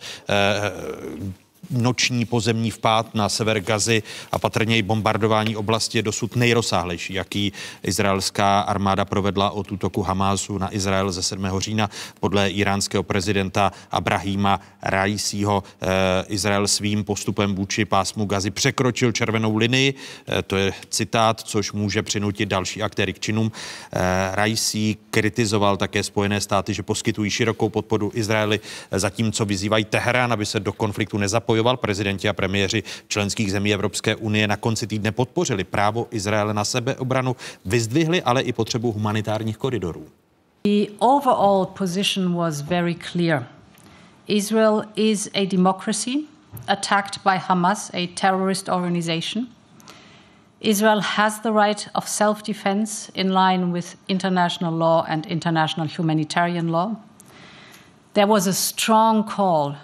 noční 1.74 2.26
pozemní 2.26 2.72
vpád 2.72 3.16
na 3.16 3.30
sever 3.30 3.60
Gazy 3.60 4.04
a 4.32 4.40
patrně 4.40 4.78
i 4.78 4.82
bombardování 4.82 5.56
oblasti 5.56 5.98
je 5.98 6.02
dosud 6.02 6.36
nejrozsáhlejší, 6.36 7.14
jaký 7.14 7.54
izraelská 7.84 8.62
armáda 8.62 9.06
provedla 9.06 9.50
od 9.50 9.72
útoku 9.72 10.02
Hamásu 10.02 10.58
na 10.58 10.76
Izrael 10.76 11.12
ze 11.12 11.24
7. 11.24 11.48
října. 11.58 11.90
Podle 12.20 12.50
iránského 12.50 13.04
prezidenta 13.04 13.72
Abrahima 13.92 14.60
Raisího 14.82 15.64
eh, 15.82 15.88
Izrael 16.28 16.68
svým 16.68 17.04
postupem 17.04 17.56
vůči 17.56 17.86
pásmu 17.86 18.26
Gazy 18.26 18.52
překročil 18.52 19.12
červenou 19.12 19.58
linii. 19.58 19.94
Eh, 20.28 20.42
to 20.42 20.58
je 20.58 20.74
citát, 20.90 21.42
což 21.42 21.72
může 21.72 22.02
přinutit 22.02 22.50
další 22.50 22.84
aktéry 22.84 23.14
k 23.14 23.20
činům. 23.20 23.52
Eh, 23.94 24.00
Raisí 24.34 24.98
kritizoval 25.12 25.78
také 25.78 26.04
Spojené 26.04 26.42
státy, 26.42 26.74
že 26.74 26.84
poskytují 26.84 27.32
širokou 27.32 27.70
podporu 27.70 28.12
Izraeli, 28.14 28.60
zatímco 28.92 29.46
vyzývají 29.46 29.86
Teherán, 29.86 30.34
aby 30.34 30.46
se 30.46 30.60
do 30.60 30.74
konfliktu 30.74 31.18
nezapojoval 31.18 31.63
bojoval. 31.64 31.78
Prezidenti 31.78 32.30
a 32.30 32.34
premiéři 32.34 32.84
členských 33.08 33.52
zemí 33.52 33.74
Evropské 33.74 34.16
unie 34.16 34.48
na 34.48 34.58
konci 34.58 34.88
týdne 34.88 35.12
podpořili 35.12 35.64
právo 35.64 36.08
Izraele 36.12 36.54
na 36.54 36.64
sebeobranu, 36.64 37.36
vyzdvihli 37.66 38.22
ale 38.22 38.42
i 38.42 38.54
potřebu 38.54 38.92
humanitárních 38.92 39.58
koridorů. 39.58 40.06
The 40.64 40.92
overall 41.00 41.66
position 41.66 42.34
was 42.36 42.62
very 42.62 42.96
clear. 42.96 43.48
Israel 44.28 44.84
is 44.96 45.30
a 45.34 45.46
democracy 45.46 46.28
attacked 46.68 47.24
by 47.24 47.38
Hamas, 47.38 47.92
a 47.94 48.08
terrorist 48.08 48.70
organization. 48.70 49.48
Israel 50.62 51.02
has 51.02 51.40
the 51.40 51.52
right 51.52 51.90
of 51.94 52.08
self 52.08 52.44
defense 52.44 53.12
in 53.14 53.34
line 53.34 53.72
with 53.74 53.96
international 54.08 54.78
law 54.78 55.04
and 55.08 55.26
international 55.26 55.88
humanitarian 55.88 56.68
law. 56.68 56.96
There 58.14 58.28
was 58.28 58.48
a 58.48 58.54
strong 58.54 59.24
call 59.24 59.76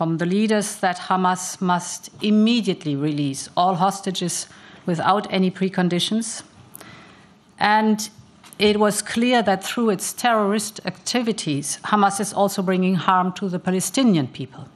from 0.00 0.16
the 0.16 0.24
leaders 0.24 0.76
that 0.76 0.96
Hamas 0.96 1.60
must 1.60 2.08
immediately 2.22 2.96
release 2.96 3.50
all 3.54 3.74
hostages 3.74 4.46
without 4.86 5.30
any 5.30 5.50
preconditions. 5.50 6.42
And 7.58 8.08
it 8.58 8.80
was 8.80 9.02
clear 9.02 9.42
that 9.42 9.62
through 9.62 9.90
its 9.90 10.14
terrorist 10.14 10.80
activities, 10.86 11.80
Hamas 11.84 12.18
is 12.18 12.32
also 12.32 12.62
bringing 12.62 12.94
harm 12.94 13.34
to 13.34 13.50
the 13.50 13.58
Palestinian 13.58 14.28
people. 14.28 14.68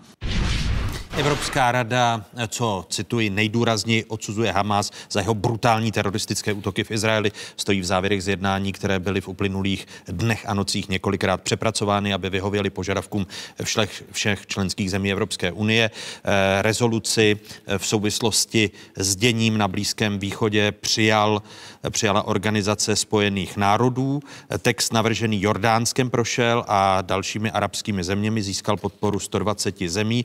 Evropská 1.16 1.72
rada, 1.72 2.24
co 2.48 2.86
cituji, 2.90 3.30
nejdůrazněji 3.30 4.04
odsuzuje 4.04 4.52
Hamas 4.52 4.90
za 5.10 5.20
jeho 5.20 5.34
brutální 5.34 5.92
teroristické 5.92 6.52
útoky 6.52 6.84
v 6.84 6.90
Izraeli, 6.90 7.32
stojí 7.56 7.80
v 7.80 7.84
závěrech 7.84 8.22
z 8.22 8.28
jednání, 8.28 8.72
které 8.72 8.98
byly 8.98 9.20
v 9.20 9.28
uplynulých 9.28 9.86
dnech 10.08 10.44
a 10.48 10.54
nocích 10.54 10.88
několikrát 10.88 11.42
přepracovány, 11.42 12.14
aby 12.14 12.30
vyhověly 12.30 12.70
požadavkům 12.70 13.26
všech, 13.62 14.04
všech 14.12 14.46
členských 14.46 14.90
zemí 14.90 15.12
Evropské 15.12 15.52
unie. 15.52 15.90
Eh, 15.90 16.62
rezoluci 16.62 17.40
v 17.78 17.86
souvislosti 17.86 18.70
s 18.96 19.16
děním 19.16 19.58
na 19.58 19.68
Blízkém 19.68 20.18
východě 20.18 20.72
přijal, 20.72 21.42
přijala 21.90 22.26
Organizace 22.26 22.96
spojených 22.96 23.56
národů. 23.56 24.20
Text 24.58 24.92
navržený 24.92 25.42
Jordánskem 25.42 26.10
prošel 26.10 26.64
a 26.68 27.02
dalšími 27.02 27.50
arabskými 27.50 28.04
zeměmi 28.04 28.42
získal 28.42 28.76
podporu 28.76 29.18
120 29.18 29.78
zemí, 29.86 30.24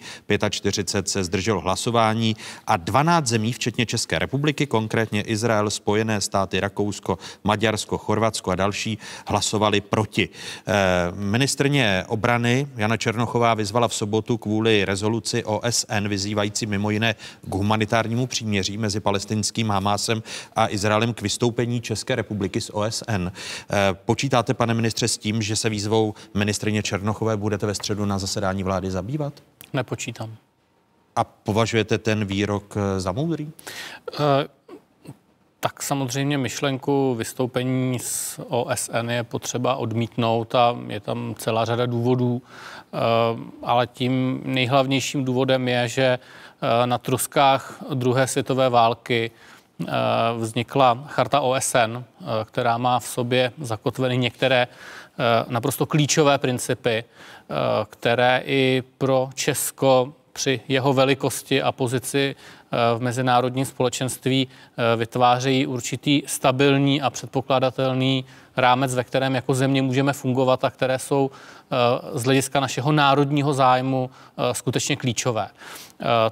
45 0.49 0.71
30 0.71 1.09
se 1.09 1.23
zdrželo 1.23 1.61
hlasování 1.61 2.35
a 2.67 2.77
12 2.77 3.27
zemí, 3.27 3.53
včetně 3.53 3.85
České 3.85 4.19
republiky, 4.19 4.65
konkrétně 4.65 5.21
Izrael, 5.21 5.69
Spojené 5.69 6.21
státy, 6.21 6.59
Rakousko, 6.59 7.17
Maďarsko, 7.43 7.97
Chorvatsko 7.97 8.51
a 8.51 8.55
další, 8.55 8.97
hlasovali 9.27 9.81
proti. 9.81 10.29
Eh, 10.67 10.73
ministrně 11.15 12.03
obrany 12.07 12.67
Jana 12.75 12.97
Černochová 12.97 13.53
vyzvala 13.53 13.87
v 13.87 13.93
sobotu 13.93 14.37
kvůli 14.37 14.85
rezoluci 14.85 15.43
OSN 15.43 16.07
vyzývající 16.07 16.65
mimo 16.65 16.89
jiné 16.89 17.15
k 17.41 17.53
humanitárnímu 17.53 18.27
příměří 18.27 18.77
mezi 18.77 18.99
palestinským 18.99 19.69
Hamásem 19.69 20.23
a 20.55 20.69
Izraelem 20.69 21.13
k 21.13 21.21
vystoupení 21.21 21.48
České 21.81 22.15
republiky 22.15 22.61
z 22.61 22.69
OSN. 22.73 23.27
Eh, 23.27 23.33
počítáte, 24.05 24.53
pane 24.53 24.73
ministře, 24.73 25.07
s 25.07 25.17
tím, 25.17 25.41
že 25.41 25.55
se 25.55 25.69
výzvou 25.69 26.13
ministrině 26.33 26.83
Černochové 26.83 27.37
budete 27.37 27.65
ve 27.65 27.75
středu 27.75 28.05
na 28.05 28.19
zasedání 28.19 28.63
vlády 28.63 28.91
zabývat? 28.91 29.33
Nepočítám. 29.73 30.35
A 31.15 31.23
považujete 31.23 31.97
ten 31.97 32.25
výrok 32.25 32.77
eh, 32.77 32.99
za 32.99 33.11
moudrý? 33.11 33.45
Uh, 33.45 34.25
tak 35.59 35.83
samozřejmě 35.83 36.37
myšlenku 36.37 37.15
vystoupení 37.15 37.99
z 37.99 38.39
OSN 38.47 39.09
je 39.09 39.23
potřeba 39.23 39.75
odmítnout 39.75 40.55
a 40.55 40.77
je 40.87 40.99
tam 40.99 41.35
celá 41.37 41.65
řada 41.65 41.85
důvodů, 41.85 42.41
ale 43.63 43.87
tím 43.87 44.41
nejhlavnějším 44.45 45.25
důvodem 45.25 45.67
je, 45.67 45.87
že 45.87 46.19
na 46.85 46.97
truskách 46.97 47.83
druhé 47.93 48.27
světové 48.27 48.69
války 48.69 49.31
vznikla 50.37 51.03
charta 51.07 51.39
OSN, 51.39 52.03
která 52.45 52.77
má 52.77 52.99
v 52.99 53.05
sobě 53.05 53.51
zakotveny 53.61 54.17
některé 54.17 54.67
naprosto 55.47 55.85
klíčové 55.85 56.37
principy, 56.37 57.03
které 57.89 58.41
i 58.45 58.83
pro 58.97 59.29
Česko 59.35 60.13
při 60.39 60.61
jeho 60.67 60.93
velikosti 60.93 61.61
a 61.61 61.71
pozici 61.71 62.35
eh, 62.35 62.77
v 62.97 63.01
mezinárodním 63.01 63.65
společenství 63.65 64.47
eh, 64.47 64.95
vytvářejí 64.95 65.67
určitý 65.67 66.23
stabilní 66.25 67.01
a 67.01 67.09
předpokladatelný 67.09 68.25
rámec, 68.61 68.95
ve 68.95 69.03
kterém 69.03 69.35
jako 69.35 69.53
země 69.53 69.81
můžeme 69.81 70.13
fungovat 70.13 70.63
a 70.63 70.69
které 70.69 70.99
jsou 70.99 71.31
eh, 71.31 71.75
z 72.19 72.23
hlediska 72.23 72.59
našeho 72.59 72.91
národního 72.91 73.53
zájmu 73.53 74.09
skutečně 74.51 74.95
klíčové. 74.95 75.47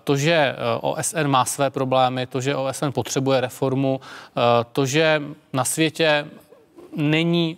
To, 0.03 0.17
že 0.17 0.55
OSN 0.81 1.27
má 1.27 1.45
své 1.45 1.69
problémy, 1.69 2.27
to, 2.27 2.41
že 2.41 2.55
OSN 2.55 2.89
potřebuje 2.91 3.41
reformu, 3.41 4.01
to, 4.71 4.85
že 4.85 5.21
na 5.53 5.65
světě 5.65 6.25
není 6.95 7.57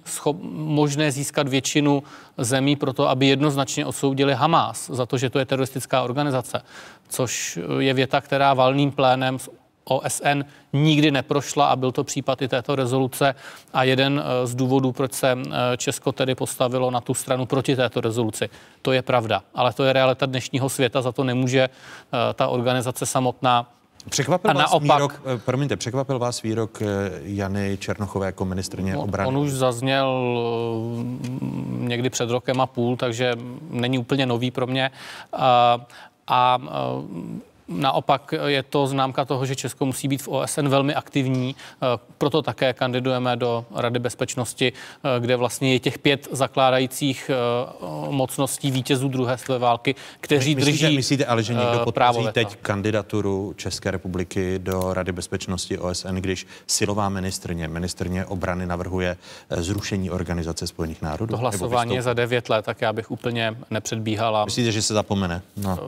možné 0.52 1.12
získat 1.12 1.48
většinu 1.48 2.04
zemí 2.38 2.76
pro 2.76 2.94
to, 2.94 3.10
aby 3.10 3.28
jednoznačně 3.28 3.86
odsoudili 3.86 4.34
Hamas 4.34 4.90
za 4.90 5.06
to, 5.06 5.18
že 5.18 5.30
to 5.30 5.40
je 5.40 5.46
teroristická 5.46 6.02
organizace, 6.02 6.62
což 7.10 7.60
je 7.80 7.94
věta, 7.94 8.22
která 8.22 8.54
valným 8.54 8.92
plénem 8.92 9.38
OSN 9.90 10.44
nikdy 10.74 11.12
neprošla 11.12 11.66
a 11.68 11.76
byl 11.76 11.92
to 11.92 12.04
případ 12.04 12.42
i 12.42 12.48
této 12.48 12.76
rezoluce 12.76 13.36
a 13.74 13.84
jeden 13.84 14.24
eh, 14.26 14.48
z 14.48 14.56
důvodů, 14.56 14.92
proč 14.92 15.14
se 15.14 15.32
eh, 15.32 15.78
Česko 15.78 16.12
tedy 16.12 16.36
postavilo 16.36 16.92
na 16.92 17.02
tu 17.02 17.14
stranu 17.14 17.46
proti 17.46 17.76
této 17.76 18.02
rezoluci. 18.02 18.50
To 18.82 18.92
je 18.92 19.02
pravda, 19.02 19.44
ale 19.56 19.74
to 19.74 19.84
je 19.84 19.94
realita 19.94 20.26
dnešního 20.26 20.70
světa, 20.70 21.02
za 21.02 21.12
to 21.12 21.24
nemůže 21.24 21.62
eh, 21.70 22.34
ta 22.34 22.48
organizace 22.48 23.06
samotná 23.06 23.72
Překvapil 24.10 24.52
A 24.52 24.54
vás 24.54 24.72
naopak- 24.72 24.98
výrok, 24.98 25.22
eh, 25.26 25.38
promiňte, 25.38 25.76
překvapil 25.76 26.20
vás 26.20 26.42
výrok 26.42 26.82
Jany 27.24 27.78
Černochové 27.78 28.26
jako 28.26 28.46
ministrně 28.46 28.98
On, 28.98 29.04
obrany? 29.04 29.28
on 29.28 29.38
už 29.38 29.52
zazněl 29.52 30.20
někdy 31.70 32.10
před 32.10 32.30
rokem 32.30 32.62
a 32.62 32.66
půl, 32.66 32.98
takže 32.98 33.34
není 33.70 33.98
úplně 33.98 34.26
nový 34.26 34.52
pro 34.52 34.68
mě. 34.68 34.92
A 35.34 35.80
a 36.32 36.58
Naopak 37.70 38.34
je 38.46 38.64
to 38.64 38.88
známka 38.88 39.26
toho, 39.26 39.46
že 39.46 39.56
Česko 39.56 39.86
musí 39.86 40.08
být 40.08 40.22
v 40.22 40.28
OSN 40.28 40.68
velmi 40.68 40.96
aktivní, 40.96 41.56
eh, 41.56 41.86
proto 42.18 42.42
také 42.42 42.74
kandidujeme 42.74 43.36
do 43.36 43.66
Rady 43.76 44.00
bezpečnosti, 44.00 44.74
eh, 44.74 45.20
kde 45.20 45.36
vlastně 45.36 45.74
je 45.74 45.80
těch 45.80 46.00
pět 46.00 46.28
zakládajících 46.32 47.32
eh, 47.34 48.10
mocností 48.10 48.72
vítězů 48.72 49.08
druhé 49.08 49.38
světové 49.38 49.60
války, 49.60 49.96
kteří 50.20 50.56
Myslíte, 50.56 50.72
drží 50.72 50.96
myslíte 50.96 51.26
ale, 51.26 51.44
že 51.44 51.54
někdo 51.54 51.82
podpoří 51.84 52.28
teď 52.32 52.56
kandidaturu 52.62 53.54
České 53.56 53.92
republiky 53.92 54.60
do 54.60 54.94
Rady 54.94 55.12
bezpečnosti 55.12 55.78
OSN, 55.78 56.16
když 56.16 56.48
silová 56.68 57.10
ministrně, 57.10 57.68
ministrně 57.68 58.26
obrany 58.26 58.66
navrhuje 58.66 59.18
zrušení 59.50 60.12
Organizace 60.12 60.68
spojených 60.68 61.02
národů? 61.02 61.32
To 61.32 61.38
hlasování 61.38 61.96
je 61.96 62.02
za 62.02 62.14
devět 62.14 62.50
let, 62.50 62.66
tak 62.66 62.82
já 62.82 62.94
bych 62.94 63.12
úplně 63.12 63.56
nepředbíhal. 63.70 64.38
A 64.38 64.46
Myslíte, 64.46 64.72
že 64.72 64.82
se 64.82 64.94
zapomene? 64.94 65.42
No. 65.58 65.80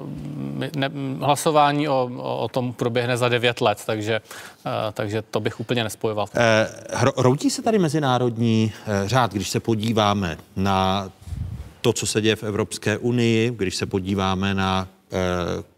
ne, 0.76 0.90
hlasování 1.20 1.71
o, 1.74 2.12
o, 2.18 2.38
o 2.38 2.48
tom 2.48 2.74
proběhne 2.74 3.18
za 3.18 3.30
devět 3.30 3.62
let, 3.62 3.84
takže, 3.86 4.22
eh, 4.66 4.70
takže 4.94 5.22
to 5.22 5.40
bych 5.40 5.60
úplně 5.60 5.84
nespojoval. 5.84 6.28
Eh, 6.36 6.68
Hroutí 7.18 7.50
se 7.50 7.62
tady 7.62 7.80
mezinárodní 7.80 8.72
eh, 8.86 9.08
řád, 9.08 9.34
když 9.34 9.50
se 9.50 9.60
podíváme 9.60 10.38
na 10.56 11.10
to, 11.82 11.94
co 11.94 12.08
se 12.08 12.22
děje 12.22 12.36
v 12.36 12.44
Evropské 12.44 12.98
unii, 12.98 13.52
když 13.56 13.76
se 13.76 13.86
podíváme 13.86 14.54
na 14.54 14.88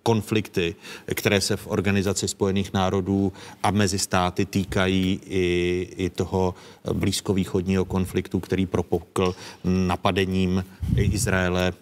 konflikty, 0.04 0.76
které 1.16 1.42
se 1.42 1.58
v 1.58 1.68
Organizaci 1.68 2.28
spojených 2.28 2.74
národů 2.74 3.34
a 3.64 3.72
mezi 3.72 4.00
státy 4.00 4.46
týkají 4.46 5.22
i, 5.26 5.88
i 5.98 6.10
toho 6.10 6.56
blízkovýchodního 6.94 7.86
konfliktu, 7.86 8.40
který 8.40 8.66
propukl 8.66 9.36
napadením 9.64 10.66
Izraele 10.96 11.74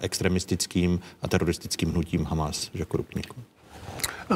extremistickým 0.00 1.00
a 1.22 1.28
teroristickým 1.28 1.90
hnutím 1.90 2.24
Hamas. 2.24 2.70
Žako 2.74 2.96
Rupníku. 2.96 3.36
Eh, 4.30 4.34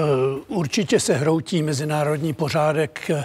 Určitě 0.48 1.00
se 1.00 1.14
hroutí 1.14 1.62
mezinárodní 1.62 2.32
pořádek 2.32 3.10
eh, 3.10 3.24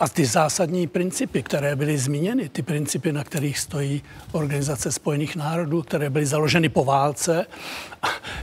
a 0.00 0.08
ty 0.08 0.26
zásadní 0.26 0.86
principy, 0.86 1.42
které 1.42 1.76
byly 1.76 1.98
zmíněny, 1.98 2.48
ty 2.48 2.62
principy, 2.62 3.12
na 3.12 3.24
kterých 3.24 3.58
stojí 3.58 4.02
Organizace 4.32 4.92
spojených 4.92 5.36
národů, 5.36 5.82
které 5.82 6.10
byly 6.10 6.26
založeny 6.26 6.68
po 6.68 6.84
válce, 6.84 7.46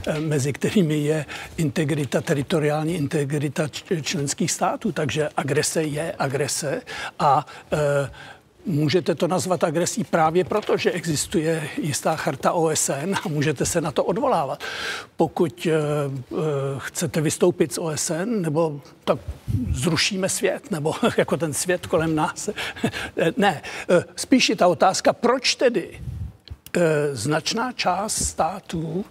eh, 0.06 0.20
mezi 0.20 0.52
kterými 0.52 0.98
je 0.98 1.24
integrita, 1.56 2.20
teritoriální 2.20 2.94
integrita 2.94 3.68
členských 4.02 4.50
států. 4.50 4.92
Takže 4.92 5.28
agrese 5.36 5.82
je 5.82 6.14
agrese 6.18 6.82
a 7.18 7.46
eh, 7.72 8.10
Můžete 8.66 9.14
to 9.14 9.28
nazvat 9.28 9.64
agresí 9.64 10.04
právě 10.04 10.44
proto, 10.44 10.76
že 10.76 10.90
existuje 10.90 11.68
jistá 11.82 12.16
charta 12.16 12.52
OSN 12.52 13.14
a 13.24 13.28
můžete 13.28 13.66
se 13.66 13.80
na 13.80 13.90
to 13.92 14.04
odvolávat. 14.04 14.64
Pokud 15.16 15.66
uh, 15.66 16.38
uh, 16.38 16.44
chcete 16.78 17.20
vystoupit 17.20 17.74
z 17.74 17.78
OSN, 17.78 18.40
nebo 18.40 18.80
tak 19.04 19.18
zrušíme 19.70 20.28
svět, 20.28 20.70
nebo 20.70 20.94
jako 21.16 21.36
ten 21.36 21.54
svět 21.54 21.86
kolem 21.86 22.14
nás. 22.14 22.48
ne, 23.36 23.62
uh, 23.90 24.02
spíš 24.16 24.48
je 24.48 24.56
ta 24.56 24.68
otázka, 24.68 25.12
proč 25.12 25.54
tedy 25.54 26.00
značná 27.12 27.72
část 27.72 28.24
států 28.24 29.04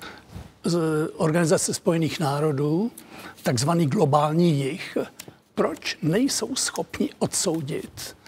z 0.64 0.78
Organizace 1.18 1.74
spojených 1.74 2.20
národů, 2.20 2.92
takzvaný 3.44 3.86
globální 3.86 4.60
jich, 4.60 4.98
proč 5.56 5.98
nejsou 6.02 6.56
schopni 6.56 7.10
odsoudit 7.20 7.92
eh, 7.98 8.12
eh, 8.12 8.25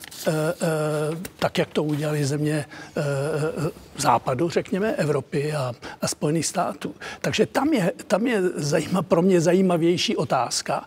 tak, 1.40 1.58
jak 1.58 1.70
to 1.70 1.84
udělali 1.84 2.26
země 2.26 2.66
eh, 2.98 3.02
eh, 3.02 3.70
západu, 3.98 4.50
řekněme, 4.50 4.92
Evropy 4.92 5.54
a, 5.54 5.74
a 6.02 6.08
Spojených 6.08 6.46
států. 6.46 6.96
Takže 7.22 7.46
tam 7.46 7.74
je, 7.74 7.94
tam 8.08 8.28
je 8.28 8.42
zajímav, 8.56 9.06
pro 9.06 9.22
mě 9.22 9.42
zajímavější 9.42 10.18
otázka. 10.18 10.86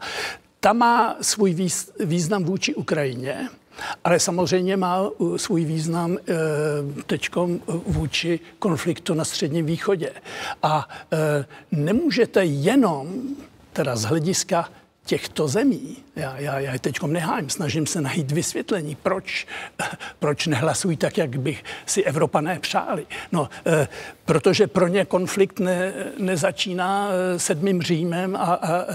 Ta 0.61 0.73
má 0.73 1.17
svůj 1.21 1.55
výz, 1.55 1.91
význam 2.01 2.45
vůči 2.45 2.75
Ukrajině, 2.75 3.49
ale 4.05 4.21
samozřejmě 4.21 4.77
má 4.77 5.11
svůj 5.37 5.65
význam 5.65 6.19
teď 7.07 7.29
vůči 7.87 8.41
konfliktu 8.59 9.15
na 9.15 9.25
Středním 9.25 9.67
východě. 9.67 10.13
A 10.63 10.89
eh, 11.13 11.45
nemůžete 11.73 12.45
jenom, 12.45 13.23
teda 13.73 13.97
z 13.97 14.05
hlediska 14.05 14.69
těchto 15.11 15.49
zemí. 15.49 15.97
Já, 16.17 16.39
já, 16.39 16.59
já 16.59 16.73
je 16.73 16.79
teď 16.79 17.03
nehájím, 17.03 17.51
snažím 17.51 17.87
se 17.87 18.01
najít 18.01 18.33
vysvětlení, 18.33 18.95
proč, 18.95 19.47
proč 20.19 20.47
nehlasují 20.47 20.97
tak, 20.97 21.19
jak 21.19 21.39
bych 21.39 21.65
si 21.87 22.05
Evropané 22.05 22.59
přáli. 22.59 23.07
No, 23.33 23.49
eh, 23.67 23.89
protože 24.25 24.67
pro 24.67 24.89
ně 24.89 25.05
konflikt 25.05 25.61
ne, 25.61 25.93
nezačíná 26.19 27.09
eh, 27.11 27.39
sedmým 27.39 27.83
Římem 27.83 28.37
a, 28.37 28.39
a, 28.39 28.55
a, 28.55 28.87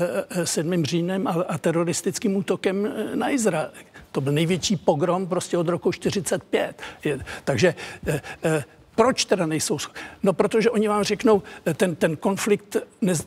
sedmým 0.44 0.86
Římem 0.86 1.28
a, 1.28 1.32
a 1.32 1.58
teroristickým 1.58 2.36
útokem 2.36 2.86
eh, 2.86 3.16
na 3.16 3.30
Izrael. 3.30 3.72
To 4.12 4.22
byl 4.22 4.34
největší 4.34 4.76
pogrom 4.76 5.28
prostě 5.28 5.58
od 5.58 5.68
roku 5.68 5.92
45. 5.92 6.82
Je, 7.04 7.20
takže 7.44 7.76
eh, 8.08 8.22
eh, 8.44 8.64
proč 8.96 9.26
teda 9.26 9.46
nejsou? 9.46 9.78
No, 10.24 10.34
protože 10.34 10.70
oni 10.70 10.88
vám 10.88 11.04
řeknou, 11.04 11.44
eh, 11.66 11.74
ten, 11.74 11.96
ten 11.96 12.16
konflikt, 12.16 12.78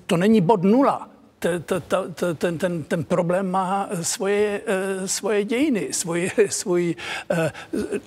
to 0.07 0.16
není 0.16 0.41
bod 0.41 0.62
nula. 0.62 1.17
Te- 1.39 1.61
te- 1.61 1.80
te- 1.80 2.09
te- 2.14 2.34
Ten, 2.34 2.59
ten, 2.59 2.82
ten 2.82 3.05
problém 3.05 3.51
má 3.51 3.89
svoje, 4.03 4.61
eh, 4.66 5.09
svoje 5.09 5.45
dějiny, 5.45 5.89
svoje, 5.93 6.30
svůj, 6.49 6.97
eh, 7.30 7.51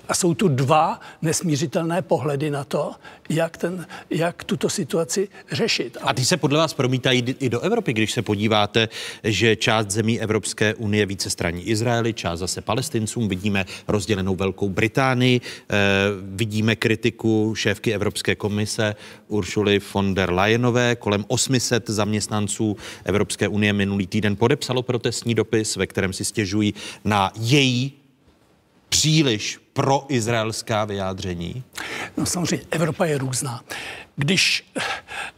a 0.08 0.14
jsou 0.14 0.34
tu 0.34 0.48
dva 0.48 1.00
nesmířitelné 1.22 2.02
pohledy 2.02 2.50
na 2.50 2.64
to, 2.64 2.92
jak, 3.28 3.56
ten, 3.56 3.86
jak 4.10 4.44
tuto 4.44 4.68
situaci 4.68 5.28
řešit. 5.52 5.96
A 6.02 6.14
ty 6.14 6.24
se 6.24 6.36
podle 6.36 6.58
vás 6.58 6.74
promítají 6.74 7.36
i 7.38 7.48
do 7.48 7.60
Evropy, 7.60 7.92
když 7.92 8.12
se 8.12 8.22
podíváte, 8.22 8.88
že 9.24 9.56
část 9.56 9.90
zemí 9.90 10.20
Evropské 10.20 10.74
unie 10.74 11.06
více 11.06 11.30
straní 11.30 11.62
Izraeli, 11.68 12.14
část 12.14 12.38
zase 12.38 12.60
palestincům, 12.60 13.28
vidíme 13.28 13.64
rozdělenou 13.88 14.36
Velkou 14.36 14.68
Británii, 14.68 15.40
eh, 15.40 15.76
vidíme 16.22 16.76
kritiku 16.76 17.54
šéfky 17.56 17.94
Evropské 17.94 18.34
komise 18.34 18.94
Uršuly 19.28 19.80
von 19.94 20.14
der 20.14 20.32
Leyenové, 20.32 20.96
kolem 20.96 21.24
800 21.28 21.90
zaměstnanců 21.90 22.76
Evropské 23.04 23.21
unie 23.48 23.72
minulý 23.72 24.06
týden 24.06 24.36
podepsalo 24.36 24.82
protestní 24.82 25.34
dopis, 25.34 25.76
ve 25.76 25.86
kterém 25.86 26.12
si 26.12 26.24
stěžují 26.24 26.74
na 27.04 27.32
její 27.36 27.92
příliš 28.88 29.60
proizraelská 29.72 30.84
vyjádření. 30.84 31.64
No 32.16 32.26
samozřejmě, 32.26 32.66
Evropa 32.70 33.04
je 33.04 33.18
různá. 33.18 33.64
Když 34.16 34.64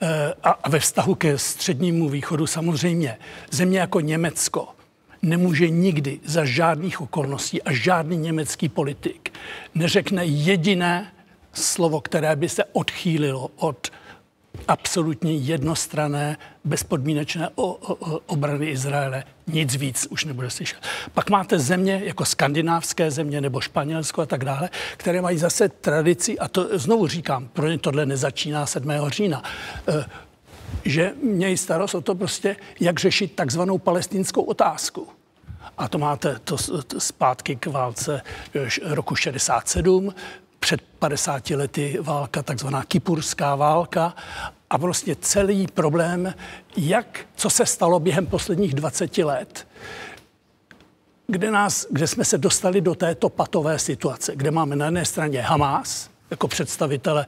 eh, 0.03 0.35
a 0.43 0.69
ve 0.69 0.81
vztahu 0.81 1.15
ke 1.15 1.39
střednímu 1.39 2.09
východu 2.09 2.47
samozřejmě 2.47 3.19
země 3.51 3.79
jako 3.79 4.01
Německo 4.01 4.69
nemůže 5.23 5.69
nikdy 5.69 6.21
za 6.25 6.45
žádných 6.45 7.01
okolností 7.01 7.63
a 7.63 7.73
žádný 7.73 8.17
německý 8.17 8.69
politik 8.69 9.33
neřekne 9.75 10.25
jediné 10.25 11.13
slovo, 11.53 12.01
které 12.01 12.37
by 12.37 12.49
se 12.49 12.65
odchýlilo 12.65 13.51
od 13.57 13.91
absolutně 14.69 15.35
jednostrané, 15.35 16.37
bezpodmínečné 16.65 17.49
o, 17.55 17.67
o, 17.67 17.95
o 17.95 18.21
obrany 18.27 18.67
Izraele. 18.67 19.25
Nic 19.47 19.77
víc 19.77 20.07
už 20.11 20.25
nebude 20.25 20.51
slyšet. 20.51 20.79
Pak 21.15 21.31
máte 21.31 21.59
země 21.59 22.03
jako 22.05 22.25
skandinávské 22.25 23.11
země 23.11 23.41
nebo 23.41 23.61
Španělsko 23.61 24.23
a 24.23 24.27
tak 24.27 24.45
dále, 24.45 24.71
které 24.97 25.23
mají 25.23 25.39
zase 25.39 25.69
tradici, 25.69 26.39
a 26.39 26.49
to 26.49 26.79
znovu 26.79 27.09
říkám, 27.09 27.49
pro 27.49 27.69
ně 27.69 27.79
tohle 27.79 28.07
nezačíná 28.07 28.67
7. 28.67 28.91
října, 29.09 29.43
eh, 29.89 30.05
že 30.85 31.13
mějí 31.23 31.57
starost 31.57 31.95
o 31.95 32.01
to 32.01 32.15
prostě, 32.15 32.57
jak 32.81 33.01
řešit 33.01 33.35
takzvanou 33.35 33.79
palestinskou 33.79 34.43
otázku. 34.43 35.09
A 35.79 35.89
to 35.89 35.99
máte 35.99 36.39
to, 36.45 36.57
to 36.83 37.01
zpátky 37.01 37.57
k 37.57 37.67
válce 37.67 38.23
eh, 38.55 38.95
roku 38.95 39.17
67, 39.17 40.15
před 40.65 40.81
50 40.99 41.51
lety 41.51 41.99
válka, 42.01 42.43
takzvaná 42.43 42.85
Kipurská 42.85 43.55
válka. 43.55 44.15
A 44.71 44.79
prostě 44.79 45.17
celý 45.17 45.67
problém, 45.67 46.35
jak, 46.77 47.21
co 47.37 47.51
se 47.51 47.67
stalo 47.67 48.01
během 48.01 48.27
posledních 48.27 48.75
20 48.75 49.19
let, 49.19 49.69
kde, 51.27 51.51
nás, 51.51 51.87
kde 51.91 52.07
jsme 52.07 52.25
se 52.25 52.39
dostali 52.39 52.81
do 52.81 52.95
této 52.95 53.29
patové 53.29 53.79
situace, 53.79 54.37
kde 54.37 54.51
máme 54.51 54.77
na 54.77 54.85
jedné 54.85 55.05
straně 55.05 55.41
Hamás, 55.41 56.11
jako 56.31 56.49
představitele 56.49 57.27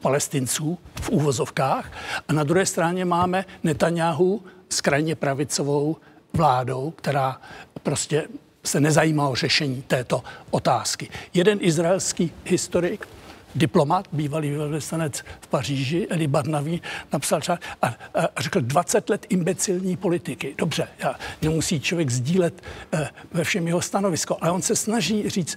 palestinců 0.00 0.78
v 1.00 1.10
úvozovkách, 1.10 1.92
a 2.28 2.32
na 2.32 2.44
druhé 2.44 2.66
straně 2.66 3.04
máme 3.04 3.44
Netanyahu 3.62 4.42
s 4.68 4.80
krajně 4.80 5.14
pravicovou 5.14 5.96
vládou, 6.32 6.90
která 6.90 7.40
prostě 7.82 8.28
se 8.66 8.80
nezajímá 8.80 9.28
o 9.28 9.34
řešení 9.34 9.82
této 9.82 10.22
otázky. 10.50 11.08
Jeden 11.34 11.58
izraelský 11.62 12.32
historik 12.44 13.08
diplomat, 13.56 14.08
bývalý 14.12 14.50
velvyslanec 14.50 15.24
v 15.40 15.46
Paříži, 15.46 16.06
Eli 16.10 16.26
Barnaví, 16.26 16.82
napsal 17.12 17.40
a, 17.48 17.58
a, 17.82 17.88
a 18.36 18.42
řekl 18.42 18.60
20 18.60 19.10
let 19.10 19.26
imbecilní 19.28 19.96
politiky. 19.96 20.54
Dobře, 20.58 20.88
já, 20.98 21.14
nemusí 21.42 21.80
člověk 21.80 22.10
sdílet 22.10 22.62
eh, 22.92 23.08
ve 23.32 23.44
všem 23.44 23.66
jeho 23.66 23.80
stanovisko, 23.80 24.36
ale 24.40 24.50
on 24.50 24.62
se 24.62 24.76
snaží 24.76 25.30
říct, 25.30 25.56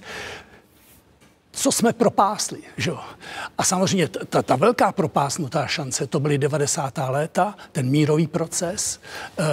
co 1.52 1.72
jsme 1.72 1.92
propásli. 1.92 2.58
Že? 2.76 2.92
A 3.58 3.64
samozřejmě 3.64 4.08
ta, 4.08 4.42
ta 4.42 4.56
velká 4.56 4.92
propásnutá 4.92 5.66
šance, 5.66 6.06
to 6.06 6.20
byly 6.20 6.38
90. 6.38 6.98
léta, 7.08 7.54
ten 7.72 7.90
mírový 7.90 8.26
proces, 8.26 9.00
eh, 9.38 9.44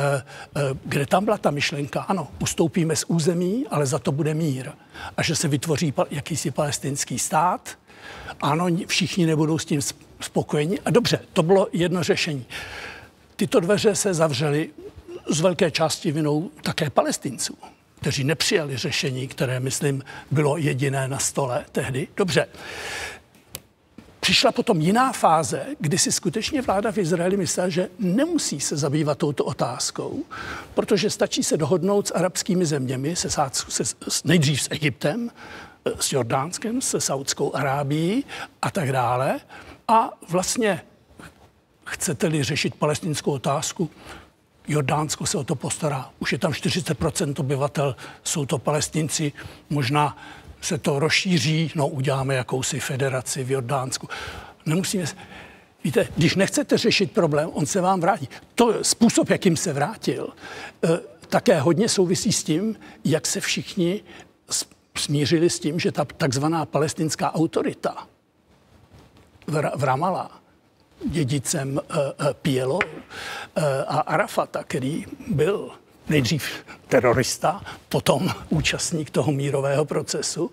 eh, 0.56 0.62
kde 0.86 1.06
tam 1.06 1.26
byla 1.26 1.38
ta 1.38 1.52
myšlenka, 1.52 2.02
ano, 2.02 2.28
ustoupíme 2.42 2.96
z 2.96 3.04
území, 3.08 3.66
ale 3.70 3.86
za 3.86 4.00
to 4.00 4.12
bude 4.12 4.34
mír. 4.34 4.72
A 5.18 5.24
že 5.24 5.36
se 5.36 5.48
vytvoří 5.48 5.94
jakýsi 6.12 6.52
palestinský 6.52 7.20
stát, 7.20 7.78
ano, 8.42 8.68
všichni 8.88 9.26
nebudou 9.26 9.58
s 9.58 9.66
tím 9.66 9.82
spokojeni. 10.22 10.80
A 10.86 10.92
dobře, 10.92 11.20
to 11.34 11.44
bylo 11.44 11.68
jedno 11.74 12.04
řešení. 12.04 12.46
Tyto 13.36 13.60
dveře 13.60 13.96
se 13.96 14.14
zavřely 14.14 14.70
z 15.30 15.42
velké 15.42 15.72
části 15.72 16.12
vinou 16.12 16.52
také 16.62 16.90
palestinců 16.90 17.58
kteří 18.00 18.24
nepřijali 18.24 18.78
řešení, 18.78 19.28
které, 19.28 19.60
myslím, 19.60 20.04
bylo 20.32 20.58
jediné 20.58 21.08
na 21.08 21.20
stole 21.20 21.66
tehdy. 21.72 22.08
Dobře. 22.18 22.48
Přišla 24.20 24.52
potom 24.52 24.82
jiná 24.82 25.14
fáze, 25.14 25.66
kdy 25.80 25.98
si 25.98 26.12
skutečně 26.12 26.62
vláda 26.62 26.92
v 26.92 26.98
Izraeli 26.98 27.38
myslela, 27.38 27.70
že 27.70 27.90
nemusí 28.00 28.60
se 28.60 28.78
zabývat 28.78 29.18
touto 29.18 29.46
otázkou, 29.46 30.24
protože 30.74 31.10
stačí 31.10 31.44
se 31.44 31.58
dohodnout 31.58 32.08
s 32.08 32.12
arabskými 32.12 32.66
zeměmi, 32.66 33.16
se, 33.16 33.30
se, 33.70 33.84
nejdřív 34.26 34.62
s 34.62 34.68
Egyptem, 34.72 35.32
s 36.00 36.12
Jordánskem, 36.12 36.82
se 36.82 37.02
Saudskou 37.02 37.56
Arábií 37.56 38.26
a 38.62 38.72
tak 38.72 38.92
dále. 38.92 39.40
A 39.88 40.10
vlastně 40.30 40.82
chcete-li 41.86 42.44
řešit 42.44 42.76
palestinskou 42.76 43.32
otázku, 43.32 43.90
Jordánsko 44.68 45.26
se 45.26 45.38
o 45.38 45.44
to 45.44 45.56
postará. 45.56 46.10
Už 46.20 46.32
je 46.32 46.38
tam 46.38 46.52
40% 46.52 47.34
obyvatel, 47.40 47.96
jsou 48.24 48.46
to 48.46 48.58
palestinci, 48.58 49.32
možná 49.70 50.18
se 50.62 50.78
to 50.78 51.00
rozšíří, 51.00 51.72
no 51.76 51.88
uděláme 51.88 52.36
jakousi 52.36 52.80
federaci 52.80 53.44
v 53.44 53.52
Jordánsku. 53.52 54.08
Nemusíme... 54.66 55.06
Víte, 55.84 56.08
když 56.18 56.36
nechcete 56.36 56.78
řešit 56.78 57.12
problém, 57.12 57.50
on 57.54 57.66
se 57.66 57.82
vám 57.82 58.02
vrátí. 58.02 58.30
To 58.56 58.84
způsob, 58.84 59.30
jakým 59.30 59.58
se 59.58 59.74
vrátil, 59.74 60.30
eh, 60.84 61.00
také 61.30 61.60
hodně 61.60 61.90
souvisí 61.90 62.32
s 62.32 62.44
tím, 62.44 62.76
jak 63.06 63.28
se 63.28 63.40
všichni 63.40 64.04
smířili 64.98 65.50
s 65.50 65.60
tím, 65.60 65.80
že 65.80 65.92
ta 65.92 66.06
takzvaná 66.06 66.66
palestinská 66.66 67.36
autorita 67.36 68.08
v 69.76 69.84
Ramallah 69.84 70.37
dědicem 71.06 71.70
uh, 71.72 71.98
uh, 71.98 72.34
PLO 72.42 72.76
uh, 72.76 73.64
a 73.88 74.00
Arafata, 74.00 74.64
který 74.64 75.06
byl 75.28 75.72
nejdřív 76.10 76.44
terorista, 76.88 77.62
potom 77.90 78.30
účastník 78.50 79.10
toho 79.10 79.32
mírového 79.32 79.86
procesu. 79.86 80.52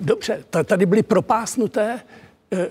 Dobře, 0.00 0.44
tady 0.64 0.86
byly 0.86 1.02
propásnuté 1.02 2.00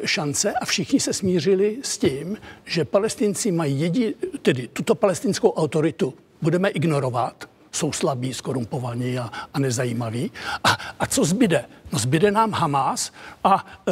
šance 0.05 0.53
a 0.53 0.65
všichni 0.65 0.99
se 0.99 1.13
smířili 1.13 1.77
s 1.81 1.97
tím, 1.97 2.37
že 2.65 2.85
palestinci 2.85 3.51
mají 3.51 3.81
jedi, 3.81 4.15
tedy 4.41 4.67
tuto 4.67 4.95
palestinskou 4.95 5.49
autoritu 5.49 6.13
budeme 6.41 6.69
ignorovat, 6.69 7.49
jsou 7.71 7.91
slabí, 7.91 8.33
skorumpovaní 8.33 9.17
a, 9.17 9.29
a 9.53 9.59
nezajímaví. 9.59 10.31
A, 10.63 10.77
a 10.99 11.05
co 11.05 11.25
zbyde? 11.25 11.65
No 11.91 11.99
zbyde 11.99 12.31
nám 12.31 12.51
Hamas 12.51 13.11
a 13.43 13.65
e, 13.87 13.91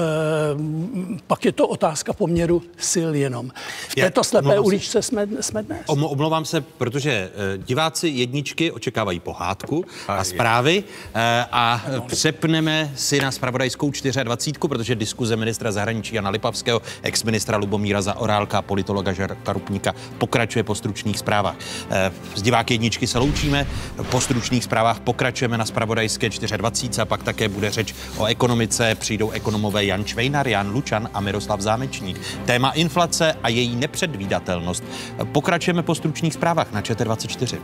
pak 1.28 1.46
je 1.46 1.52
to 1.52 1.68
otázka 1.68 2.14
poměru 2.14 2.62
sil 2.92 3.12
jenom. 3.16 3.52
V 3.88 3.98
Já, 3.98 4.06
této 4.06 4.24
slepé 4.24 4.60
uličce 4.60 5.02
jsme, 5.02 5.28
jsme 5.42 5.64
dnes. 5.64 5.82
Omlouvám 5.88 6.46
se, 6.46 6.62
protože 6.62 7.12
e, 7.12 7.32
diváci 7.58 8.08
jedničky 8.08 8.72
očekávají 8.72 9.20
pohádku 9.20 9.86
a, 10.08 10.16
a 10.16 10.24
zprávy 10.24 10.84
e, 11.14 11.46
a 11.52 11.86
no. 11.96 12.02
přepneme 12.02 12.92
si 12.96 13.22
na 13.22 13.32
spravodajskou 13.32 13.92
24, 14.24 14.60
protože 14.60 14.96
diskuze 14.96 15.36
ministra 15.36 15.72
zahraničí 15.72 16.16
Jana 16.16 16.30
Lipavského, 16.30 16.82
ex-ministra 17.02 17.58
Lubomíra 17.58 18.02
Zaorálka 18.02 18.58
a 18.58 18.62
politologa 18.62 19.14
Žarka 19.14 19.54
Rupníka 19.54 19.96
pokračuje 20.18 20.64
po 20.64 20.76
stručných 20.76 21.20
zprávách. 21.20 21.56
E, 21.90 22.12
z 22.36 22.42
diváky 22.42 22.74
jedničky 22.74 23.08
se 23.08 23.20
loučíme, 23.20 23.68
po 24.12 24.22
stručných 24.22 24.64
zprávách 24.64 25.00
pokračujeme 25.00 25.58
na 25.58 25.66
spravodajské 25.66 26.30
24 26.30 27.02
a 27.02 27.06
pak 27.06 27.24
také 27.24 27.50
bude 27.50 27.72
řeč 27.72 27.89
o 28.18 28.26
ekonomice. 28.26 28.96
Přijdou 28.96 29.32
ekonomové 29.32 29.86
Jan 29.86 30.06
Čvejnar, 30.06 30.48
Jan 30.48 30.72
Lučan 30.72 31.10
a 31.14 31.20
Miroslav 31.20 31.62
Zámečník. 31.62 32.22
Téma 32.46 32.72
inflace 32.72 33.36
a 33.44 33.50
její 33.50 33.76
nepředvídatelnost. 33.76 34.84
Pokračujeme 35.32 35.84
po 35.84 35.96
stručných 35.96 36.34
zprávách 36.34 36.72
na 36.72 36.82
ČT24. 36.82 37.58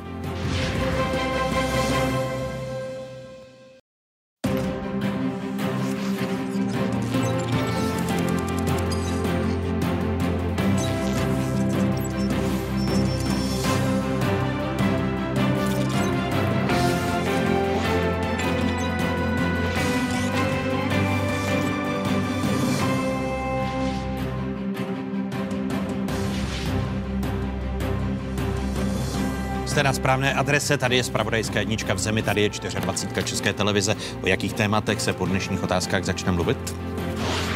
Správné 30.06 30.34
adrese, 30.34 30.78
tady 30.78 30.96
je 30.96 31.04
spravodajská 31.04 31.60
jednička 31.60 31.94
v 31.94 32.00
zemi, 32.00 32.22
tady 32.22 32.42
je 32.42 32.50
24 32.50 33.28
České 33.28 33.54
televize. 33.54 33.96
O 34.22 34.28
jakých 34.28 34.54
tématech 34.54 35.02
se 35.02 35.14
po 35.14 35.26
dnešních 35.26 35.64
otázkách 35.64 36.04
začne 36.04 36.32
mluvit? 36.32 36.76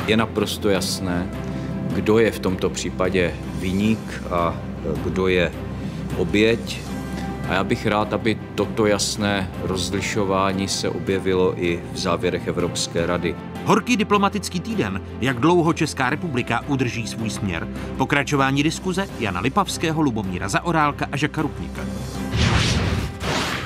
Je 0.07 0.17
naprosto 0.17 0.69
jasné, 0.69 1.29
kdo 1.93 2.19
je 2.19 2.31
v 2.31 2.39
tomto 2.39 2.69
případě 2.69 3.33
viník 3.59 4.23
a 4.31 4.57
kdo 5.03 5.27
je 5.27 5.51
oběť. 6.17 6.81
A 7.49 7.53
já 7.53 7.63
bych 7.63 7.85
rád, 7.85 8.13
aby 8.13 8.37
toto 8.55 8.85
jasné 8.85 9.51
rozlišování 9.63 10.67
se 10.67 10.89
objevilo 10.89 11.63
i 11.63 11.79
v 11.93 11.97
závěrech 11.97 12.47
Evropské 12.47 13.05
rady. 13.05 13.35
Horký 13.65 13.97
diplomatický 13.97 14.59
týden, 14.59 15.01
jak 15.21 15.39
dlouho 15.39 15.73
Česká 15.73 16.09
republika 16.09 16.63
udrží 16.67 17.07
svůj 17.07 17.29
směr, 17.29 17.67
pokračování 17.97 18.63
diskuze 18.63 19.07
Jana 19.19 19.39
Lipavského, 19.39 20.01
Lubomíra 20.01 20.49
Zaorálka 20.49 21.07
a 21.11 21.17
Žaka 21.17 21.41
Rupníka. 21.41 21.81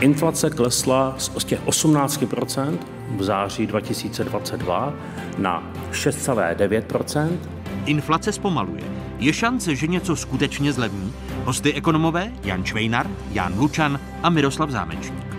Inflace 0.04 0.50
klesla 0.50 1.16
z 1.18 1.30
18% 1.30 2.78
v 3.18 3.24
září 3.24 3.68
2022 3.68 4.94
na 5.38 5.74
6,9%. 5.92 7.38
Inflace 7.86 8.32
zpomaluje. 8.32 8.84
Je 9.20 9.34
šance, 9.34 9.76
že 9.76 9.88
něco 9.88 10.16
skutečně 10.16 10.74
zlevní? 10.74 11.14
Hosty 11.46 11.74
ekonomové 11.74 12.32
Jan 12.44 12.64
Čvejnar, 12.64 13.08
Jan 13.32 13.60
Lučan 13.60 14.00
a 14.24 14.30
Miroslav 14.30 14.70
Zámečník. 14.70 15.33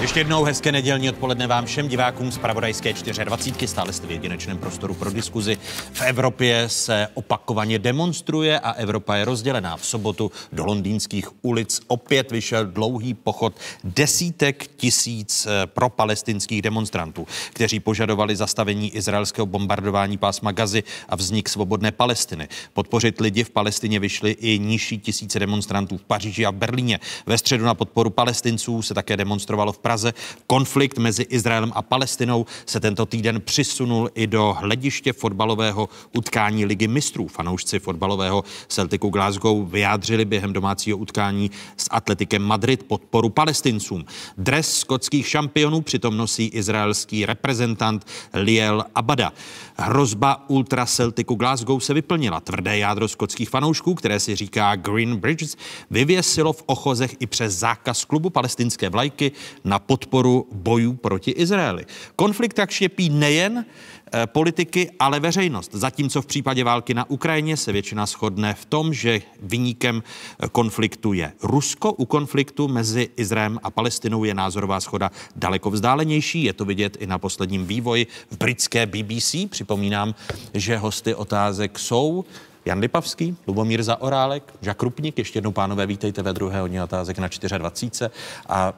Ještě 0.00 0.20
jednou 0.20 0.44
hezké 0.44 0.72
nedělní 0.72 1.08
odpoledne 1.08 1.46
vám 1.46 1.66
všem 1.66 1.88
divákům 1.88 2.32
z 2.32 2.38
Pravodajské 2.38 2.92
24. 3.24 3.68
Stále 3.68 3.92
jste 3.92 4.06
v 4.06 4.10
jedinečném 4.10 4.58
prostoru 4.58 4.94
pro 4.94 5.10
diskuzi. 5.10 5.58
V 5.92 6.02
Evropě 6.02 6.68
se 6.68 7.08
opakovaně 7.14 7.78
demonstruje 7.78 8.60
a 8.60 8.70
Evropa 8.70 9.16
je 9.16 9.24
rozdělená. 9.24 9.76
V 9.76 9.86
sobotu 9.86 10.30
do 10.52 10.64
londýnských 10.64 11.44
ulic 11.44 11.80
opět 11.86 12.30
vyšel 12.30 12.66
dlouhý 12.66 13.14
pochod 13.14 13.54
desítek 13.84 14.66
tisíc 14.76 15.46
eh, 15.46 15.66
pro 15.66 15.88
palestinských 15.88 16.62
demonstrantů, 16.62 17.26
kteří 17.52 17.80
požadovali 17.80 18.36
zastavení 18.36 18.96
izraelského 18.96 19.46
bombardování 19.46 20.18
pásma 20.18 20.52
Gazy 20.52 20.82
a 21.08 21.16
vznik 21.16 21.48
svobodné 21.48 21.92
Palestiny. 21.92 22.48
Podpořit 22.72 23.20
lidi 23.20 23.44
v 23.44 23.50
Palestině 23.50 24.00
vyšly 24.00 24.30
i 24.30 24.58
nižší 24.58 24.98
tisíce 24.98 25.38
demonstrantů 25.38 25.96
v 25.96 26.04
Paříži 26.04 26.46
a 26.46 26.50
v 26.50 26.54
Berlíně. 26.54 27.00
Ve 27.26 27.38
středu 27.38 27.64
na 27.64 27.74
podporu 27.74 28.10
palestinců 28.10 28.82
se 28.82 28.94
také 28.94 29.16
demonstrovalo 29.16 29.72
v 29.72 29.87
Praze. 29.88 30.14
Konflikt 30.46 30.98
mezi 30.98 31.22
Izraelem 31.22 31.72
a 31.74 31.82
Palestinou 31.82 32.46
se 32.66 32.80
tento 32.80 33.06
týden 33.06 33.40
přisunul 33.40 34.10
i 34.14 34.26
do 34.26 34.56
hlediště 34.60 35.12
fotbalového 35.12 35.88
utkání 36.16 36.64
Ligy 36.64 36.88
mistrů. 36.88 37.28
Fanoušci 37.28 37.78
fotbalového 37.78 38.44
Celticu 38.68 39.08
Glasgow 39.08 39.70
vyjádřili 39.70 40.24
během 40.24 40.52
domácího 40.52 40.98
utkání 40.98 41.50
s 41.76 41.88
Atletikem 41.90 42.42
Madrid 42.42 42.82
podporu 42.82 43.28
palestincům. 43.28 44.04
Dres 44.38 44.78
skotských 44.78 45.28
šampionů 45.28 45.80
přitom 45.80 46.16
nosí 46.16 46.46
izraelský 46.46 47.26
reprezentant 47.26 48.06
Liel 48.34 48.84
Abada. 48.94 49.32
Hrozba 49.78 50.44
Ultra 50.48 50.86
Celticu 50.86 51.34
Glasgow 51.34 51.80
se 51.80 51.94
vyplnila. 51.94 52.40
Tvrdé 52.40 52.78
jádro 52.78 53.08
skotských 53.08 53.50
fanoušků, 53.50 53.94
které 53.94 54.20
si 54.20 54.36
říká 54.36 54.76
Green 54.76 55.16
Bridges, 55.16 55.56
vyvěsilo 55.90 56.52
v 56.52 56.62
ochozech 56.66 57.16
i 57.20 57.26
přes 57.26 57.54
zákaz 57.54 58.04
klubu 58.04 58.30
palestinské 58.30 58.88
vlajky 58.88 59.32
na 59.64 59.77
na 59.78 59.84
podporu 59.86 60.46
bojů 60.52 60.92
proti 60.92 61.30
Izraeli. 61.30 61.86
Konflikt 62.16 62.54
tak 62.54 62.70
štěpí 62.70 63.10
nejen 63.10 63.64
Eh, 64.12 64.26
politiky, 64.26 64.90
ale 64.98 65.20
veřejnost. 65.20 65.70
Zatímco 65.74 66.22
v 66.22 66.26
případě 66.26 66.64
války 66.64 66.94
na 66.94 67.10
Ukrajině 67.10 67.56
se 67.56 67.72
většina 67.72 68.06
shodne 68.06 68.54
v 68.54 68.64
tom, 68.64 68.94
že 68.94 69.20
vyníkem 69.42 70.02
eh, 70.02 70.48
konfliktu 70.48 71.12
je 71.12 71.32
Rusko, 71.42 71.92
u 71.92 72.04
konfliktu 72.04 72.68
mezi 72.68 73.08
Izraelem 73.16 73.58
a 73.62 73.70
Palestinou 73.70 74.24
je 74.24 74.34
názorová 74.34 74.80
schoda 74.80 75.10
daleko 75.36 75.70
vzdálenější. 75.70 76.44
Je 76.44 76.52
to 76.52 76.64
vidět 76.64 76.96
i 77.00 77.06
na 77.06 77.18
posledním 77.18 77.66
vývoji 77.66 78.06
v 78.30 78.38
britské 78.38 78.86
BBC. 78.86 79.34
Připomínám, 79.50 80.14
že 80.54 80.76
hosty 80.76 81.14
otázek 81.14 81.78
jsou 81.78 82.24
Jan 82.64 82.78
Lipavský, 82.78 83.36
Lubomír 83.46 83.82
Zaorálek, 83.82 84.54
Žak 84.60 84.82
Rupník, 84.82 85.18
ještě 85.18 85.36
jednou 85.36 85.52
pánové, 85.52 85.86
vítejte 85.86 86.22
ve 86.22 86.32
druhé 86.32 86.60
hodně 86.60 86.82
otázek 86.82 87.18
na 87.18 87.28
24. 87.58 88.10
A 88.48 88.72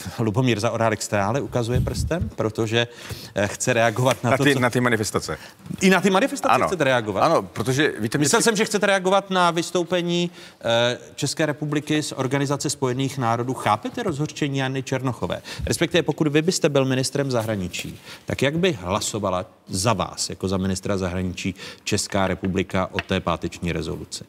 Lubomír 0.18 0.60
Zaorálek 0.60 1.02
stále 1.02 1.40
ukazuje 1.40 1.80
prstem, 1.80 2.30
protože 2.36 2.88
eh, 3.34 3.48
chce 3.48 3.72
reagovat 3.72 4.24
na, 4.24 4.30
na 4.30 4.36
to, 4.36 4.44
ty, 4.44 4.54
co... 4.54 4.60
Na 4.60 4.70
ty 4.70 4.80
manifestace. 4.80 5.38
I 5.80 5.90
na 5.90 6.00
ty 6.00 6.10
manifestace 6.10 6.54
ano. 6.54 6.66
chcete 6.66 6.84
reagovat? 6.84 7.20
Ano, 7.20 7.42
protože 7.42 7.92
víte... 7.98 8.18
Myslel 8.18 8.38
mě... 8.38 8.44
jsem, 8.44 8.56
že 8.56 8.64
chcete 8.64 8.86
reagovat 8.86 9.30
na 9.30 9.50
vystoupení 9.50 10.30
eh, 10.60 10.98
České 11.14 11.46
republiky 11.46 12.02
z 12.02 12.12
Organizace 12.12 12.70
spojených 12.70 13.18
národů. 13.18 13.54
Chápete 13.54 14.02
rozhorčení 14.02 14.58
Jany 14.58 14.82
Černochové? 14.82 15.42
Respektive 15.66 16.02
pokud 16.02 16.28
vy 16.28 16.42
byste 16.42 16.68
byl 16.68 16.84
ministrem 16.84 17.30
zahraničí, 17.30 18.00
tak 18.26 18.42
jak 18.42 18.58
by 18.58 18.72
hlasovala 18.72 19.46
za 19.68 19.92
vás, 19.92 20.30
jako 20.30 20.48
za 20.48 20.56
ministra 20.56 20.98
zahraničí 20.98 21.54
Česká 21.84 22.26
republika 22.26 22.88
o 22.92 23.00
té 23.00 23.20
páteční 23.20 23.72
rezoluci? 23.72 24.24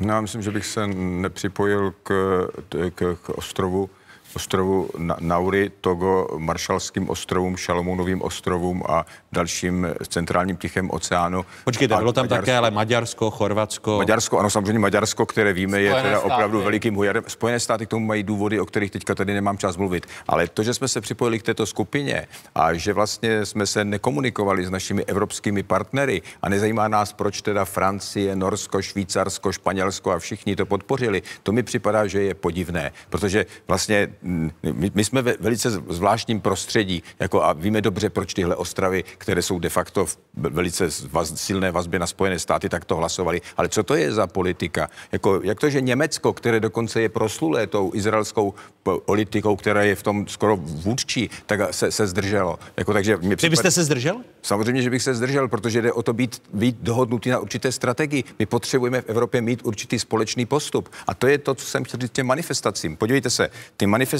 No, 0.00 0.14
já 0.14 0.20
myslím, 0.20 0.42
že 0.42 0.50
bych 0.50 0.66
se 0.66 0.86
nepřipojil 0.96 1.94
k, 2.02 2.48
k, 2.94 3.16
k 3.22 3.28
ostrovu 3.28 3.90
ostrovu 4.36 4.88
Nauri, 5.20 5.70
Togo, 5.80 6.28
Maršalským 6.38 7.10
ostrovům, 7.10 7.56
Šalomounovým 7.56 8.22
ostrovům 8.22 8.82
a 8.88 9.06
dalším 9.32 9.86
centrálním 10.08 10.56
Tichém 10.56 10.90
oceánu. 10.90 11.44
Počkejte, 11.64 11.96
bylo 11.96 12.12
tam 12.12 12.24
Maďarsko. 12.24 12.42
také 12.42 12.56
ale 12.56 12.70
Maďarsko, 12.70 13.30
Chorvatsko. 13.30 13.98
Maďarsko, 13.98 14.38
ano, 14.38 14.50
samozřejmě 14.50 14.78
Maďarsko, 14.78 15.26
které 15.26 15.52
víme, 15.52 15.78
Spojené 15.78 15.96
je 15.96 16.02
teda 16.02 16.18
státy. 16.18 16.32
opravdu 16.32 16.62
velikým 16.62 16.94
hujarem. 16.94 17.24
Spojené 17.26 17.60
státy 17.60 17.86
k 17.86 17.88
tomu 17.88 18.06
mají 18.06 18.22
důvody, 18.22 18.60
o 18.60 18.66
kterých 18.66 18.90
teďka 18.90 19.14
tady 19.14 19.34
nemám 19.34 19.58
čas 19.58 19.76
mluvit. 19.76 20.06
Ale 20.28 20.48
to, 20.48 20.62
že 20.62 20.74
jsme 20.74 20.88
se 20.88 21.00
připojili 21.00 21.38
k 21.38 21.42
této 21.42 21.66
skupině 21.66 22.26
a 22.54 22.74
že 22.74 22.92
vlastně 22.92 23.46
jsme 23.46 23.66
se 23.66 23.84
nekomunikovali 23.84 24.66
s 24.66 24.70
našimi 24.70 25.04
evropskými 25.04 25.62
partnery 25.62 26.22
a 26.42 26.48
nezajímá 26.48 26.88
nás, 26.88 27.12
proč 27.12 27.42
teda 27.42 27.64
Francie, 27.64 28.36
Norsko, 28.36 28.82
Švýcarsko, 28.82 29.52
Španělsko 29.52 30.10
a 30.10 30.18
všichni 30.18 30.56
to 30.56 30.66
podpořili, 30.66 31.22
to 31.42 31.52
mi 31.52 31.62
připadá, 31.62 32.06
že 32.06 32.22
je 32.22 32.34
podivné, 32.34 32.92
protože 33.10 33.46
vlastně 33.68 34.08
my, 34.24 34.90
my 34.94 35.04
jsme 35.04 35.22
ve 35.22 35.36
velice 35.40 35.70
zvláštním 35.70 36.40
prostředí 36.40 37.02
jako 37.20 37.42
a 37.42 37.52
víme 37.52 37.80
dobře, 37.80 38.10
proč 38.10 38.34
tyhle 38.34 38.56
ostravy, 38.56 39.04
které 39.18 39.42
jsou 39.42 39.58
de 39.58 39.68
facto 39.68 40.06
v 40.06 40.18
velice 40.34 40.88
vaz, 41.10 41.32
silné 41.34 41.70
vazbě 41.70 41.98
na 41.98 42.06
Spojené 42.06 42.38
státy, 42.38 42.68
tak 42.68 42.84
to 42.84 42.96
hlasovali. 42.96 43.40
Ale 43.56 43.68
co 43.68 43.82
to 43.82 43.94
je 43.94 44.12
za 44.12 44.26
politika? 44.26 44.88
Jako, 45.12 45.40
jak 45.44 45.60
to, 45.60 45.70
že 45.70 45.80
Německo, 45.80 46.32
které 46.32 46.60
dokonce 46.60 47.00
je 47.00 47.08
proslulé 47.08 47.66
tou 47.66 47.90
izraelskou 47.94 48.54
politikou, 48.82 49.56
která 49.56 49.82
je 49.82 49.94
v 49.94 50.02
tom 50.02 50.28
skoro 50.28 50.56
vůdčí, 50.56 51.30
tak 51.46 51.74
se, 51.74 51.90
se 51.90 52.06
zdrželo. 52.06 52.58
Jako, 52.76 52.92
takže 52.92 53.16
mě 53.16 53.36
Vy 53.36 53.48
byste 53.48 53.70
se 53.70 53.84
zdržel? 53.84 54.20
Samozřejmě, 54.42 54.82
že 54.82 54.90
bych 54.90 55.02
se 55.02 55.14
zdržel, 55.14 55.48
protože 55.48 55.82
jde 55.82 55.92
o 55.92 56.02
to 56.02 56.12
být, 56.12 56.42
být 56.52 56.76
dohodnutý 56.80 57.30
na 57.30 57.38
určité 57.38 57.72
strategii. 57.72 58.24
My 58.38 58.46
potřebujeme 58.46 59.00
v 59.00 59.08
Evropě 59.08 59.40
mít 59.40 59.60
určitý 59.64 59.98
společný 59.98 60.46
postup. 60.46 60.88
A 61.06 61.14
to 61.14 61.26
je 61.26 61.38
to, 61.38 61.54
co 61.54 61.66
jsem 61.66 61.84
chtěl 61.84 62.00
říct 62.00 62.12
těm 62.12 62.26
manifestacím. 62.26 62.96
Podívejte 62.96 63.30
se, 63.30 63.50
ty 63.76 63.86
manifestace 63.86 64.13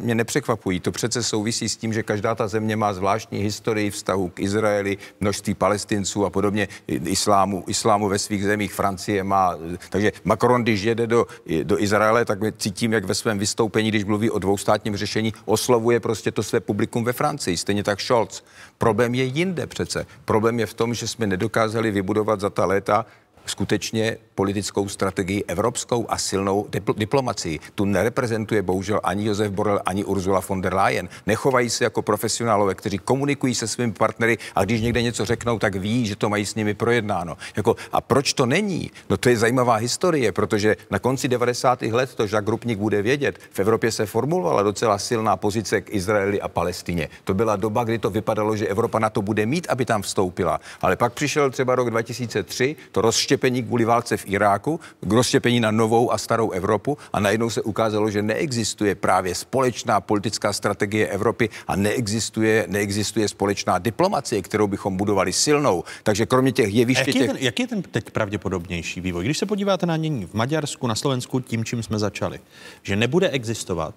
mě 0.00 0.14
nepřekvapují. 0.14 0.80
To 0.80 0.92
přece 0.92 1.22
souvisí 1.22 1.68
s 1.68 1.76
tím, 1.76 1.92
že 1.92 2.02
každá 2.02 2.34
ta 2.34 2.48
země 2.48 2.76
má 2.76 2.92
zvláštní 2.92 3.38
historii 3.38 3.90
vztahu 3.90 4.28
k 4.28 4.40
Izraeli, 4.40 4.98
množství 5.20 5.54
palestinců 5.54 6.24
a 6.24 6.30
podobně, 6.30 6.68
islámu, 6.86 7.64
islámu 7.66 8.08
ve 8.08 8.18
svých 8.18 8.44
zemích. 8.44 8.74
Francie 8.74 9.24
má. 9.24 9.56
Takže 9.90 10.12
Macron, 10.24 10.62
když 10.62 10.82
jede 10.82 11.06
do, 11.06 11.26
do 11.62 11.82
Izraele, 11.82 12.24
tak 12.24 12.38
cítím, 12.58 12.92
jak 12.92 13.04
ve 13.04 13.14
svém 13.14 13.38
vystoupení, 13.38 13.88
když 13.88 14.04
mluví 14.04 14.30
o 14.30 14.38
dvoustátním 14.38 14.96
řešení, 14.96 15.34
oslovuje 15.44 16.00
prostě 16.00 16.32
to 16.32 16.42
své 16.42 16.60
publikum 16.60 17.04
ve 17.04 17.12
Francii. 17.12 17.56
Stejně 17.56 17.84
tak 17.84 18.00
Scholz. 18.00 18.42
Problém 18.78 19.14
je 19.14 19.24
jinde 19.24 19.66
přece. 19.66 20.06
Problém 20.24 20.60
je 20.60 20.66
v 20.66 20.74
tom, 20.74 20.94
že 20.94 21.08
jsme 21.08 21.26
nedokázali 21.26 21.90
vybudovat 21.90 22.40
za 22.40 22.50
ta 22.50 22.64
léta 22.64 23.06
skutečně 23.50 24.16
politickou 24.34 24.88
strategii 24.88 25.44
evropskou 25.48 26.06
a 26.08 26.18
silnou 26.18 26.66
dipl- 26.70 26.94
diplomacii. 26.94 27.60
Tu 27.74 27.84
nereprezentuje 27.84 28.62
bohužel 28.62 29.00
ani 29.04 29.24
Josef 29.26 29.52
Borrell, 29.52 29.80
ani 29.86 30.04
Ursula 30.04 30.40
von 30.48 30.60
der 30.60 30.74
Leyen. 30.74 31.08
Nechovají 31.26 31.70
se 31.70 31.84
jako 31.84 32.02
profesionálové, 32.02 32.74
kteří 32.74 32.98
komunikují 32.98 33.54
se 33.54 33.68
svými 33.68 33.92
partnery 33.92 34.38
a 34.54 34.64
když 34.64 34.80
někde 34.80 35.02
něco 35.02 35.24
řeknou, 35.24 35.58
tak 35.58 35.74
ví, 35.74 36.06
že 36.06 36.16
to 36.16 36.28
mají 36.28 36.46
s 36.46 36.54
nimi 36.54 36.74
projednáno. 36.74 37.36
Jako, 37.56 37.76
a 37.92 38.00
proč 38.00 38.32
to 38.32 38.46
není? 38.46 38.90
No 39.10 39.16
to 39.16 39.28
je 39.28 39.36
zajímavá 39.36 39.74
historie, 39.74 40.32
protože 40.32 40.76
na 40.90 40.98
konci 40.98 41.28
90. 41.28 41.82
let, 41.82 42.14
to 42.14 42.22
Jacques 42.22 42.48
Rupnik 42.48 42.78
bude 42.78 43.02
vědět, 43.02 43.38
v 43.52 43.58
Evropě 43.60 43.92
se 43.92 44.06
formulovala 44.06 44.62
docela 44.62 44.98
silná 44.98 45.36
pozice 45.36 45.80
k 45.80 45.94
Izraeli 45.94 46.40
a 46.40 46.48
Palestině. 46.48 47.08
To 47.24 47.34
byla 47.34 47.56
doba, 47.56 47.84
kdy 47.84 47.98
to 47.98 48.10
vypadalo, 48.10 48.56
že 48.56 48.66
Evropa 48.66 48.98
na 48.98 49.10
to 49.10 49.22
bude 49.22 49.46
mít, 49.46 49.66
aby 49.68 49.84
tam 49.84 50.02
vstoupila. 50.02 50.60
Ale 50.80 50.96
pak 50.96 51.12
přišel 51.12 51.50
třeba 51.50 51.74
rok 51.74 51.90
2003, 51.90 52.76
to 52.92 53.00
rozštěpení 53.00 53.39
kvůli 53.62 53.84
válce 53.84 54.16
v 54.16 54.24
Iráku, 54.26 54.80
k 55.00 55.12
rozštěpení 55.12 55.60
na 55.60 55.70
novou 55.70 56.12
a 56.12 56.18
starou 56.18 56.50
Evropu 56.50 56.98
a 57.12 57.20
najednou 57.20 57.50
se 57.50 57.62
ukázalo, 57.62 58.10
že 58.10 58.22
neexistuje 58.22 58.94
právě 58.94 59.34
společná 59.34 60.00
politická 60.00 60.52
strategie 60.52 61.06
Evropy 61.06 61.48
a 61.68 61.76
neexistuje, 61.76 62.66
neexistuje 62.68 63.28
společná 63.28 63.78
diplomacie, 63.78 64.42
kterou 64.42 64.66
bychom 64.66 64.96
budovali 64.96 65.32
silnou. 65.32 65.84
Takže 66.02 66.26
kromě 66.26 66.52
těch 66.52 66.74
jeviště... 66.74 67.10
Jaký, 67.10 67.12
těch... 67.12 67.22
je 67.22 67.28
ten, 67.28 67.36
jaký 67.40 67.62
je 67.62 67.68
ten 67.68 67.82
teď 67.82 68.10
pravděpodobnější 68.10 69.00
vývoj? 69.00 69.24
Když 69.24 69.38
se 69.38 69.46
podíváte 69.46 69.86
na 69.86 69.96
nění 69.96 70.26
v 70.26 70.34
Maďarsku, 70.34 70.86
na 70.86 70.94
Slovensku, 70.94 71.40
tím, 71.40 71.64
čím 71.64 71.82
jsme 71.82 71.98
začali, 71.98 72.40
že 72.82 72.96
nebude 72.96 73.30
existovat 73.30 73.94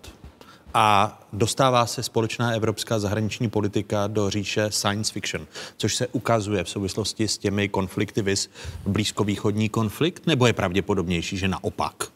a 0.74 1.20
dostává 1.34 1.86
se 1.86 2.04
společná 2.04 2.52
evropská 2.52 3.00
zahraniční 3.00 3.50
politika 3.50 4.08
do 4.08 4.30
říše 4.30 4.72
science 4.72 5.14
fiction, 5.14 5.48
což 5.78 5.96
se 5.96 6.08
ukazuje 6.08 6.64
v 6.64 6.70
souvislosti 6.70 7.28
s 7.28 7.38
těmi 7.38 7.70
konflikty 7.70 8.22
vys 8.22 8.50
blízkovýchodní 8.86 9.70
konflikt, 9.70 10.28
nebo 10.28 10.48
je 10.48 10.54
pravděpodobnější, 10.54 11.38
že 11.38 11.48
naopak? 11.48 12.14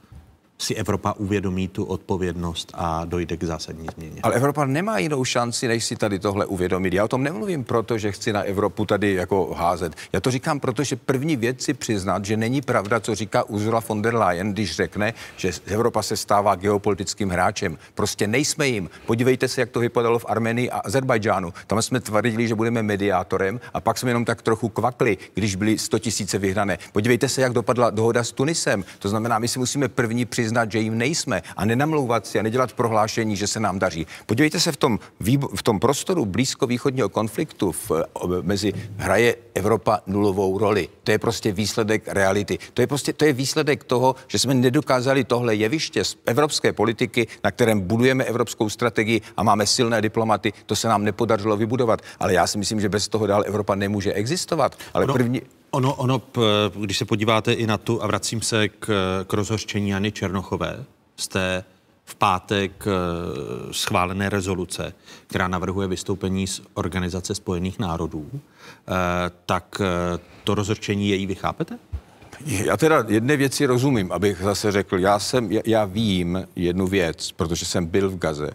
Si 0.58 0.76
Evropa 0.76 1.14
uvědomí 1.18 1.68
tu 1.68 1.84
odpovědnost 1.84 2.72
a 2.74 3.06
dojde 3.06 3.38
k 3.38 3.44
zásadní 3.44 3.88
změně. 3.94 4.20
Ale 4.24 4.36
Evropa 4.36 4.66
nemá 4.66 4.98
jinou 4.98 5.26
šanci, 5.26 5.68
než 5.68 5.86
si 5.86 5.96
tady 5.96 6.20
tohle 6.20 6.46
uvědomit. 6.46 6.94
Já 6.94 7.04
o 7.04 7.08
tom 7.08 7.24
nemluvím 7.24 7.64
proto, 7.64 7.98
že 7.98 8.12
chci 8.12 8.34
na 8.34 8.42
Evropu 8.42 8.86
tady 8.86 9.14
jako 9.14 9.54
házet. 9.54 9.94
Já 10.14 10.20
to 10.20 10.32
říkám 10.32 10.60
proto, 10.60 10.84
že 10.84 10.96
první 10.96 11.36
věc 11.36 11.62
si 11.62 11.74
přiznat, 11.74 12.26
že 12.26 12.38
není 12.38 12.62
pravda, 12.62 13.00
co 13.00 13.16
říká 13.16 13.44
Ursula 13.44 13.84
von 13.88 14.02
der 14.02 14.16
Leyen, 14.16 14.54
když 14.54 14.76
řekne, 14.76 15.14
že 15.38 15.52
Evropa 15.66 16.02
se 16.02 16.18
stává 16.18 16.56
geopolitickým 16.56 17.30
hráčem. 17.30 17.78
Prostě 17.96 18.28
nejsme 18.28 18.68
jim. 18.68 18.90
Podívejte 19.06 19.48
se, 19.48 19.62
jak 19.62 19.70
to 19.70 19.80
vypadalo 19.80 20.20
v 20.20 20.26
Armenii 20.30 20.70
a 20.70 20.78
Azerbajdžánu. 20.78 21.54
Tam 21.68 21.82
jsme 21.82 22.00
tvrdili, 22.00 22.48
že 22.48 22.56
budeme 22.56 22.84
mediátorem 22.84 23.60
a 23.74 23.82
pak 23.82 23.98
jsme 23.98 24.10
jenom 24.10 24.26
tak 24.26 24.42
trochu 24.42 24.70
kvakli, 24.70 25.18
když 25.34 25.56
byly 25.56 25.78
100 25.78 26.00
tisíce 26.00 26.38
vyhrané. 26.38 26.78
Podívejte 26.92 27.30
se, 27.30 27.42
jak 27.42 27.54
dopadla 27.54 27.90
dohoda 27.90 28.24
s 28.24 28.32
Tunisem. 28.32 28.86
To 29.00 29.10
znamená, 29.10 29.40
my 29.40 29.48
si 29.48 29.60
musíme 29.60 29.88
první 29.88 30.26
přiznat, 30.26 30.47
přiznat, 30.48 30.72
že 30.72 30.80
jim 30.80 30.98
nejsme 30.98 31.42
a 31.58 31.66
nenamlouvat 31.66 32.28
si 32.28 32.40
a 32.40 32.42
nedělat 32.42 32.74
prohlášení, 32.74 33.36
že 33.36 33.48
se 33.48 33.60
nám 33.60 33.80
daří. 33.80 34.08
Podívejte 34.26 34.60
se 34.60 34.72
v 34.72 34.78
tom, 34.78 35.00
v 35.56 35.64
tom 35.64 35.80
prostoru 35.80 36.26
blízkovýchodního 36.26 37.10
konfliktu 37.10 37.72
v, 37.72 37.92
mezi 38.42 38.74
hraje 38.98 39.36
Evropa 39.54 40.00
nulovou 40.08 40.58
roli. 40.58 40.88
To 41.04 41.12
je 41.12 41.20
prostě 41.20 41.52
výsledek 41.52 42.08
reality. 42.08 42.58
To 42.74 42.82
je 42.82 42.88
prostě 42.88 43.14
to 43.14 43.26
je 43.26 43.34
výsledek 43.34 43.84
toho, 43.84 44.16
že 44.28 44.40
jsme 44.40 44.54
nedokázali 44.54 45.24
tohle 45.24 45.56
jeviště 45.56 46.04
z 46.04 46.16
evropské 46.26 46.74
politiky, 46.74 47.28
na 47.44 47.52
kterém 47.52 47.82
budujeme 47.82 48.24
evropskou 48.24 48.70
strategii 48.70 49.22
a 49.38 49.44
máme 49.44 49.68
silné 49.68 50.02
diplomaty, 50.02 50.54
to 50.66 50.76
se 50.76 50.88
nám 50.88 51.04
nepodařilo 51.04 51.58
vybudovat. 51.58 52.02
Ale 52.20 52.34
já 52.34 52.48
si 52.48 52.58
myslím, 52.58 52.82
že 52.82 52.90
bez 52.90 53.08
toho 53.08 53.28
dál 53.28 53.44
Evropa 53.46 53.76
nemůže 53.76 54.14
existovat. 54.14 54.76
Ale 54.94 55.06
no. 55.06 55.14
první, 55.14 55.42
Ono, 55.78 55.94
ono, 55.94 56.22
když 56.76 56.98
se 56.98 57.06
podíváte 57.06 57.54
i 57.54 57.68
na 57.68 57.78
tu, 57.78 58.04
a 58.04 58.08
vracím 58.08 58.42
se 58.42 58.68
k, 58.68 58.88
k 59.28 59.34
rozhořčení 59.34 59.90
Jany 59.90 60.12
Černochové, 60.12 60.86
té 61.28 61.64
v 62.06 62.16
pátek 62.16 62.86
eh, 62.88 62.94
schválené 63.74 64.30
rezoluce, 64.30 64.94
která 65.28 65.48
navrhuje 65.48 65.88
vystoupení 65.88 66.48
z 66.48 66.62
Organizace 66.74 67.36
spojených 67.36 67.80
národů, 67.80 68.30
eh, 68.34 68.40
tak 69.46 69.82
eh, 69.82 70.20
to 70.44 70.56
rozhořčení 70.56 71.10
její 71.10 71.26
vychápete? 71.26 71.80
Já 72.46 72.78
teda 72.78 73.06
jedné 73.08 73.38
věci 73.38 73.66
rozumím, 73.66 74.12
abych 74.12 74.42
zase 74.42 74.72
řekl. 74.72 75.00
Já, 75.00 75.20
jsem, 75.20 75.52
já, 75.52 75.62
já 75.66 75.86
vím 75.86 76.48
jednu 76.56 76.88
věc, 76.88 77.32
protože 77.32 77.66
jsem 77.66 77.86
byl 77.86 78.10
v 78.10 78.18
Gaze. 78.18 78.52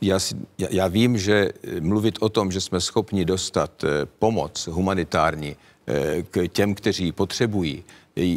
Já, 0.00 0.18
si, 0.18 0.34
já, 0.58 0.68
já 0.70 0.86
vím, 0.86 1.18
že 1.18 1.50
mluvit 1.80 2.18
o 2.20 2.28
tom, 2.28 2.52
že 2.52 2.60
jsme 2.60 2.80
schopni 2.80 3.24
dostat 3.24 3.84
pomoc 4.18 4.66
humanitární 4.66 5.56
k 6.30 6.48
těm, 6.48 6.74
kteří 6.74 7.12
potřebují, 7.12 7.84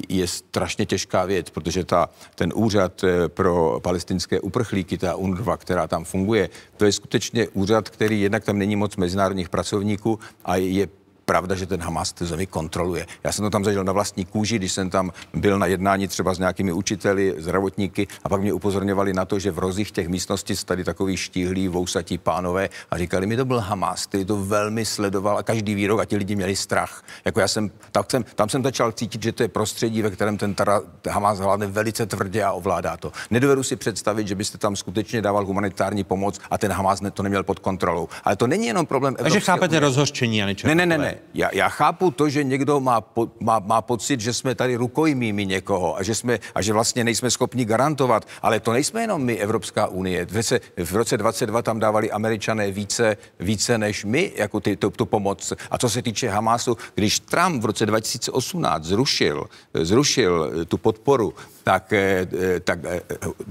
je 0.09 0.27
strašně 0.27 0.85
těžká 0.85 1.25
věc, 1.25 1.49
protože 1.49 1.85
ta, 1.85 2.09
ten 2.35 2.51
úřad 2.55 3.03
eh, 3.03 3.29
pro 3.29 3.79
palestinské 3.83 4.39
uprchlíky, 4.39 4.97
ta 4.97 5.15
UNRWA, 5.15 5.57
která 5.57 5.87
tam 5.87 6.03
funguje, 6.05 6.49
to 6.77 6.85
je 6.85 6.91
skutečně 6.91 7.47
úřad, 7.47 7.89
který 7.89 8.21
jednak 8.21 8.43
tam 8.43 8.57
není 8.57 8.75
moc 8.75 8.95
mezinárodních 8.95 9.49
pracovníků 9.49 10.19
a 10.45 10.55
je 10.55 10.87
pravda, 11.29 11.55
že 11.55 11.65
ten 11.65 11.81
Hamas 11.81 12.13
tu 12.13 12.25
zemi 12.25 12.45
kontroluje. 12.45 13.05
Já 13.23 13.31
jsem 13.31 13.43
to 13.45 13.49
tam 13.49 13.63
zažil 13.63 13.83
na 13.83 13.93
vlastní 13.93 14.25
kůži, 14.25 14.55
když 14.55 14.71
jsem 14.71 14.89
tam 14.89 15.11
byl 15.33 15.59
na 15.59 15.65
jednání 15.65 16.07
třeba 16.07 16.33
s 16.33 16.39
nějakými 16.39 16.71
učiteli, 16.73 17.35
zdravotníky 17.37 18.07
a 18.23 18.29
pak 18.29 18.41
mě 18.41 18.53
upozorňovali 18.53 19.13
na 19.13 19.25
to, 19.25 19.39
že 19.39 19.51
v 19.51 19.59
rozích 19.59 19.91
těch 19.91 20.07
místností 20.09 20.53
tady 20.65 20.83
takový 20.83 21.17
štíhlí, 21.17 21.67
vousatí 21.67 22.17
pánové 22.17 22.69
a 22.91 22.97
říkali 22.97 23.27
mi, 23.27 23.37
to 23.37 23.45
byl 23.45 23.59
Hamas, 23.59 24.05
který 24.05 24.25
to 24.25 24.37
velmi 24.45 24.85
sledoval 24.85 25.37
a 25.37 25.43
každý 25.43 25.75
výrok 25.75 25.99
a 25.99 26.05
ti 26.05 26.15
lidi 26.17 26.35
měli 26.35 26.55
strach. 26.55 27.03
Jako 27.25 27.39
já 27.39 27.47
jsem, 27.47 27.71
tam, 27.91 28.03
jsem, 28.09 28.23
tam 28.35 28.49
jsem 28.49 28.63
začal 28.63 28.91
cítit, 28.91 29.23
že 29.23 29.31
to 29.31 29.43
je 29.43 29.49
prostředí, 29.49 30.01
ve 30.01 30.09
kterém 30.09 30.37
ten 30.37 30.53
tara, 30.55 30.81
Hamas 31.09 31.39
hlavně 31.39 31.67
velice 31.67 32.05
tvrdě 32.05 32.43
a 32.43 32.51
ovládá 32.51 32.97
to. 32.97 33.11
Nedovedu 33.31 33.63
si 33.63 33.75
představit, 33.75 34.27
že 34.27 34.35
byste 34.35 34.57
tam 34.57 34.75
skutečně 34.75 35.21
dával 35.21 35.45
humanitární 35.45 36.03
pomoc 36.03 36.39
a 36.51 36.57
ten 36.57 36.71
Hamas 36.71 37.01
to 37.13 37.23
neměl 37.23 37.43
pod 37.43 37.59
kontrolou. 37.59 38.09
Ale 38.23 38.35
to 38.35 38.47
není 38.47 38.67
jenom 38.67 38.85
problém 38.85 39.15
Takže 39.15 39.39
chápete 39.39 39.67
unie. 39.67 39.79
rozhořčení, 39.79 40.41
Ne, 40.63 40.75
ne, 40.75 40.85
ne, 40.85 40.97
ne. 40.97 41.18
Já, 41.33 41.49
já 41.53 41.69
chápu 41.69 42.11
to, 42.11 42.29
že 42.29 42.43
někdo 42.43 42.79
má, 42.79 43.01
po, 43.01 43.29
má, 43.39 43.59
má 43.59 43.81
pocit, 43.81 44.19
že 44.19 44.33
jsme 44.33 44.55
tady 44.55 44.75
rukojmími 44.75 45.45
někoho 45.45 45.97
a 45.97 46.03
že, 46.03 46.15
jsme, 46.15 46.39
a 46.55 46.61
že 46.61 46.73
vlastně 46.73 47.03
nejsme 47.03 47.31
schopni 47.31 47.65
garantovat, 47.65 48.27
ale 48.41 48.59
to 48.59 48.73
nejsme 48.73 49.01
jenom 49.01 49.23
my, 49.23 49.37
Evropská 49.37 49.87
unie. 49.87 50.25
V 50.25 50.35
roce, 50.35 50.59
v 50.77 50.95
roce 50.95 51.17
22 51.17 51.61
tam 51.61 51.79
dávali 51.79 52.11
američané 52.11 52.71
více, 52.71 53.17
více 53.39 53.77
než 53.77 54.05
my, 54.05 54.31
jako 54.35 54.59
ty, 54.59 54.75
tu, 54.75 54.89
tu 54.89 55.05
pomoc. 55.05 55.53
A 55.71 55.77
co 55.77 55.89
se 55.89 56.01
týče 56.01 56.29
Hamasu, 56.29 56.77
když 56.95 57.19
Trump 57.19 57.61
v 57.61 57.65
roce 57.65 57.85
2018 57.85 58.83
zrušil, 58.83 59.45
zrušil 59.73 60.65
tu 60.65 60.77
podporu 60.77 61.33
tak, 61.69 61.93
eh, 61.93 62.27
eh, 62.33 62.59
tak 62.59 62.79
eh, 62.85 63.01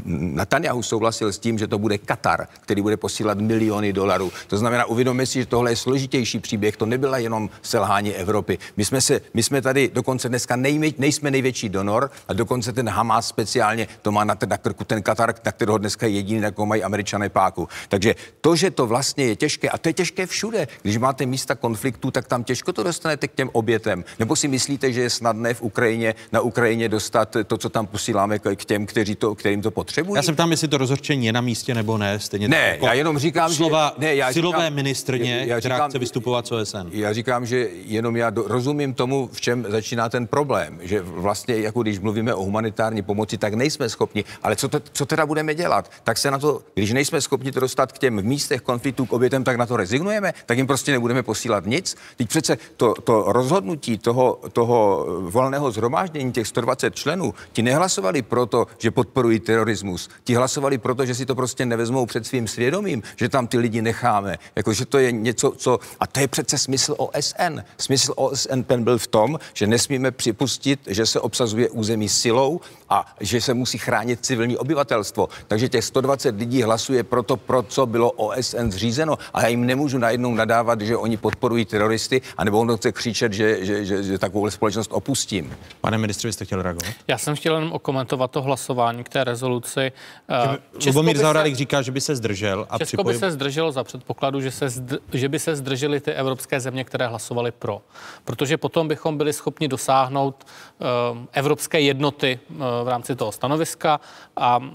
Netanyahu 0.04 0.82
souhlasil 0.82 1.32
s 1.32 1.38
tím, 1.38 1.58
že 1.58 1.66
to 1.66 1.78
bude 1.78 1.98
Katar, 1.98 2.48
který 2.60 2.82
bude 2.82 2.96
posílat 2.96 3.38
miliony 3.38 3.92
dolarů. 3.92 4.32
To 4.46 4.58
znamená, 4.58 4.84
uvědomme 4.84 5.26
si, 5.26 5.38
že 5.38 5.46
tohle 5.46 5.70
je 5.70 5.76
složitější 5.76 6.38
příběh, 6.38 6.76
to 6.76 6.86
nebyla 6.86 7.18
jenom 7.18 7.50
selhání 7.62 8.14
Evropy. 8.14 8.58
My 8.76 8.84
jsme, 8.84 9.00
se, 9.00 9.20
my 9.34 9.42
jsme 9.42 9.62
tady 9.62 9.90
dokonce 9.94 10.28
dneska 10.28 10.56
nejmě, 10.56 10.92
nejsme 10.98 11.30
největší 11.30 11.68
donor 11.68 12.10
a 12.28 12.32
dokonce 12.32 12.72
ten 12.72 12.88
Hamas 12.88 13.28
speciálně 13.28 13.88
to 14.02 14.12
má 14.12 14.24
na, 14.24 14.36
na 14.46 14.58
krku 14.58 14.84
ten 14.84 15.02
Katar, 15.02 15.34
na 15.44 15.52
kterého 15.52 15.78
dneska 15.78 16.06
je 16.06 16.12
jediný, 16.12 16.42
jako 16.42 16.66
mají 16.66 16.82
američané 16.82 17.28
páku. 17.28 17.68
Takže 17.88 18.14
to, 18.40 18.56
že 18.56 18.70
to 18.70 18.86
vlastně 18.86 19.24
je 19.24 19.36
těžké, 19.36 19.70
a 19.70 19.78
to 19.78 19.88
je 19.88 19.92
těžké 19.92 20.26
všude, 20.26 20.68
když 20.82 20.98
máte 20.98 21.26
místa 21.26 21.54
konfliktu, 21.54 22.10
tak 22.10 22.26
tam 22.26 22.44
těžko 22.44 22.72
to 22.72 22.82
dostanete 22.82 23.28
k 23.28 23.34
těm 23.34 23.50
obětem. 23.52 24.04
Nebo 24.18 24.36
si 24.36 24.48
myslíte, 24.48 24.92
že 24.92 25.00
je 25.00 25.10
snadné 25.10 25.54
v 25.54 25.62
Ukrajině, 25.62 26.14
na 26.32 26.40
Ukrajině 26.40 26.88
dostat 26.88 27.36
to, 27.46 27.58
co 27.58 27.68
tam 27.68 27.86
posíláme 28.08 28.38
k 28.38 28.64
těm, 28.64 28.86
kteří 28.86 29.14
to, 29.14 29.34
kterým 29.34 29.62
to 29.62 29.70
potřebují. 29.70 30.16
Já 30.16 30.22
se 30.22 30.32
ptám, 30.32 30.50
jestli 30.50 30.68
to 30.68 30.78
rozhorčení 30.78 31.26
je 31.26 31.32
na 31.32 31.40
místě 31.40 31.74
nebo 31.74 31.98
ne. 31.98 32.20
Stejně 32.20 32.48
ne, 32.48 32.68
jako 32.68 32.86
já 32.86 32.92
jenom 32.92 33.18
říkám, 33.18 33.52
slova 33.52 33.92
že... 33.98 34.06
Ne, 34.06 34.14
já 34.14 34.32
silové 34.32 34.58
říkám, 34.58 34.74
ministrně, 34.74 35.44
já 35.46 35.58
která 35.58 35.76
říkám, 35.76 35.90
chce 35.90 35.98
vystupovat 35.98 36.46
co 36.46 36.56
OSN. 36.56 36.88
Já 36.90 37.12
říkám, 37.12 37.46
že 37.46 37.68
jenom 37.84 38.16
já 38.16 38.30
do, 38.30 38.44
rozumím 38.46 38.94
tomu, 38.94 39.28
v 39.32 39.40
čem 39.40 39.66
začíná 39.68 40.08
ten 40.08 40.26
problém. 40.26 40.78
Že 40.82 41.00
vlastně, 41.02 41.56
jako 41.56 41.82
když 41.82 41.98
mluvíme 41.98 42.34
o 42.34 42.42
humanitární 42.44 43.02
pomoci, 43.02 43.38
tak 43.38 43.54
nejsme 43.54 43.88
schopni. 43.88 44.24
Ale 44.42 44.56
co, 44.56 44.68
to, 44.68 44.80
co 44.92 45.06
teda 45.06 45.26
budeme 45.26 45.54
dělat? 45.54 45.90
Tak 46.04 46.18
se 46.18 46.30
na 46.30 46.38
to, 46.38 46.62
když 46.74 46.92
nejsme 46.92 47.20
schopni 47.20 47.52
to 47.52 47.60
dostat 47.60 47.92
k 47.92 47.98
těm 47.98 48.16
v 48.16 48.24
místech 48.24 48.60
konfliktů 48.60 49.06
k 49.06 49.12
obětem, 49.12 49.44
tak 49.44 49.56
na 49.56 49.66
to 49.66 49.76
rezignujeme, 49.76 50.32
tak 50.46 50.56
jim 50.56 50.66
prostě 50.66 50.92
nebudeme 50.92 51.22
posílat 51.22 51.66
nic. 51.66 51.96
Teď 52.16 52.28
přece 52.28 52.58
to, 52.76 52.94
to 52.94 53.24
rozhodnutí 53.26 53.98
toho, 53.98 54.38
toho 54.52 55.06
volného 55.20 55.70
zhromáždění 55.70 56.32
těch 56.32 56.46
120 56.46 56.94
členů, 56.94 57.34
ti 57.52 57.62
nehlas 57.62 57.97
nehlasovali 57.98 58.22
proto, 58.22 58.66
že 58.78 58.90
podporují 58.90 59.40
terorismus. 59.40 60.08
Ti 60.24 60.34
hlasovali 60.34 60.78
proto, 60.78 61.06
že 61.06 61.14
si 61.14 61.26
to 61.26 61.34
prostě 61.34 61.66
nevezmou 61.66 62.06
před 62.06 62.26
svým 62.26 62.48
svědomím, 62.48 63.02
že 63.16 63.28
tam 63.28 63.46
ty 63.46 63.58
lidi 63.58 63.82
necháme. 63.82 64.38
Jako, 64.56 64.72
že 64.72 64.86
to 64.86 64.98
je 64.98 65.12
něco, 65.12 65.50
co... 65.50 65.78
A 66.00 66.06
to 66.06 66.20
je 66.20 66.28
přece 66.28 66.58
smysl 66.58 66.94
OSN. 66.98 67.58
Smysl 67.78 68.12
OSN 68.16 68.62
ten 68.62 68.84
byl 68.84 68.98
v 68.98 69.06
tom, 69.06 69.38
že 69.54 69.66
nesmíme 69.66 70.10
připustit, 70.10 70.80
že 70.86 71.06
se 71.06 71.20
obsazuje 71.20 71.68
území 71.68 72.08
silou 72.08 72.60
a 72.88 73.14
že 73.20 73.40
se 73.40 73.54
musí 73.54 73.78
chránit 73.78 74.18
civilní 74.22 74.56
obyvatelstvo. 74.56 75.28
Takže 75.48 75.68
těch 75.68 75.84
120 75.84 76.36
lidí 76.38 76.62
hlasuje 76.62 77.02
proto, 77.02 77.36
pro 77.36 77.62
co 77.62 77.86
bylo 77.86 78.10
OSN 78.10 78.70
zřízeno. 78.70 79.18
A 79.34 79.42
já 79.42 79.48
jim 79.48 79.66
nemůžu 79.66 79.98
najednou 79.98 80.34
nadávat, 80.34 80.80
že 80.80 80.96
oni 80.96 81.16
podporují 81.16 81.64
teroristy, 81.64 82.22
anebo 82.36 82.58
on 82.58 82.76
chce 82.76 82.92
křičet, 82.92 83.32
že, 83.32 83.64
že, 83.66 83.84
že, 83.84 84.02
že 84.02 84.18
takovou 84.18 84.50
společnost 84.50 84.90
opustím. 84.92 85.56
Pane 85.80 85.98
ministře, 85.98 86.32
jste 86.32 86.44
chtěl 86.44 86.62
reagovat? 86.62 86.94
Já 87.08 87.18
jsem 87.18 87.34
chtěl 87.36 87.54
jenom 87.54 87.72
okomentovat 87.78 88.30
to 88.30 88.42
hlasování 88.42 89.04
k 89.04 89.08
té 89.08 89.24
rezoluci. 89.24 89.92
Eh, 90.28 90.58
Lubomír 90.86 91.18
Zaorálek 91.18 91.54
říká, 91.54 91.82
že 91.82 91.92
by 91.92 92.00
se 92.00 92.16
zdržel. 92.16 92.66
A 92.70 92.78
Česko 92.78 92.86
připojím... 92.86 93.16
by 93.16 93.20
se 93.20 93.30
zdrželo 93.30 93.72
za 93.72 93.84
předpokladu, 93.84 94.40
že, 94.40 94.50
se 94.50 94.68
zdr... 94.68 94.98
že 95.12 95.28
by 95.28 95.38
se 95.38 95.56
zdržely 95.56 96.00
ty 96.00 96.12
evropské 96.12 96.60
země, 96.60 96.84
které 96.84 97.06
hlasovaly 97.06 97.50
pro. 97.50 97.80
Protože 98.24 98.58
potom 98.58 98.88
bychom 98.88 99.18
byli 99.18 99.32
schopni 99.32 99.68
dosáhnout 99.68 100.34
uh, 100.44 100.86
evropské 101.32 101.80
jednoty 101.80 102.38
uh, 102.50 102.56
v 102.84 102.88
rámci 102.88 103.16
toho 103.16 103.32
stanoviska, 103.32 104.00
a, 104.36 104.58
uh, 104.58 104.66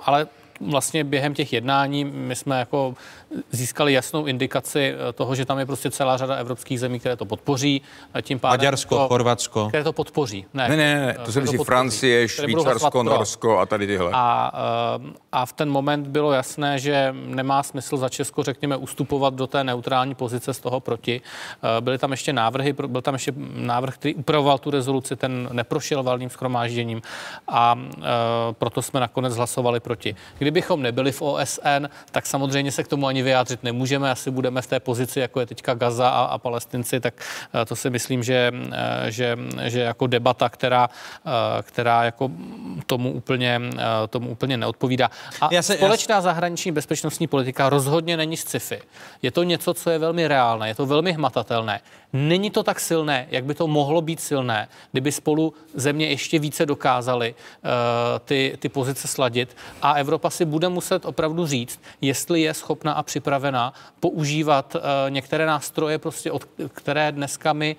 ale 0.00 0.26
vlastně 0.60 1.04
během 1.04 1.34
těch 1.34 1.52
jednání 1.52 2.04
my 2.04 2.36
jsme 2.36 2.58
jako 2.58 2.94
získali 3.50 3.92
jasnou 3.92 4.26
indikaci 4.26 4.94
eh, 4.94 5.12
toho, 5.12 5.34
že 5.34 5.44
tam 5.44 5.58
je 5.58 5.66
prostě 5.66 5.90
celá 5.90 6.16
řada 6.16 6.34
evropských 6.34 6.80
zemí, 6.80 7.00
které 7.00 7.16
to 7.16 7.24
podpoří. 7.24 7.82
A 8.14 8.20
tím 8.20 8.38
pádem 8.38 8.58
Maďarsko, 8.58 8.96
to, 8.96 9.08
Chorvatsko. 9.08 9.68
Které 9.68 9.84
to 9.84 9.92
podpoří. 9.92 10.46
Ne, 10.54 10.68
ne, 10.68 10.76
ne, 10.76 11.06
ne 11.06 11.16
to 11.24 11.32
se 11.32 11.40
myslí 11.40 11.58
Francie, 11.58 12.28
Švýcarsko, 12.28 13.02
Norsko 13.02 13.58
a 13.58 13.66
tady 13.66 13.86
tyhle. 13.86 14.10
A, 14.12 14.52
eh, 15.04 15.12
a 15.32 15.46
v 15.46 15.52
ten 15.52 15.70
moment 15.70 16.06
bylo 16.06 16.32
jasné, 16.32 16.78
že 16.78 17.14
nemá 17.26 17.62
smysl 17.62 17.96
za 17.96 18.08
Česko, 18.08 18.42
řekněme, 18.42 18.76
ustupovat 18.76 19.34
do 19.34 19.46
té 19.46 19.64
neutrální 19.64 20.14
pozice 20.14 20.54
z 20.54 20.58
toho 20.58 20.80
proti. 20.80 21.20
Eh, 21.62 21.80
byly 21.80 21.98
tam 21.98 22.10
ještě 22.10 22.32
návrhy, 22.32 22.72
byl 22.86 23.02
tam 23.02 23.14
ještě 23.14 23.32
návrh, 23.54 23.94
který 23.94 24.14
upravoval 24.14 24.58
tu 24.58 24.70
rezoluci, 24.70 25.16
ten 25.16 25.48
neprošel 25.52 26.02
valným 26.02 26.30
schromážděním 26.30 27.02
a 27.48 27.78
proto 28.52 28.82
jsme 28.82 29.00
nakonec 29.00 29.36
hlasovali 29.36 29.80
proti. 29.80 30.16
Kdybychom 30.38 30.82
nebyli 30.82 31.12
v 31.12 31.22
OSN, 31.22 31.88
tak 32.10 32.26
samozřejmě 32.26 32.72
se 32.72 32.84
k 32.84 32.88
tomu 32.88 33.06
ani 33.06 33.15
vyjádřit 33.22 33.62
nemůžeme. 33.62 34.10
Asi 34.10 34.30
budeme 34.30 34.62
v 34.62 34.66
té 34.66 34.80
pozici, 34.80 35.20
jako 35.20 35.40
je 35.40 35.46
teďka 35.46 35.74
Gaza 35.74 36.08
a, 36.08 36.24
a 36.24 36.38
Palestinci, 36.38 37.00
tak 37.00 37.14
eh, 37.62 37.64
to 37.64 37.76
si 37.76 37.90
myslím, 37.90 38.22
že, 38.22 38.52
eh, 38.72 39.10
že, 39.10 39.38
že 39.62 39.80
jako 39.80 40.06
debata, 40.06 40.48
která, 40.48 40.90
eh, 41.26 41.62
která 41.62 42.04
jako 42.04 42.30
tomu 42.86 43.12
úplně, 43.12 43.60
tomu 44.10 44.28
úplně 44.28 44.56
neodpovídá. 44.56 45.10
A 45.40 45.48
já 45.52 45.62
se, 45.62 45.76
společná 45.76 46.14
já... 46.14 46.20
zahraniční 46.20 46.72
bezpečnostní 46.72 47.26
politika 47.26 47.68
rozhodně 47.68 48.16
není 48.16 48.36
sci-fi. 48.36 48.80
Je 49.22 49.30
to 49.30 49.42
něco, 49.42 49.74
co 49.74 49.90
je 49.90 49.98
velmi 49.98 50.28
reálné, 50.28 50.68
je 50.68 50.74
to 50.74 50.86
velmi 50.86 51.12
hmatatelné. 51.12 51.80
Není 52.12 52.50
to 52.50 52.62
tak 52.62 52.80
silné, 52.80 53.26
jak 53.30 53.44
by 53.44 53.54
to 53.54 53.66
mohlo 53.66 54.00
být 54.00 54.20
silné, 54.20 54.68
kdyby 54.92 55.12
spolu 55.12 55.54
země 55.74 56.08
ještě 56.08 56.38
více 56.38 56.66
dokázaly 56.66 57.34
uh, 57.34 57.70
ty, 58.24 58.56
ty 58.58 58.68
pozice 58.68 59.08
sladit 59.08 59.56
a 59.82 59.92
Evropa 59.92 60.30
si 60.30 60.44
bude 60.44 60.68
muset 60.68 61.04
opravdu 61.04 61.46
říct, 61.46 61.80
jestli 62.00 62.40
je 62.40 62.54
schopna 62.54 62.92
a 62.92 63.02
připravena 63.06 63.72
používat 64.00 64.74
uh, 64.74 64.80
některé 65.08 65.46
nástroje, 65.46 65.98
prostě 65.98 66.32
od, 66.32 66.44
které 66.72 67.12
dneska 67.12 67.52
my 67.52 67.76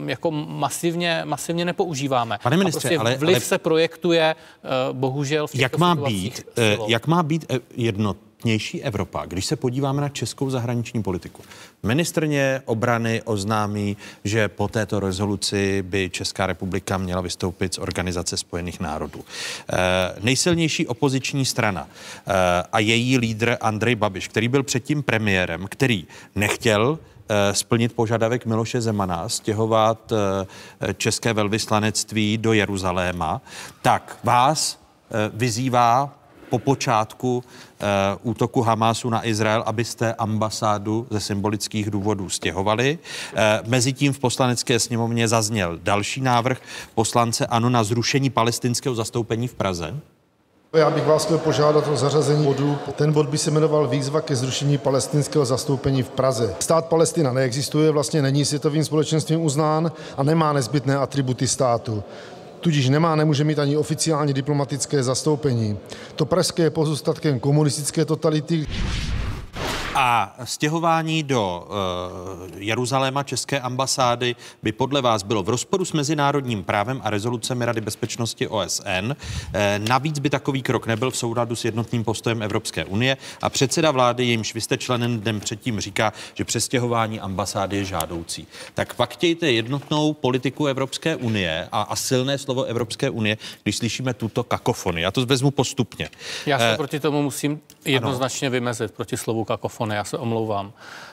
uh, 0.00 0.08
jako 0.08 0.30
masivně, 0.30 1.22
masivně 1.24 1.64
nepoužíváme. 1.64 2.38
Pane 2.42 2.56
ministře, 2.56 2.88
prostě 2.88 2.98
ale, 2.98 3.16
vliv 3.16 3.36
ale... 3.36 3.40
se 3.40 3.58
projektuje 3.58 4.34
uh, 4.34 4.96
bohužel 4.96 5.46
v 5.46 5.54
jak 5.54 5.78
má 5.78 5.94
být, 5.94 6.42
Jak 6.86 7.06
má 7.06 7.22
být 7.22 7.52
jednotný 7.76 8.29
jednotnější 8.40 8.82
Evropa, 8.82 9.26
když 9.26 9.46
se 9.46 9.56
podíváme 9.56 10.00
na 10.00 10.08
českou 10.08 10.50
zahraniční 10.50 11.02
politiku. 11.02 11.42
Ministrně 11.82 12.62
obrany 12.64 13.22
oznámí, 13.24 13.96
že 14.24 14.48
po 14.48 14.68
této 14.68 15.00
rezoluci 15.00 15.82
by 15.82 16.10
Česká 16.10 16.46
republika 16.46 16.98
měla 16.98 17.20
vystoupit 17.20 17.74
z 17.74 17.78
Organizace 17.78 18.36
spojených 18.36 18.80
národů. 18.80 19.20
E, 19.20 20.20
nejsilnější 20.20 20.86
opoziční 20.86 21.44
strana 21.44 21.86
e, 21.86 22.32
a 22.72 22.78
její 22.78 23.18
lídr 23.18 23.56
Andrej 23.60 23.94
Babiš, 23.94 24.28
který 24.28 24.48
byl 24.48 24.62
předtím 24.62 25.02
premiérem, 25.02 25.66
který 25.68 26.06
nechtěl 26.34 26.98
eh, 26.98 27.54
splnit 27.54 27.92
požadavek 27.92 28.46
Miloše 28.46 28.80
Zemana, 28.80 29.28
stěhovat 29.28 30.12
české 30.96 31.32
velvyslanectví 31.32 32.38
do 32.38 32.52
Jeruzaléma, 32.52 33.40
tak 33.82 34.18
vás 34.24 34.80
vyzývá 35.32 36.19
po 36.50 36.58
počátku 36.58 37.36
uh, 37.36 38.30
útoku 38.30 38.62
Hamásu 38.62 39.10
na 39.10 39.26
Izrael, 39.26 39.62
abyste 39.66 40.14
ambasádu 40.14 41.06
ze 41.10 41.20
symbolických 41.20 41.90
důvodů 41.90 42.28
stěhovali. 42.28 42.98
Uh, 43.32 43.68
Mezitím 43.68 44.12
v 44.12 44.18
poslanecké 44.18 44.78
sněmovně 44.78 45.28
zazněl 45.28 45.78
další 45.82 46.20
návrh 46.20 46.58
poslance 46.94 47.46
ANO 47.46 47.70
na 47.70 47.84
zrušení 47.84 48.30
palestinského 48.30 48.94
zastoupení 48.94 49.48
v 49.48 49.54
Praze. 49.54 49.94
Já 50.72 50.90
bych 50.90 51.06
vás 51.06 51.24
chtěl 51.24 51.38
požádat 51.38 51.88
o 51.88 51.96
zařazení 51.96 52.44
bodu. 52.44 52.78
Ten 52.94 53.12
bod 53.12 53.28
by 53.28 53.38
se 53.38 53.50
jmenoval 53.50 53.88
Výzva 53.88 54.20
ke 54.20 54.36
zrušení 54.36 54.78
palestinského 54.78 55.44
zastoupení 55.44 56.02
v 56.02 56.08
Praze. 56.10 56.54
Stát 56.58 56.86
Palestina 56.86 57.32
neexistuje, 57.32 57.90
vlastně 57.90 58.22
není 58.22 58.44
světovým 58.44 58.84
společenstvím 58.84 59.40
uznán 59.40 59.92
a 60.16 60.22
nemá 60.22 60.52
nezbytné 60.52 60.96
atributy 60.96 61.48
státu. 61.48 62.02
Tudíž 62.60 62.88
nemá, 62.88 63.16
nemůže 63.16 63.44
mít 63.44 63.58
ani 63.58 63.76
oficiální 63.76 64.32
diplomatické 64.32 65.02
zastoupení. 65.02 65.78
To 66.16 66.26
pražské 66.26 66.62
je 66.62 66.70
pozůstatkem 66.70 67.40
komunistické 67.40 68.04
totality. 68.04 68.66
A 69.94 70.36
stěhování 70.44 71.22
do 71.22 71.66
uh, 71.66 72.58
Jeruzaléma 72.58 73.22
české 73.22 73.60
ambasády 73.60 74.36
by 74.62 74.72
podle 74.72 75.02
vás 75.02 75.22
bylo 75.22 75.42
v 75.42 75.48
rozporu 75.48 75.84
s 75.84 75.92
mezinárodním 75.92 76.64
právem 76.64 77.00
a 77.04 77.10
rezolucemi 77.10 77.64
Rady 77.64 77.80
bezpečnosti 77.80 78.48
OSN. 78.48 79.12
E, 79.54 79.78
navíc 79.88 80.18
by 80.18 80.30
takový 80.30 80.62
krok 80.62 80.86
nebyl 80.86 81.10
v 81.10 81.16
souladu 81.16 81.56
s 81.56 81.64
jednotným 81.64 82.04
postojem 82.04 82.42
Evropské 82.42 82.84
unie 82.84 83.16
a 83.42 83.50
předseda 83.50 83.90
vlády, 83.90 84.24
jejímž 84.24 84.54
vy 84.54 84.60
jste 84.60 84.78
členem 84.78 85.20
dnem 85.20 85.40
předtím, 85.40 85.80
říká, 85.80 86.12
že 86.34 86.44
přestěhování 86.44 87.20
ambasády 87.20 87.76
je 87.76 87.84
žádoucí. 87.84 88.46
Tak 88.74 88.94
pak 88.94 89.12
chtějte 89.12 89.52
jednotnou 89.52 90.12
politiku 90.12 90.66
Evropské 90.66 91.16
unie 91.16 91.68
a, 91.72 91.82
a 91.82 91.96
silné 91.96 92.38
slovo 92.38 92.64
Evropské 92.64 93.10
unie, 93.10 93.38
když 93.62 93.76
slyšíme 93.76 94.14
tuto 94.14 94.44
kakofonii. 94.44 95.02
Já 95.02 95.10
to 95.10 95.26
vezmu 95.26 95.50
postupně. 95.50 96.10
Já 96.46 96.58
se 96.58 96.72
e, 96.72 96.76
proti 96.76 97.00
tomu 97.00 97.22
musím 97.22 97.60
jednoznačně 97.84 98.48
ano. 98.48 98.52
vymezit, 98.52 98.90
proti 98.90 99.16
slovu 99.16 99.44
kakofony 99.44 99.94
já 99.94 100.04
se 100.04 100.18
omlouvám. 100.18 100.72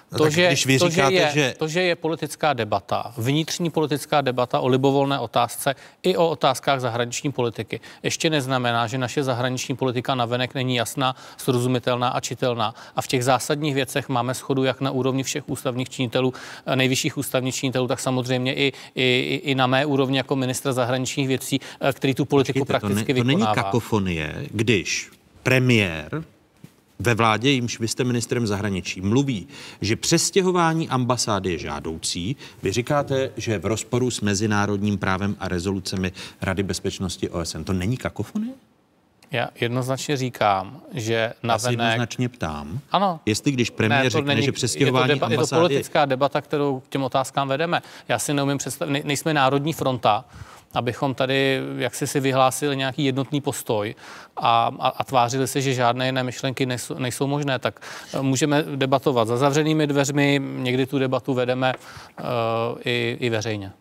To, 0.09 0.23
tak 0.23 0.31
že, 0.31 0.47
když 0.47 0.65
vy 0.65 0.79
to, 0.79 0.89
říkáte, 0.89 1.11
že, 1.11 1.19
je, 1.19 1.31
že... 1.33 1.53
to, 1.57 1.67
že 1.67 1.81
je 1.81 1.95
politická 1.95 2.53
debata, 2.53 3.13
vnitřní 3.17 3.69
politická 3.69 4.21
debata 4.21 4.59
o 4.59 4.67
libovolné 4.67 5.19
otázce 5.19 5.75
i 6.03 6.17
o 6.17 6.29
otázkách 6.29 6.79
zahraniční 6.79 7.31
politiky, 7.31 7.79
ještě 8.03 8.29
neznamená, 8.29 8.87
že 8.87 8.97
naše 8.97 9.23
zahraniční 9.23 9.75
politika 9.75 10.15
navenek 10.15 10.53
není 10.53 10.75
jasná, 10.75 11.15
srozumitelná 11.37 12.09
a 12.09 12.19
čitelná. 12.19 12.75
A 12.95 13.01
v 13.01 13.07
těch 13.07 13.23
zásadních 13.23 13.75
věcech 13.75 14.09
máme 14.09 14.33
schodu 14.33 14.63
jak 14.63 14.81
na 14.81 14.91
úrovni 14.91 15.23
všech 15.23 15.49
ústavních 15.49 15.89
činitelů, 15.89 16.33
eh, 16.65 16.75
nejvyšších 16.75 17.17
ústavních 17.17 17.55
činitelů, 17.55 17.87
tak 17.87 17.99
samozřejmě 17.99 18.53
i, 18.53 18.73
i, 18.95 19.41
i 19.43 19.55
na 19.55 19.67
mé 19.67 19.85
úrovni 19.85 20.17
jako 20.17 20.35
ministra 20.35 20.73
zahraničních 20.73 21.27
věcí, 21.27 21.59
eh, 21.81 21.93
který 21.93 22.13
tu 22.13 22.25
politiku 22.25 22.59
Počkejte, 22.59 22.79
prakticky 22.79 23.13
to, 23.13 23.17
ne, 23.17 23.23
to 23.23 23.27
vykonává. 23.27 23.55
není 23.55 23.63
kakofonie, 23.63 24.35
když 24.51 25.09
premiér 25.43 26.23
ve 26.99 27.15
vládě, 27.15 27.49
jimž 27.49 27.79
vy 27.79 27.87
jste 27.87 28.03
ministrem 28.03 28.47
zahraničí, 28.47 29.01
mluví, 29.01 29.47
že 29.81 29.95
přestěhování 29.95 30.89
ambasády 30.89 31.51
je 31.51 31.57
žádoucí. 31.57 32.35
Vy 32.63 32.71
říkáte, 32.71 33.31
že 33.37 33.51
je 33.51 33.59
v 33.59 33.65
rozporu 33.65 34.11
s 34.11 34.21
mezinárodním 34.21 34.97
právem 34.97 35.35
a 35.39 35.47
rezolucemi 35.47 36.11
Rady 36.41 36.63
bezpečnosti 36.63 37.29
OSN. 37.29 37.63
To 37.63 37.73
není 37.73 37.97
kakofonie? 37.97 38.53
Já 39.31 39.47
jednoznačně 39.59 40.17
říkám, 40.17 40.81
že 40.93 41.33
na 41.43 41.53
Já 41.53 41.59
se 41.59 41.71
jednoznačně 41.71 42.29
ptám, 42.29 42.79
ano. 42.91 43.19
jestli 43.25 43.51
když 43.51 43.69
premiér 43.69 44.03
ne, 44.03 44.09
řekne, 44.09 44.35
není, 44.35 44.45
že 44.45 44.51
přestěhování 44.51 45.09
je 45.09 45.15
to, 45.15 45.19
deba, 45.19 45.27
ambasády... 45.27 45.43
je 45.43 45.49
to 45.49 45.67
politická 45.67 46.05
debata, 46.05 46.41
kterou 46.41 46.79
k 46.79 46.89
těm 46.89 47.03
otázkám 47.03 47.47
vedeme. 47.47 47.81
Já 48.07 48.19
si 48.19 48.33
neumím 48.33 48.57
představit, 48.57 49.05
nejsme 49.05 49.33
národní 49.33 49.73
fronta, 49.73 50.25
abychom 50.73 51.15
tady 51.15 51.61
jaksi 51.77 52.07
si 52.07 52.19
vyhlásili 52.19 52.77
nějaký 52.77 53.05
jednotný 53.05 53.41
postoj 53.41 53.95
a, 54.37 54.71
a, 54.79 54.87
a 54.87 55.03
tvářili 55.03 55.47
se, 55.47 55.61
že 55.61 55.73
žádné 55.73 56.05
jiné 56.05 56.23
myšlenky 56.23 56.65
nejsou, 56.65 56.93
nejsou 56.93 57.27
možné, 57.27 57.59
tak 57.59 57.79
eh, 58.13 58.21
můžeme 58.21 58.63
debatovat 58.75 59.27
za 59.27 59.37
zavřenými 59.37 59.87
dveřmi, 59.87 60.41
někdy 60.55 60.85
tu 60.85 60.99
debatu 60.99 61.33
vedeme 61.33 61.73
uh, 62.19 62.25
i, 62.85 63.17
i 63.19 63.29
veřejně. 63.29 63.71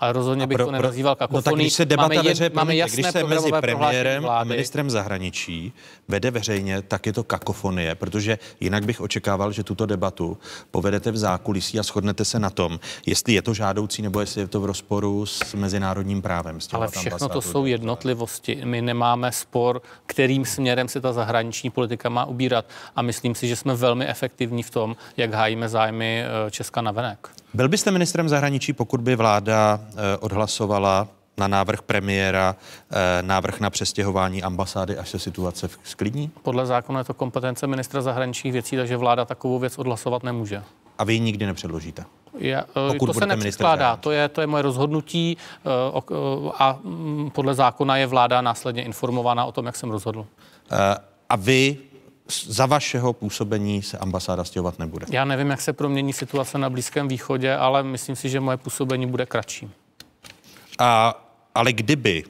Ale 0.00 0.12
rozhodně 0.12 0.46
bych 0.46 0.56
pro, 0.56 0.64
to 0.64 0.72
nenazýval 0.72 1.14
kakofoní. 1.14 1.38
No 1.38 1.42
tak 1.42 1.54
když 1.54 1.72
se 1.72 1.84
debata 1.84 2.14
máme, 2.14 2.28
veře, 2.28 2.50
máme 2.54 2.76
jasné 2.76 3.02
když 3.02 3.12
se 3.12 3.24
mezi 3.24 3.50
premiérem 3.60 4.26
a 4.28 4.44
ministrem 4.44 4.90
zahraničí 4.90 5.72
vede 6.08 6.30
veřejně, 6.30 6.82
tak 6.82 7.06
je 7.06 7.12
to 7.12 7.24
kakofonie, 7.24 7.94
protože 7.94 8.38
jinak 8.60 8.84
bych 8.84 9.00
očekával, 9.00 9.52
že 9.52 9.64
tuto 9.64 9.86
debatu 9.86 10.38
povedete 10.70 11.10
v 11.10 11.16
zákulisí 11.16 11.78
a 11.78 11.82
shodnete 11.82 12.24
se 12.24 12.38
na 12.38 12.50
tom, 12.50 12.80
jestli 13.06 13.32
je 13.32 13.42
to 13.42 13.54
žádoucí 13.54 14.02
nebo 14.02 14.20
jestli 14.20 14.40
je 14.40 14.48
to 14.48 14.60
v 14.60 14.64
rozporu 14.64 15.26
s 15.26 15.54
mezinárodním 15.54 16.22
právem. 16.22 16.58
Ale 16.72 16.88
všechno 16.88 17.28
to 17.28 17.40
jsou 17.40 17.66
jednotlivosti. 17.66 18.60
My 18.64 18.82
nemáme 18.82 19.32
spor, 19.32 19.82
kterým 20.06 20.44
směrem 20.44 20.88
se 20.88 21.00
ta 21.00 21.12
zahraniční 21.12 21.70
politika 21.70 22.08
má 22.08 22.24
ubírat 22.24 22.64
a 22.96 23.02
myslím 23.02 23.34
si, 23.34 23.48
že 23.48 23.56
jsme 23.56 23.74
velmi 23.74 24.06
efektivní 24.06 24.62
v 24.62 24.70
tom, 24.70 24.96
jak 25.16 25.34
hájíme 25.34 25.68
zájmy 25.68 26.24
eh, 26.24 26.50
Česka 26.50 26.80
na 26.80 26.92
venek. 26.92 27.28
Byl 27.56 27.68
byste 27.68 27.90
ministrem 27.90 28.28
zahraničí, 28.28 28.72
pokud 28.72 29.00
by 29.00 29.16
vláda 29.16 29.80
eh, 29.80 30.16
odhlasovala 30.16 31.08
na 31.38 31.48
návrh 31.48 31.82
premiéra 31.82 32.56
eh, 32.90 33.22
návrh 33.22 33.60
na 33.60 33.70
přestěhování 33.70 34.42
ambasády, 34.42 34.98
až 34.98 35.08
se 35.08 35.18
situace 35.18 35.68
sklidní? 35.84 36.30
Podle 36.42 36.66
zákona 36.66 36.98
je 37.00 37.04
to 37.04 37.14
kompetence 37.14 37.66
ministra 37.66 38.02
zahraničních 38.02 38.52
věcí, 38.52 38.76
takže 38.76 38.96
vláda 38.96 39.24
takovou 39.24 39.58
věc 39.58 39.78
odhlasovat 39.78 40.22
nemůže. 40.22 40.62
A 40.98 41.04
vy 41.04 41.14
ji 41.14 41.20
nikdy 41.20 41.46
nepředložíte? 41.46 42.04
Já, 42.38 42.60
eh, 42.60 42.92
Pokud 42.92 43.06
to 43.06 43.14
se 43.14 43.26
nepředkládá, 43.26 43.96
to 43.96 44.10
je, 44.10 44.28
to 44.28 44.40
je 44.40 44.46
moje 44.46 44.62
rozhodnutí 44.62 45.36
a 46.58 46.78
mm, 46.84 47.30
podle 47.30 47.54
zákona 47.54 47.96
je 47.96 48.06
vláda 48.06 48.40
následně 48.40 48.82
informována 48.82 49.44
o 49.44 49.52
tom, 49.52 49.66
jak 49.66 49.76
jsem 49.76 49.90
rozhodl. 49.90 50.26
A 51.28 51.36
vy 51.36 51.78
za 52.28 52.66
vašeho 52.66 53.12
působení 53.12 53.82
se 53.82 53.98
ambasáda 53.98 54.44
stěhovat 54.44 54.78
nebude. 54.78 55.06
Já 55.10 55.24
nevím, 55.24 55.50
jak 55.50 55.60
se 55.60 55.72
promění 55.72 56.12
situace 56.12 56.58
na 56.58 56.70
Blízkém 56.70 57.08
východě, 57.08 57.54
ale 57.54 57.82
myslím 57.82 58.16
si, 58.16 58.28
že 58.28 58.40
moje 58.40 58.56
působení 58.56 59.06
bude 59.06 59.26
kratší. 59.26 59.70
A, 60.78 61.20
ale 61.54 61.72
kdyby 61.72 62.24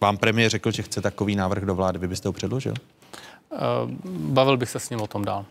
vám 0.00 0.16
premiér 0.16 0.50
řekl, 0.50 0.70
že 0.70 0.82
chce 0.82 1.00
takový 1.00 1.36
návrh 1.36 1.64
do 1.64 1.74
vlády, 1.74 1.98
vy 1.98 2.08
byste 2.08 2.28
ho 2.28 2.32
předložil? 2.32 2.74
Uh, 3.50 3.58
bavil 4.10 4.56
bych 4.56 4.70
se 4.70 4.80
s 4.80 4.90
ním 4.90 5.00
o 5.00 5.06
tom 5.06 5.24
dál 5.24 5.44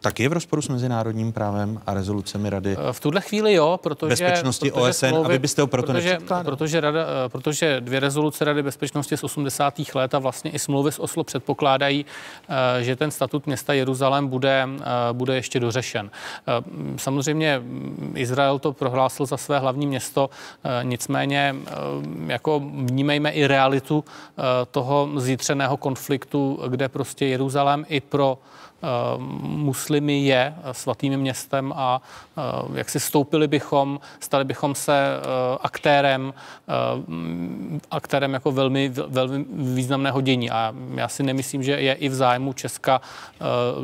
tak 0.00 0.20
je 0.20 0.28
v 0.28 0.32
rozporu 0.32 0.62
s 0.62 0.68
mezinárodním 0.68 1.32
právem 1.32 1.80
a 1.86 1.94
rezolucemi 1.94 2.50
Rady? 2.50 2.76
V 2.92 3.00
tuhle 3.00 3.20
chvíli 3.20 3.54
jo, 3.54 3.78
protože... 3.82 4.24
Bezpečnosti 4.24 4.70
protože 4.70 4.88
OSN, 4.88 5.06
smlouvy, 5.06 5.26
a 5.26 5.28
vy 5.28 5.38
byste 5.38 5.62
ho 5.62 5.66
proto 5.66 5.92
protože, 5.92 6.18
protože, 6.42 6.80
rada, 6.80 7.06
protože 7.28 7.80
dvě 7.80 8.00
rezoluce 8.00 8.44
Rady 8.44 8.62
bezpečnosti 8.62 9.16
z 9.16 9.24
80. 9.24 9.74
let 9.94 10.14
a 10.14 10.18
vlastně 10.18 10.50
i 10.50 10.58
smlouvy 10.58 10.92
z 10.92 10.98
Oslo 10.98 11.24
předpokládají, 11.24 12.06
eh, 12.78 12.84
že 12.84 12.96
ten 12.96 13.10
statut 13.10 13.46
města 13.46 13.72
Jeruzalém 13.72 14.28
bude, 14.28 14.68
eh, 14.80 14.84
bude 15.12 15.34
ještě 15.34 15.60
dořešen. 15.60 16.10
Eh, 16.10 16.52
samozřejmě 16.96 17.58
mm, 17.58 18.12
Izrael 18.16 18.58
to 18.58 18.72
prohlásil 18.72 19.26
za 19.26 19.36
své 19.36 19.58
hlavní 19.58 19.86
město, 19.86 20.30
nicméně 20.82 21.56
jako 22.26 22.60
vnímejme 22.60 23.30
i 23.30 23.46
realitu 23.46 24.04
toho 24.70 25.08
zítřeného 25.16 25.76
konfliktu, 25.76 26.60
kde 26.68 26.88
prostě 26.88 27.26
Jeruzalém 27.26 27.84
i 27.88 28.00
pro 28.00 28.38
Eh, 28.38 28.59
muslimy 29.40 30.20
je 30.20 30.54
svatým 30.72 31.16
městem 31.16 31.72
a 31.76 32.02
eh, 32.38 32.42
jak 32.74 32.90
si 32.90 33.00
stoupili 33.00 33.48
bychom, 33.48 34.00
stali 34.20 34.44
bychom 34.44 34.74
se 34.74 34.92
eh, 34.92 35.58
aktérem, 35.60 36.34
aktérem 37.90 38.32
jako 38.32 38.52
velmi, 38.52 38.88
velmi 38.88 39.44
významného 39.52 40.20
dění. 40.20 40.50
A 40.50 40.74
já 40.94 41.08
si 41.08 41.22
nemyslím, 41.22 41.62
že 41.62 41.72
je 41.72 41.92
i 41.92 42.08
v 42.08 42.14
zájmu 42.14 42.52
Česka 42.52 43.00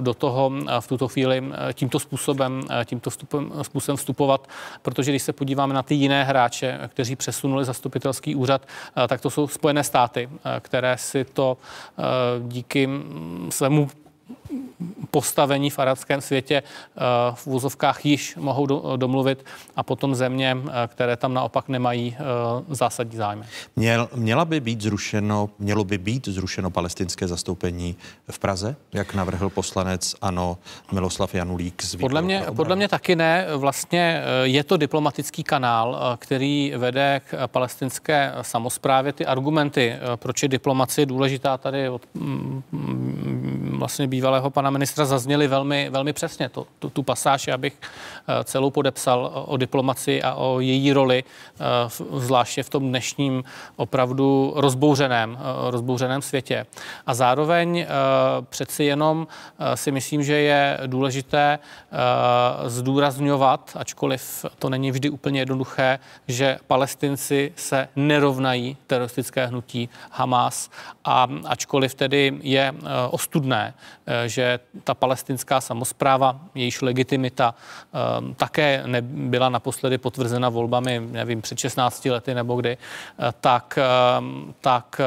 do 0.01 0.15
toho 0.15 0.53
v 0.81 0.89
tuto 0.89 1.09
chvíli 1.09 1.43
tímto 1.73 1.99
způsobem, 1.99 2.63
tímto 2.85 3.11
vstupem, 3.11 3.53
způsobem 3.63 3.97
vstupovat, 3.97 4.49
protože 4.83 5.13
když 5.13 5.23
se 5.23 5.33
podíváme 5.33 5.75
na 5.75 5.83
ty 5.83 5.95
jiné 5.95 6.25
hráče, 6.25 6.81
kteří 6.89 7.17
přesunuli 7.17 7.65
zastupitelský 7.65 8.35
úřad, 8.35 8.67
tak 9.09 9.21
to 9.21 9.31
jsou 9.31 9.49
Spojené 9.49 9.85
státy, 9.85 10.29
které 10.61 10.99
si 10.99 11.25
to 11.25 11.57
díky 12.49 12.89
svému 13.51 13.89
postavení 15.11 15.71
v 15.71 15.79
arabském 15.79 16.21
světě 16.21 16.63
eh, 16.63 17.01
v 17.35 17.47
úzovkách 17.47 18.07
již 18.07 18.37
mohou 18.37 18.97
domluvit 18.97 19.45
a 19.77 19.83
potom 19.83 20.15
země, 20.15 20.57
eh, 20.57 20.89
které 20.89 21.17
tam 21.17 21.35
naopak 21.35 21.69
nemají 21.69 22.17
eh, 22.19 22.25
zásadní 22.69 23.17
zájmy. 23.17 23.45
Měl, 23.77 24.09
měla 24.15 24.45
by 24.45 24.61
být 24.61 24.81
zrušeno, 24.81 25.51
mělo 25.59 25.85
by 25.85 25.99
být 25.99 26.29
zrušeno 26.29 26.71
palestinské 26.71 27.29
zastoupení 27.29 27.97
v 28.31 28.39
Praze, 28.39 28.77
jak 28.93 29.15
navrhl 29.15 29.51
poslanec 29.51 30.17
ANO 30.21 30.59
Miloslav 30.93 31.35
Janulík 31.35 31.83
z 31.83 31.97
podle 31.97 32.23
mě, 32.23 32.45
podle 32.57 32.77
mě 32.77 32.89
taky 32.89 33.17
ne. 33.17 33.47
Vlastně 33.57 34.23
je 34.43 34.65
to 34.65 34.77
diplomatický 34.77 35.45
kanál, 35.45 36.17
který 36.19 36.73
vede 36.77 37.21
k 37.31 37.49
palestinské 37.49 38.33
samozprávě. 38.43 39.13
Ty 39.13 39.27
argumenty, 39.27 39.97
proč 40.17 40.43
je 40.43 40.49
diplomacie 40.49 41.07
důležitá, 41.07 41.59
tady 41.59 41.89
od, 41.89 42.03
mm, 42.15 42.63
vlastně 43.79 44.07
bývalého 44.07 44.51
pana 44.51 44.71
ministra 44.71 45.05
zazněly 45.05 45.49
velmi, 45.49 45.91
velmi 45.91 46.13
přesně. 46.13 46.49
To, 46.49 46.67
tu, 46.79 46.91
tu 46.91 47.03
pasáž, 47.03 47.49
abych 47.49 47.73
celou 48.45 48.71
podepsal 48.71 49.45
o 49.47 49.57
diplomaci 49.57 50.23
a 50.23 50.35
o 50.35 50.61
její 50.61 50.93
roli, 50.93 51.25
zvláště 52.13 52.63
v 52.63 52.71
tom 52.71 52.89
dnešním 52.89 53.45
opravdu 53.77 54.53
rozbouřeném, 54.57 55.39
rozbouřeném 55.71 56.23
světě. 56.23 56.67
A 57.07 57.15
zároveň 57.15 57.87
přeci 58.49 58.85
jenom 58.85 59.27
si 59.75 59.93
myslím, 59.93 60.23
že 60.23 60.35
je 60.35 60.79
důležité 60.87 61.59
zdůrazňovat, 62.67 63.77
ačkoliv 63.77 64.45
to 64.59 64.69
není 64.69 64.91
vždy 64.91 65.11
úplně 65.11 65.41
jednoduché, 65.41 65.99
že 66.29 66.59
palestinci 66.67 67.53
se 67.57 67.89
nerovnají 67.97 68.77
teroristické 68.87 69.47
hnutí 69.47 69.89
Hamas 70.11 70.71
a 71.05 71.29
ačkoliv 71.45 71.95
tedy 71.95 72.33
je 72.43 72.75
eh, 72.77 72.89
ostudné, 73.11 73.66
eh, 74.07 74.29
že 74.29 74.61
ta 74.85 74.95
palestinská 74.95 75.61
samozpráva, 75.61 76.41
jejíž 76.55 76.83
legitimita 76.83 77.55
eh, 77.55 78.35
také 78.35 78.83
nebyla 78.87 79.49
naposledy 79.49 79.99
potvrzena 79.99 80.49
volbami, 80.49 81.03
nevím, 81.11 81.43
před 81.43 81.59
16 81.59 82.05
lety 82.05 82.35
nebo 82.35 82.57
kdy, 82.57 82.77
tak, 83.41 83.79
tak 84.61 85.01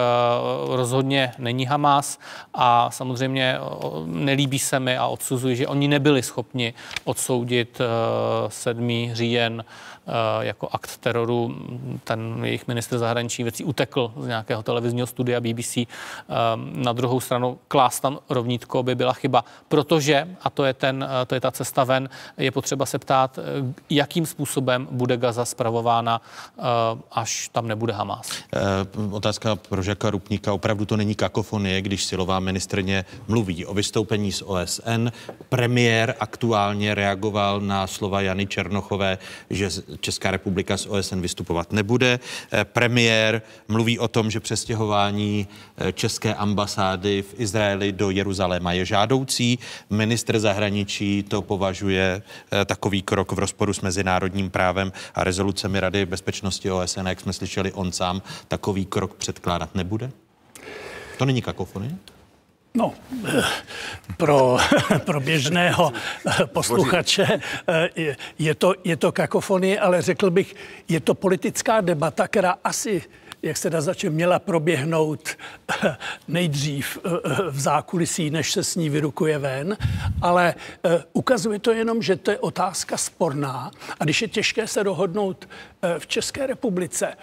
rozhodně 0.67 1.31
není 1.37 1.65
Hamas 1.65 2.19
a 2.53 2.91
samozřejmě 2.91 3.57
nelíbí 4.05 4.59
se 4.59 4.79
mi 4.79 4.97
a 4.97 5.07
odsuzuji, 5.07 5.55
že 5.55 5.67
oni 5.67 5.87
nebyli 5.87 6.23
schopni 6.23 6.73
odsoudit 7.05 7.81
7. 8.49 9.09
říjen 9.13 9.63
Eh, 9.98 9.98
jako 10.41 10.69
akt 10.71 10.97
teroru. 10.97 11.55
Ten 12.03 12.39
jejich 12.43 12.67
minister 12.67 12.99
zahraničí 12.99 13.43
věcí 13.43 13.63
utekl 13.63 14.11
z 14.17 14.27
nějakého 14.27 14.63
televizního 14.63 15.07
studia 15.07 15.41
BBC. 15.41 15.77
Eh, 15.77 15.85
na 16.73 16.93
druhou 16.93 17.19
stranu 17.19 17.59
klást 17.67 17.99
tam 17.99 18.19
rovnítko 18.29 18.83
by 18.83 18.95
byla 18.95 19.13
chyba, 19.13 19.43
protože, 19.67 20.27
a 20.41 20.49
to 20.49 20.65
je, 20.65 20.73
ten, 20.73 21.07
eh, 21.21 21.25
to 21.25 21.35
je 21.35 21.41
ta 21.41 21.51
cesta 21.51 21.83
ven, 21.83 22.09
je 22.37 22.51
potřeba 22.51 22.85
se 22.85 22.99
ptát, 22.99 23.39
jakým 23.89 24.25
způsobem 24.25 24.87
bude 24.91 25.17
Gaza 25.17 25.45
spravována, 25.45 26.21
až 27.11 27.49
tam 27.51 27.67
nebude 27.67 27.93
Hamas. 27.93 28.31
Otázka 29.11 29.55
pro 29.55 29.81
Žaka 29.81 30.09
Rupníka. 30.09 30.53
Opravdu 30.53 30.85
to 30.85 30.97
není 30.97 31.15
kakofonie, 31.15 31.81
když 31.81 32.05
silová 32.05 32.39
ministrně 32.39 33.05
mluví 33.27 33.65
o 33.65 33.73
vystoupení 33.73 34.31
z 34.31 34.41
OSN. 34.41 35.11
Premiér 35.49 36.15
aktuálně 36.19 36.95
reagoval 36.95 37.61
na 37.61 37.87
slova 37.87 38.21
Jany 38.21 38.47
Černochové, 38.47 39.17
že 39.49 39.69
Česká 40.01 40.31
republika 40.31 40.77
z 40.77 40.85
OSN 40.85 41.19
vystupovat 41.19 41.71
nebude. 41.71 42.19
Eh, 42.51 42.65
premiér 42.65 43.41
mluví 43.67 43.99
o 43.99 44.07
tom, 44.07 44.31
že 44.31 44.39
přestěhování 44.39 45.47
eh, 45.77 45.91
české 45.91 46.33
ambasády 46.33 47.21
v 47.21 47.39
Izraeli 47.39 47.91
do 47.91 48.09
Jeruzaléma 48.09 48.73
je 48.73 48.85
žádoucí. 48.85 49.59
Ministr 49.89 50.39
zahraničí 50.39 51.23
to 51.23 51.41
považuje 51.41 52.21
eh, 52.51 52.65
takový 52.65 53.01
krok 53.01 53.31
v 53.31 53.39
rozporu 53.39 53.73
s 53.73 53.81
mezinárodním 53.81 54.49
právem 54.49 54.91
a 55.15 55.23
rezolucemi 55.23 55.79
Rady 55.79 56.05
bezpečnosti 56.05 56.71
OSN, 56.71 57.07
jak 57.07 57.19
jsme 57.19 57.33
slyšeli, 57.33 57.71
on 57.71 57.91
sám 57.91 58.21
takový 58.47 58.85
krok 58.85 59.15
předkládat 59.15 59.75
nebude? 59.75 60.11
To 61.17 61.25
není 61.25 61.41
kakofonie? 61.41 61.95
No, 62.73 62.93
pro, 64.17 64.57
pro 65.05 65.19
běžného 65.19 65.93
posluchače 66.45 67.39
je 68.39 68.55
to, 68.55 68.73
je 68.83 68.97
to 68.97 69.11
kakofonie, 69.11 69.79
ale 69.79 70.01
řekl 70.01 70.29
bych, 70.29 70.55
je 70.87 70.99
to 70.99 71.13
politická 71.13 71.81
debata, 71.81 72.27
která 72.27 72.55
asi 72.63 73.01
jak 73.41 73.57
se 73.57 73.69
dá 73.69 73.81
začít, 73.81 74.09
měla 74.09 74.39
proběhnout 74.39 75.29
nejdřív 76.27 76.97
v 77.49 77.59
zákulisí, 77.59 78.29
než 78.29 78.51
se 78.51 78.63
s 78.63 78.75
ní 78.75 78.89
vyrukuje 78.89 79.37
ven, 79.37 79.77
ale 80.21 80.55
ukazuje 81.13 81.59
to 81.59 81.71
jenom, 81.71 82.01
že 82.01 82.15
to 82.15 82.31
je 82.31 82.39
otázka 82.39 82.97
sporná 82.97 83.71
a 83.99 84.03
když 84.03 84.21
je 84.21 84.27
těžké 84.27 84.67
se 84.67 84.83
dohodnout 84.83 85.49
v 85.99 86.07
České 86.07 86.47
republice, 86.47 87.17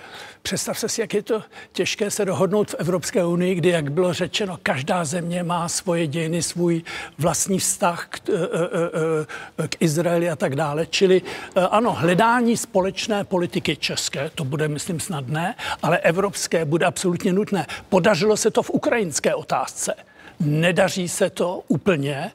Představte 0.47 0.89
si, 0.89 1.01
jak 1.01 1.15
je 1.15 1.23
to 1.23 1.43
těžké 1.73 2.11
se 2.11 2.24
dohodnout 2.24 2.70
v 2.70 2.74
Evropské 2.74 3.24
unii, 3.24 3.55
kdy, 3.55 3.69
jak 3.69 3.93
bylo 3.93 4.12
řečeno, 4.12 4.59
každá 4.62 5.05
země 5.05 5.43
má 5.43 5.69
svoje 5.69 6.07
dějiny, 6.07 6.43
svůj 6.43 6.83
vlastní 7.19 7.59
vztah 7.59 8.07
k, 8.11 8.28
e, 8.28 8.33
e, 8.33 9.65
e, 9.65 9.69
k 9.69 9.77
Izraeli 9.83 10.31
a 10.31 10.37
tak 10.37 10.57
dále. 10.57 10.87
Čili 10.87 11.23
ano, 11.70 11.93
hledání 11.93 12.57
společné 12.57 13.24
politiky 13.24 13.77
české, 13.77 14.31
to 14.35 14.45
bude, 14.45 14.69
myslím, 14.69 15.01
snadné, 15.01 15.55
ale 15.83 15.99
evropské 15.99 16.65
bude 16.65 16.87
absolutně 16.87 17.33
nutné. 17.33 17.66
Podařilo 17.89 18.37
se 18.37 18.51
to 18.51 18.62
v 18.62 18.70
ukrajinské 18.70 19.35
otázce. 19.35 19.95
Nedaří 20.41 21.09
se 21.09 21.31
to 21.31 21.62
úplně 21.69 22.33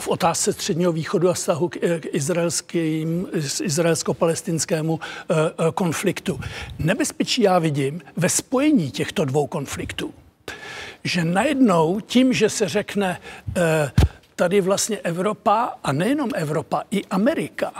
v 0.00 0.08
otázce 0.08 0.52
středního 0.52 0.92
východu 0.92 1.28
a 1.30 1.32
vztahu 1.32 1.68
k, 1.68 1.76
k 1.76 2.06
izraelským, 2.12 3.28
izraelsko-palestinskému 3.62 5.00
e, 5.00 5.34
konfliktu. 5.72 6.40
Nebezpečí 6.78 7.42
já 7.42 7.58
vidím 7.58 8.00
ve 8.16 8.28
spojení 8.28 8.90
těchto 8.90 9.24
dvou 9.24 9.46
konfliktů. 9.46 10.14
Že 11.04 11.24
najednou 11.24 12.00
tím, 12.00 12.32
že 12.32 12.48
se 12.48 12.68
řekne, 12.68 13.20
e, 13.56 13.90
tady 14.36 14.60
vlastně 14.60 14.98
Evropa, 14.98 15.78
a 15.84 15.92
nejenom 15.92 16.30
Evropa, 16.34 16.82
i 16.90 17.04
Amerika, 17.04 17.72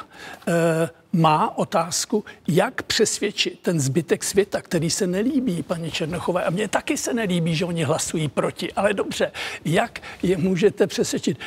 má 1.16 1.58
otázku, 1.58 2.24
jak 2.48 2.82
přesvědčit 2.82 3.60
ten 3.60 3.80
zbytek 3.80 4.24
světa, 4.24 4.62
který 4.62 4.90
se 4.90 5.06
nelíbí 5.06 5.62
paní 5.62 5.90
Černochové. 5.90 6.44
A 6.44 6.50
mně 6.50 6.68
taky 6.68 6.96
se 6.96 7.14
nelíbí, 7.14 7.54
že 7.54 7.64
oni 7.64 7.84
hlasují 7.84 8.28
proti. 8.28 8.72
Ale 8.72 8.94
dobře, 8.94 9.32
jak 9.64 10.00
je 10.22 10.36
můžete 10.36 10.86
přesvědčit? 10.86 11.38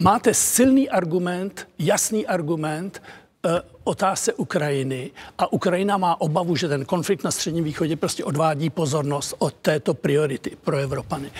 Máte 0.00 0.34
silný 0.34 0.90
argument, 0.90 1.68
jasný 1.78 2.26
argument 2.26 3.02
e, 3.44 3.62
otázce 3.84 4.32
Ukrajiny 4.32 5.10
a 5.38 5.52
Ukrajina 5.52 5.96
má 5.96 6.20
obavu, 6.20 6.56
že 6.56 6.68
ten 6.68 6.84
konflikt 6.84 7.24
na 7.24 7.30
Středním 7.30 7.64
východě 7.64 7.96
prostě 7.96 8.24
odvádí 8.24 8.70
pozornost 8.70 9.34
od 9.38 9.54
této 9.54 9.94
priority 9.94 10.56
pro 10.64 10.76
Evropany. 10.76 11.30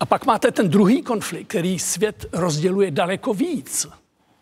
A 0.00 0.06
pak 0.06 0.26
máte 0.26 0.50
ten 0.50 0.68
druhý 0.68 1.02
konflikt, 1.02 1.48
který 1.48 1.78
svět 1.78 2.26
rozděluje 2.32 2.90
daleko 2.90 3.34
víc. 3.34 3.86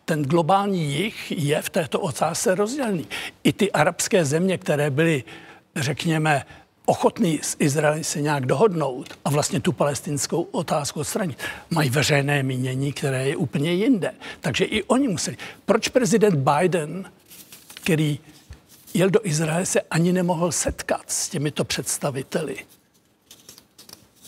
Ten 0.05 0.23
globální 0.23 0.93
jich 0.93 1.31
je 1.31 1.61
v 1.61 1.69
této 1.69 1.99
otázce 1.99 2.55
rozdělený. 2.55 3.07
I 3.43 3.53
ty 3.53 3.71
arabské 3.71 4.25
země, 4.25 4.57
které 4.57 4.89
byly, 4.89 5.23
řekněme, 5.75 6.45
ochotný 6.89 7.39
s 7.43 7.55
Izraelem 7.59 8.03
se 8.03 8.21
nějak 8.21 8.45
dohodnout 8.45 9.19
a 9.25 9.29
vlastně 9.29 9.59
tu 9.59 9.71
palestinskou 9.71 10.41
otázku 10.41 10.99
odstranit, 10.99 11.37
mají 11.69 11.89
veřejné 11.89 12.43
mínění, 12.43 12.93
které 12.93 13.27
je 13.27 13.35
úplně 13.35 13.73
jinde. 13.73 14.13
Takže 14.41 14.65
i 14.65 14.83
oni 14.83 15.07
museli. 15.07 15.37
Proč 15.65 15.87
prezident 15.87 16.35
Biden, 16.35 17.11
který 17.73 18.19
jel 18.93 19.09
do 19.09 19.19
Izraele, 19.23 19.65
se 19.65 19.81
ani 19.81 20.13
nemohl 20.13 20.51
setkat 20.51 21.11
s 21.11 21.29
těmito 21.29 21.63
představiteli? 21.63 22.57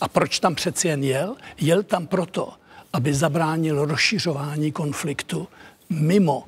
A 0.00 0.08
proč 0.08 0.38
tam 0.38 0.54
přeci 0.54 0.88
jen 0.88 1.04
jel? 1.04 1.36
Jel 1.60 1.82
tam 1.82 2.06
proto, 2.06 2.52
aby 2.92 3.14
zabránil 3.14 3.84
rozšiřování 3.84 4.72
konfliktu 4.72 5.48
mimo 5.90 6.44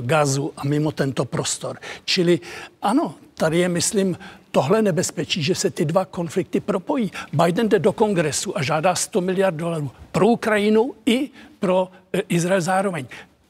gazu 0.00 0.52
a 0.56 0.64
mimo 0.64 0.92
tento 0.92 1.24
prostor. 1.24 1.78
Čili 2.04 2.40
ano, 2.82 3.14
tady 3.34 3.58
je, 3.58 3.68
myslím, 3.68 4.18
tohle 4.50 4.82
nebezpečí, 4.82 5.42
že 5.42 5.54
se 5.54 5.70
ty 5.70 5.84
dva 5.84 6.04
konflikty 6.04 6.60
propojí. 6.60 7.12
Biden 7.32 7.68
jde 7.68 7.78
do 7.78 7.92
kongresu 7.92 8.58
a 8.58 8.62
žádá 8.62 8.94
100 8.94 9.20
miliard 9.20 9.54
dolarů 9.54 9.90
pro 10.12 10.26
Ukrajinu 10.26 10.94
i 11.06 11.30
pro 11.60 11.88
Izrael 12.28 12.60
zároveň. 12.60 13.06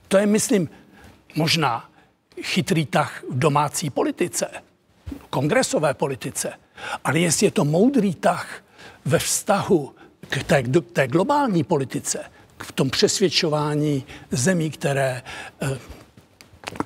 To 0.09 0.19
je, 0.19 0.27
myslím, 0.27 0.69
možná 1.37 1.91
chytrý 2.43 2.87
tah 2.87 3.25
v 3.31 3.39
domácí 3.39 3.91
politice, 3.91 4.47
kongresové 5.31 5.95
politice. 5.95 6.53
Ale 7.05 7.19
jestli 7.19 7.47
je 7.47 7.51
to 7.51 7.65
moudrý 7.65 8.15
tah 8.15 8.65
ve 9.05 9.19
vztahu 9.19 9.95
k 10.29 10.43
té, 10.45 10.63
té 10.93 11.09
globální 11.09 11.65
politice, 11.65 12.25
v 12.63 12.73
tom 12.73 12.91
přesvědčování 12.91 14.05
zemí, 14.31 14.71
které 14.71 15.23
e, 15.63 15.79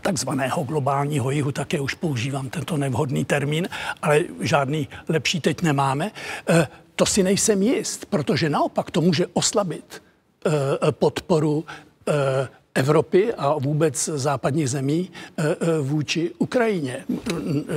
takzvaného 0.02 0.62
globálního 0.62 1.30
jihu, 1.30 1.52
také 1.52 1.80
už 1.80 1.94
používám 1.94 2.50
tento 2.50 2.76
nevhodný 2.76 3.24
termín, 3.24 3.68
ale 4.02 4.20
žádný 4.40 4.88
lepší 5.08 5.40
teď 5.40 5.62
nemáme. 5.62 6.10
Eh, 6.48 6.68
to 6.96 7.06
si 7.06 7.22
nejsem 7.22 7.62
jist, 7.62 8.06
protože 8.06 8.48
naopak 8.48 8.90
to 8.90 9.00
může 9.00 9.26
oslabit 9.32 10.02
eh, 10.46 10.50
podporu 10.92 11.64
eh, 12.08 12.12
Evropy 12.74 13.34
a 13.34 13.54
vůbec 13.58 14.04
západních 14.04 14.70
zemí 14.70 15.10
vůči 15.82 16.30
Ukrajině. 16.38 17.04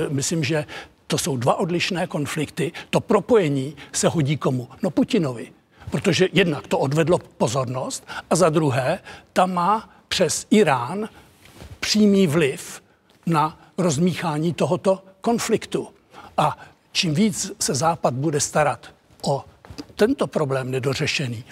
Myslím, 0.08 0.44
že 0.44 0.64
to 1.06 1.18
jsou 1.18 1.36
dva 1.36 1.54
odlišné 1.54 2.06
konflikty. 2.06 2.72
To 2.90 3.00
propojení 3.00 3.76
se 3.92 4.08
hodí 4.08 4.36
komu? 4.36 4.68
No 4.82 4.90
Putinovi. 4.90 5.52
Protože 5.96 6.28
jednak 6.32 6.66
to 6.66 6.78
odvedlo 6.78 7.18
pozornost 7.18 8.06
a 8.30 8.36
za 8.36 8.48
druhé 8.48 8.98
tam 9.32 9.54
má 9.54 9.90
přes 10.08 10.46
Irán 10.50 11.08
přímý 11.80 12.26
vliv 12.26 12.82
na 13.26 13.58
rozmíchání 13.78 14.54
tohoto 14.54 15.02
konfliktu. 15.20 15.88
A 16.36 16.58
čím 16.92 17.14
víc 17.14 17.52
se 17.60 17.74
Západ 17.74 18.14
bude 18.14 18.40
starat 18.40 18.86
o 19.22 19.44
tento 19.94 20.26
problém 20.26 20.70
nedořešený, 20.70 21.44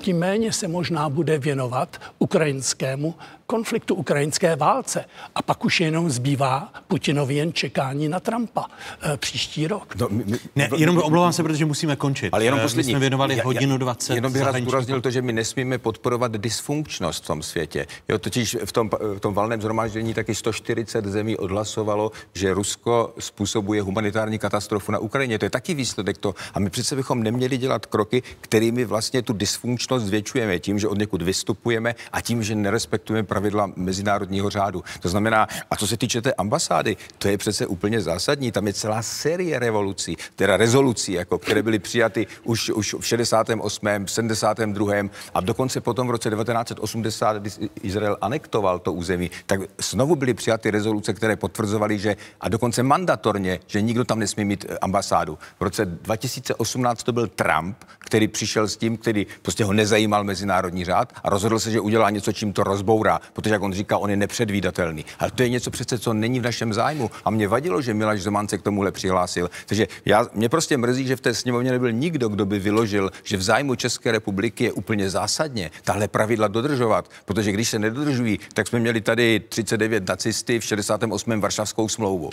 tím 0.00 0.18
méně 0.18 0.52
se 0.52 0.68
možná 0.68 1.08
bude 1.08 1.38
věnovat 1.38 2.00
ukrajinskému 2.18 3.14
konfliktu, 3.50 3.94
ukrajinské 3.94 4.56
válce. 4.56 5.04
A 5.34 5.42
pak 5.42 5.64
už 5.64 5.80
jenom 5.80 6.10
zbývá 6.10 6.72
Putinovi 6.88 7.34
jen 7.34 7.52
čekání 7.52 8.08
na 8.08 8.20
Trumpa 8.20 8.66
e, 9.02 9.16
příští 9.16 9.66
rok. 9.66 9.94
No, 9.96 10.08
my, 10.10 10.24
my, 10.26 10.38
ne, 10.56 10.68
jenom 10.76 10.98
omlouvám 10.98 11.32
se, 11.32 11.42
protože 11.42 11.64
musíme 11.64 11.96
končit. 11.96 12.34
Ale 12.34 12.44
jenom 12.44 12.60
poslední. 12.60 12.88
My 12.88 12.92
jsme 12.92 13.00
věnovali 13.00 13.36
já, 13.36 13.44
hodinu 13.44 13.78
20. 13.78 14.14
Jenom 14.14 14.32
bych 14.32 14.42
rád 14.42 14.56
zdůraznil 14.56 15.00
to, 15.00 15.10
že 15.10 15.22
my 15.22 15.32
nesmíme 15.32 15.78
podporovat 15.78 16.32
dysfunkčnost 16.32 17.24
v 17.24 17.26
tom 17.26 17.42
světě. 17.42 17.86
Jo, 18.08 18.18
totiž 18.18 18.56
v 18.64 18.72
tom, 18.72 18.90
v 19.16 19.20
tom 19.20 19.34
valném 19.34 19.60
zhromáždění 19.60 20.14
taky 20.14 20.34
140 20.34 21.04
zemí 21.04 21.36
odhlasovalo, 21.36 22.12
že 22.34 22.54
Rusko 22.54 23.14
způsobuje 23.18 23.82
humanitární 23.82 24.38
katastrofu 24.38 24.92
na 24.92 24.98
Ukrajině. 24.98 25.38
To 25.38 25.44
je 25.44 25.50
taky 25.50 25.74
výsledek 25.74 26.18
to. 26.18 26.34
A 26.54 26.58
my 26.58 26.70
přece 26.70 26.96
bychom 26.96 27.22
neměli 27.22 27.58
dělat 27.58 27.86
kroky, 27.86 28.22
kterými 28.40 28.84
vlastně 28.84 29.22
tu 29.22 29.32
dysfunkčnost 29.32 30.06
zvětšujeme 30.06 30.58
tím, 30.58 30.78
že 30.78 30.88
od 30.88 30.98
někud 30.98 31.22
vystupujeme 31.22 31.94
a 32.12 32.20
tím, 32.20 32.42
že 32.42 32.54
nerespektujeme 32.54 33.26
pravidla 33.38 33.70
mezinárodního 33.76 34.50
řádu. 34.50 34.84
To 35.00 35.08
znamená, 35.08 35.46
a 35.70 35.76
co 35.76 35.86
se 35.86 35.96
týče 35.96 36.22
té 36.22 36.32
ambasády, 36.32 36.96
to 37.18 37.28
je 37.28 37.38
přece 37.38 37.66
úplně 37.66 38.00
zásadní. 38.00 38.52
Tam 38.52 38.66
je 38.66 38.72
celá 38.72 39.02
série 39.02 39.58
revolucí, 39.58 40.16
teda 40.36 40.56
rezolucí, 40.56 41.12
jako, 41.12 41.38
které 41.38 41.62
byly 41.62 41.78
přijaty 41.78 42.26
už, 42.44 42.70
už 42.70 42.94
v 43.00 43.06
68., 43.06 44.06
72. 44.06 44.94
a 45.34 45.40
dokonce 45.40 45.80
potom 45.80 46.08
v 46.08 46.10
roce 46.10 46.30
1980, 46.30 47.36
kdy 47.36 47.50
Izrael 47.82 48.16
anektoval 48.20 48.78
to 48.78 48.92
území, 48.92 49.30
tak 49.46 49.60
znovu 49.78 50.16
byly 50.16 50.34
přijaty 50.34 50.70
rezoluce, 50.70 51.14
které 51.14 51.36
potvrzovaly, 51.36 51.98
že 51.98 52.16
a 52.40 52.48
dokonce 52.48 52.82
mandatorně, 52.82 53.60
že 53.66 53.80
nikdo 53.80 54.04
tam 54.04 54.18
nesmí 54.18 54.44
mít 54.44 54.66
eh, 54.68 54.78
ambasádu. 54.78 55.38
V 55.60 55.62
roce 55.62 55.84
2018 55.84 57.02
to 57.02 57.12
byl 57.12 57.26
Trump, 57.26 57.76
který 57.98 58.28
přišel 58.28 58.68
s 58.68 58.76
tím, 58.76 58.96
který 58.96 59.26
prostě 59.42 59.64
ho 59.64 59.72
nezajímal 59.72 60.24
mezinárodní 60.24 60.84
řád 60.84 61.12
a 61.24 61.30
rozhodl 61.30 61.58
se, 61.58 61.70
že 61.70 61.80
udělá 61.80 62.10
něco, 62.10 62.32
čím 62.32 62.52
to 62.52 62.64
rozbourá, 62.64 63.20
protože, 63.32 63.54
jak 63.54 63.62
on 63.62 63.72
říká, 63.72 63.98
on 63.98 64.10
je 64.10 64.16
nepředvídatelný. 64.16 65.04
Ale 65.18 65.30
to 65.30 65.42
je 65.42 65.48
něco 65.48 65.70
přece, 65.70 65.98
co 65.98 66.12
není 66.12 66.40
v 66.40 66.42
našem 66.42 66.74
zájmu. 66.74 67.10
A 67.24 67.30
mě 67.30 67.48
vadilo, 67.48 67.82
že 67.82 67.94
Milaš 67.94 68.22
Zeman 68.22 68.48
se 68.48 68.58
k 68.58 68.62
tomuhle 68.62 68.92
přihlásil. 68.92 69.50
Takže 69.66 69.88
já, 70.04 70.26
mě 70.34 70.48
prostě 70.48 70.76
mrzí, 70.76 71.06
že 71.06 71.16
v 71.16 71.20
té 71.20 71.34
sněmovně 71.34 71.70
nebyl 71.70 71.92
nikdo, 71.92 72.28
kdo 72.28 72.46
by 72.46 72.58
vyložil, 72.58 73.10
že 73.24 73.36
v 73.36 73.42
zájmu 73.42 73.74
České 73.74 74.12
republiky 74.12 74.64
je 74.64 74.72
úplně 74.72 75.10
zásadně 75.10 75.70
tahle 75.84 76.08
pravidla 76.08 76.48
dodržovat. 76.48 77.10
Protože 77.24 77.52
když 77.52 77.68
se 77.68 77.78
nedodržují, 77.78 78.38
tak 78.54 78.68
jsme 78.68 78.78
měli 78.78 79.00
tady 79.00 79.40
39 79.48 80.08
nacisty 80.08 80.60
v 80.60 80.64
68. 80.64 81.40
Varšavskou 81.40 81.88
smlouvu. 81.88 82.30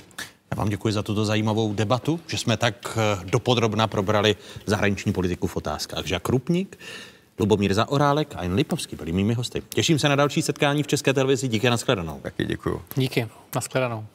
Já 0.52 0.58
vám 0.58 0.70
děkuji 0.70 0.94
za 0.94 1.04
tuto 1.04 1.26
zajímavou 1.26 1.74
debatu, 1.74 2.20
že 2.28 2.38
jsme 2.38 2.58
tak 2.58 2.98
eh, 2.98 3.26
dopodrobna 3.26 3.88
probrali 3.88 4.36
zahraniční 4.66 5.14
politiku 5.14 5.48
v 5.48 5.58
otázkách. 5.58 6.06
Žak 6.06 6.24
Krupník, 6.24 6.78
Lubomír 7.40 7.74
Zaorálek 7.74 8.34
a 8.36 8.44
Jan 8.44 8.54
Lipovský 8.54 8.96
byli 8.96 9.12
mými 9.12 9.34
hosty. 9.34 9.62
Těším 9.70 10.00
se 10.00 10.10
na 10.10 10.16
další 10.16 10.42
setkání 10.42 10.84
v 10.84 10.88
České 10.88 11.14
televizi. 11.14 11.48
Díky, 11.48 11.70
nashledanou. 11.70 12.20
Taky 12.22 12.46
děkuji. 12.46 12.82
Díky, 12.96 13.28
nashledanou. 13.56 14.06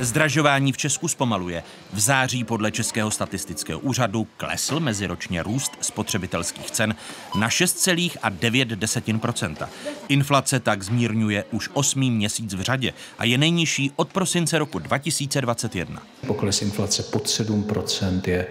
Zdražování 0.00 0.72
v 0.72 0.76
Česku 0.76 1.08
zpomaluje. 1.08 1.62
V 1.92 2.00
září 2.00 2.44
podle 2.44 2.72
Českého 2.72 3.10
statistického 3.10 3.80
úřadu 3.80 4.26
klesl 4.36 4.80
meziročně 4.80 5.42
růst 5.42 5.72
spotřebitelských 5.80 6.70
cen 6.70 6.94
na 7.38 7.48
6,9% 7.48 9.68
Inflace 10.08 10.60
tak 10.60 10.82
zmírňuje 10.82 11.44
už 11.52 11.70
osmý 11.72 12.10
měsíc 12.10 12.54
v 12.54 12.60
řadě 12.60 12.92
a 13.18 13.24
je 13.24 13.38
nejnižší 13.38 13.92
od 13.96 14.12
prosince 14.12 14.58
roku 14.58 14.78
2021. 14.78 16.02
Pokles 16.26 16.62
inflace 16.62 17.02
pod 17.02 17.24
7% 17.24 18.20
je 18.26 18.46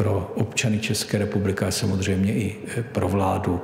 pro 0.00 0.32
občany 0.34 0.78
České 0.78 1.18
republiky 1.18 1.64
a 1.64 1.70
samozřejmě 1.70 2.34
i 2.34 2.56
pro 2.92 3.08
vládu 3.08 3.60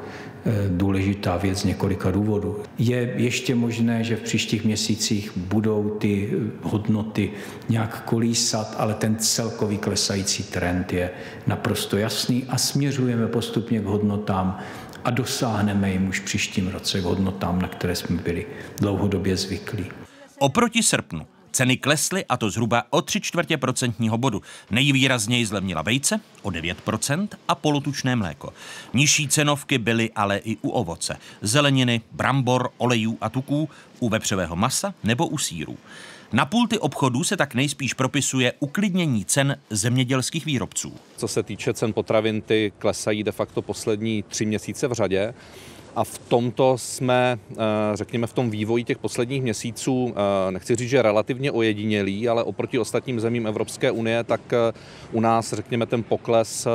Eh, 0.48 0.68
důležitá 0.68 1.36
věc 1.36 1.58
z 1.58 1.64
několika 1.64 2.10
důvodů. 2.10 2.62
Je 2.78 3.14
ještě 3.16 3.54
možné, 3.54 4.04
že 4.04 4.16
v 4.16 4.20
příštích 4.20 4.64
měsících 4.64 5.36
budou 5.36 5.90
ty 5.90 6.32
eh, 6.32 6.50
hodnoty 6.62 7.30
nějak 7.68 8.02
kolísat, 8.04 8.74
ale 8.78 8.94
ten 8.94 9.16
celkový 9.16 9.78
klesající 9.78 10.42
trend 10.42 10.92
je 10.92 11.10
naprosto 11.46 11.96
jasný 11.96 12.44
a 12.48 12.58
směřujeme 12.58 13.26
postupně 13.26 13.80
k 13.80 13.84
hodnotám 13.84 14.58
a 15.04 15.10
dosáhneme 15.10 15.90
jim 15.90 16.08
už 16.08 16.20
příštím 16.20 16.68
roce 16.68 17.00
k 17.00 17.04
hodnotám, 17.04 17.62
na 17.62 17.68
které 17.68 17.96
jsme 17.96 18.16
byli 18.22 18.46
dlouhodobě 18.80 19.36
zvyklí. 19.36 19.86
Oproti 20.38 20.82
srpnu 20.82 21.26
Ceny 21.56 21.76
klesly 21.76 22.24
a 22.28 22.36
to 22.36 22.50
zhruba 22.50 22.82
o 22.90 23.02
3 23.02 23.20
čtvrtě 23.20 23.56
procentního 23.56 24.18
bodu. 24.18 24.42
Nejvýrazněji 24.70 25.46
zlevnila 25.46 25.82
vejce 25.82 26.20
o 26.42 26.50
9% 26.50 27.28
a 27.48 27.54
polotučné 27.54 28.16
mléko. 28.16 28.52
Nižší 28.94 29.28
cenovky 29.28 29.78
byly 29.78 30.10
ale 30.16 30.38
i 30.38 30.56
u 30.56 30.68
ovoce, 30.68 31.16
zeleniny, 31.42 32.00
brambor, 32.12 32.70
olejů 32.78 33.18
a 33.20 33.28
tuků, 33.28 33.68
u 34.00 34.08
vepřového 34.08 34.56
masa 34.56 34.94
nebo 35.04 35.26
u 35.26 35.38
sírů. 35.38 35.78
Na 36.32 36.46
pulty 36.46 36.78
obchodů 36.78 37.24
se 37.24 37.36
tak 37.36 37.54
nejspíš 37.54 37.94
propisuje 37.94 38.52
uklidnění 38.58 39.24
cen 39.24 39.56
zemědělských 39.70 40.46
výrobců. 40.46 40.94
Co 41.16 41.28
se 41.28 41.42
týče 41.42 41.74
cen 41.74 41.92
potravin, 41.92 42.42
ty 42.42 42.72
klesají 42.78 43.22
de 43.22 43.32
facto 43.32 43.62
poslední 43.62 44.22
tři 44.22 44.46
měsíce 44.46 44.88
v 44.88 44.92
řadě. 44.92 45.34
A 45.96 46.04
v 46.04 46.18
tomto 46.18 46.78
jsme, 46.78 47.38
eh, 47.52 47.56
řekněme, 47.94 48.26
v 48.26 48.32
tom 48.32 48.50
vývoji 48.50 48.84
těch 48.84 48.98
posledních 48.98 49.42
měsíců, 49.42 50.14
eh, 50.16 50.50
nechci 50.52 50.76
říct, 50.76 50.88
že 50.88 51.02
relativně 51.02 51.52
ojedinělí, 51.52 52.28
ale 52.28 52.42
oproti 52.42 52.78
ostatním 52.78 53.20
zemím 53.20 53.46
Evropské 53.46 53.90
unie, 53.90 54.24
tak 54.24 54.40
eh, 54.52 54.72
u 55.12 55.20
nás, 55.20 55.52
řekněme, 55.52 55.86
ten 55.86 56.02
pokles 56.02 56.66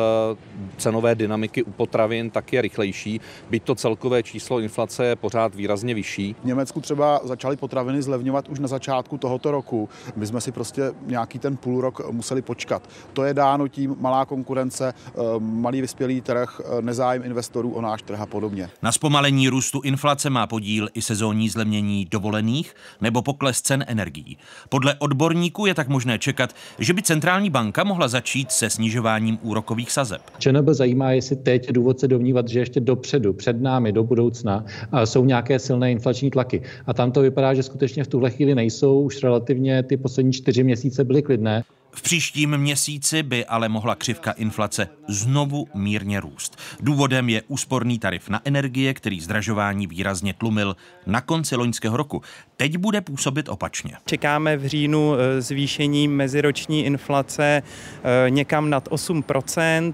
cenové 0.77 1.15
dynamiky 1.15 1.63
u 1.63 1.71
potravin 1.71 2.29
tak 2.29 2.53
je 2.53 2.61
rychlejší, 2.61 3.21
byť 3.49 3.63
to 3.63 3.75
celkové 3.75 4.23
číslo 4.23 4.59
inflace 4.59 5.05
je 5.05 5.15
pořád 5.15 5.55
výrazně 5.55 5.93
vyšší. 5.93 6.35
V 6.41 6.45
Německu 6.45 6.81
třeba 6.81 7.21
začaly 7.23 7.57
potraviny 7.57 8.01
zlevňovat 8.01 8.49
už 8.49 8.59
na 8.59 8.67
začátku 8.67 9.17
tohoto 9.17 9.51
roku. 9.51 9.89
My 10.15 10.27
jsme 10.27 10.41
si 10.41 10.51
prostě 10.51 10.91
nějaký 11.05 11.39
ten 11.39 11.57
půl 11.57 11.81
rok 11.81 12.11
museli 12.11 12.41
počkat. 12.41 12.89
To 13.13 13.23
je 13.23 13.33
dáno 13.33 13.67
tím 13.67 13.95
malá 13.99 14.25
konkurence, 14.25 14.93
malý 15.39 15.81
vyspělý 15.81 16.21
trh, 16.21 16.61
nezájem 16.81 17.23
investorů 17.23 17.71
o 17.71 17.81
náš 17.81 18.01
trh 18.01 18.21
a 18.21 18.25
podobně. 18.25 18.69
Na 18.81 18.91
zpomalení 19.11 19.49
růstu 19.49 19.81
inflace 19.81 20.29
má 20.29 20.47
podíl 20.47 20.89
i 20.93 21.01
sezónní 21.01 21.49
zlevnění 21.49 22.07
dovolených 22.11 22.75
nebo 23.01 23.21
pokles 23.21 23.61
cen 23.61 23.85
energií. 23.87 24.37
Podle 24.69 24.95
odborníků 24.99 25.65
je 25.65 25.73
tak 25.73 25.87
možné 25.87 26.19
čekat, 26.19 26.55
že 26.79 26.93
by 26.93 27.01
centrální 27.01 27.49
banka 27.49 27.83
mohla 27.83 28.07
začít 28.07 28.51
se 28.51 28.69
snižováním 28.69 29.39
úrokových 29.41 29.91
sazeb. 29.91 30.21
ČNB 30.37 30.69
zajímá, 30.69 31.11
jestli 31.11 31.35
teď 31.35 31.67
je 31.67 31.73
důvod 31.73 31.99
se 31.99 32.07
domnívat, 32.07 32.47
že 32.47 32.59
ještě 32.59 32.79
dopředu, 32.79 33.33
před 33.33 33.61
námi, 33.61 33.91
do 33.91 34.03
budoucna 34.03 34.65
jsou 35.03 35.25
nějaké 35.25 35.59
silné 35.59 35.91
inflační 35.91 36.31
tlaky. 36.31 36.61
A 36.87 36.93
tam 36.93 37.11
to 37.11 37.21
vypadá, 37.21 37.53
že 37.53 37.63
skutečně 37.63 38.03
v 38.03 38.07
tuhle 38.07 38.29
chvíli 38.29 38.55
nejsou. 38.55 39.01
Už 39.01 39.23
relativně 39.23 39.83
ty 39.83 39.97
poslední 39.97 40.33
čtyři 40.33 40.63
měsíce 40.63 41.03
byly 41.03 41.21
klidné. 41.21 41.63
V 41.93 42.01
příštím 42.01 42.57
měsíci 42.57 43.23
by 43.23 43.45
ale 43.45 43.69
mohla 43.69 43.95
křivka 43.95 44.31
inflace 44.31 44.87
znovu 45.07 45.67
mírně 45.73 46.19
růst. 46.19 46.59
Důvodem 46.79 47.29
je 47.29 47.41
úsporný 47.47 47.99
tarif 47.99 48.29
na 48.29 48.41
energie, 48.45 48.93
který 48.93 49.21
zdražování 49.21 49.87
výrazně 49.87 50.33
tlumil 50.33 50.75
na 51.05 51.21
konci 51.21 51.55
loňského 51.55 51.97
roku. 51.97 52.21
Teď 52.57 52.77
bude 52.77 53.01
působit 53.01 53.49
opačně. 53.49 53.97
Čekáme 54.05 54.57
v 54.57 54.67
říjnu 54.67 55.15
eh, 55.15 55.41
zvýšení 55.41 56.07
meziroční 56.07 56.85
inflace 56.85 57.63
eh, 57.63 58.29
někam 58.29 58.69
nad 58.69 58.87
8 58.89 59.23
eh, 59.57 59.93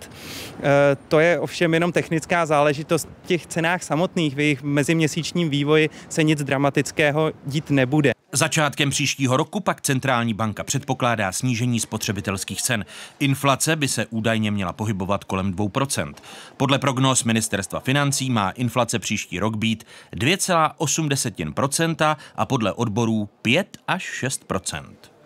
To 1.07 1.19
je 1.19 1.39
ovšem 1.39 1.73
jenom 1.73 1.91
technická 1.91 2.45
záležitost. 2.45 3.09
V 3.23 3.27
těch 3.27 3.45
cenách 3.47 3.83
samotných, 3.83 4.35
v 4.35 4.39
jejich 4.39 4.63
meziměsíčním 4.63 5.49
vývoji 5.49 5.89
se 6.09 6.23
nic 6.23 6.43
dramatického 6.43 7.31
dít 7.45 7.69
nebude. 7.69 8.11
Začátkem 8.31 8.89
příštího 8.89 9.37
roku 9.37 9.59
pak 9.59 9.81
centrální 9.81 10.33
banka 10.33 10.63
předpokládá 10.63 11.31
snížení 11.31 11.79
spotřebitelských 11.87 12.61
cen. 12.61 12.85
Inflace 13.19 13.75
by 13.75 13.87
se 13.87 14.05
údajně 14.05 14.51
měla 14.51 14.73
pohybovat 14.73 15.23
kolem 15.23 15.53
2%. 15.53 16.13
Podle 16.57 16.79
prognóz 16.79 17.23
ministerstva 17.23 17.79
financí 17.79 18.29
má 18.29 18.49
inflace 18.49 18.99
příští 18.99 19.39
rok 19.39 19.55
být 19.55 19.83
2,8% 20.15 22.17
a 22.35 22.45
podle 22.45 22.73
odborů 22.73 23.29
5 23.41 23.77
až 23.87 24.23
6%. 24.23 25.16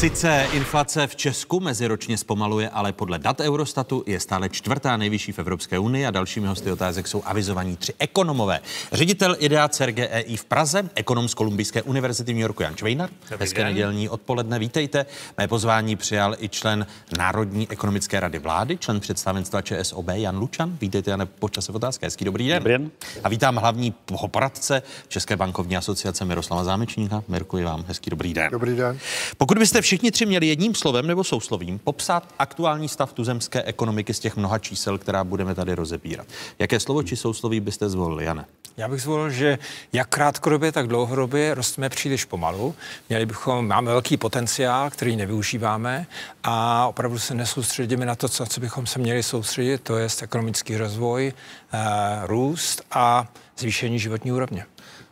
Sice 0.00 0.46
inflace 0.52 1.06
v 1.06 1.16
Česku 1.16 1.60
meziročně 1.60 2.18
zpomaluje, 2.18 2.68
ale 2.68 2.92
podle 2.92 3.18
dat 3.18 3.40
Eurostatu 3.40 4.04
je 4.06 4.20
stále 4.20 4.48
čtvrtá 4.48 4.96
nejvyšší 4.96 5.32
v 5.32 5.38
Evropské 5.38 5.78
unii 5.78 6.06
a 6.06 6.10
dalšími 6.10 6.46
hosty 6.46 6.72
otázek 6.72 7.08
jsou 7.08 7.22
avizovaní 7.24 7.76
tři 7.76 7.92
ekonomové. 7.98 8.60
Ředitel 8.92 9.36
IDEA 9.38 9.68
CERGEI 9.68 10.36
v 10.36 10.44
Praze, 10.44 10.90
ekonom 10.94 11.28
z 11.28 11.34
Kolumbijské 11.34 11.82
univerzity 11.82 12.32
v 12.32 12.34
New 12.34 12.42
Yorku 12.42 12.62
Jan 12.62 12.76
Čvejnar. 12.76 13.10
Hezké 13.38 13.64
nedělní 13.64 14.08
odpoledne, 14.08 14.58
vítejte. 14.58 15.06
Mé 15.38 15.48
pozvání 15.48 15.96
přijal 15.96 16.36
i 16.38 16.48
člen 16.48 16.86
Národní 17.18 17.68
ekonomické 17.70 18.20
rady 18.20 18.38
vlády, 18.38 18.76
člen 18.76 19.00
představenstva 19.00 19.62
ČSOB 19.62 20.08
Jan 20.12 20.38
Lučan. 20.38 20.76
Vítejte, 20.80 21.10
Jane, 21.10 21.26
počase 21.26 21.72
v 21.72 21.76
otázce. 21.76 22.00
Hezký 22.02 22.24
dobrý 22.24 22.48
den. 22.48 22.58
Dobrý 22.58 22.72
den. 22.72 22.90
A 23.24 23.28
vítám 23.28 23.56
hlavní 23.56 23.94
poradce 24.30 24.82
České 25.08 25.36
bankovní 25.36 25.76
asociace 25.76 26.24
Miroslava 26.24 26.64
Zámečníka. 26.64 27.22
Mirkuji 27.28 27.64
vám. 27.64 27.84
Hezký 27.88 28.10
dobrý 28.10 28.34
den. 28.34 28.48
Dobrý 28.50 28.76
den. 28.76 28.98
Pokud 29.38 29.58
byste 29.58 29.82
všichni 29.90 30.10
tři 30.10 30.26
měli 30.26 30.46
jedním 30.46 30.74
slovem 30.74 31.06
nebo 31.06 31.24
souslovím 31.24 31.78
popsat 31.78 32.34
aktuální 32.38 32.88
stav 32.88 33.12
tuzemské 33.12 33.62
ekonomiky 33.62 34.14
z 34.14 34.18
těch 34.18 34.36
mnoha 34.36 34.58
čísel, 34.58 34.98
která 34.98 35.24
budeme 35.24 35.54
tady 35.54 35.74
rozebírat. 35.74 36.26
Jaké 36.58 36.80
slovo 36.80 37.02
či 37.02 37.16
sousloví 37.16 37.60
byste 37.60 37.88
zvolili, 37.88 38.24
Jane? 38.24 38.44
Já 38.76 38.88
bych 38.88 39.02
zvolil, 39.02 39.30
že 39.30 39.58
jak 39.92 40.08
krátkodobě, 40.08 40.72
tak 40.72 40.86
dlouhodobě 40.86 41.54
rosteme 41.54 41.88
příliš 41.88 42.24
pomalu. 42.24 42.74
Měli 43.08 43.26
bychom, 43.26 43.68
máme 43.68 43.90
velký 43.90 44.16
potenciál, 44.16 44.90
který 44.90 45.16
nevyužíváme 45.16 46.06
a 46.44 46.86
opravdu 46.86 47.18
se 47.18 47.34
nesoustředíme 47.34 48.06
na 48.06 48.14
to, 48.14 48.28
co, 48.28 48.46
co 48.46 48.60
bychom 48.60 48.86
se 48.86 48.98
měli 48.98 49.22
soustředit, 49.22 49.80
to 49.82 49.96
je 49.96 50.08
ekonomický 50.22 50.76
rozvoj, 50.76 51.32
eh, 51.72 51.78
růst 52.26 52.82
a 52.90 53.28
zvýšení 53.58 53.98
životní 53.98 54.32
úrovně. 54.32 54.66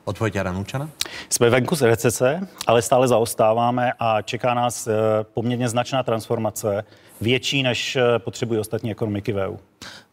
Odpověď 0.09 0.35
Jana 0.35 0.53
Nučana? 0.53 0.91
Jsme 1.31 1.51
venku 1.51 1.77
z 1.77 1.83
recese, 1.83 2.41
ale 2.67 2.83
stále 2.83 3.09
zaostáváme 3.09 3.93
a 3.99 4.23
čeká 4.23 4.55
nás 4.55 4.87
eh, 4.87 4.93
poměrně 5.35 5.69
značná 5.69 6.03
transformace, 6.03 6.85
větší 7.21 7.63
než 7.63 7.97
eh, 7.97 8.19
potřebují 8.19 8.61
ostatní 8.61 8.91
ekonomiky 8.91 9.33
v 9.33 9.37
EU. 9.37 9.57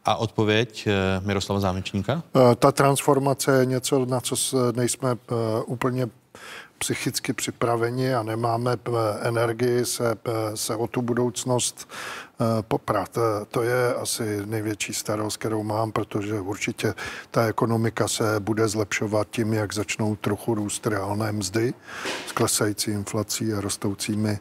A 0.04 0.16
odpověď 0.16 0.86
eh, 0.86 0.92
Miroslava 1.20 1.60
Zámečníka? 1.60 2.22
Ta 2.58 2.72
transformace 2.72 3.58
je 3.58 3.66
něco, 3.66 4.04
na 4.04 4.20
co 4.20 4.36
nejsme 4.76 5.16
úplně 5.66 6.06
psychicky 6.78 7.32
připraveni 7.32 8.14
a 8.14 8.22
nemáme 8.22 8.76
energii 9.22 9.84
se, 9.84 10.14
se 10.54 10.76
o 10.76 10.86
tu 10.86 11.02
budoucnost 11.02 11.88
poprat. 12.68 13.18
Eh, 13.18 13.44
to 13.50 13.62
je 13.62 13.94
asi 13.94 14.46
největší 14.46 14.94
starost, 14.94 15.36
kterou 15.36 15.62
mám, 15.62 15.92
protože 15.92 16.40
určitě 16.40 16.94
ta 17.30 17.46
ekonomika 17.46 18.08
se 18.08 18.40
bude 18.40 18.68
zlepšovat 18.68 19.28
tím, 19.30 19.52
jak 19.52 19.74
začnou 19.74 20.16
trochu 20.16 20.54
růst 20.54 20.86
reálné 20.86 21.32
mzdy 21.32 21.74
s 22.26 22.32
klesající 22.32 22.90
inflací 22.90 23.52
a 23.52 23.60
rostoucími 23.60 24.38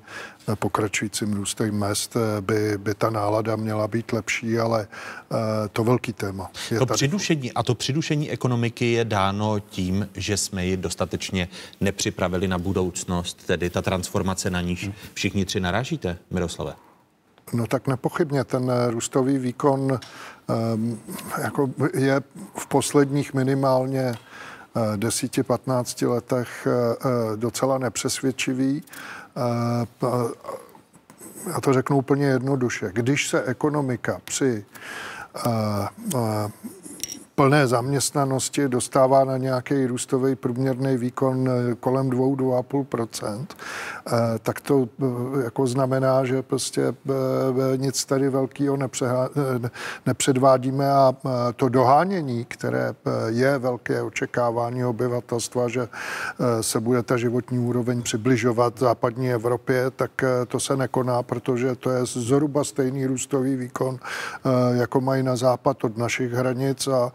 eh, 0.48 0.56
pokračujícím 0.56 1.34
růstem 1.34 1.80
mest 1.80 2.18
by, 2.42 2.78
by 2.78 2.94
ta 2.94 3.10
nálada 3.10 3.56
měla 3.56 3.88
být 3.88 4.14
lepší, 4.14 4.60
ale 4.60 4.88
to 5.74 5.84
velký 5.84 6.14
téma. 6.14 6.52
Je 6.72 6.80
to 6.80 6.86
tady... 6.86 6.98
přidušení, 6.98 7.52
a 7.52 7.64
to 7.64 7.76
přidušení 7.76 8.32
ekonomiky 8.32 8.92
je 8.92 9.06
dáno 9.06 9.60
tím, 9.60 10.10
že 10.14 10.38
jsme 10.38 10.66
ji 10.66 10.78
dostatečně 10.78 11.48
nepřipravili 11.82 12.48
na 12.48 12.58
budoucnost, 12.58 13.44
tedy 13.48 13.70
ta 13.70 13.82
transformace 13.82 14.50
na 14.50 14.62
níž 14.62 14.90
všichni 15.14 15.46
tři 15.46 15.60
narážíte, 15.60 16.18
Miroslave? 16.32 16.76
No 17.54 17.68
tak 17.68 17.88
nepochybně 17.88 18.44
ten 18.44 18.72
eh, 18.72 18.92
růstový 18.92 19.38
výkon 19.38 20.00
um, 20.74 21.00
jako 21.42 21.70
je 21.94 22.22
v 22.58 22.68
posledních 22.68 23.34
minimálně 23.34 24.16
10-15 24.96 26.06
eh, 26.06 26.08
letech 26.08 26.68
uh, 26.68 27.38
docela 27.38 27.78
nepřesvědčivý. 27.78 28.84
Já 31.48 31.62
to 31.62 31.74
řeknu 31.74 31.98
úplně 31.98 32.26
jednoduše. 32.26 32.92
Když 32.94 33.30
se 33.30 33.44
ekonomika 33.44 34.22
při 34.26 34.66
plné 37.36 37.68
zaměstnanosti 37.68 38.70
dostává 38.70 39.24
na 39.24 39.38
nějaký 39.38 39.86
růstový 39.86 40.36
průměrný 40.36 40.98
výkon 40.98 41.50
eh, 41.50 41.76
kolem 41.76 42.10
2-2,5%, 42.10 43.46
eh, 44.08 44.12
tak 44.40 44.62
to 44.62 44.88
eh, 45.02 45.44
jako 45.44 45.68
znamená, 45.68 46.26
že 46.26 46.42
prostě 46.42 46.94
nic 47.76 48.06
tady 48.06 48.30
velkého 48.30 48.78
nepředvádíme 50.06 50.92
a 50.92 51.14
to 51.56 51.70
dohánění, 51.70 52.46
které 52.46 52.94
je 53.28 53.58
velké 53.58 54.02
očekávání 54.02 54.86
obyvatelstva, 54.86 55.68
že 55.68 55.88
se 56.62 56.80
bude 56.80 57.04
ta 57.04 57.18
životní 57.18 57.60
úroveň 57.60 58.02
přibližovat 58.02 58.80
západní 58.80 59.34
Evropě, 59.34 59.92
tak 59.92 60.12
to 60.48 60.60
se 60.60 60.78
nekoná, 60.78 61.24
protože 61.24 61.76
to 61.76 61.90
je 61.90 62.06
zhruba 62.06 62.64
stejný 62.64 63.06
růstový 63.06 63.56
výkon, 63.56 64.00
jako 64.74 65.02
mají 65.02 65.24
na 65.24 65.36
západ 65.36 65.84
od 65.84 65.98
našich 65.98 66.32
hranic 66.32 66.88
a 66.88 67.12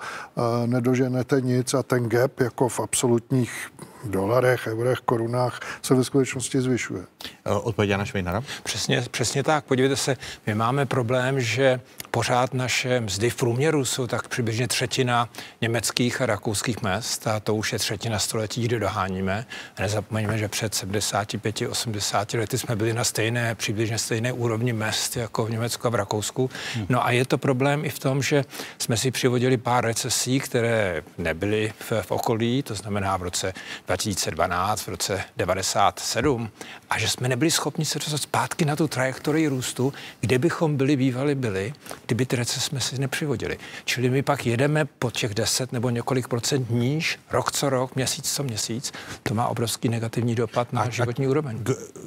nedoženete 0.67 1.41
nic 1.41 1.75
a 1.75 1.83
ten 1.83 2.09
gap 2.09 2.41
jako 2.41 2.69
v 2.69 2.81
absolutních 2.81 3.73
dolarech, 4.05 4.67
eurech, 4.67 4.99
korunách 4.99 5.61
se 5.83 5.95
ve 5.95 6.05
skutečnosti 6.05 6.61
zvyšuje. 6.61 7.03
Odpověď 7.45 7.99
na 7.99 8.05
Švejnara? 8.05 8.43
Přesně, 8.63 9.05
přesně 9.11 9.43
tak. 9.43 9.65
Podívejte 9.65 9.97
se, 9.97 10.17
my 10.47 10.55
máme 10.55 10.87
problém, 10.87 11.41
že 11.41 11.81
pořád 12.11 12.55
naše 12.55 13.01
mzdy 13.01 13.31
v 13.31 13.37
průměru 13.37 13.85
jsou 13.85 14.07
tak 14.07 14.29
přibližně 14.29 14.69
třetina 14.69 15.29
německých 15.61 16.21
a 16.21 16.27
rakouských 16.27 16.83
mest 16.83 17.27
a 17.27 17.41
to 17.41 17.55
už 17.55 17.73
je 17.73 17.79
třetina 17.79 18.19
století, 18.19 18.65
kdy 18.65 18.79
doháníme. 18.79 19.47
Nezapomeňme, 19.79 20.39
že 20.39 20.49
před 20.49 20.73
75-80 20.73 22.39
lety 22.39 22.59
jsme 22.59 22.77
byli 22.77 22.93
na 22.93 23.05
stejné, 23.05 23.55
přibližně 23.55 23.99
stejné 23.99 24.33
úrovni 24.33 24.73
mest 24.73 25.17
jako 25.17 25.45
v 25.45 25.51
Německu 25.51 25.87
a 25.87 25.91
v 25.91 25.95
Rakousku. 25.95 26.51
Hmm. 26.75 26.87
No 26.89 27.07
a 27.07 27.11
je 27.11 27.25
to 27.25 27.39
problém 27.39 27.85
i 27.85 27.89
v 27.89 27.99
tom, 27.99 28.23
že 28.23 28.45
jsme 28.79 28.97
si 28.97 29.11
přivodili 29.11 29.57
pár 29.57 29.85
recesí, 29.85 30.41
které 30.41 31.03
nebyly 31.19 31.73
v, 31.79 31.93
v 32.03 32.11
okolí, 32.11 32.63
to 32.63 32.75
znamená 32.75 33.17
v 33.17 33.23
roce 33.23 33.53
2012, 33.87 34.83
v 34.83 34.89
roce 34.89 35.25
97 35.37 36.51
a 36.91 36.99
že 36.99 37.09
jsme 37.09 37.29
nebyli 37.29 37.51
schopni 37.51 37.85
se 37.85 37.99
dostat 37.99 38.19
zpátky 38.19 38.65
na 38.65 38.77
tu 38.77 38.89
trajektorii 38.89 39.49
růstu, 39.49 39.93
kde 40.21 40.39
bychom 40.39 40.77
byli 40.77 40.97
bývali 40.97 41.35
byli, 41.35 41.73
kdyby 42.07 42.27
ty 42.27 42.37
recese 42.37 42.61
jsme 42.61 42.81
si 42.81 43.01
nepřivodili. 43.01 43.59
Čili 43.85 44.11
my 44.11 44.23
pak 44.23 44.47
jedeme 44.47 44.85
po 44.85 45.11
těch 45.11 45.35
10 45.35 45.73
nebo 45.73 45.91
několik 45.91 46.29
procent 46.29 46.71
níž, 46.71 47.19
rok 47.31 47.53
co 47.53 47.71
rok, 47.71 47.97
měsíc 47.97 48.33
co 48.33 48.43
měsíc. 48.43 48.93
To 49.23 49.35
má 49.35 49.47
obrovský 49.47 49.89
negativní 49.89 50.35
dopad 50.35 50.73
na 50.73 50.83
a, 50.83 50.91
životní 50.91 51.29
úroveň. 51.29 51.65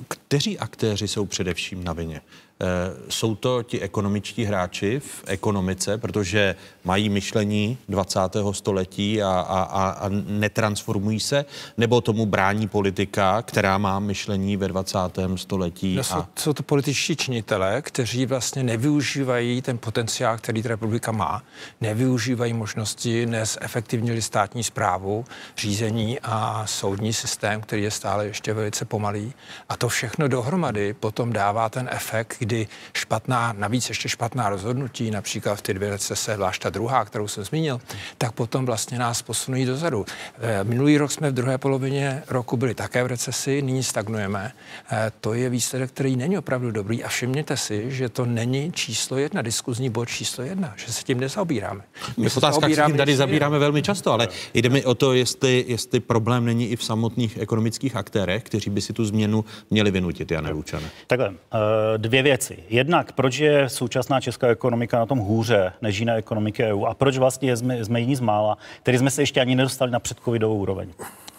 Kteří 0.08 0.60
aktéři 0.60 1.08
jsou 1.08 1.26
především 1.26 1.84
na 1.84 1.94
vině? 1.94 2.22
Eh, 2.64 2.94
jsou 3.10 3.36
to 3.36 3.64
ti 3.64 3.80
ekonomičtí 3.80 4.44
hráči 4.44 5.00
v 5.00 5.24
ekonomice, 5.28 5.98
protože 5.98 6.56
mají 6.84 7.10
myšlení 7.10 7.78
20. 7.90 8.20
století 8.52 9.24
a, 9.24 9.30
a, 9.30 9.90
a 9.90 10.10
netransformují 10.28 11.20
se, 11.20 11.46
nebo 11.78 12.02
tomu 12.02 12.26
brání 12.26 12.68
politika, 12.68 13.42
která 13.42 13.78
má 13.78 14.00
myšlení 14.00 14.58
ve 14.58 14.68
20. 14.68 14.98
století? 15.36 15.96
No, 15.96 16.04
jsou, 16.04 16.18
a... 16.18 16.28
jsou 16.36 16.54
to 16.54 16.64
političtí 16.64 17.16
činitelé, 17.16 17.82
kteří 17.82 18.26
vlastně 18.26 18.64
nevyužívají 18.64 19.62
ten 19.62 19.78
potenciál, 19.78 20.38
který 20.38 20.64
ta 20.64 20.70
republika 20.70 21.12
má, 21.12 21.44
nevyužívají 21.82 22.54
možnosti 22.54 23.28
efektivní 23.62 24.22
státní 24.22 24.64
zprávu, 24.64 25.26
řízení 25.58 26.20
a 26.24 26.64
soudní 26.66 27.14
systém, 27.14 27.62
který 27.62 27.84
je 27.84 27.92
stále 27.92 28.26
ještě 28.26 28.54
velice 28.54 28.86
pomalý. 28.86 29.34
A 29.70 29.78
to 29.78 29.90
všechno 29.90 30.28
dohromady 30.28 30.94
potom 30.94 31.34
dává 31.34 31.70
ten 31.70 31.90
efekt, 31.92 32.36
kdy 32.40 32.53
špatná, 32.94 33.54
navíc 33.58 33.90
ještě 33.90 34.10
špatná 34.10 34.50
rozhodnutí, 34.50 35.12
například 35.12 35.56
v 35.56 35.62
ty 35.62 35.74
dvě 35.74 35.90
recese, 35.90 36.36
zvlášť 36.36 36.62
ta 36.62 36.70
druhá, 36.70 37.06
kterou 37.06 37.28
jsem 37.28 37.44
zmínil, 37.44 37.82
tak 38.18 38.32
potom 38.32 38.66
vlastně 38.66 39.00
nás 39.00 39.22
posunují 39.22 39.66
dozadu. 39.66 40.06
Eh, 40.40 40.64
minulý 40.64 40.98
rok 40.98 41.12
jsme 41.12 41.32
v 41.32 41.34
druhé 41.34 41.58
polovině 41.58 42.24
roku 42.28 42.58
byli 42.58 42.74
také 42.76 43.04
v 43.04 43.08
recesi, 43.08 43.62
nyní 43.62 43.84
stagnujeme. 43.84 44.52
Eh, 44.92 45.12
to 45.22 45.34
je 45.34 45.50
výsledek, 45.50 45.92
který 45.92 46.16
není 46.16 46.38
opravdu 46.38 46.72
dobrý 46.72 47.04
a 47.04 47.08
všimněte 47.08 47.58
si, 47.58 47.92
že 47.92 48.10
to 48.10 48.26
není 48.26 48.72
číslo 48.72 49.18
jedna, 49.18 49.42
diskuzní 49.42 49.90
bod 49.90 50.10
číslo 50.10 50.44
jedna, 50.44 50.74
že 50.78 50.94
se 50.94 51.04
tím 51.04 51.20
nezaobíráme. 51.20 51.82
My 52.18 52.30
se 52.30 52.40
tím 52.86 52.98
tady 52.98 53.16
zabíráme 53.16 53.60
velmi 53.60 53.82
často, 53.82 54.12
ale 54.12 54.28
jde 54.54 54.70
mi 54.70 54.86
o 54.86 54.96
to, 54.96 55.14
jestli, 55.14 55.66
jestli 55.68 56.00
problém 56.00 56.46
není 56.46 56.70
i 56.70 56.76
v 56.76 56.84
samotných 56.84 57.38
ekonomických 57.38 57.96
aktérech, 57.96 58.44
kteří 58.44 58.70
by 58.70 58.82
si 58.82 58.94
tu 58.94 59.06
změnu 59.06 59.46
měli 59.70 59.92
vynutit, 59.92 60.32
Jane 60.32 60.52
Lučane. 60.52 60.90
Takhle, 61.08 61.34
eh, 61.34 61.98
dvě 61.98 62.24
věci. 62.24 62.43
Jednak, 62.70 63.12
proč 63.12 63.38
je 63.38 63.70
současná 63.70 64.22
česká 64.22 64.48
ekonomika 64.48 65.00
na 65.00 65.06
tom 65.06 65.20
hůře 65.20 65.74
než 65.82 66.00
jiné 66.00 66.16
ekonomiky 66.16 66.64
EU 66.64 66.86
a 66.86 66.94
proč 66.94 67.18
vlastně 67.18 67.58
jsme, 67.58 67.86
jsme 67.86 68.00
jiní 68.00 68.16
z 68.16 68.20
mála, 68.20 68.58
který 68.82 68.98
jsme 68.98 69.12
se 69.12 69.22
ještě 69.22 69.42
ani 69.42 69.56
nedostali 69.56 69.92
na 69.92 70.00
předcovidovou 70.00 70.58
úroveň. 70.58 70.90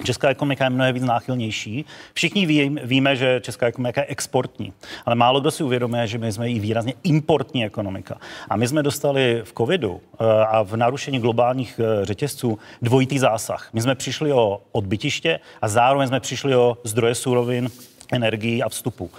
Česká 0.05 0.28
ekonomika 0.28 0.64
je 0.64 0.70
mnohem 0.70 0.94
víc 0.94 1.02
náchylnější. 1.02 1.85
Všichni 2.14 2.47
ví, 2.47 2.76
víme, 2.85 3.16
že 3.16 3.40
česká 3.40 3.66
ekonomika 3.66 4.01
je 4.01 4.06
exportní, 4.06 4.72
ale 5.06 5.16
málo 5.16 5.40
kdo 5.40 5.51
si 5.51 5.64
uvědomuje, 5.64 6.06
že 6.06 6.18
my 6.18 6.32
jsme 6.32 6.51
i 6.51 6.59
výrazně 6.59 6.94
importní 7.02 7.64
ekonomika. 7.64 8.18
A 8.48 8.56
my 8.56 8.68
jsme 8.68 8.82
dostali 8.82 9.43
v 9.44 9.52
covidu 9.59 10.01
eh, 10.01 10.24
a 10.48 10.62
v 10.62 10.76
narušení 10.76 11.18
globálních 11.18 11.81
eh, 11.81 12.05
řetězců 12.05 12.59
dvojitý 12.82 13.18
zásah. 13.18 13.68
My 13.72 13.82
jsme 13.82 13.94
přišli 13.94 14.32
o 14.32 14.60
odbytiště 14.72 15.40
a 15.62 15.68
zároveň 15.68 16.09
jsme 16.09 16.20
přišli 16.20 16.56
o 16.56 16.78
zdroje 16.85 17.14
surovin 17.14 17.70
energií 18.12 18.62
a 18.62 18.68
vstupu. 18.68 19.10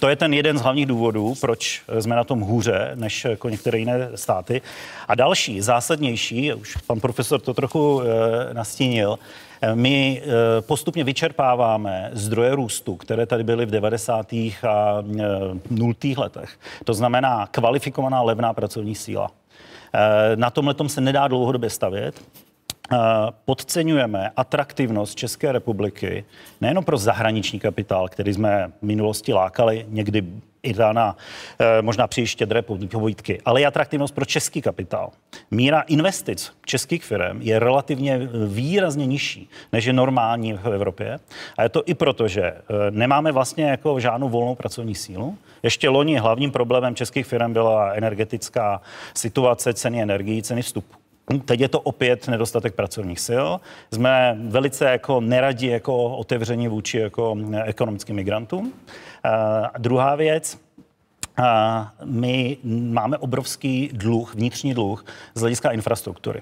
To 0.00 0.08
je 0.08 0.16
ten 0.16 0.34
jeden 0.34 0.58
z 0.58 0.62
hlavních 0.62 0.86
důvodů, 0.86 1.34
proč 1.40 1.82
jsme 2.00 2.16
na 2.16 2.24
tom 2.24 2.40
hůře 2.40 2.90
než 2.94 3.24
jako 3.24 3.48
některé 3.48 3.78
jiné 3.78 4.10
státy. 4.14 4.62
A 5.08 5.14
další, 5.14 5.60
zásadnější, 5.60 6.54
už 6.54 6.76
pan 6.76 7.00
profesor 7.00 7.40
to 7.40 7.54
trochu 7.54 8.02
e, 8.02 8.54
nastínil, 8.54 9.18
eh, 9.62 9.74
my 9.74 10.22
postupně 10.60 11.04
vyčerpáváme 11.04 12.10
zdroje 12.12 12.54
růstu, 12.54 12.96
které 12.96 13.26
tady 13.26 13.44
byly 13.44 13.66
v 13.66 13.70
90. 13.70 14.32
a 14.68 15.02
e, 15.20 15.24
0. 15.70 15.94
letech. 16.16 16.58
To 16.84 16.94
znamená 16.94 17.46
kvalifikovaná 17.50 18.22
levná 18.22 18.52
pracovní 18.52 18.94
síla. 18.94 19.30
Na 20.34 20.50
tomhle 20.50 20.74
se 20.86 21.00
nedá 21.00 21.28
dlouhodobě 21.28 21.70
stavět. 21.70 22.20
Podceňujeme 23.44 24.30
atraktivnost 24.36 25.18
České 25.18 25.52
republiky 25.52 26.24
nejenom 26.60 26.84
pro 26.84 26.96
zahraniční 26.96 27.60
kapitál, 27.60 28.08
který 28.08 28.32
jsme 28.32 28.72
v 28.82 28.86
minulosti 28.86 29.32
lákali 29.32 29.86
někdy 29.88 30.24
i 30.62 30.74
na 30.92 31.16
eh, 31.58 31.82
možná 31.82 32.06
příliš 32.06 32.30
štědré 32.30 32.62
povídky, 32.62 33.40
ale 33.44 33.60
i 33.60 33.66
atraktivnost 33.66 34.14
pro 34.14 34.24
český 34.24 34.62
kapitál. 34.62 35.10
Míra 35.50 35.80
investic 35.80 36.52
českých 36.64 37.04
firm 37.04 37.42
je 37.42 37.58
relativně 37.58 38.20
výrazně 38.46 39.06
nižší, 39.06 39.48
než 39.72 39.84
je 39.84 39.92
normální 39.92 40.52
v 40.52 40.66
Evropě. 40.66 41.18
A 41.56 41.62
je 41.62 41.68
to 41.68 41.82
i 41.86 41.94
proto, 41.94 42.28
že 42.28 42.42
eh, 42.42 42.62
nemáme 42.90 43.32
vlastně 43.32 43.64
jako 43.64 44.00
žádnou 44.00 44.28
volnou 44.28 44.54
pracovní 44.54 44.94
sílu. 44.94 45.38
Ještě 45.62 45.88
loni 45.88 46.18
hlavním 46.18 46.50
problémem 46.50 46.94
českých 46.94 47.26
firm 47.26 47.52
byla 47.52 47.92
energetická 47.92 48.80
situace, 49.14 49.74
ceny 49.74 50.02
energií, 50.02 50.42
ceny 50.42 50.62
vstupu. 50.62 51.01
Teď 51.44 51.60
je 51.60 51.68
to 51.68 51.80
opět 51.80 52.28
nedostatek 52.28 52.74
pracovních 52.74 53.20
sil. 53.28 53.46
Jsme 53.92 54.38
velice 54.40 54.84
jako 54.84 55.20
neradi 55.20 55.66
jako 55.66 56.16
otevření 56.16 56.68
vůči 56.68 56.98
jako 56.98 57.36
ekonomickým 57.64 58.16
migrantům. 58.16 58.72
A 59.72 59.78
druhá 59.78 60.14
věc, 60.14 60.58
a 61.42 61.92
my 62.04 62.56
máme 62.82 63.18
obrovský 63.18 63.90
dluh, 63.92 64.34
vnitřní 64.34 64.74
dluh 64.74 65.04
z 65.34 65.40
hlediska 65.40 65.70
infrastruktury. 65.70 66.40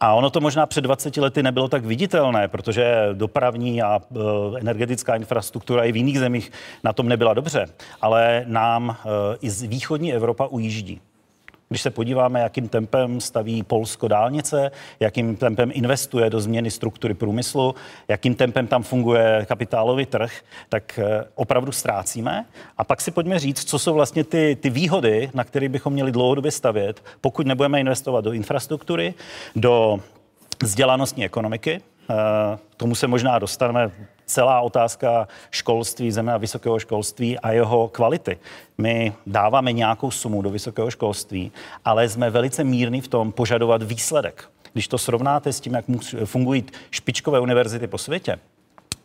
A 0.00 0.14
ono 0.14 0.30
to 0.30 0.40
možná 0.40 0.66
před 0.66 0.80
20 0.80 1.16
lety 1.16 1.42
nebylo 1.42 1.68
tak 1.68 1.84
viditelné, 1.84 2.48
protože 2.48 3.08
dopravní 3.12 3.82
a 3.82 4.00
energetická 4.58 5.16
infrastruktura 5.16 5.84
i 5.84 5.92
v 5.92 5.96
jiných 5.96 6.18
zemích 6.18 6.52
na 6.84 6.92
tom 6.92 7.08
nebyla 7.08 7.34
dobře. 7.34 7.66
Ale 8.00 8.44
nám 8.46 8.96
i 9.40 9.50
z 9.50 9.62
východní 9.62 10.14
Evropa 10.14 10.46
ujíždí. 10.46 11.00
Když 11.68 11.82
se 11.82 11.90
podíváme, 11.90 12.40
jakým 12.40 12.68
tempem 12.68 13.20
staví 13.20 13.62
Polsko 13.62 14.08
dálnice, 14.08 14.70
jakým 15.00 15.36
tempem 15.36 15.70
investuje 15.74 16.30
do 16.30 16.40
změny 16.40 16.70
struktury 16.70 17.14
průmyslu, 17.14 17.74
jakým 18.08 18.34
tempem 18.34 18.66
tam 18.66 18.82
funguje 18.82 19.46
kapitálový 19.48 20.06
trh, 20.06 20.32
tak 20.68 20.98
eh, 20.98 21.24
opravdu 21.34 21.72
ztrácíme. 21.72 22.44
A 22.78 22.84
pak 22.84 23.00
si 23.00 23.10
pojďme 23.10 23.38
říct, 23.38 23.64
co 23.64 23.78
jsou 23.78 23.94
vlastně 23.94 24.24
ty, 24.24 24.56
ty 24.60 24.70
výhody, 24.70 25.30
na 25.34 25.44
které 25.44 25.68
bychom 25.68 25.92
měli 25.92 26.12
dlouhodobě 26.12 26.50
stavět, 26.50 27.02
pokud 27.20 27.46
nebudeme 27.46 27.80
investovat 27.80 28.24
do 28.24 28.32
infrastruktury, 28.32 29.14
do 29.56 30.00
vzdělanostní 30.62 31.24
ekonomiky, 31.24 31.80
k 32.08 32.54
eh, 32.54 32.58
tomu 32.76 32.94
se 32.94 33.06
možná 33.06 33.38
dostaneme 33.38 33.90
celá 34.26 34.60
otázka 34.60 35.28
školství, 35.50 36.12
země 36.12 36.32
a 36.32 36.36
vysokého 36.36 36.78
školství 36.78 37.38
a 37.38 37.52
jeho 37.52 37.88
kvality. 37.88 38.38
My 38.78 39.12
dáváme 39.26 39.72
nějakou 39.72 40.10
sumu 40.10 40.42
do 40.42 40.50
vysokého 40.50 40.90
školství, 40.90 41.52
ale 41.84 42.08
jsme 42.08 42.30
velice 42.30 42.64
mírní 42.64 43.00
v 43.00 43.08
tom 43.08 43.32
požadovat 43.32 43.82
výsledek. 43.82 44.50
Když 44.72 44.88
to 44.88 44.98
srovnáte 44.98 45.52
s 45.52 45.60
tím, 45.60 45.74
jak 45.74 45.84
fungují 46.24 46.64
špičkové 46.90 47.40
univerzity 47.40 47.86
po 47.86 47.98
světě, 47.98 48.38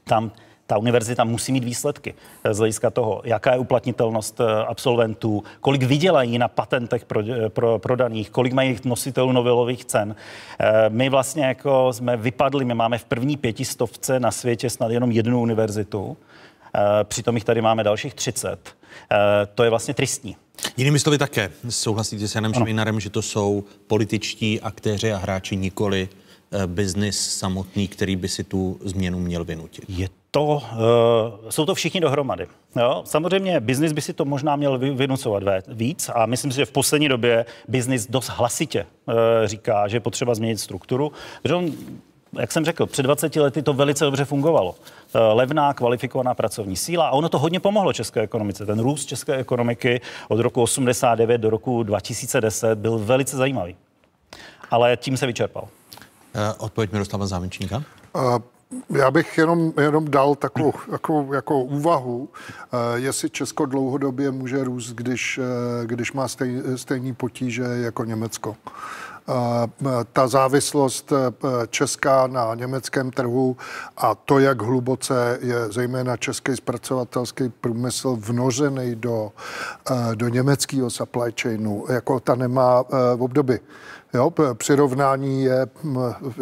tam 0.04 0.32
ta 0.68 0.78
univerzita 0.78 1.24
musí 1.24 1.52
mít 1.52 1.64
výsledky 1.64 2.14
z 2.52 2.58
hlediska 2.58 2.90
toho, 2.90 3.22
jaká 3.26 3.54
je 3.54 3.58
uplatnitelnost 3.58 4.40
eh, 4.40 4.66
absolventů, 4.66 5.44
kolik 5.60 5.84
vydělají 5.84 6.38
na 6.38 6.48
patentech 6.48 7.06
pro, 7.06 7.22
eh, 7.22 7.50
pro, 7.50 7.80
prodaných, 7.80 8.30
kolik 8.30 8.54
mají 8.54 8.80
nositelů 8.86 9.32
novelových 9.32 9.86
cen. 9.86 10.16
Eh, 10.60 10.90
my 10.90 11.10
vlastně 11.10 11.46
jako 11.46 11.94
jsme 11.94 12.18
vypadli, 12.18 12.66
my 12.66 12.74
máme 12.74 12.98
v 12.98 13.06
první 13.06 13.38
pětistovce 13.38 14.20
na 14.20 14.32
světě 14.32 14.70
snad 14.70 14.92
jenom 14.92 15.12
jednu 15.12 15.42
univerzitu, 15.42 16.18
přitom 17.04 17.36
jich 17.36 17.44
tady 17.44 17.62
máme 17.62 17.84
dalších 17.84 18.14
30. 18.14 18.76
To 19.56 19.64
je 19.64 19.70
vlastně 19.70 19.94
tristní. 19.94 20.36
Jinými 20.78 21.00
slovy 21.00 21.18
také 21.18 21.52
souhlasíte 21.70 22.28
s 22.28 22.36
Janem 22.36 22.54
Švejnarem, 22.54 23.00
že 23.00 23.10
to 23.10 23.22
jsou 23.22 23.64
političtí 23.88 24.62
aktéři 24.62 25.14
a 25.14 25.18
hráči, 25.18 25.56
nikoli 25.56 26.10
biznis 26.66 27.38
samotný, 27.38 27.88
který 27.88 28.16
by 28.16 28.28
si 28.28 28.44
tu 28.44 28.80
změnu 28.82 29.20
měl 29.20 29.46
vynutit. 29.46 29.86
Je 29.88 30.10
to, 30.32 30.46
uh, 30.46 30.62
jsou 31.50 31.66
to 31.66 31.76
všichni 31.76 32.00
dohromady. 32.00 32.48
Jo? 32.76 33.02
Samozřejmě 33.06 33.60
biznis 33.60 33.92
by 33.92 34.02
si 34.02 34.14
to 34.14 34.26
možná 34.26 34.56
měl 34.56 34.78
vynucovat 34.78 35.44
víc 35.68 36.10
a 36.16 36.26
myslím 36.26 36.52
si, 36.52 36.58
že 36.58 36.66
v 36.66 36.72
poslední 36.72 37.10
době 37.10 37.46
biznis 37.68 38.08
dost 38.08 38.28
hlasitě 38.28 38.86
uh, 39.06 39.14
říká, 39.46 39.88
že 39.88 39.96
je 39.96 40.02
potřeba 40.02 40.36
změnit 40.36 40.58
strukturu, 40.58 41.12
protože 41.42 41.56
on 41.56 41.72
jak 42.40 42.52
jsem 42.52 42.66
řekl, 42.66 42.86
před 42.86 43.04
20 43.04 43.36
lety 43.36 43.62
to 43.62 43.74
velice 43.74 44.06
dobře 44.06 44.26
fungovalo. 44.26 44.76
Eh, 45.16 45.20
levná, 45.20 45.74
kvalifikovaná 45.74 46.34
pracovní 46.34 46.76
síla 46.76 47.08
a 47.08 47.12
ono 47.12 47.30
to 47.30 47.40
hodně 47.40 47.60
pomohlo 47.60 47.94
české 47.94 48.22
ekonomice. 48.22 48.66
Ten 48.66 48.80
růst 48.80 49.06
české 49.06 49.36
ekonomiky 49.36 50.02
od 50.28 50.40
roku 50.40 50.62
89 50.62 51.38
do 51.38 51.50
roku 51.50 51.84
2010 51.84 52.78
byl 52.80 53.00
velice 53.00 53.38
zajímavý. 53.38 53.76
Ale 54.72 54.98
tím 54.98 55.18
se 55.18 55.28
vyčerpal. 55.28 55.68
Odpověď 56.58 56.92
Miroslava 56.92 57.28
Zámenčníka. 57.28 57.84
Uh, 58.14 58.38
já 58.98 59.12
bych 59.12 59.38
jenom, 59.38 59.74
jenom 59.82 60.06
dal 60.06 60.36
takovou 60.36 60.74
jako, 60.92 61.28
jako 61.34 61.60
úvahu, 61.60 62.20
uh, 62.20 62.80
jestli 62.96 63.30
Česko 63.30 63.66
dlouhodobě 63.66 64.32
může 64.32 64.64
růst, 64.64 64.92
když, 64.94 65.40
když 65.84 66.14
má 66.14 66.28
stej, 66.28 66.62
stejný 66.76 67.14
potíže 67.14 67.64
jako 67.64 68.04
Německo. 68.04 68.56
Ta 70.14 70.28
závislost 70.28 71.14
česká 71.70 72.28
na 72.28 72.56
německém 72.56 73.12
trhu 73.12 73.58
a 73.98 74.16
to, 74.16 74.40
jak 74.40 74.62
hluboce 74.62 75.40
je 75.42 75.72
zejména 75.72 76.18
český 76.18 76.56
zpracovatelský 76.56 77.50
průmysl 77.50 78.18
vnořený 78.20 78.96
do, 78.96 79.32
do 80.16 80.28
německého 80.28 80.90
supply 80.90 81.34
chainu, 81.42 81.86
jako 81.90 82.20
ta 82.20 82.36
nemá 82.36 82.84
obdoby. 83.20 83.60
Jo, 84.14 84.34
přirovnání 84.54 85.44
je, 85.44 85.68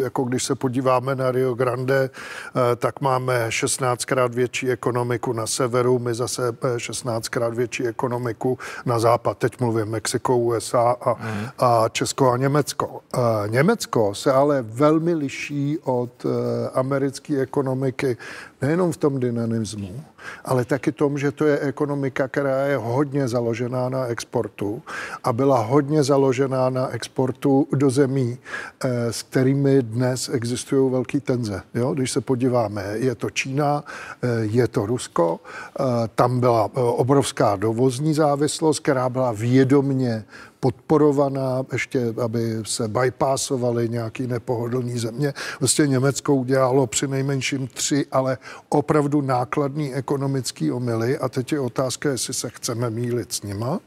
jako 0.02 0.24
když 0.24 0.44
se 0.44 0.54
podíváme 0.54 1.14
na 1.14 1.30
Rio 1.30 1.54
Grande, 1.54 2.10
eh, 2.10 2.76
tak 2.76 3.00
máme 3.00 3.48
16krát 3.48 4.28
větší 4.34 4.70
ekonomiku 4.70 5.32
na 5.32 5.46
severu, 5.46 5.98
my 5.98 6.14
zase 6.14 6.42
16krát 6.76 7.54
větší 7.54 7.86
ekonomiku 7.86 8.58
na 8.86 8.98
západ. 8.98 9.38
Teď 9.38 9.60
mluvím 9.60 9.86
Mexiko, 9.86 10.36
USA 10.36 10.96
a, 11.00 11.14
mm. 11.14 11.46
a 11.58 11.88
Česko 11.88 12.30
a 12.30 12.36
Německo. 12.36 13.00
Eh, 13.14 13.18
Německo 13.48 14.14
se 14.14 14.32
ale 14.32 14.62
velmi 14.62 15.14
liší 15.14 15.78
od 15.84 16.26
eh, 16.26 16.28
americké 16.74 17.40
ekonomiky 17.40 18.16
nejenom 18.62 18.92
v 18.92 18.96
tom 18.96 19.20
dynamismu, 19.20 20.04
ale 20.44 20.64
taky 20.64 20.92
tom, 20.92 21.18
že 21.18 21.32
to 21.32 21.44
je 21.44 21.58
ekonomika, 21.58 22.28
která 22.28 22.66
je 22.66 22.76
hodně 22.76 23.28
založená 23.28 23.88
na 23.88 24.06
exportu 24.06 24.82
a 25.24 25.32
byla 25.32 25.58
hodně 25.58 26.02
založená 26.02 26.70
na 26.70 26.88
exportu 26.88 27.66
do 27.72 27.90
zemí, 27.90 28.38
eh, 28.84 29.12
s 29.12 29.22
kterými 29.22 29.82
dnes 29.82 30.28
existují 30.28 30.92
velké 30.92 31.20
tenze. 31.20 31.62
Jo? 31.74 31.94
Když 31.94 32.10
se 32.10 32.20
podíváme, 32.20 32.84
je 32.94 33.14
to 33.14 33.30
Čína, 33.30 33.84
eh, 34.22 34.28
je 34.42 34.68
to 34.68 34.86
Rusko, 34.86 35.40
eh, 35.40 35.82
tam 36.14 36.40
byla 36.40 36.70
obrovská 36.74 37.56
dovozní 37.56 38.14
závislost, 38.14 38.80
která 38.80 39.08
byla 39.08 39.32
vědomně 39.32 40.24
podporovaná, 40.62 41.66
ještě 41.72 42.14
aby 42.24 42.56
se 42.62 42.88
bypassovaly 42.88 43.88
nějaký 43.88 44.26
nepohodlný 44.26 44.98
země. 44.98 45.34
Vlastně 45.60 45.86
Německo 45.86 46.34
udělalo 46.34 46.86
při 46.86 47.08
nejmenším 47.08 47.66
tři, 47.66 48.06
ale 48.12 48.38
opravdu 48.68 49.20
nákladný 49.20 49.94
ekonomický 49.94 50.72
omily 50.72 51.18
a 51.18 51.28
teď 51.28 51.52
je 51.52 51.60
otázka, 51.60 52.10
jestli 52.10 52.34
se 52.34 52.50
chceme 52.50 52.90
mílit 52.90 53.32
s 53.32 53.42
nima, 53.42 53.80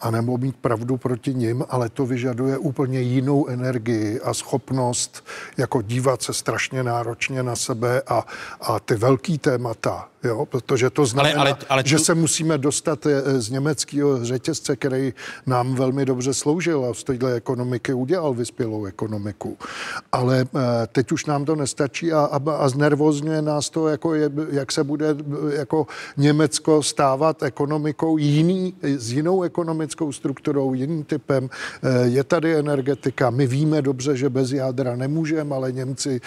anebo 0.00 0.38
mít 0.38 0.56
pravdu 0.56 0.96
proti 0.96 1.34
nim, 1.34 1.64
ale 1.68 1.88
to 1.88 2.06
vyžaduje 2.06 2.58
úplně 2.58 3.00
jinou 3.00 3.46
energii 3.46 4.20
a 4.20 4.34
schopnost 4.34 5.24
jako 5.56 5.82
dívat 5.82 6.22
se 6.22 6.32
strašně 6.32 6.82
náročně 6.82 7.42
na 7.42 7.56
sebe 7.56 8.02
a, 8.06 8.26
a 8.60 8.80
ty 8.80 8.94
velký 8.94 9.38
témata, 9.38 10.08
jo, 10.24 10.46
protože 10.46 10.90
to 10.90 11.06
znamená, 11.06 11.40
ale, 11.40 11.50
ale, 11.50 11.58
ale 11.68 11.82
tu... 11.82 11.88
že 11.88 11.98
se 11.98 12.14
musíme 12.14 12.58
dostat 12.58 13.06
eh, 13.06 13.40
z 13.40 13.50
německého 13.50 14.24
řetězce, 14.24 14.76
který 14.76 15.12
nám 15.46 15.74
velmi 15.74 16.04
dobře 16.04 16.34
sloužil 16.34 16.84
a 16.84 16.94
z 16.94 17.04
téhle 17.04 17.34
ekonomiky 17.34 17.92
udělal 17.92 18.34
vyspělou 18.34 18.84
ekonomiku. 18.84 19.58
Ale 20.12 20.40
eh, 20.40 20.86
teď 20.92 21.12
už 21.12 21.26
nám 21.26 21.44
to 21.44 21.56
nestačí 21.56 22.12
a, 22.12 22.20
a, 22.20 22.52
a 22.52 22.68
znervozňuje 22.68 23.42
nás 23.42 23.70
to, 23.70 23.88
jako 23.88 24.14
je, 24.14 24.30
jak 24.50 24.72
se 24.72 24.84
bude 24.84 25.16
jako 25.52 25.86
Německo 26.16 26.82
stávat 26.82 27.42
ekonomikou 27.42 28.18
jiný, 28.18 28.74
s 28.82 29.12
jinou 29.12 29.42
ekonomickou 29.42 30.12
strukturou, 30.12 30.74
jiným 30.74 31.04
typem. 31.04 31.50
Eh, 31.82 32.08
je 32.08 32.24
tady 32.24 32.56
energetika. 32.56 33.30
My 33.30 33.46
víme 33.46 33.82
dobře, 33.82 34.16
že 34.16 34.30
bez 34.30 34.52
jádra 34.52 34.96
nemůžeme, 34.96 35.54
ale 35.54 35.72
Němci 35.72 36.20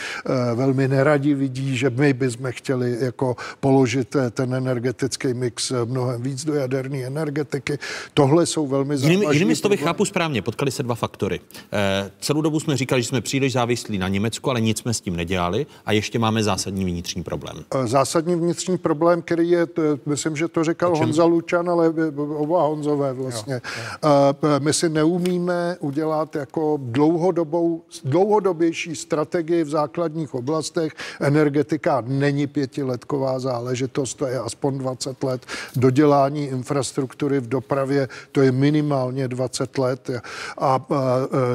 velmi 0.55 0.88
neradi 0.88 1.34
vidí, 1.34 1.77
že 1.77 1.89
my 1.89 2.13
bychom 2.13 2.51
chtěli 2.51 2.97
jako 2.99 3.35
polo 3.59 3.81
uložit 3.82 4.16
ten 4.32 4.53
energetický 4.53 5.34
mix 5.34 5.72
mnohem 5.86 6.22
víc 6.22 6.45
do 6.45 6.53
jaderné 6.53 6.98
energetiky. 6.98 7.78
Tohle 8.14 8.45
jsou 8.45 8.68
velmi 8.68 8.95
Jinými, 8.95 9.26
jinými 9.32 9.56
slovy 9.56 9.78
chápu 9.78 10.06
správně, 10.06 10.41
potkali 10.41 10.72
se 10.72 10.84
dva 10.84 10.95
faktory. 10.95 11.40
Eh, 11.74 12.12
celou 12.20 12.41
dobu 12.41 12.60
jsme 12.60 12.78
říkali, 12.78 13.02
že 13.02 13.08
jsme 13.08 13.22
příliš 13.22 13.53
závislí 13.53 13.98
na 13.98 14.08
Německu, 14.08 14.49
ale 14.49 14.62
nic 14.62 14.80
jsme 14.80 14.94
s 14.94 15.02
tím 15.02 15.16
nedělali 15.16 15.66
a 15.86 15.91
ještě 15.91 16.20
máme 16.20 16.44
zásadní 16.44 16.86
vnitřní 16.86 17.24
problém. 17.24 17.66
Zásadní 17.86 18.36
vnitřní 18.36 18.78
problém, 18.78 19.22
který 19.22 19.49
je, 19.49 19.66
to, 19.66 19.82
myslím, 20.06 20.36
že 20.36 20.48
to 20.48 20.64
říkal 20.64 20.98
Honza 20.98 21.26
Lučan, 21.26 21.70
ale 21.70 21.94
oba 22.38 22.62
Honzové 22.62 23.14
vlastně. 23.14 23.53
Jo, 23.53 23.60
jo. 24.03 24.60
My 24.60 24.74
si 24.74 24.90
neumíme 24.90 25.78
udělat 25.80 26.36
jako 26.36 26.78
dlouhodobou, 26.82 27.82
dlouhodobější 28.03 28.95
strategii 28.95 29.64
v 29.64 29.70
základních 29.70 30.34
oblastech. 30.34 30.94
Energetika 31.20 32.03
není 32.08 32.48
pětiletková 32.48 33.40
záležitost, 33.40 33.70
to 34.15 34.27
je 34.27 34.39
aspoň 34.39 34.77
20 34.77 35.23
let. 35.23 35.45
Dodělání 35.76 36.45
infrastruktury 36.45 37.39
v 37.39 37.48
dopravě, 37.48 38.07
to 38.31 38.41
je 38.41 38.52
minimálně 38.52 39.27
20 39.27 39.77
let. 39.77 40.10
A, 40.10 40.22
a, 40.57 40.76
a 40.77 40.80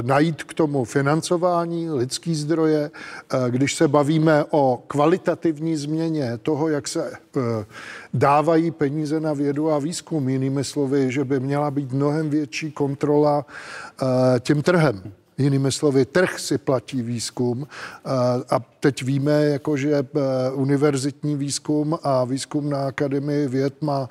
najít 0.03 0.43
k 0.43 0.55
tomu 0.55 0.85
financování, 0.85 1.91
lidský 1.91 2.35
zdroje, 2.35 2.91
když 3.49 3.75
se 3.75 3.89
bavíme 3.89 4.45
o 4.51 4.83
kvalitativní 4.87 5.77
změně 5.77 6.39
toho, 6.43 6.69
jak 6.69 6.89
se 6.89 7.13
dávají 8.15 8.71
peníze 8.71 9.21
na 9.21 9.33
vědu 9.33 9.73
a 9.73 9.79
výzkum. 9.79 10.29
Jinými 10.29 10.65
slovy, 10.65 11.13
že 11.13 11.25
by 11.25 11.41
měla 11.41 11.71
být 11.71 11.93
mnohem 11.93 12.31
větší 12.31 12.73
kontrola 12.73 13.47
tím 14.41 14.63
trhem. 14.63 15.13
Jinými 15.39 15.73
slovy, 15.73 16.05
trh 16.05 16.41
si 16.41 16.59
platí 16.59 17.03
výzkum 17.03 17.67
a 18.51 18.61
teď 18.81 19.03
víme, 19.03 19.45
jako 19.45 19.77
že 19.77 20.07
univerzitní 20.53 21.37
výzkum 21.37 21.99
a 22.03 22.25
výzkum 22.25 22.71
na 22.71 22.87
Akademii 22.87 23.49
věd 23.49 23.83
má 23.83 24.09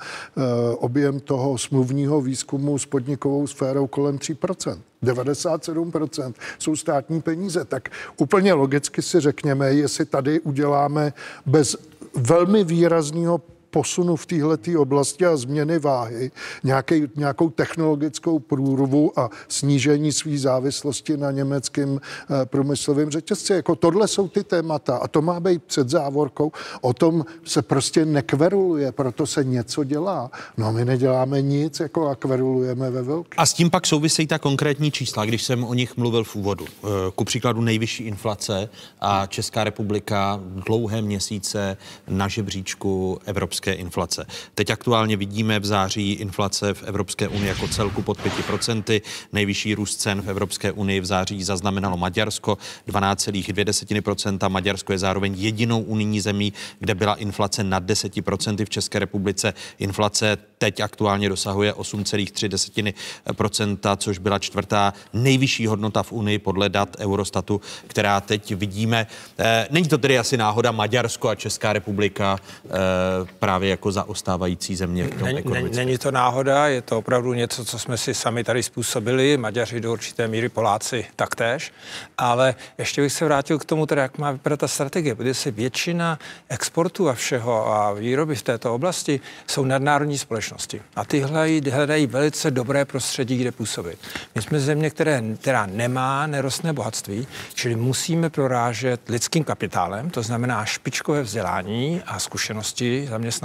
objem 0.78 1.20
toho 1.20 1.58
smluvního 1.58 2.22
výzkumu 2.22 2.78
s 2.78 2.86
podnikovou 2.86 3.48
sférou 3.48 3.88
kolem 3.88 4.18
3%. 4.18 4.78
97% 5.04 6.34
jsou 6.60 6.76
státní 6.76 7.22
peníze. 7.22 7.66
Tak 7.66 7.90
úplně 8.18 8.54
logicky 8.54 9.02
si 9.02 9.20
řekněme, 9.20 9.74
jestli 9.74 10.06
tady 10.06 10.40
uděláme 10.40 11.14
bez 11.46 11.76
velmi 12.16 12.64
výrazného 12.64 13.42
posunu 13.76 14.16
v 14.16 14.26
této 14.26 14.82
oblasti 14.82 15.26
a 15.26 15.36
změny 15.36 15.80
váhy, 15.80 16.32
nějaký, 16.64 17.04
nějakou 17.16 17.50
technologickou 17.50 18.40
průrvu 18.40 19.20
a 19.20 19.30
snížení 19.48 20.12
své 20.12 20.38
závislosti 20.38 21.18
na 21.18 21.32
německém 21.32 22.00
e, 22.00 22.46
průmyslovém 22.46 23.12
řetězci. 23.12 23.54
Jako 23.54 23.76
tohle 23.76 24.08
jsou 24.08 24.28
ty 24.28 24.44
témata 24.44 24.98
a 24.98 25.08
to 25.08 25.22
má 25.22 25.40
být 25.40 25.64
před 25.64 25.90
závorkou. 25.90 26.52
O 26.82 26.94
tom 26.94 27.26
se 27.44 27.62
prostě 27.62 28.06
nekveruluje, 28.06 28.92
proto 28.92 29.28
se 29.28 29.44
něco 29.44 29.84
dělá. 29.84 30.32
No 30.58 30.72
my 30.72 30.86
neděláme 30.86 31.42
nic, 31.42 31.80
jako 31.80 32.08
a 32.08 32.16
kverulujeme 32.16 32.90
ve 32.92 33.02
velkém. 33.04 33.36
A 33.38 33.46
s 33.46 33.54
tím 33.54 33.70
pak 33.70 33.88
souvisejí 33.88 34.28
ta 34.28 34.40
konkrétní 34.40 34.92
čísla, 34.92 35.26
když 35.26 35.44
jsem 35.44 35.64
o 35.64 35.74
nich 35.74 35.98
mluvil 35.98 36.24
v 36.24 36.36
úvodu. 36.36 36.66
Eh, 36.66 36.88
ku 37.16 37.24
příkladu 37.26 37.62
nejvyšší 37.62 38.04
inflace 38.04 38.70
a 39.02 39.26
Česká 39.26 39.64
republika 39.64 40.40
dlouhé 40.66 41.02
měsíce 41.02 41.78
na 42.08 42.28
žebříčku 42.28 43.20
Evropské 43.26 43.65
evropské 43.66 43.74
inflace. 43.74 44.26
Teď 44.56 44.70
aktuálně 44.70 45.18
vidíme 45.18 45.60
v 45.60 45.66
září 45.66 46.14
inflace 46.14 46.74
v 46.74 46.84
Evropské 46.84 47.28
unii 47.28 47.48
jako 47.48 47.68
celku 47.68 48.02
pod 48.02 48.20
5%. 48.20 49.02
Nejvyšší 49.34 49.76
růst 49.76 49.96
cen 49.96 50.22
v 50.22 50.30
Evropské 50.30 50.72
unii 50.72 51.00
v 51.00 51.06
září 51.06 51.44
zaznamenalo 51.44 51.98
Maďarsko 51.98 52.58
12,2%. 52.88 54.50
Maďarsko 54.50 54.94
je 54.94 55.00
zároveň 55.00 55.34
jedinou 55.38 55.82
unijní 55.82 56.22
zemí, 56.22 56.54
kde 56.80 56.96
byla 56.96 57.16
inflace 57.16 57.64
nad 57.64 57.84
10%. 57.84 58.66
V 58.66 58.70
České 58.70 59.00
republice 59.00 59.54
inflace 59.80 60.38
teď 60.58 60.80
aktuálně 60.80 61.30
dosahuje 61.30 61.74
8,3%, 61.74 63.98
což 63.98 64.18
byla 64.18 64.40
čtvrtá 64.40 64.94
nejvyšší 65.14 65.68
hodnota 65.68 66.04
v 66.04 66.12
Unii 66.12 66.40
podle 66.40 66.70
dat 66.70 66.96
Eurostatu, 67.00 67.62
která 67.88 68.22
teď 68.22 68.56
vidíme. 68.56 69.08
Eh, 69.38 69.68
není 69.72 69.88
to 69.88 69.98
tedy 69.98 70.20
asi 70.20 70.38
náhoda 70.38 70.72
Maďarsko 70.72 71.30
a 71.30 71.36
Česká 71.36 71.74
republika 71.74 72.40
eh, 72.66 72.70
právě 73.56 73.70
jako 73.70 73.92
zaostávající 73.92 74.76
země 74.76 75.04
v 75.04 75.20
tom 75.20 75.28
není, 75.54 75.76
není 75.76 75.98
to 75.98 76.12
náhoda, 76.12 76.68
je 76.68 76.82
to 76.82 76.98
opravdu 76.98 77.34
něco, 77.34 77.66
co 77.66 77.80
jsme 77.80 77.98
si 77.98 78.14
sami 78.14 78.44
tady 78.44 78.64
způsobili, 78.64 79.38
Maďaři 79.38 79.80
do 79.80 79.92
určité 79.92 80.28
míry, 80.28 80.50
Poláci 80.50 81.06
taktéž, 81.16 81.72
ale 82.18 82.56
ještě 82.78 83.02
bych 83.02 83.14
se 83.14 83.26
vrátil 83.26 83.60
k 83.60 83.66
tomu, 83.66 83.86
teda, 83.86 84.02
jak 84.02 84.18
má 84.18 84.32
vypadat 84.32 84.60
ta 84.60 84.68
strategie, 84.68 85.16
protože 85.16 85.34
si 85.34 85.52
většina 85.52 86.20
exportu 86.50 87.10
a 87.10 87.14
všeho 87.14 87.68
a 87.68 87.94
výroby 87.94 88.36
v 88.36 88.42
této 88.42 88.76
oblasti 88.76 89.20
jsou 89.48 89.66
nadnárodní 89.66 90.18
společnosti. 90.18 90.82
A 90.96 91.06
ty 91.06 91.20
hledají, 91.20 91.62
hledají 91.72 92.08
velice 92.08 92.52
dobré 92.52 92.86
prostředí, 92.86 93.38
kde 93.38 93.52
působit. 93.52 94.00
My 94.36 94.42
jsme 94.42 94.60
země, 94.60 94.90
které, 94.90 95.24
která 95.42 95.66
nemá 95.66 96.28
nerostné 96.28 96.74
bohatství, 96.74 97.28
čili 97.54 97.76
musíme 97.76 98.30
prorážet 98.30 99.10
lidským 99.10 99.44
kapitálem, 99.44 100.10
to 100.10 100.22
znamená 100.22 100.66
špičkové 100.66 101.22
vzdělání 101.22 102.02
a 102.06 102.20
zkušenosti 102.20 103.08
zaměstnanců 103.10 103.45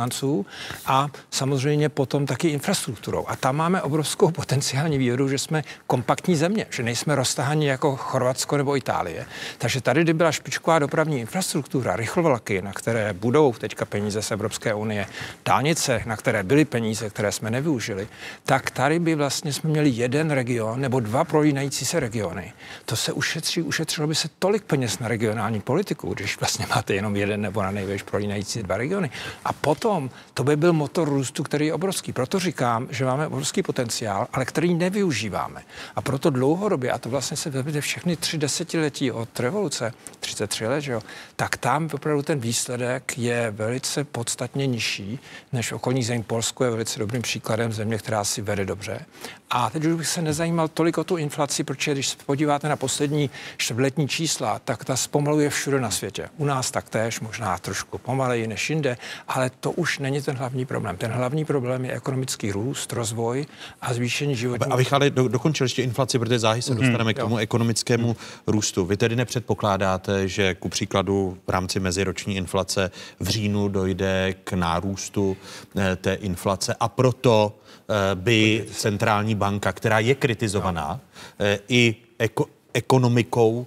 a 0.87 1.09
samozřejmě 1.31 1.89
potom 1.89 2.27
taky 2.27 2.49
infrastrukturou. 2.49 3.25
A 3.29 3.37
tam 3.37 3.57
máme 3.57 3.83
obrovskou 3.83 4.31
potenciální 4.41 4.99
výhodu, 4.99 5.29
že 5.29 5.39
jsme 5.39 5.63
kompaktní 5.87 6.37
země, 6.37 6.67
že 6.71 6.83
nejsme 6.83 7.15
roztahaní 7.15 7.67
jako 7.67 7.97
Chorvatsko 7.97 8.57
nebo 8.57 8.77
Itálie. 8.77 9.27
Takže 9.59 9.81
tady, 9.81 10.03
kdy 10.03 10.13
byla 10.13 10.33
špičková 10.33 10.79
dopravní 10.79 11.21
infrastruktura, 11.21 11.97
rychlovlaky, 11.97 12.63
na 12.63 12.73
které 12.73 13.13
budou 13.13 13.53
teďka 13.53 13.85
peníze 13.85 14.23
z 14.23 14.31
Evropské 14.31 14.75
unie, 14.75 15.07
dálnice, 15.45 16.03
na 16.07 16.17
které 16.17 16.43
byly 16.43 16.65
peníze, 16.65 17.11
které 17.11 17.33
jsme 17.33 17.51
nevyužili, 17.51 18.09
tak 18.45 18.71
tady 18.71 18.99
by 18.99 19.15
vlastně 19.15 19.53
jsme 19.53 19.71
měli 19.71 19.89
jeden 19.89 20.31
region 20.31 20.81
nebo 20.81 21.01
dva 21.01 21.25
prolínající 21.25 21.85
se 21.85 22.01
regiony. 22.01 22.53
To 22.85 22.97
se 22.97 23.13
ušetří, 23.13 23.63
ušetřilo 23.63 24.09
by 24.09 24.15
se 24.15 24.29
tolik 24.39 24.63
peněz 24.63 24.99
na 24.99 25.09
regionální 25.09 25.61
politiku, 25.61 26.15
když 26.15 26.41
vlastně 26.41 26.67
máte 26.71 26.95
jenom 26.95 27.17
jeden 27.17 27.41
nebo 27.41 27.63
na 27.63 27.71
největší 27.71 28.05
prolínající 28.05 28.63
dva 28.63 28.77
regiony. 28.77 29.11
A 29.45 29.53
potom 29.81 30.11
to 30.35 30.45
by 30.45 30.57
byl 30.57 30.73
motor 30.73 31.09
růstu, 31.09 31.43
který 31.43 31.67
je 31.67 31.75
obrovský. 31.75 32.13
Proto 32.13 32.39
říkám, 32.39 32.89
že 32.91 33.05
máme 33.05 33.27
obrovský 33.27 33.63
potenciál, 33.63 34.29
ale 34.33 34.45
který 34.45 34.75
nevyužíváme. 34.75 35.63
A 35.97 36.03
proto 36.03 36.31
dlouhodobě, 36.31 36.91
a 36.91 36.99
to 36.99 37.09
vlastně 37.09 37.37
se 37.37 37.51
vezmete 37.51 37.81
všechny 37.81 38.17
tři 38.17 38.39
desetiletí 38.39 39.13
od 39.13 39.41
revoluce, 39.41 39.93
33 40.21 40.67
let, 40.67 40.81
že 40.81 40.93
jo, 40.93 41.03
tak 41.37 41.57
tam 41.57 41.89
opravdu 41.93 42.23
ten 42.23 42.41
výsledek 42.41 43.19
je 43.19 43.51
velice 43.51 44.05
podstatně 44.05 44.67
nižší 44.67 45.19
než 45.53 45.73
okolní 45.73 46.03
země. 46.03 46.25
Polsko 46.27 46.65
je 46.65 46.71
velice 46.71 46.99
dobrým 46.99 47.23
příkladem 47.23 47.73
země, 47.73 47.99
která 47.99 48.25
si 48.25 48.43
vede 48.43 48.65
dobře. 48.65 49.07
A 49.51 49.71
teď 49.71 49.85
už 49.85 49.95
bych 49.95 50.09
se 50.09 50.23
nezajímal 50.23 50.69
tolik 50.69 50.99
o 50.99 51.05
tu 51.05 51.17
inflaci, 51.17 51.65
protože 51.65 51.93
když 51.93 52.09
se 52.09 52.17
podíváte 52.27 52.69
na 52.69 52.77
poslední 52.77 53.31
čtvrtletní 53.57 54.09
čísla, 54.09 54.59
tak 54.59 54.85
ta 54.85 54.97
zpomaluje 54.97 55.51
všude 55.51 55.81
na 55.81 55.91
světě. 55.91 56.29
U 56.37 56.45
nás 56.45 56.71
taktéž, 56.71 57.21
možná 57.21 57.59
trošku 57.59 57.99
pomaleji 57.99 58.47
než 58.47 58.71
jinde, 58.71 58.97
ale 59.29 59.51
to 59.51 59.70
už 59.73 59.99
není 59.99 60.23
ten 60.23 60.37
hlavní 60.37 60.65
problém. 60.65 60.97
Ten 60.97 61.11
hlavní 61.11 61.45
problém 61.45 61.85
je 61.85 61.93
ekonomický 61.93 62.53
růst, 62.53 62.93
rozvoj 62.93 63.47
a 63.81 63.95
zvýšení 63.95 64.37
životního. 64.37 64.73
Abych 64.75 64.93
ale 64.93 65.11
do, 65.11 65.29
dokončil 65.29 65.65
ještě 65.65 65.83
inflaci, 65.83 66.19
protože 66.19 66.39
záhy 66.39 66.63
se 66.63 66.75
dostaneme 66.75 67.05
hmm, 67.05 67.15
k 67.15 67.19
tomu 67.19 67.35
jo. 67.35 67.39
ekonomickému 67.39 68.07
hmm. 68.07 68.17
růstu. 68.47 68.85
Vy 68.85 68.97
tedy 68.97 69.17
nepředpokládáte, 69.17 70.29
že 70.29 70.55
ku 70.55 70.69
příkladu 70.69 71.39
v 71.47 71.51
rámci 71.51 71.81
meziroční 71.81 72.37
inflace 72.37 72.91
v 73.21 73.29
říjnu 73.29 73.69
dojde 73.69 74.35
k 74.45 74.53
nárůstu 74.53 75.37
eh, 75.77 75.97
té 75.97 76.15
inflace 76.15 76.75
a 76.81 76.89
proto 76.89 77.59
eh, 77.89 78.15
by 78.15 78.67
centrální 78.73 79.35
banka, 79.35 79.73
která 79.73 79.99
je 79.99 80.15
kritizovaná 80.15 81.01
eh, 81.41 81.59
i 81.69 81.97
eko, 82.19 82.47
ekonomikou, 82.73 83.67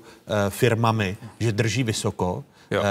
firmami, 0.50 1.18
že 1.40 1.52
drží 1.52 1.84
vysoko, 1.84 2.44
jo 2.72 2.84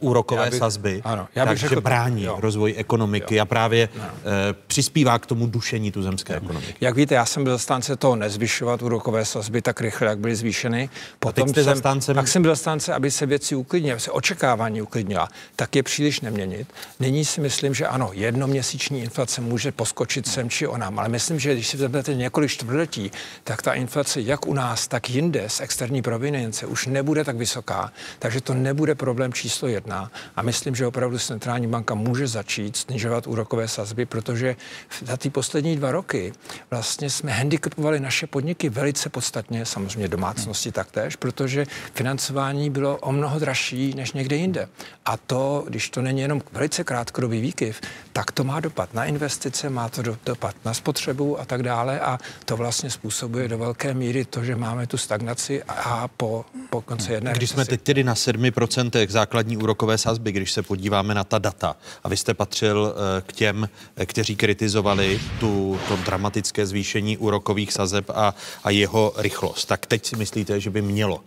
úrokové 0.00 0.50
bych, 0.50 0.58
sazby, 0.58 1.00
ano, 1.04 1.28
já 1.34 1.44
bych 1.44 1.48
takže 1.48 1.68
řekl, 1.68 1.80
brání 1.80 2.22
jo. 2.24 2.36
rozvoj 2.40 2.74
ekonomiky 2.76 3.36
jo. 3.36 3.42
a 3.42 3.44
právě 3.44 3.88
no. 3.98 4.04
e, 4.04 4.54
přispívá 4.66 5.18
k 5.18 5.26
tomu 5.26 5.46
dušení 5.46 5.92
tuzemské 5.92 6.32
jo. 6.32 6.40
ekonomiky. 6.42 6.74
Jak 6.80 6.96
víte, 6.96 7.14
já 7.14 7.26
jsem 7.26 7.44
byl 7.44 7.52
zastánce 7.52 7.96
toho 7.96 8.16
nezvyšovat 8.16 8.82
úrokové 8.82 9.24
sazby 9.24 9.62
tak 9.62 9.80
rychle, 9.80 10.08
jak 10.08 10.18
byly 10.18 10.36
zvýšeny. 10.36 10.90
Potom 11.18 11.48
jsem, 11.48 11.64
zastáncem... 11.64 12.14
pak 12.14 12.28
jsem 12.28 12.42
byl 12.42 12.52
zastánce, 12.52 12.94
aby 12.94 13.10
se 13.10 13.26
věci 13.26 13.54
uklidnily, 13.54 13.92
aby 13.92 14.00
se 14.00 14.10
očekávání 14.10 14.82
uklidnila. 14.82 15.28
Tak 15.56 15.76
je 15.76 15.82
příliš 15.82 16.20
neměnit. 16.20 16.68
Nyní 17.00 17.24
si 17.24 17.40
myslím, 17.40 17.74
že 17.74 17.86
ano, 17.86 18.10
jednoměsíční 18.12 19.00
inflace 19.00 19.40
může 19.40 19.72
poskočit 19.72 20.26
sem 20.28 20.50
či 20.50 20.66
onam, 20.66 20.98
ale 20.98 21.08
myslím, 21.08 21.38
že 21.38 21.54
když 21.54 21.68
si 21.68 21.76
vezmete 21.76 22.14
několik 22.14 22.50
čtvrtletí, 22.50 23.10
tak 23.44 23.62
ta 23.62 23.72
inflace 23.72 24.20
jak 24.20 24.46
u 24.46 24.54
nás, 24.54 24.88
tak 24.88 25.10
jinde 25.10 25.44
z 25.48 25.60
externí 25.60 26.02
provenience 26.02 26.66
už 26.66 26.86
nebude 26.86 27.24
tak 27.24 27.36
vysoká, 27.36 27.92
takže 28.18 28.40
to 28.40 28.54
nebude 28.54 28.94
pro 28.94 29.08
problém 29.08 29.32
číslo 29.32 29.68
jedna. 29.68 29.87
A 30.36 30.42
myslím, 30.42 30.74
že 30.74 30.86
opravdu 30.86 31.18
centrální 31.18 31.66
banka 31.66 31.94
může 31.94 32.26
začít 32.26 32.76
snižovat 32.76 33.26
úrokové 33.26 33.68
sazby, 33.68 34.06
protože 34.06 34.56
za 35.04 35.16
ty 35.16 35.30
poslední 35.30 35.76
dva 35.76 35.92
roky 35.92 36.32
vlastně 36.70 37.10
jsme 37.10 37.32
handicapovali 37.32 38.00
naše 38.00 38.26
podniky 38.26 38.68
velice 38.68 39.08
podstatně, 39.08 39.66
samozřejmě 39.66 40.08
domácnosti 40.08 40.72
taktéž, 40.72 41.16
protože 41.16 41.66
financování 41.94 42.70
bylo 42.70 42.96
o 42.96 43.12
mnoho 43.12 43.38
dražší 43.38 43.94
než 43.94 44.12
někde 44.12 44.36
jinde. 44.36 44.68
A 45.04 45.16
to, 45.16 45.64
když 45.68 45.90
to 45.90 46.02
není 46.02 46.20
jenom 46.20 46.42
velice 46.52 46.84
krátkodobý 46.84 47.40
výkyv, 47.40 47.80
tak 48.12 48.32
to 48.32 48.44
má 48.44 48.60
dopad 48.60 48.94
na 48.94 49.04
investice, 49.04 49.70
má 49.70 49.88
to 49.88 50.02
dopad 50.26 50.54
na 50.64 50.74
spotřebu 50.74 51.40
a 51.40 51.44
tak 51.44 51.62
dále. 51.62 52.00
A 52.00 52.18
to 52.44 52.56
vlastně 52.56 52.90
způsobuje 52.90 53.48
do 53.48 53.58
velké 53.58 53.94
míry 53.94 54.24
to, 54.24 54.44
že 54.44 54.56
máme 54.56 54.86
tu 54.86 54.96
stagnaci 54.96 55.62
a 55.68 56.08
po, 56.08 56.44
po 56.70 56.80
konci 56.80 57.12
jedné 57.12 57.32
Když 57.32 57.50
jsme 57.50 57.64
teď 57.64 57.82
tedy 57.82 58.04
na 58.04 58.14
7% 58.14 59.08
základní 59.08 59.56
úrokové 59.78 59.98
sazby, 59.98 60.32
když 60.32 60.52
se 60.52 60.62
podíváme 60.62 61.14
na 61.14 61.24
ta 61.24 61.38
data, 61.38 61.76
a 62.04 62.08
vy 62.08 62.16
jste 62.16 62.34
patřil 62.34 62.94
eh, 62.94 63.22
k 63.26 63.32
těm, 63.32 63.68
eh, 63.96 64.06
kteří 64.06 64.36
kritizovali 64.36 65.20
tu, 65.40 65.78
to 65.88 65.96
dramatické 65.96 66.66
zvýšení 66.66 67.16
úrokových 67.16 67.72
sazeb 67.72 68.10
a, 68.10 68.34
a 68.64 68.70
jeho 68.70 69.12
rychlost, 69.16 69.64
tak 69.64 69.86
teď 69.86 70.06
si 70.06 70.16
myslíte, 70.16 70.60
že 70.60 70.70
by 70.70 70.82
mělo 70.82 71.20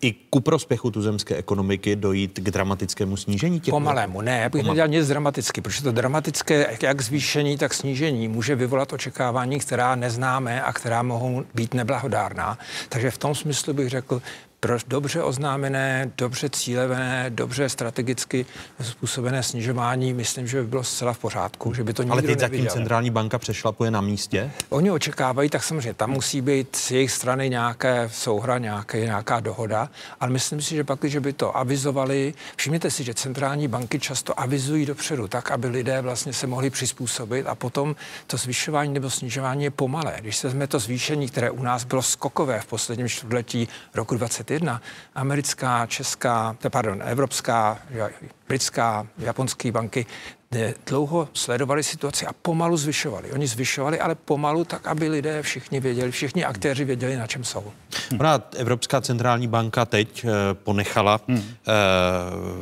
i 0.00 0.12
ku 0.30 0.40
prospěchu 0.40 0.90
tuzemské 0.90 1.36
ekonomiky 1.36 1.96
dojít 1.96 2.38
k 2.38 2.50
dramatickému 2.50 3.16
snížení 3.16 3.60
těch 3.60 3.72
Pomalému, 3.72 4.20
ne, 4.20 4.38
já 4.40 4.48
bych 4.48 4.62
Pomal... 4.62 4.74
nedělal 4.74 4.88
nic 4.88 5.08
dramaticky, 5.08 5.60
protože 5.60 5.82
to 5.82 5.92
dramatické, 5.92 6.76
jak 6.82 7.00
zvýšení, 7.00 7.58
tak 7.58 7.74
snížení, 7.74 8.28
může 8.28 8.54
vyvolat 8.54 8.92
očekávání, 8.92 9.58
která 9.58 9.94
neznáme 9.94 10.62
a 10.62 10.72
která 10.72 11.02
mohou 11.02 11.44
být 11.54 11.74
neblahodárná. 11.74 12.58
Takže 12.88 13.10
v 13.10 13.18
tom 13.18 13.34
smyslu 13.34 13.72
bych 13.72 13.88
řekl, 13.88 14.22
dobře 14.86 15.22
oznámené, 15.22 16.10
dobře 16.18 16.50
cílené, 16.50 17.26
dobře 17.28 17.68
strategicky 17.68 18.46
způsobené 18.82 19.42
snižování, 19.42 20.12
myslím, 20.12 20.46
že 20.46 20.62
by 20.62 20.66
bylo 20.66 20.84
zcela 20.84 21.12
v 21.12 21.18
pořádku, 21.18 21.74
že 21.74 21.84
by 21.84 21.92
to 21.92 22.02
nikdo 22.02 22.12
Ale 22.12 22.22
teď 22.22 22.38
zatím 22.38 22.66
centrální 22.66 23.10
banka 23.10 23.38
přešlapuje 23.38 23.90
na 23.90 24.00
místě? 24.00 24.50
Oni 24.68 24.90
očekávají, 24.90 25.50
tak 25.50 25.64
samozřejmě 25.64 25.94
tam 25.94 26.10
musí 26.10 26.40
být 26.40 26.76
z 26.76 26.90
jejich 26.90 27.10
strany 27.10 27.50
nějaké 27.50 28.10
souhra, 28.12 28.58
nějaké, 28.58 29.00
nějaká 29.00 29.40
dohoda, 29.40 29.90
ale 30.20 30.30
myslím 30.30 30.62
si, 30.62 30.74
že 30.74 30.84
pak, 30.84 31.00
když 31.00 31.16
by 31.16 31.32
to 31.32 31.56
avizovali, 31.56 32.34
všimněte 32.56 32.90
si, 32.90 33.04
že 33.04 33.14
centrální 33.14 33.68
banky 33.68 33.98
často 34.00 34.40
avizují 34.40 34.86
dopředu, 34.86 35.28
tak, 35.28 35.50
aby 35.50 35.66
lidé 35.66 36.02
vlastně 36.02 36.32
se 36.32 36.46
mohli 36.46 36.70
přizpůsobit 36.70 37.46
a 37.46 37.54
potom 37.54 37.96
to 38.26 38.36
zvyšování 38.36 38.94
nebo 38.94 39.10
snižování 39.10 39.64
je 39.64 39.70
pomalé. 39.70 40.16
Když 40.20 40.36
se 40.36 40.46
vezme 40.46 40.66
to 40.66 40.78
zvýšení, 40.78 41.28
které 41.28 41.50
u 41.50 41.62
nás 41.62 41.84
bylo 41.84 42.02
skokové 42.02 42.60
v 42.60 42.66
posledním 42.66 43.08
čtvrtletí 43.08 43.68
roku 43.94 44.14
20 44.14 44.50
21, 44.58 44.82
americká, 45.14 45.86
česká, 45.86 46.56
pardon, 46.70 47.02
evropská, 47.04 47.78
britská, 48.48 49.06
japonské 49.18 49.72
banky 49.72 50.06
dlouho 50.86 51.28
sledovali 51.32 51.84
situaci 51.84 52.26
a 52.26 52.32
pomalu 52.32 52.76
zvyšovali. 52.76 53.32
Oni 53.32 53.46
zvyšovali, 53.46 54.00
ale 54.00 54.14
pomalu, 54.14 54.64
tak 54.64 54.86
aby 54.86 55.08
lidé 55.08 55.42
všichni 55.42 55.80
věděli, 55.80 56.10
všichni 56.10 56.44
aktéři 56.44 56.84
věděli, 56.84 57.16
na 57.16 57.26
čem 57.26 57.44
jsou. 57.44 57.72
Ona 58.20 58.42
Evropská 58.56 59.00
centrální 59.00 59.48
banka 59.48 59.84
teď 59.84 60.24
eh, 60.24 60.30
ponechala 60.52 61.20
hmm. 61.28 61.38
eh, 61.38 61.72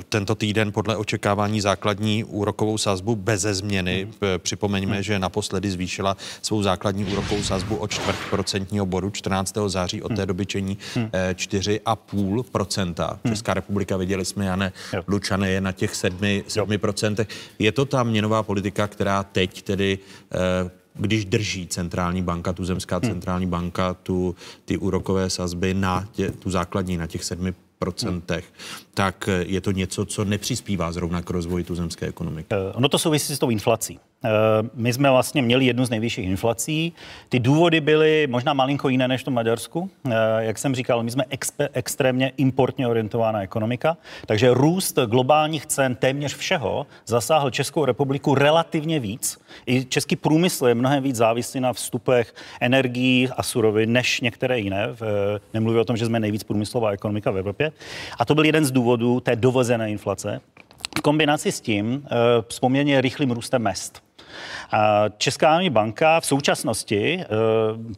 tento 0.09 0.35
týden 0.35 0.73
podle 0.73 0.97
očekávání 0.97 1.61
základní 1.61 2.25
úrokovou 2.25 2.79
sazbu 2.79 3.16
beze 3.16 3.55
změny. 3.55 4.03
Hmm. 4.03 4.12
Připomeňme, 4.39 4.95
hmm. 4.95 5.03
že 5.03 5.19
naposledy 5.19 5.71
zvýšila 5.71 6.16
svou 6.43 6.62
základní 6.62 7.05
úrokovou 7.05 7.43
sazbu 7.43 7.77
o 7.77 7.89
čtvrt 7.89 8.19
procentního 8.31 8.87
bodu 8.87 9.11
14. 9.11 9.55
září, 9.66 10.03
od 10.03 10.09
té 10.09 10.15
hmm. 10.15 10.27
doby 10.27 10.47
čení 10.47 10.79
hmm. 10.95 11.11
4,5%. 11.35 13.19
Hmm. 13.25 13.35
Česká 13.35 13.55
republika, 13.55 13.97
viděli 13.97 14.25
jsme, 14.25 14.47
Jane 14.47 14.73
Lučane 15.09 15.51
je 15.51 15.61
na 15.61 15.73
těch 15.73 15.95
7, 15.95 16.19
7%. 16.21 17.27
Je 17.59 17.73
to 17.73 17.85
ta 17.85 18.03
měnová 18.03 18.43
politika, 18.43 18.87
která 18.87 19.23
teď 19.23 19.62
tedy 19.62 19.99
eh, 20.35 20.71
když 20.95 21.25
drží 21.25 21.66
centrální 21.66 22.23
banka, 22.23 22.53
tu 22.53 22.65
zemská 22.65 22.97
hmm. 22.97 23.11
centrální 23.11 23.47
banka, 23.47 23.95
tu, 23.95 24.37
ty 24.65 24.77
úrokové 24.77 25.31
sazby 25.31 25.75
na 25.75 26.09
tě, 26.12 26.31
tu 26.31 26.51
základní, 26.51 26.97
na 26.97 27.07
těch 27.07 27.25
sedmi 27.25 27.55
procentech, 27.79 28.45
hmm. 28.45 28.84
Tak 28.95 29.29
je 29.47 29.61
to 29.61 29.71
něco, 29.71 30.05
co 30.07 30.25
nepřispívá 30.25 30.93
zrovna 30.93 31.23
k 31.23 31.31
rozvoji 31.31 31.65
tuzemské 31.65 32.07
ekonomiky. 32.07 32.49
Eh, 32.53 32.73
ono 32.73 32.89
to 32.89 32.99
souvisí 32.99 33.37
s 33.37 33.39
tou 33.39 33.51
inflací. 33.51 33.99
Eh, 34.25 34.29
my 34.75 34.93
jsme 34.93 35.11
vlastně 35.11 35.43
měli 35.43 35.65
jednu 35.65 35.85
z 35.85 35.91
nejvyšších 35.91 36.25
inflací. 36.25 36.93
Ty 37.29 37.39
důvody 37.39 37.81
byly 37.81 38.27
možná 38.31 38.53
malinko 38.53 38.89
jiné 38.89 39.09
než 39.09 39.25
v 39.25 39.31
Maďarsku. 39.31 39.91
Eh, 40.07 40.11
jak 40.39 40.59
jsem 40.59 40.75
říkal, 40.75 41.03
my 41.03 41.11
jsme 41.11 41.25
expe- 41.31 41.69
extrémně 41.73 42.33
importně 42.37 42.89
orientovaná 42.89 43.43
ekonomika, 43.43 43.97
takže 44.27 44.55
růst 44.55 44.99
globálních 45.07 45.66
cen 45.66 45.95
téměř 45.95 46.35
všeho 46.35 46.87
zasáhl 47.07 47.51
Českou 47.51 47.85
republiku 47.85 48.35
relativně 48.35 49.01
víc. 49.01 49.39
I 49.66 49.85
český 49.85 50.16
průmysl 50.16 50.66
je 50.66 50.75
mnohem 50.75 51.03
víc 51.03 51.16
závislý 51.16 51.61
na 51.61 51.73
vstupech 51.73 52.35
energií 52.61 53.29
a 53.37 53.43
surovin 53.43 53.93
než 53.93 54.21
některé 54.21 54.59
jiné. 54.59 54.89
Nemluvím 55.55 55.81
o 55.81 55.85
tom, 55.85 55.97
že 55.97 56.07
jsme 56.07 56.21
nejvíc 56.21 56.43
průmyslová 56.43 56.91
ekonomika 56.91 57.31
v 57.31 57.39
Evropě. 57.39 57.73
A 58.19 58.25
to 58.25 58.35
byl 58.35 58.45
jeden 58.45 58.65
z 58.65 58.71
důvodů 58.71 58.84
té 59.20 59.36
dovozené 59.36 59.90
inflace. 59.90 60.40
V 60.98 61.01
kombinaci 61.01 61.52
s 61.52 61.61
tím 61.61 62.02
eh, 62.06 62.11
s 62.48 62.61
poměrně 62.61 63.01
rychlým 63.01 63.31
růstem 63.31 63.62
mest. 63.62 64.03
Česká 65.19 65.51
národní 65.51 65.70
banka 65.70 66.20
v 66.20 66.27
současnosti 66.27 67.19
eh, 67.20 67.27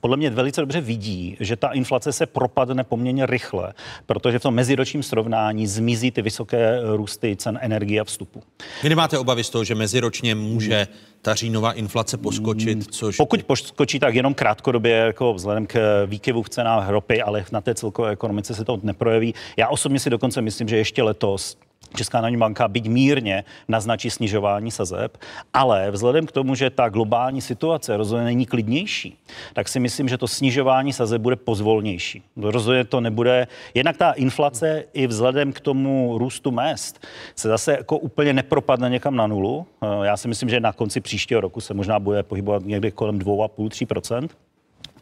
podle 0.00 0.16
mě 0.16 0.30
velice 0.30 0.60
dobře 0.60 0.80
vidí, 0.80 1.36
že 1.40 1.56
ta 1.56 1.68
inflace 1.68 2.12
se 2.12 2.26
propadne 2.26 2.84
poměrně 2.84 3.26
rychle, 3.26 3.72
protože 4.06 4.38
v 4.38 4.42
tom 4.42 4.54
meziročním 4.54 5.02
srovnání 5.02 5.66
zmizí 5.66 6.10
ty 6.10 6.22
vysoké 6.22 6.80
růsty 6.96 7.36
cen 7.36 7.58
energie 7.62 8.00
a 8.00 8.04
vstupu. 8.04 8.42
Vy 8.82 8.88
nemáte 8.88 9.18
obavy 9.18 9.44
z 9.44 9.50
toho, 9.50 9.64
že 9.64 9.74
meziročně 9.74 10.34
může 10.34 10.86
ta 11.22 11.34
říjnová 11.34 11.72
inflace 11.72 12.16
poskočit, 12.16 12.78
mm, 12.78 12.84
což... 12.90 13.16
Pokud 13.16 13.42
poskočí, 13.42 13.98
tak 13.98 14.14
jenom 14.14 14.34
krátkodobě, 14.34 14.92
jako 14.96 15.34
vzhledem 15.34 15.66
k 15.66 16.04
výkyvu 16.06 16.42
v 16.42 16.48
cenách 16.48 16.88
ropy, 16.88 17.22
ale 17.22 17.44
na 17.52 17.60
té 17.60 17.74
celkové 17.74 18.10
ekonomice 18.10 18.54
se 18.54 18.64
to 18.64 18.80
neprojeví. 18.82 19.34
Já 19.56 19.68
osobně 19.68 19.98
si 19.98 20.10
dokonce 20.10 20.42
myslím, 20.42 20.68
že 20.68 20.76
ještě 20.76 21.02
letos 21.02 21.56
Česká 21.94 22.20
národní 22.20 22.36
banka 22.36 22.68
byť 22.68 22.88
mírně 22.88 23.44
naznačí 23.68 24.10
snižování 24.10 24.70
sazeb, 24.70 25.18
ale 25.54 25.90
vzhledem 25.90 26.26
k 26.26 26.32
tomu, 26.32 26.54
že 26.54 26.70
ta 26.70 26.88
globální 26.88 27.40
situace 27.40 27.96
rozhodně 27.96 28.24
není 28.24 28.46
klidnější, 28.46 29.18
tak 29.52 29.68
si 29.68 29.80
myslím, 29.80 30.08
že 30.08 30.18
to 30.18 30.28
snižování 30.28 30.92
sazeb 30.92 31.22
bude 31.22 31.36
pozvolnější. 31.36 32.22
Rozhodně 32.36 32.84
to 32.84 33.00
nebude, 33.00 33.46
jednak 33.74 33.96
ta 33.96 34.12
inflace 34.12 34.84
i 34.92 35.06
vzhledem 35.06 35.52
k 35.52 35.60
tomu 35.60 36.18
růstu 36.18 36.50
mest 36.50 37.06
se 37.36 37.48
zase 37.48 37.72
jako 37.72 37.98
úplně 37.98 38.32
nepropadne 38.32 38.90
někam 38.90 39.16
na 39.16 39.26
nulu. 39.26 39.66
Já 40.02 40.16
si 40.16 40.28
myslím, 40.28 40.48
že 40.48 40.60
na 40.60 40.72
konci 40.72 41.00
příštího 41.00 41.40
roku 41.40 41.60
se 41.60 41.74
možná 41.74 41.98
bude 41.98 42.22
pohybovat 42.22 42.62
někde 42.64 42.90
kolem 42.90 43.18
2,5-3 43.18 44.28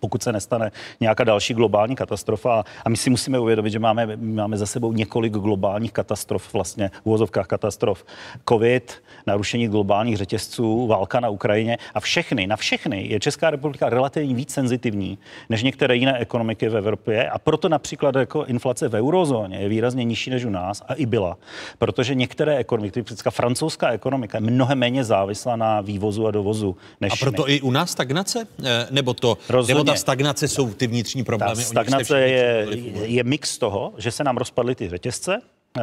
pokud 0.05 0.22
se 0.22 0.32
nestane 0.32 0.72
nějaká 1.01 1.24
další 1.24 1.55
globální 1.55 1.97
katastrofa. 1.97 2.64
A 2.85 2.89
my 2.89 2.97
si 2.97 3.10
musíme 3.10 3.39
uvědomit, 3.39 3.70
že 3.70 3.78
máme, 3.78 4.16
máme 4.16 4.56
za 4.56 4.66
sebou 4.66 4.93
několik 4.93 5.32
globálních 5.32 5.93
katastrof, 5.93 6.52
vlastně 6.55 6.89
v 6.89 7.06
uvozovkách 7.06 7.47
katastrof. 7.47 8.05
COVID, 8.48 9.02
narušení 9.26 9.68
globálních 9.68 10.16
řetězců, 10.16 10.86
válka 10.86 11.20
na 11.20 11.28
Ukrajině 11.28 11.78
a 11.94 12.01
všechny, 12.01 12.47
na 12.47 12.56
všechny 12.56 13.06
je 13.09 13.20
Česká 13.20 13.51
republika 13.51 13.89
relativně 13.89 14.35
víc 14.35 14.51
senzitivní 14.52 15.18
než 15.48 15.62
některé 15.62 15.97
jiné 15.97 16.18
ekonomiky 16.18 16.68
v 16.68 16.76
Evropě 16.76 17.31
a 17.31 17.39
proto 17.39 17.68
například 17.68 18.14
jako 18.14 18.44
inflace 18.44 18.89
v 18.89 18.94
eurozóně 18.94 19.56
je 19.59 19.68
výrazně 19.68 20.05
nižší 20.05 20.31
než 20.31 20.44
u 20.44 20.51
nás 20.51 20.82
a 20.89 20.94
i 20.94 21.06
byla, 21.06 21.36
protože 21.78 22.14
některé 22.14 22.56
ekonomiky, 22.56 22.93
typická 22.93 23.31
francouzská 23.31 23.89
ekonomika 23.90 24.39
je 24.39 24.43
mnohem 24.43 24.78
méně 24.78 25.05
závislá 25.05 25.56
na 25.56 25.81
vývozu 25.81 26.26
a 26.26 26.31
dovozu 26.31 26.76
než 27.01 27.12
A 27.12 27.16
proto 27.16 27.44
my. 27.47 27.52
i 27.52 27.60
u 27.60 27.70
nás 27.70 27.90
stagnace? 27.90 28.47
Eh, 28.64 28.86
nebo 28.90 29.14
to, 29.14 29.39
Rozhodně. 29.48 29.74
nebo 29.74 29.85
ta 29.85 29.94
stagnace 29.97 30.49
jsou 30.49 30.75
ty 30.75 30.87
vnitřní 30.87 31.25
problémy? 31.25 31.55
Ta 31.57 31.62
stagnace 31.62 32.21
je, 32.21 32.66
je 33.05 33.25
mix 33.25 33.59
toho, 33.59 33.93
že 33.99 34.11
se 34.11 34.25
nám 34.25 34.37
rozpadly 34.37 34.75
ty 34.75 34.89
řetězce, 34.89 35.39
eh, 35.79 35.81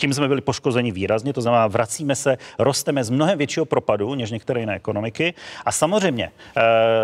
tím 0.00 0.14
jsme 0.14 0.28
byli 0.28 0.40
poškozeni 0.40 0.92
výrazně, 0.92 1.32
to 1.32 1.40
znamená, 1.40 1.66
vracíme 1.66 2.16
se, 2.16 2.38
rosteme 2.58 3.04
z 3.04 3.10
mnohem 3.10 3.38
většího 3.38 3.66
propadu 3.66 4.14
než 4.14 4.30
některé 4.30 4.60
jiné 4.60 4.74
ekonomiky. 4.76 5.34
A 5.64 5.72
samozřejmě, 5.72 6.30
eh, 6.56 6.62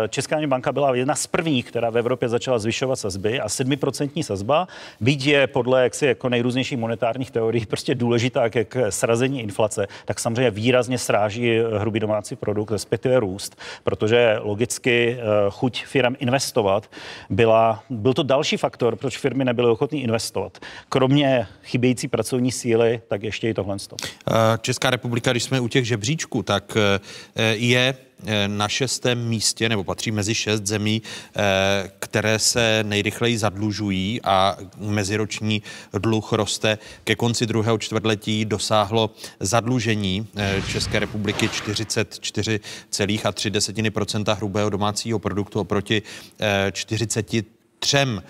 Česká 0.09 0.47
banka 0.47 0.71
byla 0.71 0.95
jedna 0.95 1.15
z 1.15 1.27
prvních, 1.27 1.65
která 1.65 1.89
v 1.89 1.97
Evropě 1.97 2.29
začala 2.29 2.59
zvyšovat 2.59 2.95
sazby 2.95 3.39
a 3.39 3.49
7% 3.49 4.23
sazba, 4.23 4.67
byť 4.99 5.25
je 5.25 5.47
podle 5.47 5.83
jaksi 5.83 6.05
jako 6.05 6.29
nejrůznějších 6.29 6.77
monetárních 6.77 7.31
teorií 7.31 7.65
prostě 7.65 7.95
důležitá 7.95 8.43
jak 8.43 8.77
srazení 8.89 9.41
inflace, 9.41 9.87
tak 10.05 10.19
samozřejmě 10.19 10.51
výrazně 10.51 10.97
sráží 10.97 11.59
hrubý 11.77 11.99
domácí 11.99 12.35
produkt, 12.35 12.71
respektive 12.71 13.19
růst, 13.19 13.55
protože 13.83 14.39
logicky 14.39 15.17
eh, 15.19 15.23
chuť 15.49 15.85
firm 15.85 16.15
investovat 16.19 16.89
byla, 17.29 17.83
byl 17.89 18.13
to 18.13 18.23
další 18.23 18.57
faktor, 18.57 18.95
proč 18.95 19.17
firmy 19.17 19.45
nebyly 19.45 19.69
ochotné 19.69 19.99
investovat. 19.99 20.57
Kromě 20.89 21.47
chybějící 21.63 22.07
pracovní 22.07 22.51
síly 22.51 22.84
chvíli, 22.87 23.01
tak 23.07 23.23
ještě 23.23 23.49
i 23.49 23.53
tohle. 23.53 23.77
Česká 24.61 24.89
republika, 24.89 25.31
když 25.31 25.43
jsme 25.43 25.59
u 25.59 25.67
těch 25.67 25.85
žebříčků, 25.85 26.43
tak 26.43 26.77
je 27.53 27.95
Eh, 28.27 28.47
na 28.47 28.67
šestém 28.67 29.27
místě, 29.27 29.69
nebo 29.69 29.83
patří 29.83 30.11
mezi 30.11 30.35
šest 30.35 30.65
zemí, 30.65 31.01
eh, 31.35 31.41
které 31.99 32.39
se 32.39 32.79
nejrychleji 32.83 33.37
zadlužují 33.37 34.21
a 34.23 34.57
meziroční 34.77 35.61
dluh 35.97 36.33
roste. 36.33 36.77
Ke 37.03 37.15
konci 37.15 37.45
druhého 37.45 37.77
čtvrtletí 37.77 38.45
dosáhlo 38.45 39.09
zadlužení 39.39 40.27
eh, 40.37 40.61
České 40.71 40.99
republiky 40.99 41.47
44,3% 41.47 44.35
hrubého 44.35 44.69
domácího 44.69 45.19
produktu 45.19 45.59
oproti 45.59 46.01
40 46.71 47.54
třem 47.79 48.23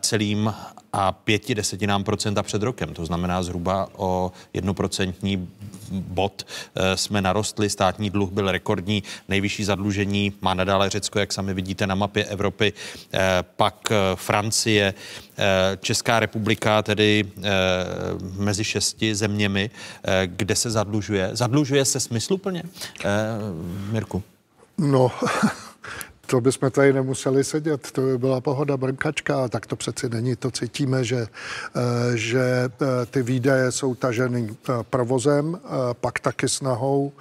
celým 0.00 0.54
a 0.92 1.12
pěti 1.12 1.54
desetinám 1.54 2.04
procenta 2.04 2.42
před 2.42 2.62
rokem. 2.62 2.94
To 2.94 3.06
znamená 3.06 3.42
zhruba 3.42 3.88
o 3.96 4.32
jednoprocentní 4.54 5.48
bod 5.90 6.46
eh, 6.74 6.96
jsme 6.96 7.22
narostli, 7.22 7.70
státní 7.70 8.10
dluh 8.10 8.30
byl 8.30 8.52
rekordní, 8.52 9.02
nejvyšší 9.28 9.64
zadlužení 9.64 10.32
má 10.40 10.54
nadále 10.54 10.90
Řecko, 10.90 11.18
jak 11.18 11.32
sami 11.32 11.54
vidíte 11.54 11.86
na 11.86 11.94
mapě 11.94 12.24
Evropy, 12.24 12.72
eh, 13.12 13.18
pak 13.56 13.90
eh, 13.90 13.96
Francie, 14.14 14.94
Česká 15.80 16.20
republika, 16.20 16.82
tedy 16.82 17.24
mezi 18.38 18.64
šesti 18.64 19.14
zeměmi, 19.14 19.70
kde 20.26 20.56
se 20.56 20.70
zadlužuje. 20.70 21.30
Zadlužuje 21.32 21.84
se 21.84 22.00
smysluplně, 22.00 22.62
Mirku? 23.90 24.22
No, 24.78 25.10
to 26.30 26.40
bychom 26.40 26.70
tady 26.70 26.92
nemuseli 26.92 27.44
sedět, 27.44 27.90
to 27.90 28.00
by 28.00 28.18
byla 28.18 28.40
pohoda 28.40 28.76
brnkačka, 28.76 29.48
tak 29.48 29.66
to 29.66 29.76
přeci 29.76 30.08
není. 30.08 30.36
To 30.36 30.50
cítíme, 30.50 31.04
že, 31.04 31.26
eh, 31.26 32.16
že 32.16 32.40
eh, 32.42 33.06
ty 33.06 33.22
výdaje 33.22 33.72
jsou 33.72 33.94
taženy 33.94 34.48
eh, 34.50 34.72
provozem, 34.90 35.58
pak 36.00 36.20
taky 36.20 36.48
snahou, 36.48 37.12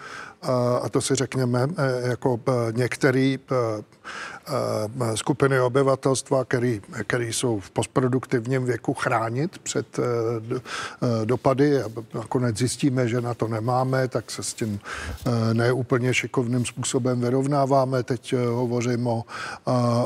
a 0.81 0.89
to 0.89 1.01
si 1.01 1.15
řekněme, 1.15 1.67
jako 2.01 2.39
některý 2.71 3.39
skupiny 5.15 5.59
obyvatelstva, 5.59 6.45
který, 6.45 6.81
který 7.07 7.33
jsou 7.33 7.59
v 7.59 7.71
postproduktivním 7.71 8.65
věku 8.65 8.93
chránit 8.93 9.57
před 9.57 9.99
eh, 9.99 10.03
eh, 10.55 11.25
dopady. 11.25 11.83
A 11.83 11.85
nakonec 12.13 12.57
zjistíme, 12.57 13.07
že 13.07 13.21
na 13.21 13.33
to 13.33 13.47
nemáme, 13.47 14.07
tak 14.07 14.31
se 14.31 14.43
s 14.43 14.53
tím 14.53 14.79
neúplně 15.53 16.13
šikovným 16.13 16.65
způsobem 16.65 17.21
vyrovnáváme. 17.21 18.03
Teď 18.03 18.33
hovořím 18.33 19.07
o, 19.07 19.25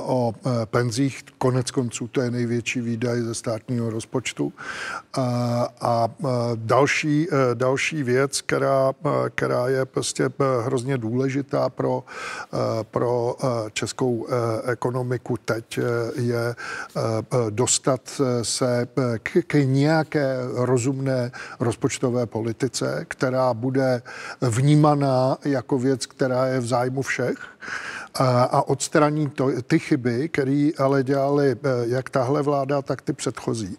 o 0.06 0.34
penzích. 0.66 1.24
Konec 1.38 1.72
konců 1.72 2.08
to 2.08 2.22
je 2.22 2.32
největší 2.32 2.82
výdaj 2.82 3.22
ze 3.22 3.34
státního 3.36 3.90
rozpočtu. 3.90 4.54
A, 5.14 5.68
a 5.82 6.10
další, 6.56 7.28
další 7.54 8.04
věc, 8.04 8.42
která, 8.42 8.94
která 9.36 9.68
je 9.68 9.86
prostě 9.86 10.30
hrozně 10.62 10.98
důležitá 10.98 11.70
pro, 11.70 12.04
pro 12.92 13.36
českou 13.74 13.93
Eh, 14.02 14.72
ekonomiku 14.72 15.38
teď 15.38 15.78
eh, 15.78 15.82
je 16.22 16.56
eh, 16.56 17.02
dostat 17.50 18.22
se 18.42 18.88
k, 19.24 19.30
k 19.48 19.54
nějaké 19.54 20.38
rozumné 20.54 21.32
rozpočtové 21.60 22.26
politice, 22.26 23.06
která 23.08 23.54
bude 23.54 24.02
vnímaná 24.42 25.38
jako 25.46 25.78
věc, 25.78 26.06
která 26.06 26.46
je 26.46 26.60
v 26.60 26.66
zájmu 26.66 27.02
všech 27.02 27.38
a, 28.16 28.44
a 28.44 28.62
odstraní 28.62 29.30
to, 29.30 29.50
ty 29.68 29.80
chyby, 29.80 30.30
které 30.30 30.70
ale 30.78 31.04
dělali 31.04 31.52
eh, 31.52 31.58
jak 31.86 32.10
tahle 32.10 32.42
vláda, 32.42 32.82
tak 32.82 33.02
ty 33.02 33.14
předchozí. 33.14 33.78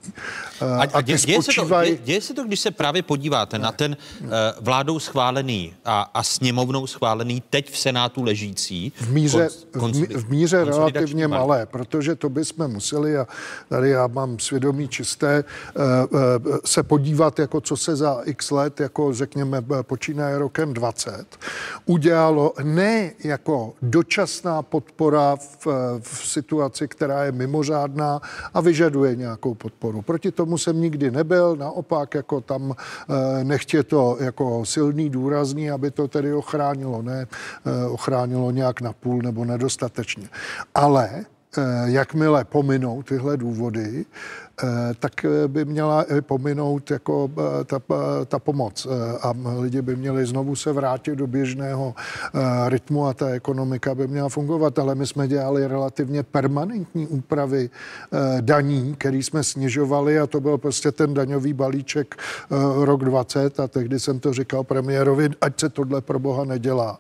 Eh, 0.63 0.65
a, 0.65 0.83
a 0.93 1.01
děje, 1.01 1.19
děje, 1.19 1.43
spočívaj... 1.43 1.91
se 1.91 1.97
to, 1.97 2.05
děje 2.05 2.21
se 2.21 2.35
to, 2.35 2.45
když 2.45 2.61
se 2.61 2.71
právě 2.71 3.03
podíváte 3.03 3.59
ne. 3.59 3.63
na 3.63 3.73
ten 3.73 3.97
uh, 4.21 4.29
vládou 4.61 4.99
schválený 4.99 5.75
a, 5.85 6.11
a 6.15 6.23
sněmovnou 6.23 6.87
schválený, 6.87 7.43
teď 7.51 7.71
v 7.71 7.79
Senátu 7.79 8.23
ležící. 8.23 8.93
V 9.01 9.13
míře, 9.13 9.49
kon, 9.79 9.93
v, 9.93 10.25
v 10.25 10.31
míře 10.31 10.65
relativně 10.65 11.29
malé, 11.29 11.67
protože 11.67 12.15
to 12.15 12.29
bychom 12.29 12.69
museli, 12.69 13.17
a 13.17 13.27
tady 13.69 13.91
já 13.91 14.07
mám 14.07 14.39
svědomí 14.39 14.89
čisté, 14.89 15.45
uh, 15.77 15.83
uh, 16.11 16.59
se 16.65 16.83
podívat, 16.83 17.39
jako 17.39 17.61
co 17.61 17.77
se 17.77 17.97
za 17.97 18.21
x 18.25 18.51
let, 18.51 18.81
jako 18.81 19.15
řekněme 19.15 19.65
počínaje 19.83 20.39
rokem 20.39 20.75
20, 20.75 21.27
udělalo 21.87 22.53
ne 22.63 23.13
jako 23.25 23.75
dočasné 23.83 24.24
dočasná 24.25 24.63
podpora 24.63 25.37
v, 25.37 25.67
v 26.01 26.29
situaci, 26.29 26.89
která 26.89 27.25
je 27.25 27.33
mimořádná 27.33 28.21
a 28.55 28.61
vyžaduje 28.61 29.17
nějakou 29.17 29.55
podporu. 29.55 30.03
Proti 30.03 30.33
tomu 30.33 30.59
jsem 30.59 30.81
nikdy 30.81 31.11
nebyl, 31.11 31.57
naopak 31.57 32.15
jako 32.15 32.41
tam 32.41 32.73
eh, 32.73 33.45
nechtě 33.45 33.83
to 33.83 34.17
jako 34.21 34.65
silný, 34.65 35.11
důrazný, 35.11 35.71
aby 35.71 35.91
to 35.91 36.09
tedy 36.09 36.35
ochránilo, 36.35 37.03
ne 37.03 37.27
eh, 37.27 37.87
ochránilo 37.87 38.51
nějak 38.51 38.81
na 38.81 38.93
půl 38.93 39.23
nebo 39.23 39.45
nedostatečně. 39.45 40.29
Ale 40.75 41.11
eh, 41.59 41.63
jakmile 41.85 42.45
pominou 42.45 43.03
tyhle 43.03 43.37
důvody, 43.37 44.05
tak 44.99 45.25
eh, 45.25 45.49
by 45.49 45.65
měla 45.65 46.05
pominout 46.21 46.91
jako 46.91 47.31
eh, 47.39 47.65
ta, 47.65 47.81
ta 48.27 48.39
pomoc. 48.39 48.87
A 49.23 49.33
lidi 49.59 49.83
by 49.83 49.97
měli 49.97 50.27
znovu 50.27 50.57
se 50.57 50.73
vrátit 50.73 51.17
do 51.17 51.27
běžného 51.27 51.95
rytmu 52.69 53.07
a 53.07 53.15
ta 53.15 53.29
ekonomika 53.29 53.95
by 53.95 54.07
měla 54.07 54.29
fungovat, 54.29 54.79
ale 54.79 54.95
my 54.95 55.07
jsme 55.07 55.29
dělali 55.29 55.67
relativně 55.67 56.23
permanentní 56.23 57.07
úpravy 57.07 57.71
daní, 58.41 58.95
který 58.99 59.23
jsme 59.23 59.45
snižovali 59.45 60.19
a 60.19 60.27
to 60.27 60.41
byl 60.41 60.59
prostě 60.59 60.93
ten 60.93 61.15
daňový 61.15 61.53
balíček 61.53 62.15
rok 62.81 63.05
20 63.05 63.61
a 63.61 63.69
tehdy 63.69 64.01
jsem 64.01 64.21
to 64.21 64.33
říkal 64.33 64.65
premiérovi, 64.65 65.29
ať 65.41 65.61
se 65.61 65.69
tohle 65.69 66.01
pro 66.01 66.19
boha 66.19 66.45
nedělá. 66.45 66.99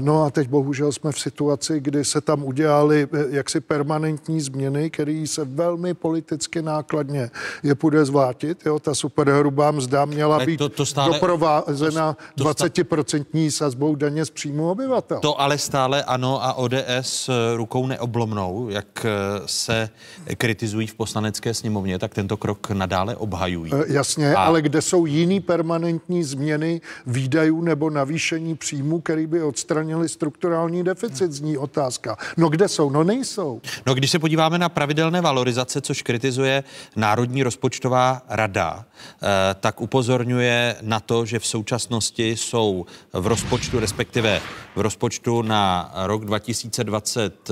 No 0.00 0.24
a 0.24 0.30
teď 0.30 0.48
bohužel 0.48 0.92
jsme 0.92 1.12
v 1.12 1.20
situaci, 1.20 1.80
kdy 1.80 2.04
se 2.04 2.20
tam 2.20 2.44
udělali 2.44 3.08
jaksi 3.30 3.60
permanentní 3.60 4.40
změny, 4.40 4.90
které 4.90 5.24
se 5.26 5.44
velmi 5.44 5.94
politicky 5.94 6.61
nákladně 6.62 7.30
je 7.62 7.74
půjde 7.74 8.04
zvlátit. 8.04 8.66
Jo? 8.66 8.78
Ta 8.78 8.94
superhrubá 8.94 9.70
mzda 9.70 10.04
měla 10.04 10.44
být 10.44 10.56
to, 10.56 10.68
to 10.68 10.86
stále, 10.86 11.12
doprovázena 11.12 12.16
to, 12.34 12.44
to 12.44 12.50
20% 12.50 13.50
sazbou 13.50 13.94
daně 13.94 14.24
z 14.24 14.30
příjmu 14.30 14.70
obyvatel. 14.70 15.20
To 15.20 15.40
ale 15.40 15.58
stále 15.58 16.04
ano 16.04 16.44
a 16.44 16.54
ODS 16.54 17.28
eh, 17.28 17.56
rukou 17.56 17.86
neoblomnou, 17.86 18.68
jak 18.68 19.04
eh, 19.04 19.08
se 19.46 19.88
kritizují 20.36 20.86
v 20.86 20.94
poslanecké 20.94 21.54
sněmovně, 21.54 21.98
tak 21.98 22.14
tento 22.14 22.36
krok 22.36 22.70
nadále 22.70 23.16
obhajují. 23.16 23.72
E, 23.74 23.92
jasně, 23.92 24.34
a... 24.34 24.42
ale 24.42 24.62
kde 24.62 24.82
jsou 24.82 25.06
jiný 25.06 25.40
permanentní 25.40 26.24
změny 26.24 26.80
výdajů 27.06 27.62
nebo 27.62 27.90
navýšení 27.90 28.54
příjmu, 28.56 29.00
který 29.00 29.26
by 29.26 29.42
odstranili 29.42 30.08
strukturální 30.08 30.84
deficit, 30.84 31.32
zní 31.32 31.58
otázka. 31.58 32.16
No 32.36 32.48
kde 32.48 32.68
jsou? 32.68 32.90
No 32.90 33.04
nejsou. 33.04 33.60
No 33.86 33.94
když 33.94 34.10
se 34.10 34.18
podíváme 34.18 34.58
na 34.58 34.68
pravidelné 34.68 35.20
valorizace, 35.20 35.80
což 35.80 36.02
kritizuje 36.02 36.51
kritizuje 36.60 36.64
Národní 36.96 37.42
rozpočtová 37.42 38.22
rada, 38.28 38.84
eh, 38.84 39.54
tak 39.60 39.80
upozorňuje 39.80 40.76
na 40.82 41.00
to, 41.00 41.26
že 41.26 41.38
v 41.38 41.46
současnosti 41.46 42.36
jsou 42.36 42.86
v 43.12 43.26
rozpočtu, 43.26 43.80
respektive 43.80 44.40
v 44.76 44.80
rozpočtu 44.80 45.42
na 45.42 45.92
rok 46.04 46.24
2020 46.24 47.50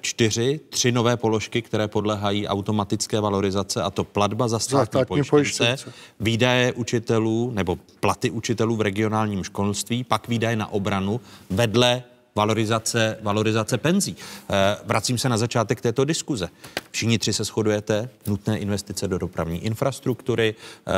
čtyři, 0.00 0.60
tři 0.68 0.92
nové 0.92 1.16
položky, 1.16 1.62
které 1.62 1.88
podlehají 1.88 2.48
automatické 2.48 3.20
valorizace, 3.20 3.82
a 3.82 3.90
to 3.90 4.04
platba 4.04 4.48
za 4.48 4.58
státní, 4.58 4.86
státní 4.86 5.22
pojištěnce, 5.24 5.92
výdaje 6.20 6.72
učitelů 6.72 7.50
nebo 7.54 7.78
platy 8.00 8.30
učitelů 8.30 8.76
v 8.76 8.80
regionálním 8.80 9.44
školství, 9.44 10.04
pak 10.04 10.28
výdaje 10.28 10.56
na 10.56 10.72
obranu 10.72 11.20
vedle 11.50 12.02
valorizace, 12.34 13.18
valorizace 13.22 13.78
penzí. 13.78 14.16
Eh, 14.16 14.76
vracím 14.84 15.18
se 15.18 15.28
na 15.28 15.36
začátek 15.36 15.80
této 15.80 16.04
diskuze. 16.04 16.48
Všichni 16.90 17.18
tři 17.18 17.32
se 17.32 17.44
shodujete, 17.44 18.08
nutné 18.26 18.58
investice 18.58 19.08
do 19.08 19.18
dopravní 19.18 19.64
infrastruktury, 19.64 20.54
eh, 20.54 20.92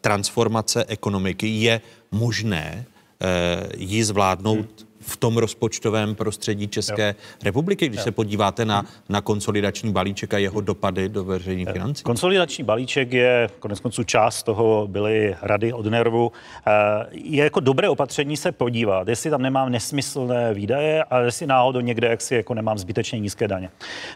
transformace 0.00 0.84
ekonomiky 0.84 1.48
je 1.48 1.80
možné 2.10 2.86
eh, 3.20 3.68
ji 3.76 4.04
zvládnout 4.04 4.85
v 5.00 5.16
tom 5.16 5.36
rozpočtovém 5.36 6.14
prostředí 6.14 6.68
České 6.68 7.08
jo. 7.08 7.14
republiky, 7.44 7.88
když 7.88 7.98
jo. 7.98 8.04
se 8.04 8.10
podíváte 8.10 8.64
na, 8.64 8.84
na 9.08 9.20
konsolidační 9.20 9.92
balíček 9.92 10.34
a 10.34 10.38
jeho 10.38 10.60
dopady 10.60 11.08
do 11.08 11.24
veřejných 11.24 11.68
financí? 11.72 12.02
Konsolidační 12.02 12.64
balíček 12.64 13.12
je 13.12 13.48
konec 13.58 13.80
konců 13.80 14.04
část 14.04 14.42
toho 14.42 14.86
byly 14.86 15.36
rady 15.42 15.72
od 15.72 15.86
nervu. 15.86 16.32
Eh, 16.66 16.70
je 17.12 17.44
jako 17.44 17.60
dobré 17.60 17.88
opatření 17.88 18.36
se 18.36 18.52
podívat, 18.52 19.08
jestli 19.08 19.30
tam 19.30 19.42
nemám 19.42 19.72
nesmyslné 19.72 20.54
výdaje 20.54 21.04
a 21.04 21.18
jestli 21.18 21.46
náhodou 21.46 21.80
někde 21.80 22.08
jaksi 22.08 22.34
jako 22.34 22.54
nemám 22.54 22.78
zbytečně 22.78 23.18
nízké 23.18 23.48
daně. 23.48 23.70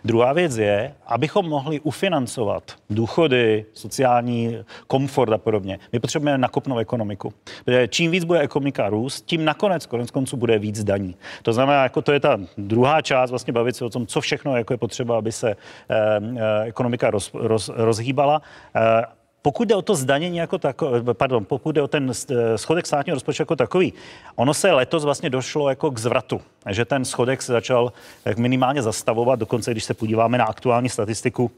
Druhá 0.05 0.32
věc 0.32 0.57
je, 0.57 0.94
abychom 1.07 1.48
mohli 1.48 1.81
ufinancovat 1.81 2.62
důchody, 2.90 3.65
sociální 3.73 4.59
komfort 4.86 5.32
a 5.32 5.39
podobně. 5.39 5.78
My 5.93 6.01
potřebujeme 6.01 6.39
nakopnout 6.39 6.78
ekonomiku. 6.78 7.32
Čím 7.89 8.11
víc 8.11 8.24
bude 8.24 8.40
ekonomika 8.40 8.89
růst, 8.89 9.24
tím 9.27 9.44
nakonec 9.44 9.86
konec 9.86 10.11
konců 10.11 10.36
bude 10.36 10.59
víc 10.59 10.69
daní. 10.78 11.16
To 11.42 11.52
znamená, 11.52 11.82
jako 11.82 12.02
to 12.02 12.12
je 12.12 12.20
ta 12.20 12.38
druhá 12.59 13.02
část, 13.02 13.30
vlastně 13.30 13.52
bavit 13.52 13.76
se 13.76 13.84
o 13.84 13.90
tom, 13.90 14.06
co 14.06 14.20
všechno 14.20 14.56
jako 14.56 14.72
je 14.72 14.78
potřeba, 14.78 15.18
aby 15.18 15.32
se 15.32 15.51
eh, 15.51 15.56
eh 15.90 16.64
ekonomika 16.64 17.10
roz, 17.10 17.30
roz, 17.34 17.70
rozhýbala. 17.74 18.42
Eh, 18.76 19.05
pokud 19.42 19.68
jde 19.68 19.74
o 19.74 19.82
to 19.82 19.94
zdanění 19.94 20.36
jako 20.36 20.59
takové, 20.59 21.14
pardon, 21.14 21.44
pokud 21.44 21.72
jde 21.72 21.82
o 21.82 21.88
ten 21.88 22.12
schodek 22.56 22.86
státního 22.86 23.14
rozpočtu 23.14 23.42
jako 23.42 23.56
takový, 23.56 23.92
ono 24.36 24.55
se 24.55 24.72
letos 24.72 25.05
vlastně 25.05 25.30
došlo 25.30 25.68
jako 25.68 25.90
k 25.90 25.98
zvratu, 25.98 26.40
že 26.68 26.84
ten 26.84 27.05
schodek 27.05 27.42
se 27.42 27.52
začal 27.52 27.92
minimálně 28.36 28.82
zastavovat, 28.82 29.38
dokonce 29.38 29.70
když 29.70 29.84
se 29.84 29.94
podíváme 29.94 30.38
na 30.38 30.44
aktuální 30.44 30.88
statistiku 30.88 31.51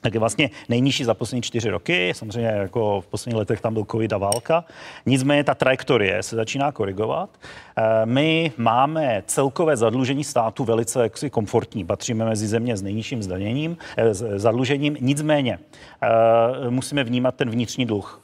tak 0.00 0.14
je 0.14 0.20
vlastně 0.20 0.50
nejnižší 0.68 1.04
za 1.04 1.14
poslední 1.14 1.42
čtyři 1.42 1.70
roky. 1.70 2.12
Samozřejmě 2.14 2.50
jako 2.50 3.00
v 3.00 3.06
posledních 3.06 3.38
letech 3.38 3.60
tam 3.60 3.74
byl 3.74 3.84
covid 3.90 4.12
a 4.12 4.18
válka. 4.18 4.64
Nicméně 5.06 5.44
ta 5.44 5.54
trajektorie 5.54 6.22
se 6.22 6.36
začíná 6.36 6.72
korigovat. 6.72 7.30
Eh, 7.76 8.06
my 8.06 8.52
máme 8.56 9.22
celkové 9.26 9.76
zadlužení 9.76 10.24
státu 10.24 10.64
velice 10.64 11.02
jaksi 11.02 11.30
komfortní. 11.30 11.84
Patříme 11.84 12.24
mezi 12.24 12.46
země 12.46 12.76
s 12.76 12.82
nejnižším 12.82 13.22
zdaněním, 13.22 13.76
eh, 13.96 14.14
zadlužením. 14.38 14.96
Nicméně 15.00 15.58
eh, 16.02 16.70
musíme 16.70 17.04
vnímat 17.04 17.34
ten 17.34 17.50
vnitřní 17.50 17.86
dluh 17.86 18.22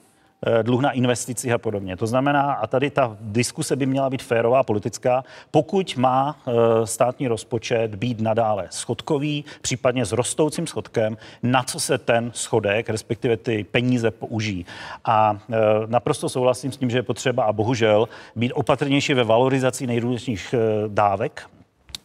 dluh 0.62 0.80
na 0.80 0.90
investicích 0.90 1.52
a 1.52 1.58
podobně. 1.58 1.96
To 1.96 2.06
znamená, 2.06 2.52
a 2.52 2.66
tady 2.66 2.90
ta 2.90 3.16
diskuse 3.20 3.76
by 3.76 3.86
měla 3.86 4.10
být 4.10 4.22
férová 4.22 4.62
politická, 4.62 5.24
pokud 5.50 5.96
má 5.96 6.36
eh, 6.46 6.52
státní 6.86 7.28
rozpočet 7.28 7.94
být 7.94 8.20
nadále 8.20 8.66
schodkový, 8.70 9.44
případně 9.60 10.04
s 10.04 10.12
rostoucím 10.12 10.66
schodkem, 10.66 11.16
na 11.42 11.62
co 11.62 11.80
se 11.80 11.98
ten 11.98 12.30
schodek, 12.34 12.88
respektive 12.88 13.36
ty 13.36 13.64
peníze 13.64 14.10
použijí. 14.10 14.66
A 15.04 15.38
eh, 15.50 15.56
naprosto 15.86 16.28
souhlasím 16.28 16.72
s 16.72 16.76
tím, 16.76 16.90
že 16.90 16.98
je 16.98 17.02
potřeba 17.02 17.44
a 17.44 17.52
bohužel 17.52 18.08
být 18.36 18.52
opatrnější 18.52 19.14
ve 19.14 19.24
valorizaci 19.24 19.86
nejrůznějších 19.86 20.54
dávek, 20.88 21.42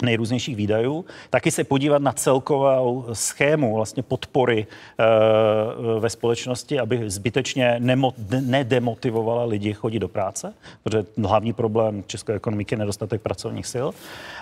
nejrůznějších 0.01 0.55
výdajů, 0.55 1.05
taky 1.29 1.51
se 1.51 1.63
podívat 1.63 2.01
na 2.01 2.11
celkovou 2.11 3.05
schému 3.13 3.75
vlastně 3.75 4.03
podpory 4.03 4.67
e, 4.67 5.99
ve 5.99 6.09
společnosti, 6.09 6.79
aby 6.79 7.09
zbytečně 7.09 7.75
nemo, 7.79 8.13
nedemotivovala 8.39 9.43
lidi 9.45 9.73
chodit 9.73 9.99
do 9.99 10.07
práce, 10.07 10.53
protože 10.83 11.05
hlavní 11.23 11.53
problém 11.53 12.03
české 12.07 12.33
ekonomiky 12.33 12.73
je 12.73 12.79
nedostatek 12.79 13.21
pracovních 13.21 13.67
sil. 13.73 13.87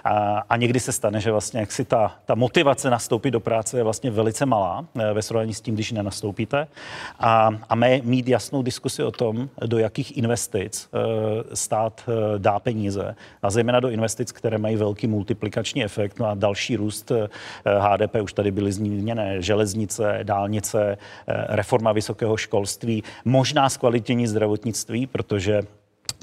A, 0.04 0.44
a 0.50 0.58
někdy 0.58 0.80
se 0.80 0.92
stane, 0.92 1.22
že 1.22 1.32
vlastně 1.32 1.60
jak 1.60 1.72
si 1.72 1.86
ta, 1.86 2.16
ta 2.26 2.36
motivace 2.36 2.90
nastoupit 2.90 3.32
do 3.32 3.40
práce 3.40 3.78
je 3.78 3.84
vlastně 3.84 4.12
velice 4.12 4.46
malá 4.46 4.86
e, 4.96 5.14
ve 5.14 5.22
srovnání 5.22 5.54
s 5.54 5.62
tím, 5.62 5.74
když 5.74 5.92
nenastoupíte. 5.92 6.68
A, 7.20 7.50
a 7.70 7.76
mé 7.76 8.02
mít 8.04 8.28
jasnou 8.28 8.62
diskusi 8.62 9.04
o 9.04 9.12
tom, 9.12 9.50
do 9.66 9.78
jakých 9.78 10.18
investic 10.18 10.90
e, 10.94 11.56
stát 11.56 12.04
e, 12.08 12.40
dá 12.40 12.60
peníze, 12.60 13.16
a 13.42 13.50
zejména 13.50 13.80
do 13.80 13.90
investic, 13.90 14.32
které 14.32 14.58
mají 14.58 14.76
velký 14.76 15.08
multiplikační 15.08 15.49
multiplikační 15.50 15.84
efekt 15.84 16.20
no 16.20 16.26
a 16.26 16.36
další 16.36 16.76
růst 16.76 17.12
HDP, 17.80 18.16
eh, 18.16 18.22
už 18.22 18.34
tady 18.34 18.52
byly 18.52 18.72
zmíněné 18.72 19.42
železnice, 19.42 20.20
dálnice, 20.24 20.98
eh, 21.28 21.46
reforma 21.56 21.92
vysokého 21.92 22.38
školství, 22.38 23.04
možná 23.26 23.70
zkvalitění 23.70 24.28
zdravotnictví, 24.28 25.08
protože 25.08 25.62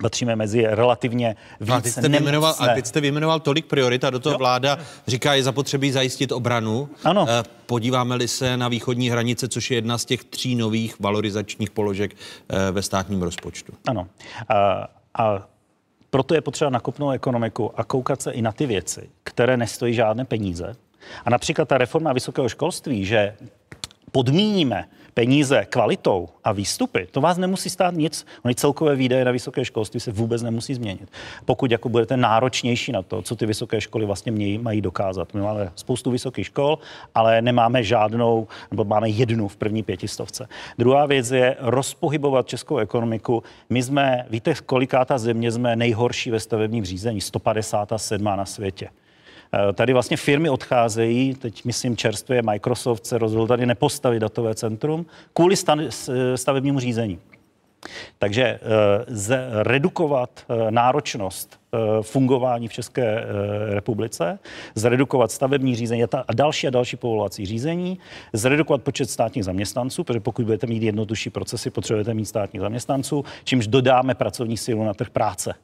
patříme 0.02 0.36
mezi 0.36 0.66
relativně 0.66 1.36
víc 1.60 1.70
a 1.70 1.80
teď 1.80 1.92
jste, 1.92 2.08
vyjmenoval, 2.08 2.54
a 2.58 2.74
teď 2.74 2.86
jste 2.86 3.00
vyjmenoval 3.00 3.40
tolik 3.40 3.66
priorit 3.66 4.04
a 4.04 4.10
do 4.10 4.18
toho 4.18 4.34
jo. 4.34 4.38
vláda 4.38 4.78
říká, 5.06 5.34
je 5.34 5.42
zapotřebí 5.42 5.92
zajistit 5.92 6.32
obranu. 6.32 6.88
Ano. 7.04 7.26
Eh, 7.28 7.42
podíváme-li 7.66 8.28
se 8.28 8.56
na 8.56 8.68
východní 8.68 9.10
hranice, 9.10 9.48
což 9.48 9.70
je 9.70 9.76
jedna 9.76 9.98
z 9.98 10.04
těch 10.04 10.24
tří 10.24 10.54
nových 10.54 11.00
valorizačních 11.00 11.70
položek 11.70 12.16
ve 12.72 12.82
státním 12.82 13.22
rozpočtu. 13.22 13.72
Ano. 13.88 14.06
A, 14.48 14.88
a 15.18 15.55
proto 16.16 16.34
je 16.34 16.40
potřeba 16.40 16.70
nakopnout 16.70 17.14
ekonomiku 17.14 17.80
a 17.80 17.84
koukat 17.84 18.22
se 18.22 18.32
i 18.32 18.42
na 18.42 18.52
ty 18.52 18.66
věci, 18.66 19.10
které 19.24 19.56
nestojí 19.56 19.94
žádné 19.94 20.24
peníze. 20.24 20.76
A 21.24 21.30
například 21.30 21.68
ta 21.68 21.78
reforma 21.78 22.12
vysokého 22.12 22.48
školství, 22.48 23.04
že 23.04 23.36
podmíníme 24.12 24.88
peníze 25.16 25.64
kvalitou 25.70 26.28
a 26.44 26.52
výstupy, 26.52 27.08
to 27.10 27.20
vás 27.20 27.38
nemusí 27.38 27.70
stát 27.70 27.94
nic. 27.94 28.26
Ony 28.44 28.54
celkové 28.54 28.96
výdaje 28.96 29.24
na 29.24 29.32
vysoké 29.32 29.64
školství 29.64 30.00
se 30.00 30.12
vůbec 30.12 30.42
nemusí 30.42 30.74
změnit. 30.74 31.08
Pokud 31.44 31.70
jako 31.70 31.88
budete 31.88 32.16
náročnější 32.16 32.92
na 32.92 33.02
to, 33.02 33.22
co 33.22 33.36
ty 33.36 33.46
vysoké 33.46 33.80
školy 33.80 34.06
vlastně 34.06 34.32
mějí, 34.32 34.58
mají 34.58 34.80
dokázat. 34.80 35.34
My 35.34 35.40
máme 35.40 35.72
spoustu 35.74 36.10
vysokých 36.10 36.46
škol, 36.46 36.78
ale 37.14 37.42
nemáme 37.42 37.82
žádnou, 37.82 38.48
nebo 38.70 38.84
máme 38.84 39.08
jednu 39.08 39.48
v 39.48 39.56
první 39.56 39.82
pětistovce. 39.82 40.48
Druhá 40.78 41.06
věc 41.06 41.30
je 41.30 41.56
rozpohybovat 41.60 42.48
českou 42.48 42.78
ekonomiku. 42.78 43.42
My 43.70 43.82
jsme, 43.82 44.26
víte, 44.30 44.54
koliká 44.66 45.04
ta 45.04 45.18
země 45.18 45.52
jsme 45.52 45.76
nejhorší 45.76 46.30
ve 46.30 46.40
stavebním 46.40 46.84
řízení, 46.84 47.20
157 47.20 48.24
na 48.24 48.44
světě. 48.44 48.88
Eh, 49.54 49.72
tady 49.72 49.92
vlastně 49.92 50.16
firmy 50.16 50.50
odcházejí, 50.50 51.34
teď 51.34 51.64
myslím 51.64 51.96
čerstvě 51.96 52.42
Microsoft 52.42 53.06
se 53.06 53.18
rozhodl 53.18 53.46
tady 53.46 53.66
nepostavit 53.66 54.20
datové 54.20 54.54
centrum 54.54 55.06
kvůli 55.32 55.56
stavebnímu 56.34 56.80
řízení. 56.80 57.18
Takže 58.18 58.42
eh, 58.42 58.58
zredukovat 59.06 60.30
eh, 60.48 60.70
náročnost 60.70 61.60
fungování 62.02 62.68
v 62.68 62.72
České 62.72 63.24
republice, 63.68 64.38
zredukovat 64.74 65.30
stavební 65.30 65.76
řízení 65.76 66.04
a 66.04 66.34
další 66.34 66.66
a 66.66 66.70
další 66.70 66.96
povolovací 66.96 67.46
řízení, 67.46 67.98
zredukovat 68.32 68.82
počet 68.82 69.10
státních 69.10 69.44
zaměstnanců, 69.44 70.04
protože 70.04 70.20
pokud 70.20 70.44
budete 70.44 70.66
mít 70.66 70.82
jednodušší 70.82 71.30
procesy, 71.30 71.70
potřebujete 71.70 72.14
mít 72.14 72.24
státních 72.24 72.60
zaměstnanců, 72.60 73.24
čímž 73.44 73.66
dodáme 73.66 74.14
pracovní 74.14 74.56
sílu 74.56 74.84
na 74.84 74.94
trh 74.94 75.10
práce. 75.10 75.54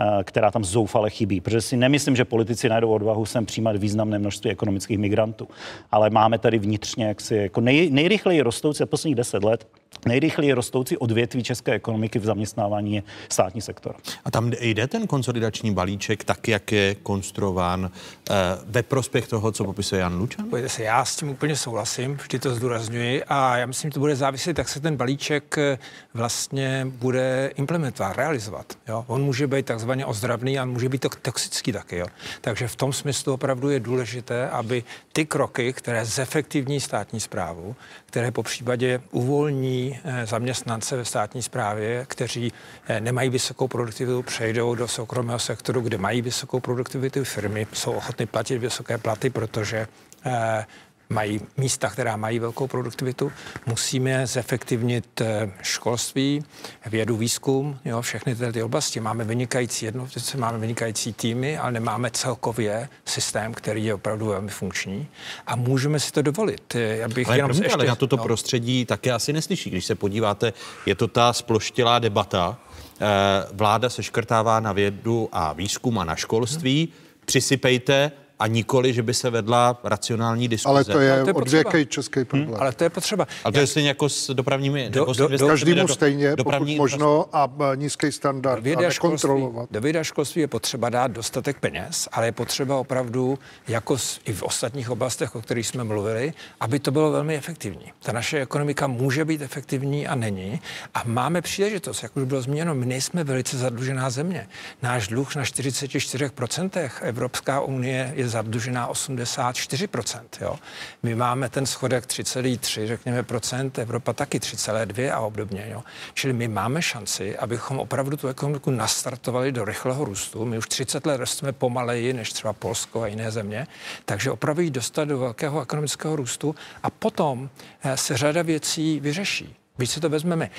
Eh, 0.00 0.24
která 0.24 0.50
tam 0.50 0.64
zoufale 0.64 1.10
chybí. 1.10 1.40
Protože 1.40 1.60
si 1.60 1.76
nemyslím, 1.76 2.16
že 2.16 2.24
politici 2.24 2.68
najdou 2.68 2.90
odvahu 2.90 3.26
sem 3.26 3.46
přijímat 3.46 3.76
významné 3.76 4.18
množství 4.18 4.50
ekonomických 4.50 4.98
migrantů. 4.98 5.48
Ale 5.90 6.10
máme 6.10 6.38
tady 6.38 6.58
vnitřně 6.58 7.04
jaksi 7.04 7.34
jako 7.34 7.60
nej, 7.60 7.90
nejrychleji 7.90 8.40
rostoucí 8.40 8.78
za 8.78 8.86
posledních 8.86 9.16
deset 9.16 9.44
let 9.44 9.66
nejrychleji 10.06 10.52
rostoucí 10.52 10.96
odvětví 10.96 11.42
české 11.42 11.72
ekonomiky 11.72 12.18
v 12.18 12.24
zaměstnávání 12.24 12.94
je 12.94 13.02
státní 13.28 13.60
sektor. 13.60 13.96
A 14.24 14.30
tam 14.30 14.52
jde 14.60 14.86
ten 14.86 15.06
konsolidační 15.06 15.74
balíček 15.74 16.24
tak, 16.24 16.48
jak 16.48 16.72
je 16.72 16.94
konstruován 16.94 17.90
eh, 18.30 18.34
ve 18.66 18.82
prospěch 18.82 19.28
toho, 19.28 19.52
co 19.52 19.64
popisuje 19.64 20.00
Jan 20.00 20.18
Lučan? 20.18 20.48
Pojďte 20.50 20.68
se, 20.68 20.82
já 20.82 21.04
s 21.04 21.16
tím 21.16 21.28
úplně 21.28 21.56
souhlasím, 21.56 22.14
vždy 22.14 22.38
to 22.38 22.54
zdůrazňuji 22.54 23.24
a 23.24 23.56
já 23.56 23.66
myslím, 23.66 23.90
že 23.90 23.94
to 23.94 24.00
bude 24.00 24.16
záviset, 24.16 24.58
jak 24.58 24.68
se 24.68 24.80
ten 24.80 24.96
balíček 24.96 25.58
eh, 25.58 25.78
vlastně 26.14 26.86
bude 26.90 27.50
implementovat, 27.56 28.16
realizovat. 28.16 28.78
Jo? 28.88 29.04
On 29.06 29.22
může 29.22 29.46
být 29.46 29.66
takzvaně 29.66 30.06
ozdravný 30.06 30.58
a 30.58 30.64
může 30.64 30.88
být 30.88 31.06
toxický 31.22 31.72
taky. 31.72 31.96
Jo? 31.96 32.06
Takže 32.40 32.68
v 32.68 32.76
tom 32.76 32.92
smyslu 32.92 33.32
opravdu 33.32 33.70
je 33.70 33.80
důležité, 33.80 34.48
aby 34.50 34.84
ty 35.12 35.26
kroky, 35.26 35.72
které 35.72 36.04
zefektivní 36.04 36.80
státní 36.80 37.20
zprávu, 37.20 37.76
které 38.12 38.30
po 38.30 38.42
případě 38.42 39.00
uvolní 39.10 40.00
eh, 40.04 40.26
zaměstnance 40.26 40.96
ve 40.96 41.04
státní 41.04 41.42
správě, 41.42 42.04
kteří 42.08 42.52
eh, 42.88 43.00
nemají 43.00 43.30
vysokou 43.30 43.68
produktivitu, 43.68 44.22
přejdou 44.22 44.74
do 44.74 44.88
soukromého 44.88 45.38
sektoru, 45.38 45.80
kde 45.80 45.98
mají 45.98 46.22
vysokou 46.22 46.60
produktivitu. 46.60 47.24
Firmy 47.24 47.66
jsou 47.72 47.92
ochotny 47.92 48.26
platit 48.26 48.58
vysoké 48.58 48.98
platy, 48.98 49.30
protože 49.30 49.86
eh, 50.26 50.66
mají 51.12 51.40
místa, 51.56 51.90
která 51.90 52.16
mají 52.16 52.38
velkou 52.38 52.66
produktivitu. 52.66 53.32
Musíme 53.66 54.26
zefektivnit 54.26 55.20
eh, 55.20 55.52
školství, 55.62 56.44
vědu, 56.86 57.16
výzkum, 57.16 57.78
jo, 57.84 58.02
všechny 58.02 58.34
tyhle 58.34 58.52
ty 58.52 58.62
oblasti. 58.62 59.00
Máme 59.00 59.24
vynikající 59.24 59.84
jednotlivce, 59.84 60.38
máme 60.38 60.58
vynikající 60.58 61.12
týmy, 61.12 61.58
ale 61.58 61.72
nemáme 61.72 62.10
celkově 62.10 62.88
systém, 63.04 63.54
který 63.54 63.84
je 63.84 63.94
opravdu 63.94 64.26
velmi 64.26 64.50
funkční 64.50 65.08
a 65.46 65.56
můžeme 65.56 66.00
si 66.00 66.12
to 66.12 66.22
dovolit. 66.22 66.74
Já 66.74 67.08
bych 67.08 67.26
ale, 67.26 67.36
jenom 67.36 67.48
promiňte, 67.48 67.66
ještě, 67.66 67.74
ale 67.74 67.86
na 67.86 67.96
toto 67.96 68.16
no. 68.16 68.22
prostředí 68.22 68.84
také 68.84 69.12
asi 69.12 69.32
neslyší. 69.32 69.70
Když 69.70 69.84
se 69.84 69.94
podíváte, 69.94 70.52
je 70.86 70.94
to 70.94 71.08
ta 71.08 71.32
sploštělá 71.32 71.98
debata. 71.98 72.58
Eh, 73.00 73.46
vláda 73.52 73.90
se 73.90 74.02
škrtává 74.02 74.60
na 74.60 74.72
vědu 74.72 75.28
a 75.32 75.52
výzkum 75.52 75.98
a 75.98 76.04
na 76.04 76.16
školství. 76.16 76.84
Hmm. 76.84 77.24
Přisypejte 77.24 78.12
a 78.42 78.46
nikoli, 78.46 78.92
že 78.92 79.02
by 79.02 79.14
se 79.14 79.30
vedla 79.30 79.80
racionální 79.84 80.48
diskuze. 80.48 80.70
Ale 80.70 80.84
to 80.84 81.00
je, 81.00 81.22
je 81.26 81.32
odvěkej 81.32 81.86
český 81.86 82.18
hmm? 82.18 82.26
problém. 82.26 82.48
Hmm? 82.48 82.60
Ale 82.60 82.72
to 82.72 82.84
je 82.84 82.90
potřeba. 82.90 83.26
Ale 83.44 83.52
to 83.52 83.60
je 83.60 83.66
stejně 83.66 83.88
jako 83.88 84.08
s 84.08 84.34
dopravními... 84.34 84.90
Do, 84.90 85.04
do, 85.04 85.28
do, 85.28 85.46
každému 85.46 85.86
do, 85.86 85.94
stejně, 85.94 86.36
dopravní 86.36 86.76
pokud 86.76 86.82
možno, 86.82 87.26
a 87.32 87.50
nízký 87.74 88.12
standard 88.12 88.62
věda 88.62 88.86
a 88.86 88.88
nekontrolovat. 88.88 89.68
Do 89.70 89.80
věda 89.80 90.04
školství 90.04 90.40
je 90.40 90.48
potřeba 90.48 90.90
dát 90.90 91.10
dostatek 91.10 91.60
peněz, 91.60 92.08
ale 92.12 92.26
je 92.26 92.32
potřeba 92.32 92.76
opravdu, 92.76 93.38
jako 93.68 93.96
i 94.24 94.32
v 94.32 94.42
ostatních 94.42 94.90
oblastech, 94.90 95.36
o 95.36 95.42
kterých 95.42 95.66
jsme 95.66 95.84
mluvili, 95.84 96.32
aby 96.60 96.78
to 96.78 96.90
bylo 96.90 97.10
velmi 97.10 97.36
efektivní. 97.36 97.92
Ta 98.02 98.12
naše 98.12 98.40
ekonomika 98.40 98.86
může 98.86 99.24
být 99.24 99.42
efektivní 99.42 100.06
a 100.06 100.14
není. 100.14 100.60
A 100.94 101.02
máme 101.06 101.42
příležitost, 101.42 102.02
jak 102.02 102.16
už 102.16 102.24
bylo 102.24 102.42
zmíněno, 102.42 102.74
my 102.74 102.86
nejsme 102.86 103.24
velice 103.24 103.58
zadlužená 103.58 104.10
země. 104.10 104.48
Náš 104.82 105.08
dluh 105.08 105.36
na 105.36 105.42
44%, 105.42 106.90
Evropská 107.02 107.60
unie 107.60 108.12
je 108.16 108.31
zadlužená 108.32 108.90
84%. 108.90 110.20
Jo. 110.40 110.58
My 111.02 111.14
máme 111.14 111.48
ten 111.48 111.66
schodek 111.66 112.06
3,3, 112.06 112.86
řekněme, 112.86 113.22
procent, 113.22 113.78
Evropa 113.78 114.12
taky 114.12 114.38
3,2 114.38 115.14
a 115.14 115.18
obdobně. 115.18 115.66
Jo. 115.70 115.82
Čili 116.14 116.32
my 116.32 116.48
máme 116.48 116.82
šanci, 116.82 117.38
abychom 117.38 117.78
opravdu 117.78 118.16
tu 118.16 118.28
ekonomiku 118.28 118.70
nastartovali 118.70 119.52
do 119.52 119.64
rychlého 119.64 120.04
růstu. 120.04 120.44
My 120.44 120.58
už 120.58 120.68
30 120.68 121.06
let 121.06 121.16
rosteme 121.16 121.52
pomaleji 121.52 122.12
než 122.12 122.32
třeba 122.32 122.52
Polsko 122.52 123.02
a 123.02 123.06
jiné 123.06 123.30
země, 123.30 123.66
takže 124.04 124.30
opravdu 124.30 124.62
ji 124.62 124.70
dostat 124.70 125.04
do 125.04 125.18
velkého 125.18 125.62
ekonomického 125.62 126.16
růstu 126.16 126.54
a 126.82 126.90
potom 126.90 127.50
eh, 127.82 127.96
se 127.96 128.16
řada 128.16 128.42
věcí 128.42 129.00
vyřeší. 129.00 129.56
Víš, 129.78 129.90
si 129.90 130.00
to 130.00 130.08
vezmeme. 130.08 130.50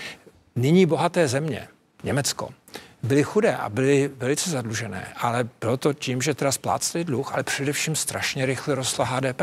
Nyní 0.55 0.85
bohaté 0.85 1.27
země, 1.27 1.67
Německo, 2.03 2.49
byly 3.03 3.23
chudé 3.23 3.55
a 3.55 3.69
byly 3.69 4.11
velice 4.17 4.49
zadlužené, 4.49 5.07
ale 5.17 5.49
bylo 5.61 5.77
to 5.77 5.93
tím, 5.93 6.21
že 6.21 6.33
teda 6.33 6.51
spláceli 6.51 7.03
dluh, 7.03 7.33
ale 7.33 7.43
především 7.43 7.95
strašně 7.95 8.45
rychle 8.45 8.75
rostla 8.75 9.05
HDP. 9.05 9.41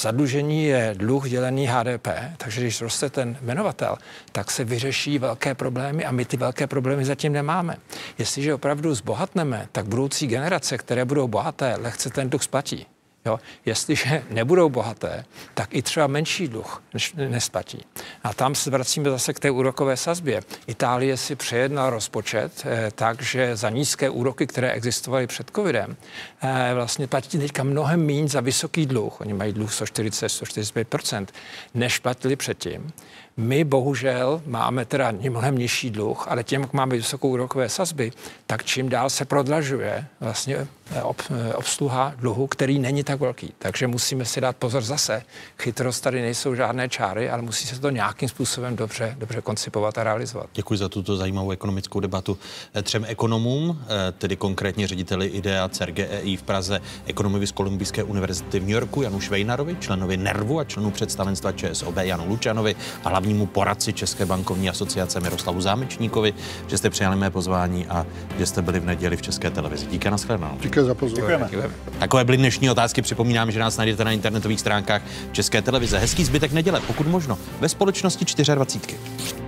Zadlužení 0.00 0.64
je 0.64 0.94
dluh 0.98 1.28
dělený 1.28 1.66
HDP, 1.66 2.08
takže 2.36 2.60
když 2.60 2.80
roste 2.80 3.10
ten 3.10 3.38
jmenovatel, 3.40 3.96
tak 4.32 4.50
se 4.50 4.64
vyřeší 4.64 5.18
velké 5.18 5.54
problémy 5.54 6.04
a 6.04 6.12
my 6.12 6.24
ty 6.24 6.36
velké 6.36 6.66
problémy 6.66 7.04
zatím 7.04 7.32
nemáme. 7.32 7.76
Jestliže 8.18 8.54
opravdu 8.54 8.94
zbohatneme, 8.94 9.68
tak 9.72 9.86
budoucí 9.86 10.26
generace, 10.26 10.78
které 10.78 11.04
budou 11.04 11.28
bohaté, 11.28 11.74
lehce 11.78 12.10
ten 12.10 12.30
dluh 12.30 12.42
splatí. 12.42 12.86
Jo? 13.26 13.40
Jestliže 13.66 14.22
nebudou 14.30 14.68
bohaté, 14.68 15.24
tak 15.54 15.74
i 15.74 15.82
třeba 15.82 16.06
menší 16.06 16.48
dluh 16.48 16.82
nesplatí. 17.14 17.84
A 18.22 18.34
tam 18.34 18.54
se 18.54 18.70
vracíme 18.70 19.10
zase 19.10 19.32
k 19.32 19.40
té 19.40 19.50
úrokové 19.50 19.96
sazbě. 19.96 20.40
Itálie 20.66 21.16
si 21.16 21.36
přejednala 21.36 21.90
rozpočet 21.90 22.52
eh, 22.64 22.90
tak, 22.94 23.22
že 23.22 23.56
za 23.56 23.70
nízké 23.70 24.10
úroky, 24.10 24.46
které 24.46 24.72
existovaly 24.72 25.26
před 25.26 25.50
covidem, 25.56 25.96
eh, 26.42 26.70
vlastně 26.74 27.06
platí 27.06 27.38
teďka 27.38 27.62
mnohem 27.62 28.06
méně 28.06 28.28
za 28.28 28.40
vysoký 28.40 28.86
dluh. 28.86 29.20
Oni 29.20 29.34
mají 29.34 29.52
dluh 29.52 29.70
140-145%, 29.70 31.26
než 31.74 31.98
platili 31.98 32.36
předtím. 32.36 32.92
My 33.36 33.64
bohužel 33.64 34.42
máme 34.46 34.84
teda 34.84 35.12
mnohem 35.30 35.58
nižší 35.58 35.90
dluh, 35.90 36.28
ale 36.28 36.44
tím, 36.44 36.60
jak 36.60 36.72
máme 36.72 36.96
vysokou 36.96 37.28
úrokové 37.28 37.68
sazby, 37.68 38.12
tak 38.46 38.64
čím 38.64 38.88
dál 38.88 39.10
se 39.10 39.24
prodlažuje 39.24 40.06
vlastně 40.20 40.66
ob, 41.02 41.22
eh, 41.30 41.54
obsluha 41.54 42.12
dluhu, 42.16 42.46
který 42.46 42.78
není 42.78 43.04
tak 43.04 43.20
velký. 43.20 43.52
Takže 43.58 43.86
musíme 43.86 44.24
si 44.24 44.40
dát 44.40 44.56
pozor 44.56 44.82
zase. 44.82 45.22
Chytrost 45.58 46.02
tady 46.02 46.22
nejsou 46.22 46.54
žádné 46.54 46.88
čáry, 46.88 47.30
ale 47.30 47.42
musí 47.42 47.66
se 47.66 47.80
to 47.80 47.90
nějakým 47.90 48.28
způsobem 48.28 48.76
dobře, 48.76 49.14
dobře 49.18 49.40
koncipovat 49.40 49.98
a 49.98 50.04
realizovat. 50.04 50.46
Děkuji 50.54 50.78
za 50.78 50.88
tuto 50.88 51.16
zajímavou 51.16 51.50
ekonomickou 51.50 52.00
debatu. 52.00 52.38
Eh, 52.74 52.82
třem 52.82 53.04
ekonomům, 53.08 53.82
tedy 54.18 54.36
konkrétně 54.36 54.86
řediteli 54.86 55.26
IDEA 55.26 55.68
CERGEI 55.68 56.36
v 56.36 56.42
Praze, 56.42 56.80
ekonomovi 57.06 57.46
z 57.46 57.52
Kolumbijské 57.52 58.02
univerzity 58.02 58.60
v 58.60 58.62
New 58.62 58.70
Yorku 58.70 59.02
Janu 59.02 59.20
Švejnarovi, 59.20 59.76
členovi 59.80 60.16
NERVu 60.16 60.60
a 60.60 60.64
členu 60.64 60.90
představenstva 60.90 61.52
ČSOB 61.52 61.96
Janu 61.96 62.28
Lučanovi 62.28 62.76
a 63.04 63.08
hlavní 63.08 63.28
hlavnímu 63.28 63.46
poradci 63.46 63.92
České 63.92 64.26
bankovní 64.26 64.70
asociace 64.70 65.20
Miroslavu 65.20 65.60
Zámečníkovi, 65.60 66.34
že 66.66 66.78
jste 66.78 66.90
přijali 66.90 67.16
mé 67.16 67.30
pozvání 67.30 67.86
a 67.86 68.06
že 68.38 68.46
jste 68.46 68.62
byli 68.62 68.80
v 68.80 68.84
neděli 68.84 69.16
v 69.16 69.22
České 69.22 69.50
televizi. 69.50 69.86
Díky, 69.86 70.10
nashledanou. 70.10 70.56
Díky 70.60 70.77
za 70.84 70.94
pozvání. 70.94 71.44
Děkujeme. 71.50 71.74
Takové 71.98 72.24
byly 72.24 72.38
dnešní 72.38 72.70
otázky. 72.70 73.02
Připomínám, 73.02 73.50
že 73.50 73.60
nás 73.60 73.76
najdete 73.76 74.04
na 74.04 74.12
internetových 74.12 74.60
stránkách 74.60 75.02
České 75.32 75.62
televize. 75.62 75.98
Hezký 75.98 76.24
zbytek 76.24 76.52
neděle, 76.52 76.80
pokud 76.86 77.06
možno, 77.06 77.38
ve 77.60 77.68
společnosti 77.68 78.24
24. 78.54 79.47